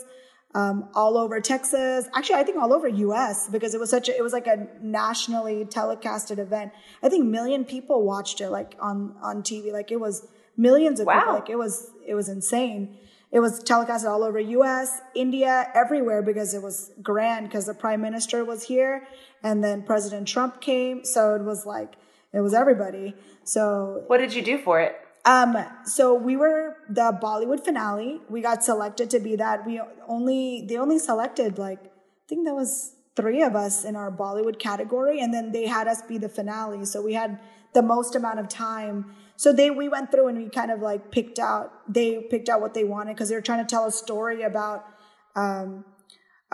um, 0.54 0.88
all 0.94 1.18
over 1.18 1.40
Texas. 1.40 2.08
Actually, 2.14 2.36
I 2.36 2.44
think 2.44 2.58
all 2.58 2.72
over 2.72 2.86
U.S. 2.86 3.48
because 3.48 3.74
it 3.74 3.80
was 3.80 3.90
such 3.90 4.08
a, 4.08 4.16
it 4.16 4.22
was 4.22 4.32
like 4.32 4.46
a 4.46 4.68
nationally 4.80 5.64
telecasted 5.64 6.38
event. 6.38 6.72
I 7.02 7.08
think 7.08 7.26
million 7.26 7.64
people 7.64 8.04
watched 8.04 8.40
it 8.40 8.50
like 8.50 8.76
on 8.80 9.16
on 9.20 9.42
TV. 9.42 9.72
Like 9.72 9.90
it 9.90 9.98
was 9.98 10.28
millions 10.56 11.00
of 11.00 11.06
wow. 11.06 11.18
people. 11.18 11.34
Like 11.34 11.50
it 11.50 11.58
was 11.58 11.90
it 12.06 12.14
was 12.14 12.28
insane. 12.28 12.98
It 13.32 13.40
was 13.40 13.64
telecasted 13.64 14.08
all 14.08 14.22
over 14.22 14.38
U.S., 14.38 15.00
India, 15.16 15.68
everywhere 15.74 16.22
because 16.22 16.54
it 16.54 16.62
was 16.62 16.92
grand 17.02 17.48
because 17.48 17.66
the 17.66 17.74
prime 17.74 18.00
minister 18.00 18.44
was 18.44 18.62
here 18.62 19.08
and 19.42 19.62
then 19.64 19.82
President 19.82 20.28
Trump 20.28 20.60
came. 20.60 21.04
So 21.04 21.34
it 21.34 21.42
was 21.42 21.66
like 21.66 21.94
it 22.34 22.40
was 22.40 22.52
everybody. 22.52 23.14
So 23.44 24.02
what 24.08 24.18
did 24.18 24.34
you 24.34 24.42
do 24.42 24.58
for 24.58 24.80
it? 24.80 24.96
Um, 25.24 25.56
so 25.86 26.14
we 26.14 26.36
were 26.36 26.76
the 26.88 27.18
Bollywood 27.22 27.64
finale. 27.64 28.20
We 28.28 28.42
got 28.42 28.62
selected 28.62 29.08
to 29.10 29.20
be 29.20 29.36
that. 29.36 29.64
We 29.64 29.80
only 30.06 30.66
they 30.68 30.76
only 30.76 30.98
selected 30.98 31.58
like 31.58 31.78
I 31.82 32.26
think 32.28 32.44
there 32.44 32.54
was 32.54 32.94
three 33.16 33.42
of 33.42 33.54
us 33.54 33.84
in 33.84 33.96
our 33.96 34.10
Bollywood 34.10 34.58
category, 34.58 35.20
and 35.20 35.32
then 35.32 35.52
they 35.52 35.66
had 35.66 35.88
us 35.88 36.02
be 36.02 36.18
the 36.18 36.28
finale. 36.28 36.84
So 36.84 37.00
we 37.00 37.14
had 37.14 37.38
the 37.72 37.82
most 37.82 38.14
amount 38.14 38.38
of 38.40 38.48
time. 38.48 39.14
So 39.36 39.52
they 39.52 39.70
we 39.70 39.88
went 39.88 40.10
through 40.10 40.28
and 40.28 40.38
we 40.38 40.48
kind 40.50 40.70
of 40.70 40.80
like 40.80 41.10
picked 41.10 41.38
out. 41.38 41.92
They 41.92 42.20
picked 42.30 42.48
out 42.48 42.60
what 42.60 42.74
they 42.74 42.84
wanted 42.84 43.14
because 43.14 43.28
they 43.28 43.34
were 43.34 43.42
trying 43.42 43.64
to 43.64 43.70
tell 43.70 43.86
a 43.86 43.92
story 43.92 44.42
about 44.42 44.84
um, 45.36 45.84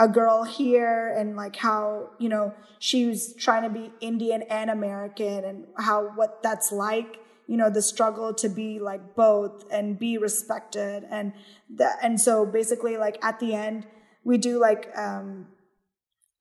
a 0.01 0.09
girl 0.09 0.45
here 0.45 1.15
and 1.17 1.37
like 1.37 1.55
how, 1.57 2.09
you 2.19 2.29
know, 2.29 2.55
she 2.79 3.05
was 3.05 3.35
trying 3.35 3.63
to 3.63 3.69
be 3.69 3.93
Indian 4.01 4.43
and 4.43 4.71
American 4.71 5.45
and 5.45 5.67
how 5.77 6.09
what 6.15 6.43
that's 6.43 6.73
like, 6.73 7.21
you 7.47 7.59
know, 7.59 7.69
the 7.69 7.83
struggle 7.83 8.33
to 8.33 8.49
be 8.49 8.79
like 8.79 9.15
both 9.15 9.65
and 9.71 9.99
be 9.99 10.17
respected. 10.17 11.05
And 11.11 11.35
that, 11.77 11.99
and 12.03 12.19
so 12.19 12.47
basically 12.47 12.97
like 12.97 13.23
at 13.23 13.41
the 13.41 13.55
end, 13.55 13.87
we 14.25 14.39
do 14.39 14.59
like, 14.59 14.91
um, 14.97 15.49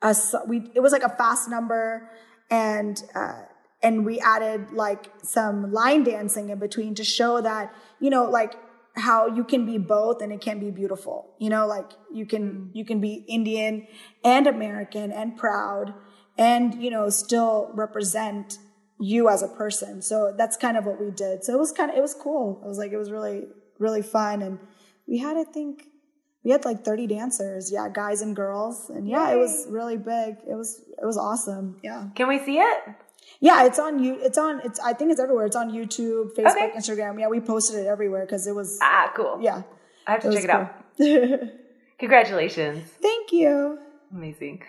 a, 0.02 0.16
we, 0.48 0.72
it 0.74 0.80
was 0.80 0.94
like 0.94 1.04
a 1.04 1.10
fast 1.10 1.50
number 1.50 2.10
and, 2.50 3.04
uh, 3.14 3.42
and 3.84 4.06
we 4.06 4.22
added 4.22 4.72
like 4.72 5.12
some 5.22 5.74
line 5.74 6.06
dancing 6.06 6.50
in 6.50 6.60
between 6.60 6.96
to 6.96 7.04
show 7.04 7.42
that, 7.42 7.74
you 8.00 8.10
know, 8.10 8.24
like 8.24 8.56
how 9.00 9.28
you 9.28 9.44
can 9.44 9.66
be 9.66 9.78
both 9.78 10.22
and 10.22 10.32
it 10.32 10.42
can 10.42 10.60
be 10.60 10.72
beautiful. 10.72 11.34
You 11.40 11.50
know, 11.50 11.66
like 11.68 11.92
you 12.14 12.26
can 12.26 12.52
mm-hmm. 12.52 12.78
you 12.78 12.86
can 12.86 13.00
be 13.00 13.26
Indian 13.28 13.88
and 14.24 14.48
American 14.48 15.12
and 15.12 15.38
proud 15.38 15.94
and 16.38 16.82
you 16.82 16.90
know 16.90 17.10
still 17.10 17.72
represent 17.74 18.58
you 19.00 19.30
as 19.30 19.42
a 19.42 19.48
person. 19.48 20.02
So 20.02 20.34
that's 20.38 20.58
kind 20.58 20.78
of 20.78 20.86
what 20.86 21.00
we 21.00 21.12
did. 21.12 21.44
So 21.44 21.54
it 21.54 21.60
was 21.60 21.72
kind 21.72 21.92
of 21.92 21.98
it 21.98 22.02
was 22.02 22.14
cool. 22.14 22.62
It 22.64 22.68
was 22.68 22.78
like 22.78 22.92
it 22.92 22.98
was 22.98 23.12
really 23.12 23.44
really 23.78 24.02
fun 24.02 24.42
and 24.42 24.60
we 25.08 25.18
had 25.18 25.38
I 25.38 25.44
think 25.44 25.86
we 26.44 26.52
had 26.52 26.64
like 26.66 26.86
30 26.86 27.08
dancers. 27.08 27.72
Yeah, 27.72 27.90
guys 27.90 28.22
and 28.22 28.36
girls. 28.36 28.90
And 28.90 29.08
yeah, 29.08 29.30
Yay. 29.30 29.36
it 29.36 29.40
was 29.40 29.68
really 29.70 29.98
big. 29.98 30.38
It 30.48 30.56
was 30.56 30.82
it 31.02 31.06
was 31.06 31.18
awesome. 31.18 31.80
Yeah. 31.84 32.08
Can 32.16 32.28
we 32.28 32.40
see 32.40 32.60
it? 32.60 32.96
Yeah, 33.42 33.66
it's 33.66 33.80
on 33.80 34.00
you. 34.00 34.18
It's 34.22 34.38
on. 34.38 34.62
It's. 34.66 34.80
I 34.80 34.94
think 34.94 35.12
it's 35.12 35.20
everywhere. 35.20 35.46
It's 35.46 35.56
on 35.56 35.72
YouTube, 35.72 36.36
Facebook, 36.36 36.52
okay. 36.52 36.72
Instagram. 36.76 37.20
Yeah, 37.20 37.28
we 37.28 37.40
posted 37.40 37.80
it 37.80 37.88
everywhere 37.88 38.26
because 38.26 38.46
it 38.48 38.54
was. 38.54 38.78
Ah, 38.82 39.12
cool. 39.16 39.40
Yeah, 39.42 39.64
I 40.06 40.12
have 40.12 40.22
to 40.22 40.30
it 40.30 40.34
check 40.34 40.44
it 40.44 40.50
cool. 40.50 41.40
out. 41.42 41.50
Congratulations. 42.00 42.84
Thank 43.02 43.32
you. 43.32 43.80
Amazing. 44.14 44.64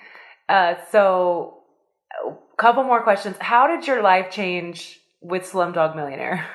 Uh, 0.49 0.75
so, 0.93 1.63
a 2.25 2.33
couple 2.57 2.85
more 2.85 3.03
questions. 3.03 3.37
How 3.41 3.67
did 3.67 3.87
your 3.87 4.03
life 4.03 4.31
change 4.31 5.01
with 5.21 5.43
Slumdog 5.43 5.97
Millionaire? 5.97 6.47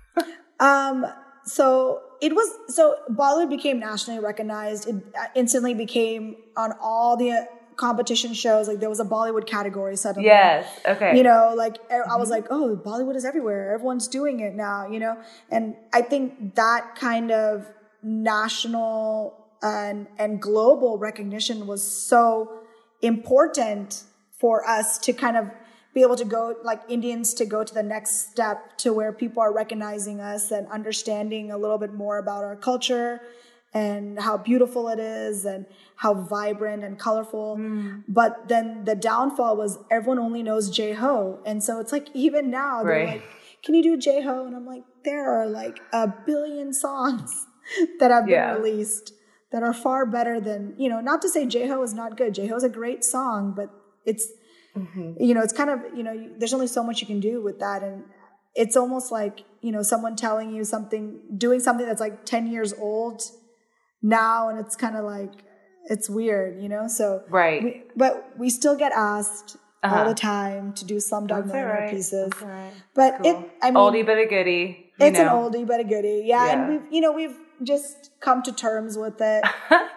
um. 0.60 1.06
So 1.44 2.00
it 2.20 2.34
was 2.34 2.74
so 2.74 2.96
Bollywood 3.10 3.48
became 3.48 3.78
nationally 3.78 4.20
recognized. 4.20 4.88
It 4.88 4.96
uh, 5.16 5.26
instantly 5.34 5.74
became 5.74 6.36
on 6.56 6.74
all 6.80 7.16
the 7.16 7.48
competition 7.80 8.34
shows. 8.34 8.68
Like 8.68 8.78
there 8.78 8.90
was 8.90 9.00
a 9.00 9.04
Bollywood 9.04 9.46
category 9.46 9.96
suddenly. 9.96 10.28
Yes. 10.28 10.68
Okay. 10.86 11.16
You 11.16 11.22
know, 11.22 11.54
like 11.56 11.78
I 11.90 12.16
was 12.16 12.28
mm-hmm. 12.28 12.30
like, 12.30 12.46
oh, 12.50 12.76
Bollywood 12.76 13.16
is 13.16 13.24
everywhere. 13.24 13.72
Everyone's 13.72 14.06
doing 14.06 14.40
it 14.40 14.54
now. 14.54 14.86
You 14.88 15.00
know, 15.00 15.16
and 15.50 15.74
I 15.92 16.02
think 16.02 16.54
that 16.56 16.94
kind 16.94 17.32
of 17.32 17.66
national 18.02 19.34
and 19.62 20.06
and 20.18 20.40
global 20.40 20.98
recognition 20.98 21.66
was 21.66 21.82
so 21.82 22.60
important 23.02 24.04
for 24.30 24.66
us 24.68 24.98
to 24.98 25.12
kind 25.12 25.36
of 25.36 25.50
be 25.94 26.02
able 26.02 26.16
to 26.16 26.24
go 26.24 26.54
like 26.62 26.80
Indians 26.88 27.34
to 27.34 27.44
go 27.44 27.64
to 27.64 27.74
the 27.74 27.82
next 27.82 28.30
step 28.30 28.76
to 28.78 28.92
where 28.92 29.12
people 29.12 29.42
are 29.42 29.52
recognizing 29.52 30.20
us 30.20 30.50
and 30.50 30.68
understanding 30.68 31.50
a 31.50 31.58
little 31.58 31.78
bit 31.78 31.92
more 31.92 32.18
about 32.18 32.44
our 32.44 32.56
culture 32.56 33.20
and 33.72 34.20
how 34.20 34.36
beautiful 34.36 34.88
it 34.88 34.98
is 34.98 35.44
and 35.44 35.66
how 35.96 36.14
vibrant 36.14 36.82
and 36.82 36.98
colorful. 36.98 37.56
Mm. 37.56 38.04
But 38.08 38.48
then 38.48 38.84
the 38.84 38.94
downfall 38.94 39.56
was 39.56 39.78
everyone 39.90 40.18
only 40.18 40.42
knows 40.42 40.70
Jai 40.70 40.92
Ho. 40.92 41.40
And 41.46 41.62
so 41.62 41.78
it's 41.80 41.92
like 41.92 42.08
even 42.14 42.50
now 42.50 42.82
they're 42.82 42.92
right. 42.92 43.08
like, 43.08 43.22
Can 43.62 43.74
you 43.74 43.82
do 43.82 43.96
Jai 43.96 44.20
Ho? 44.20 44.46
And 44.46 44.56
I'm 44.56 44.66
like, 44.66 44.82
there 45.04 45.30
are 45.30 45.46
like 45.46 45.78
a 45.92 46.08
billion 46.26 46.72
songs 46.72 47.46
that 48.00 48.10
have 48.10 48.24
been 48.24 48.34
yeah. 48.34 48.54
released 48.54 49.12
that 49.52 49.62
are 49.62 49.74
far 49.74 50.06
better 50.06 50.40
than, 50.40 50.74
you 50.78 50.88
know, 50.88 51.00
not 51.00 51.22
to 51.22 51.28
say 51.28 51.46
Jai 51.46 51.66
Ho 51.66 51.82
is 51.82 51.94
not 51.94 52.16
good. 52.16 52.34
Jai 52.34 52.46
Ho 52.46 52.56
is 52.56 52.64
a 52.64 52.68
great 52.68 53.04
song, 53.04 53.52
but 53.56 53.70
it's 54.04 54.26
mm-hmm. 54.76 55.12
you 55.22 55.34
know, 55.34 55.42
it's 55.42 55.52
kind 55.52 55.70
of, 55.70 55.80
you 55.94 56.02
know, 56.02 56.30
there's 56.38 56.54
only 56.54 56.66
so 56.66 56.82
much 56.82 57.00
you 57.00 57.06
can 57.06 57.20
do 57.20 57.40
with 57.40 57.60
that. 57.60 57.82
And 57.82 58.04
it's 58.54 58.76
almost 58.76 59.12
like, 59.12 59.44
you 59.60 59.70
know, 59.70 59.82
someone 59.82 60.16
telling 60.16 60.52
you 60.52 60.64
something, 60.64 61.20
doing 61.36 61.60
something 61.60 61.86
that's 61.86 62.00
like 62.00 62.24
10 62.24 62.48
years 62.48 62.72
old 62.72 63.22
now 64.02 64.48
and 64.48 64.58
it's 64.58 64.76
kind 64.76 64.96
of 64.96 65.04
like 65.04 65.32
it's 65.86 66.08
weird, 66.08 66.62
you 66.62 66.68
know. 66.68 66.88
So 66.88 67.22
right, 67.28 67.62
we, 67.62 67.82
but 67.96 68.32
we 68.38 68.50
still 68.50 68.76
get 68.76 68.92
asked 68.92 69.56
uh-huh. 69.82 69.96
all 69.96 70.08
the 70.08 70.14
time 70.14 70.72
to 70.74 70.84
do 70.84 70.96
Slumdog 70.96 71.46
Millionaire 71.46 71.80
right. 71.80 71.90
pieces. 71.90 72.32
Right. 72.42 72.72
But 72.94 73.22
cool. 73.22 73.26
it, 73.26 73.50
I 73.62 73.70
mean, 73.70 73.76
oldie 73.76 74.06
but 74.06 74.18
a 74.18 74.26
goodie. 74.26 74.92
It's 74.98 75.18
know. 75.18 75.46
an 75.46 75.52
oldie 75.52 75.66
but 75.66 75.80
a 75.80 75.84
goodie, 75.84 76.24
yeah, 76.26 76.46
yeah. 76.46 76.52
And 76.52 76.68
we've, 76.68 76.92
you 76.92 77.00
know, 77.00 77.12
we've 77.12 77.38
just 77.62 78.10
come 78.20 78.42
to 78.42 78.52
terms 78.52 78.98
with 78.98 79.20
it. 79.20 79.44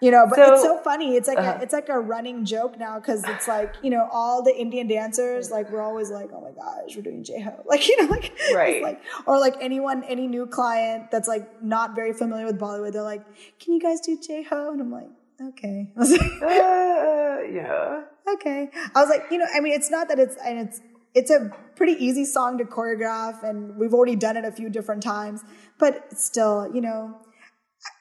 You 0.00 0.10
know, 0.10 0.26
but 0.28 0.36
so, 0.36 0.54
it's 0.54 0.62
so 0.62 0.78
funny. 0.78 1.14
It's 1.16 1.28
like 1.28 1.38
uh, 1.38 1.42
a, 1.42 1.44
uh-huh. 1.44 1.58
it's 1.62 1.72
like 1.74 1.90
a 1.90 1.98
running 1.98 2.44
joke 2.46 2.78
now 2.78 2.98
because 2.98 3.22
it's 3.28 3.46
like 3.46 3.74
you 3.82 3.90
know 3.90 4.08
all 4.10 4.42
the 4.42 4.56
Indian 4.56 4.88
dancers 4.88 5.50
like 5.50 5.70
we're 5.70 5.82
always 5.82 6.10
like 6.10 6.30
oh 6.32 6.40
my 6.40 6.52
gosh 6.52 6.96
we're 6.96 7.02
doing 7.02 7.22
Jai 7.22 7.40
Ho 7.40 7.62
like 7.66 7.86
you 7.86 8.00
know 8.00 8.08
like 8.08 8.32
right. 8.54 8.82
like 8.82 9.02
or 9.26 9.38
like 9.38 9.56
anyone 9.60 10.02
any 10.04 10.26
new 10.26 10.46
client 10.46 11.10
that's 11.10 11.28
like 11.28 11.62
not 11.62 11.94
very 11.94 12.14
familiar 12.14 12.46
with 12.46 12.58
Bollywood 12.58 12.92
they're 12.92 13.02
like 13.02 13.24
can 13.58 13.74
you 13.74 13.80
guys 13.80 14.00
do 14.00 14.18
Jai 14.18 14.42
Ho 14.48 14.72
and 14.72 14.80
I'm 14.80 14.90
like 14.90 15.10
okay. 15.48 15.92
Like, 15.96 16.20
uh, 16.42 17.42
yeah. 17.50 18.02
Okay. 18.34 18.70
I 18.94 19.00
was 19.00 19.10
like 19.10 19.24
you 19.30 19.38
know 19.38 19.46
I 19.54 19.60
mean 19.60 19.74
it's 19.74 19.90
not 19.90 20.08
that 20.08 20.18
it's 20.18 20.36
and 20.44 20.58
it's 20.58 20.80
it's 21.14 21.30
a 21.30 21.50
pretty 21.76 21.92
easy 22.02 22.24
song 22.24 22.56
to 22.58 22.64
choreograph 22.64 23.42
and 23.42 23.76
we've 23.76 23.92
already 23.92 24.16
done 24.16 24.36
it 24.36 24.44
a 24.44 24.52
few 24.52 24.70
different 24.70 25.02
times 25.02 25.42
but 25.78 26.18
still 26.18 26.70
you 26.72 26.80
know 26.80 27.18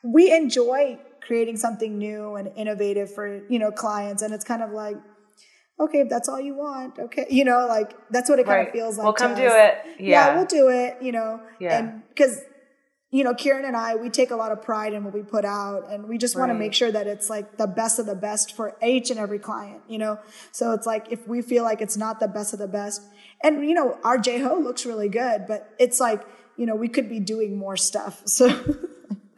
we 0.04 0.32
enjoy 0.32 1.00
creating 1.30 1.58
something 1.58 2.00
new 2.00 2.38
and 2.38 2.52
innovative 2.56 3.14
for, 3.14 3.46
you 3.50 3.60
know, 3.60 3.70
clients. 3.70 4.24
And 4.24 4.34
it's 4.34 4.44
kind 4.44 4.64
of 4.64 4.72
like, 4.72 4.98
okay, 5.80 6.00
if 6.00 6.10
that's 6.10 6.28
all 6.28 6.42
you 6.42 6.56
want, 6.56 6.98
okay. 6.98 7.28
You 7.30 7.46
know, 7.46 7.68
like 7.68 7.96
that's 8.10 8.32
what 8.32 8.40
it 8.40 8.48
kind 8.48 8.58
right. 8.58 8.68
of 8.68 8.74
feels 8.74 8.98
like. 8.98 9.04
We'll 9.04 9.14
come 9.14 9.36
do 9.36 9.44
it. 9.44 9.76
Yeah. 10.00 10.10
yeah. 10.10 10.36
we'll 10.36 10.48
do 10.48 10.70
it, 10.70 10.98
you 11.04 11.12
know. 11.12 11.40
Yeah. 11.60 11.78
And 11.78 12.02
because, 12.10 12.42
you 13.12 13.24
know, 13.24 13.36
Kiran 13.36 13.64
and 13.64 13.78
I, 13.78 13.96
we 13.96 14.10
take 14.10 14.32
a 14.32 14.36
lot 14.36 14.52
of 14.52 14.64
pride 14.64 14.96
in 14.96 15.04
what 15.04 15.14
we 15.14 15.22
put 15.22 15.46
out 15.46 15.92
and 15.92 16.10
we 16.10 16.18
just 16.18 16.36
right. 16.36 16.48
want 16.48 16.52
to 16.52 16.58
make 16.58 16.74
sure 16.74 16.92
that 16.92 17.06
it's 17.06 17.30
like 17.30 17.58
the 17.58 17.68
best 17.68 18.00
of 18.00 18.08
the 18.08 18.16
best 18.16 18.56
for 18.56 18.76
each 18.84 19.12
and 19.12 19.20
every 19.20 19.38
client, 19.38 19.84
you 19.88 20.00
know? 20.00 20.18
So 20.52 20.72
it's 20.72 20.88
like 20.88 21.12
if 21.12 21.28
we 21.28 21.44
feel 21.44 21.64
like 21.64 21.80
it's 21.80 21.96
not 21.96 22.20
the 22.20 22.28
best 22.28 22.54
of 22.54 22.60
the 22.60 22.68
best 22.68 23.04
and, 23.44 23.70
you 23.70 23.76
know, 23.76 24.00
our 24.04 24.18
Jai-Ho 24.18 24.56
looks 24.56 24.84
really 24.84 25.10
good, 25.10 25.46
but 25.48 25.76
it's 25.78 26.00
like, 26.00 26.24
you 26.58 26.66
know, 26.66 26.76
we 26.76 26.88
could 26.90 27.08
be 27.08 27.20
doing 27.20 27.56
more 27.56 27.78
stuff. 27.78 28.24
So 28.26 28.48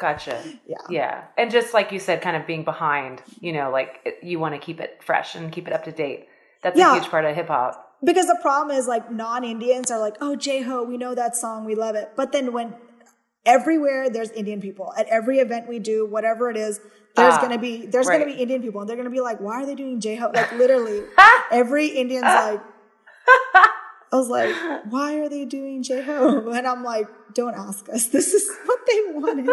Gotcha. 0.02 0.44
Yeah. 0.66 0.78
Yeah. 0.90 1.24
And 1.38 1.52
just 1.52 1.76
like 1.76 1.92
you 1.92 2.00
said, 2.00 2.24
kind 2.24 2.36
of 2.36 2.48
being 2.48 2.64
behind, 2.64 3.22
you 3.40 3.54
know, 3.54 3.70
like 3.70 4.18
you 4.24 4.40
want 4.40 4.56
to 4.56 4.60
keep 4.60 4.80
it 4.80 5.00
fresh 5.04 5.36
and 5.36 5.52
keep 5.52 5.68
it 5.68 5.74
up 5.74 5.84
to 5.84 5.92
date. 5.92 6.28
That's 6.64 6.76
yeah. 6.76 6.92
a 6.92 7.00
huge 7.00 7.12
part 7.12 7.24
of 7.24 7.36
hip 7.36 7.50
hop. 7.50 7.98
Because 8.04 8.26
the 8.26 8.40
problem 8.42 8.76
is 8.76 8.88
like 8.88 9.12
non 9.12 9.44
Indians 9.44 9.92
are 9.92 10.00
like, 10.00 10.18
oh, 10.20 10.36
Jai 10.36 10.62
Ho, 10.62 10.84
we 10.84 10.98
know 10.98 11.14
that 11.14 11.36
song, 11.36 11.66
we 11.66 11.76
love 11.76 11.94
it. 11.94 12.14
But 12.16 12.32
then 12.32 12.52
when 12.52 12.74
everywhere 13.46 14.10
there's 14.10 14.32
Indian 14.32 14.60
people 14.60 14.92
at 14.98 15.06
every 15.08 15.38
event 15.38 15.70
we 15.70 15.78
do, 15.78 16.08
whatever 16.08 16.50
it 16.50 16.58
is, 16.58 16.80
there's 17.16 17.36
uh, 17.36 17.42
gonna 17.42 17.60
be 17.60 17.86
there's 17.86 18.08
right. 18.08 18.20
gonna 18.20 18.34
be 18.34 18.42
Indian 18.42 18.64
people, 18.64 18.82
and 18.82 18.90
they're 18.90 18.98
gonna 18.98 19.12
be 19.12 19.22
like, 19.22 19.40
why 19.40 19.62
are 19.62 19.66
they 19.68 19.76
doing 19.76 20.00
Jai 20.00 20.16
Ho? 20.16 20.32
Like 20.34 20.52
literally, 20.64 21.04
every 21.52 21.90
Indian's 21.90 22.24
like. 22.24 22.62
I 24.12 24.18
was 24.18 24.30
like, 24.30 24.54
why 24.90 25.20
are 25.20 25.30
they 25.30 25.46
doing 25.46 25.84
Jai 25.84 26.02
Ho? 26.02 26.50
And 26.50 26.68
I'm 26.68 26.84
like, 26.84 27.08
don't 27.34 27.56
ask 27.56 27.88
us. 27.90 28.08
This 28.08 28.34
is 28.34 28.50
what 28.66 28.80
they 28.88 29.14
wanted. 29.14 29.50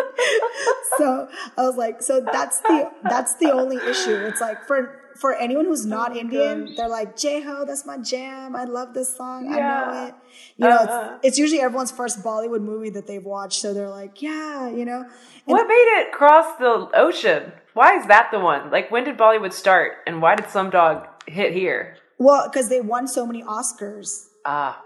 so 0.98 1.28
I 1.56 1.62
was 1.62 1.76
like, 1.76 2.02
so 2.02 2.20
that's 2.20 2.60
the 2.60 2.90
that's 3.04 3.34
the 3.36 3.52
only 3.52 3.76
issue. 3.76 4.14
It's 4.26 4.40
like 4.40 4.66
for 4.66 5.00
for 5.18 5.34
anyone 5.34 5.64
who's 5.64 5.84
not 5.84 6.12
oh 6.12 6.16
Indian, 6.16 6.66
gosh. 6.66 6.76
they're 6.76 6.88
like 6.88 7.16
Jai 7.16 7.40
Ho, 7.40 7.64
that's 7.64 7.84
my 7.84 7.98
jam. 7.98 8.54
I 8.54 8.64
love 8.64 8.94
this 8.94 9.16
song. 9.16 9.46
Yeah. 9.46 9.56
I 9.56 9.60
know 9.60 10.06
it. 10.06 10.14
You 10.56 10.68
know, 10.68 10.76
uh-huh. 10.76 11.10
it's, 11.16 11.28
it's 11.28 11.38
usually 11.38 11.60
everyone's 11.60 11.90
first 11.90 12.22
Bollywood 12.22 12.62
movie 12.62 12.90
that 12.90 13.06
they've 13.06 13.24
watched, 13.24 13.60
so 13.60 13.74
they're 13.74 13.90
like, 13.90 14.22
yeah, 14.22 14.68
you 14.68 14.84
know. 14.84 15.00
And 15.00 15.10
what 15.46 15.66
made 15.66 16.00
it 16.00 16.12
cross 16.12 16.56
the 16.58 16.88
ocean? 16.94 17.52
Why 17.74 17.96
is 17.96 18.06
that 18.06 18.30
the 18.32 18.38
one? 18.38 18.70
Like, 18.70 18.90
when 18.90 19.04
did 19.04 19.16
Bollywood 19.18 19.52
start, 19.52 19.98
and 20.06 20.22
why 20.22 20.36
did 20.36 20.46
Slumdog 20.46 21.06
hit 21.26 21.52
here? 21.52 21.96
Well, 22.18 22.48
because 22.48 22.68
they 22.68 22.80
won 22.80 23.06
so 23.06 23.26
many 23.26 23.42
Oscars. 23.42 24.27
Ah. 24.44 24.82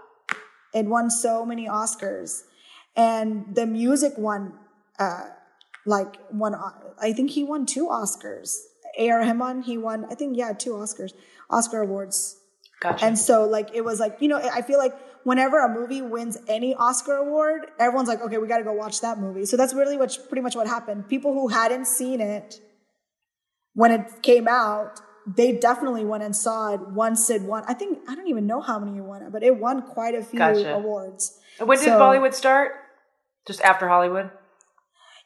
It 0.73 0.85
won 0.85 1.09
so 1.09 1.45
many 1.45 1.67
Oscars. 1.67 2.43
And 2.95 3.55
the 3.55 3.65
music 3.65 4.13
won, 4.17 4.53
uh, 4.99 5.25
like 5.85 6.17
one, 6.29 6.55
I 6.99 7.13
think 7.13 7.31
he 7.31 7.43
won 7.43 7.65
two 7.65 7.87
Oscars. 7.87 8.57
A.R. 8.97 9.19
Rahman, 9.19 9.63
he 9.63 9.77
won, 9.77 10.05
I 10.11 10.15
think, 10.15 10.37
yeah, 10.37 10.53
two 10.53 10.71
Oscars, 10.71 11.13
Oscar 11.49 11.81
awards. 11.81 12.37
Gotcha. 12.79 13.05
And 13.05 13.17
so, 13.17 13.45
like, 13.45 13.73
it 13.73 13.83
was 13.83 13.99
like, 13.99 14.17
you 14.19 14.27
know, 14.27 14.37
I 14.37 14.61
feel 14.61 14.77
like 14.77 14.93
whenever 15.23 15.59
a 15.59 15.69
movie 15.69 16.01
wins 16.01 16.37
any 16.47 16.75
Oscar 16.75 17.15
award, 17.15 17.67
everyone's 17.79 18.07
like, 18.07 18.21
okay, 18.21 18.37
we 18.37 18.47
got 18.47 18.59
to 18.59 18.63
go 18.63 18.73
watch 18.73 19.01
that 19.01 19.19
movie. 19.19 19.45
So 19.45 19.57
that's 19.57 19.73
really 19.73 19.97
what, 19.97 20.15
pretty 20.27 20.41
much 20.41 20.55
what 20.55 20.67
happened. 20.67 21.07
People 21.07 21.33
who 21.33 21.47
hadn't 21.47 21.85
seen 21.85 22.21
it 22.21 22.59
when 23.73 23.91
it 23.91 24.21
came 24.21 24.47
out 24.47 24.99
they 25.25 25.53
definitely 25.53 26.05
went 26.05 26.23
and 26.23 26.35
saw 26.35 26.73
it 26.73 26.81
once 26.89 27.29
it 27.29 27.41
won. 27.43 27.63
I 27.67 27.73
think 27.73 27.99
I 28.07 28.15
don't 28.15 28.27
even 28.27 28.45
know 28.45 28.61
how 28.61 28.79
many 28.79 28.97
it 28.97 29.03
won, 29.03 29.29
but 29.31 29.43
it 29.43 29.57
won 29.57 29.81
quite 29.81 30.15
a 30.15 30.23
few 30.23 30.39
gotcha. 30.39 30.75
awards. 30.75 31.39
When 31.59 31.79
did 31.79 31.89
Bollywood 31.89 32.33
start? 32.33 32.73
Just 33.47 33.61
after 33.61 33.87
Hollywood? 33.87 34.31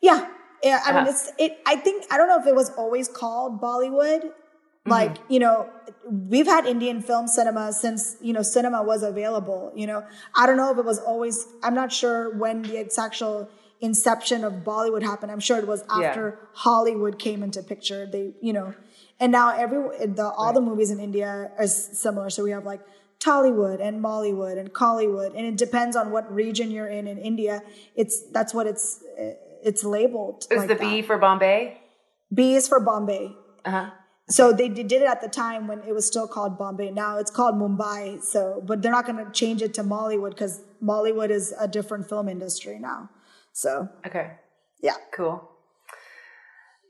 Yeah. 0.01 0.27
Yeah, 0.63 0.81
I 0.83 0.89
uh-huh. 0.89 0.99
mean 0.99 1.07
it's 1.09 1.31
it 1.37 1.59
I 1.67 1.75
think 1.75 2.05
I 2.11 2.17
don't 2.17 2.27
know 2.27 2.39
if 2.39 2.47
it 2.47 2.55
was 2.55 2.71
always 2.71 3.07
called 3.07 3.61
Bollywood. 3.61 4.23
Mm-hmm. 4.23 4.91
Like, 4.91 5.15
mm-hmm. 5.15 5.33
you 5.33 5.39
know, 5.39 5.69
we've 6.09 6.47
had 6.47 6.65
Indian 6.65 7.01
film 7.01 7.27
cinema 7.27 7.73
since, 7.73 8.15
you 8.21 8.33
know, 8.33 8.41
cinema 8.41 8.81
was 8.81 9.03
available, 9.03 9.71
you 9.75 9.85
know. 9.85 10.03
I 10.35 10.47
don't 10.47 10.57
know 10.57 10.71
if 10.71 10.77
it 10.77 10.85
was 10.85 10.99
always 10.99 11.45
I'm 11.61 11.75
not 11.75 11.91
sure 11.91 12.35
when 12.37 12.63
the 12.63 12.89
actual 12.97 13.49
inception 13.81 14.43
of 14.43 14.53
Bollywood 14.63 15.03
happened. 15.03 15.31
I'm 15.31 15.39
sure 15.39 15.57
it 15.57 15.67
was 15.67 15.83
after 15.91 16.39
yeah. 16.39 16.47
Hollywood 16.53 17.19
came 17.19 17.43
into 17.43 17.61
picture. 17.61 18.07
They, 18.07 18.33
you 18.41 18.53
know, 18.53 18.73
and 19.19 19.31
now 19.31 19.55
every 19.55 20.07
the 20.07 20.23
all 20.25 20.47
right. 20.47 20.55
the 20.55 20.61
movies 20.61 20.91
in 20.91 20.99
India 20.99 21.51
are 21.57 21.67
similar. 21.67 22.29
So 22.29 22.43
we 22.43 22.51
have 22.51 22.65
like 22.65 22.81
Tollywood 23.19 23.81
and 23.81 24.03
Mollywood 24.03 24.57
and 24.57 24.73
Kollywood, 24.73 25.35
and 25.35 25.45
it 25.45 25.57
depends 25.57 25.95
on 25.95 26.11
what 26.11 26.31
region 26.33 26.71
you're 26.71 26.87
in 26.87 27.07
in 27.07 27.17
India. 27.17 27.63
It's 27.95 28.21
that's 28.31 28.53
what 28.53 28.67
it's 28.67 29.03
it's 29.63 29.83
labeled. 29.83 30.45
Is 30.51 30.57
like 30.59 30.67
the 30.67 30.75
that. 30.75 30.81
B 30.81 31.01
for 31.01 31.17
Bombay? 31.17 31.79
B 32.33 32.55
is 32.55 32.67
for 32.67 32.79
Bombay. 32.79 33.35
Uh 33.65 33.71
huh. 33.71 33.89
So 34.29 34.51
they 34.51 34.67
did 34.67 34.91
it 34.91 35.03
at 35.03 35.21
the 35.21 35.29
time 35.29 35.67
when 35.67 35.79
it 35.83 35.93
was 35.93 36.05
still 36.05 36.27
called 36.27 36.57
Bombay. 36.57 36.91
Now 36.91 37.17
it's 37.17 37.31
called 37.31 37.55
Mumbai. 37.55 38.21
So, 38.21 38.61
but 38.65 38.81
they're 38.81 38.91
not 38.91 39.05
going 39.05 39.23
to 39.25 39.31
change 39.31 39.61
it 39.61 39.73
to 39.75 39.83
Mollywood 39.83 40.31
because 40.31 40.61
Mollywood 40.83 41.29
is 41.29 41.53
a 41.57 41.65
different 41.65 42.09
film 42.09 42.27
industry 42.27 42.77
now. 42.77 43.09
So, 43.53 43.87
Okay. 44.05 44.31
yeah. 44.83 44.97
Cool. 45.13 45.49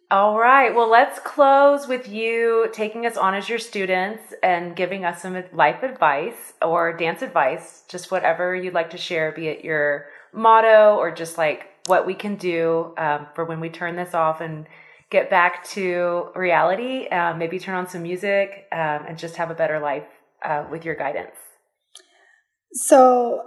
All 0.10 0.40
right. 0.40 0.74
Well, 0.74 0.90
let's 0.90 1.20
close 1.20 1.86
with 1.86 2.08
you 2.08 2.70
taking 2.72 3.06
us 3.06 3.18
on 3.18 3.34
as 3.34 3.50
your 3.50 3.60
students 3.60 4.34
and 4.42 4.74
giving 4.74 5.04
us 5.04 5.22
some 5.22 5.44
life 5.52 5.84
advice 5.84 6.54
or 6.62 6.96
dance 6.96 7.22
advice, 7.22 7.84
just 7.90 8.10
whatever 8.10 8.56
you'd 8.56 8.74
like 8.74 8.92
to 8.92 8.98
share, 8.98 9.34
be 9.34 9.50
it 9.50 9.66
your 9.66 10.06
motto 10.32 10.96
or 10.96 11.12
just 11.12 11.38
like 11.38 11.66
what 11.88 12.06
we 12.06 12.14
can 12.14 12.38
do 12.38 12.94
um, 12.98 13.28
for 13.36 13.44
when 13.44 13.60
we 13.60 13.70
turn 13.70 13.98
this 13.98 14.14
off 14.14 14.40
and 14.40 14.66
get 15.10 15.30
back 15.30 15.66
to 15.72 16.30
reality. 16.36 17.10
Um, 17.10 17.38
maybe 17.38 17.60
turn 17.60 17.76
on 17.76 17.90
some 17.90 18.04
music 18.04 18.66
um, 18.72 19.08
and 19.10 19.18
just 19.18 19.36
have 19.36 19.52
a 19.52 19.56
better 19.56 19.78
life 19.78 20.08
uh, 20.42 20.64
with 20.72 20.86
your 20.86 20.96
guidance. 20.96 21.36
So 22.72 23.42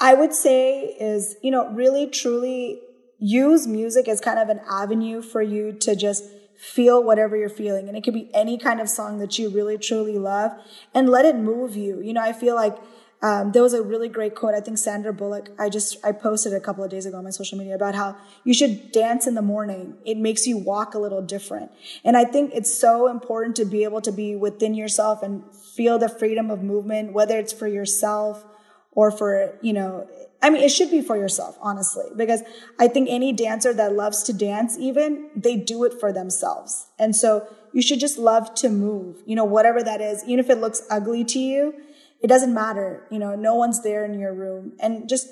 I 0.00 0.14
would 0.14 0.34
say 0.34 0.96
is, 0.98 1.36
you 1.40 1.52
know, 1.52 1.68
really 1.70 2.08
truly 2.08 2.80
use 3.18 3.66
music 3.66 4.08
as 4.08 4.20
kind 4.20 4.38
of 4.38 4.48
an 4.48 4.60
avenue 4.70 5.22
for 5.22 5.42
you 5.42 5.72
to 5.72 5.96
just 5.96 6.24
feel 6.56 7.02
whatever 7.02 7.36
you're 7.36 7.48
feeling. 7.48 7.88
And 7.88 7.96
it 7.96 8.02
could 8.02 8.14
be 8.14 8.30
any 8.34 8.58
kind 8.58 8.80
of 8.80 8.88
song 8.88 9.18
that 9.18 9.38
you 9.38 9.48
really 9.48 9.78
truly 9.78 10.18
love 10.18 10.52
and 10.94 11.08
let 11.08 11.24
it 11.24 11.36
move 11.36 11.76
you. 11.76 12.00
You 12.00 12.12
know, 12.12 12.20
I 12.20 12.32
feel 12.32 12.54
like 12.54 12.76
um, 13.20 13.50
there 13.50 13.62
was 13.62 13.74
a 13.74 13.82
really 13.82 14.08
great 14.08 14.34
quote. 14.36 14.54
I 14.54 14.60
think 14.60 14.78
Sandra 14.78 15.12
Bullock. 15.12 15.50
I 15.58 15.68
just 15.68 15.96
I 16.04 16.12
posted 16.12 16.52
a 16.52 16.60
couple 16.60 16.84
of 16.84 16.90
days 16.90 17.04
ago 17.04 17.18
on 17.18 17.24
my 17.24 17.30
social 17.30 17.58
media 17.58 17.74
about 17.74 17.96
how 17.96 18.16
you 18.44 18.54
should 18.54 18.92
dance 18.92 19.26
in 19.26 19.34
the 19.34 19.42
morning. 19.42 19.96
It 20.04 20.18
makes 20.18 20.46
you 20.46 20.56
walk 20.56 20.94
a 20.94 20.98
little 20.98 21.22
different. 21.22 21.72
And 22.04 22.16
I 22.16 22.24
think 22.24 22.52
it's 22.54 22.72
so 22.72 23.08
important 23.08 23.56
to 23.56 23.64
be 23.64 23.82
able 23.82 24.00
to 24.02 24.12
be 24.12 24.36
within 24.36 24.74
yourself 24.74 25.22
and 25.22 25.42
feel 25.52 25.98
the 25.98 26.08
freedom 26.08 26.50
of 26.50 26.62
movement, 26.62 27.12
whether 27.12 27.38
it's 27.38 27.52
for 27.52 27.66
yourself 27.66 28.44
or 28.92 29.10
for 29.10 29.58
you 29.62 29.72
know. 29.72 30.08
I 30.40 30.50
mean, 30.50 30.62
it 30.62 30.70
should 30.70 30.90
be 30.90 31.02
for 31.02 31.16
yourself, 31.16 31.58
honestly, 31.60 32.06
because 32.16 32.42
I 32.78 32.86
think 32.86 33.08
any 33.10 33.32
dancer 33.32 33.72
that 33.74 33.94
loves 33.94 34.22
to 34.24 34.32
dance, 34.32 34.78
even 34.78 35.30
they 35.34 35.56
do 35.56 35.84
it 35.84 35.94
for 35.98 36.12
themselves. 36.12 36.86
And 36.98 37.16
so 37.16 37.48
you 37.72 37.82
should 37.82 37.98
just 37.98 38.18
love 38.18 38.54
to 38.56 38.68
move, 38.68 39.16
you 39.26 39.34
know, 39.34 39.44
whatever 39.44 39.82
that 39.82 40.00
is, 40.00 40.22
even 40.24 40.38
if 40.38 40.48
it 40.48 40.58
looks 40.58 40.82
ugly 40.90 41.24
to 41.24 41.38
you 41.38 41.74
it 42.20 42.26
doesn't 42.26 42.52
matter. 42.52 43.06
You 43.10 43.18
know, 43.18 43.34
no 43.34 43.54
one's 43.54 43.82
there 43.82 44.04
in 44.04 44.18
your 44.18 44.34
room 44.34 44.72
and 44.80 45.08
just 45.08 45.28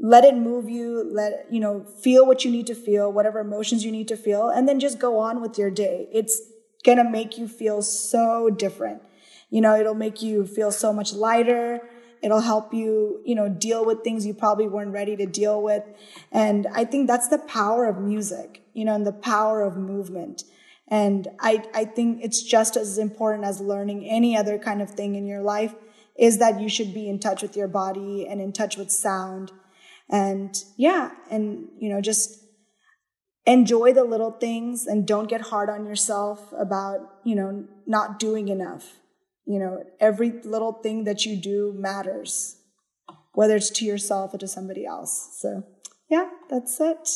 let 0.00 0.24
it 0.24 0.34
move 0.34 0.68
you. 0.68 1.08
Let, 1.10 1.46
you 1.50 1.60
know, 1.60 1.84
feel 2.02 2.26
what 2.26 2.44
you 2.44 2.50
need 2.50 2.66
to 2.66 2.74
feel, 2.74 3.12
whatever 3.12 3.40
emotions 3.40 3.84
you 3.84 3.92
need 3.92 4.08
to 4.08 4.16
feel, 4.16 4.48
and 4.48 4.68
then 4.68 4.80
just 4.80 4.98
go 4.98 5.18
on 5.18 5.40
with 5.40 5.58
your 5.58 5.70
day. 5.70 6.08
It's 6.12 6.40
going 6.84 6.98
to 6.98 7.08
make 7.08 7.38
you 7.38 7.48
feel 7.48 7.82
so 7.82 8.50
different. 8.50 9.02
You 9.50 9.60
know, 9.60 9.78
it'll 9.78 9.94
make 9.94 10.22
you 10.22 10.46
feel 10.46 10.70
so 10.70 10.92
much 10.92 11.12
lighter. 11.12 11.80
It'll 12.22 12.40
help 12.40 12.72
you, 12.72 13.20
you 13.24 13.34
know, 13.34 13.48
deal 13.48 13.84
with 13.84 14.02
things 14.02 14.24
you 14.24 14.34
probably 14.34 14.68
weren't 14.68 14.92
ready 14.92 15.16
to 15.16 15.26
deal 15.26 15.60
with. 15.60 15.82
And 16.30 16.66
I 16.72 16.84
think 16.84 17.08
that's 17.08 17.28
the 17.28 17.38
power 17.38 17.86
of 17.86 17.98
music, 17.98 18.62
you 18.72 18.84
know, 18.84 18.94
and 18.94 19.06
the 19.06 19.12
power 19.12 19.62
of 19.62 19.76
movement. 19.76 20.44
And 20.86 21.28
I, 21.40 21.64
I 21.74 21.84
think 21.84 22.20
it's 22.22 22.42
just 22.42 22.76
as 22.76 22.98
important 22.98 23.44
as 23.44 23.60
learning 23.60 24.06
any 24.06 24.36
other 24.36 24.58
kind 24.58 24.80
of 24.82 24.90
thing 24.90 25.14
in 25.14 25.26
your 25.26 25.42
life 25.42 25.74
is 26.18 26.38
that 26.38 26.60
you 26.60 26.68
should 26.68 26.92
be 26.94 27.08
in 27.08 27.18
touch 27.18 27.42
with 27.42 27.56
your 27.56 27.68
body 27.68 28.26
and 28.28 28.40
in 28.40 28.52
touch 28.52 28.76
with 28.76 28.90
sound. 28.90 29.50
And 30.10 30.54
yeah, 30.76 31.12
and 31.30 31.68
you 31.78 31.88
know, 31.88 32.00
just 32.00 32.44
enjoy 33.46 33.92
the 33.92 34.04
little 34.04 34.30
things 34.30 34.86
and 34.86 35.06
don't 35.06 35.28
get 35.28 35.40
hard 35.40 35.68
on 35.68 35.86
yourself 35.86 36.52
about, 36.56 37.00
you 37.24 37.34
know, 37.34 37.66
not 37.86 38.18
doing 38.18 38.48
enough. 38.48 38.98
You 39.44 39.58
know, 39.58 39.84
every 40.00 40.30
little 40.44 40.72
thing 40.72 41.04
that 41.04 41.26
you 41.26 41.36
do 41.36 41.74
matters, 41.76 42.58
whether 43.32 43.56
it's 43.56 43.70
to 43.70 43.84
yourself 43.84 44.34
or 44.34 44.38
to 44.38 44.48
somebody 44.48 44.86
else. 44.86 45.36
So 45.40 45.64
yeah, 46.08 46.28
that's 46.48 46.80
it. 46.80 47.08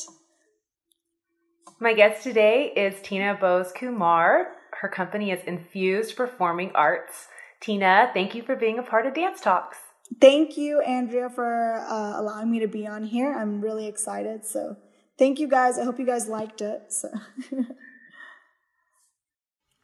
My 1.78 1.92
guest 1.92 2.22
today 2.22 2.72
is 2.74 2.94
Tina 3.02 3.36
Bose 3.38 3.70
Kumar. 3.72 4.48
Her 4.80 4.88
company 4.88 5.30
is 5.30 5.44
Infused 5.44 6.16
Performing 6.16 6.72
Arts. 6.74 7.28
Tina, 7.60 8.10
thank 8.14 8.34
you 8.34 8.42
for 8.42 8.56
being 8.56 8.78
a 8.78 8.82
part 8.82 9.06
of 9.06 9.14
Dance 9.14 9.40
Talks. 9.40 9.78
Thank 10.20 10.56
you, 10.56 10.80
Andrea, 10.80 11.28
for 11.28 11.74
uh, 11.74 12.20
allowing 12.20 12.50
me 12.50 12.60
to 12.60 12.68
be 12.68 12.86
on 12.86 13.04
here. 13.04 13.34
I'm 13.34 13.60
really 13.60 13.86
excited. 13.86 14.46
So, 14.46 14.76
thank 15.18 15.38
you 15.38 15.48
guys. 15.48 15.78
I 15.78 15.84
hope 15.84 15.98
you 15.98 16.06
guys 16.06 16.28
liked 16.28 16.62
it. 16.62 16.92
So. 16.92 17.08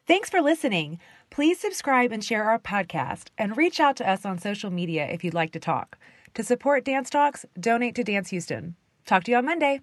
Thanks 0.07 0.31
for 0.31 0.41
listening. 0.41 0.99
Please 1.33 1.59
subscribe 1.59 2.13
and 2.13 2.23
share 2.23 2.45
our 2.45 2.59
podcast 2.59 3.29
and 3.39 3.57
reach 3.57 3.81
out 3.81 3.97
to 3.97 4.07
us 4.07 4.27
on 4.27 4.37
social 4.37 4.71
media 4.71 5.07
if 5.07 5.25
you'd 5.25 5.33
like 5.33 5.51
to 5.53 5.59
talk. 5.59 5.97
To 6.35 6.43
support 6.43 6.85
Dance 6.85 7.09
Talks, 7.09 7.47
donate 7.59 7.95
to 7.95 8.05
Dance 8.05 8.29
Houston. 8.29 8.77
Talk 9.07 9.25
to 9.25 9.31
you 9.31 9.39
on 9.39 9.47
Monday. 9.47 9.81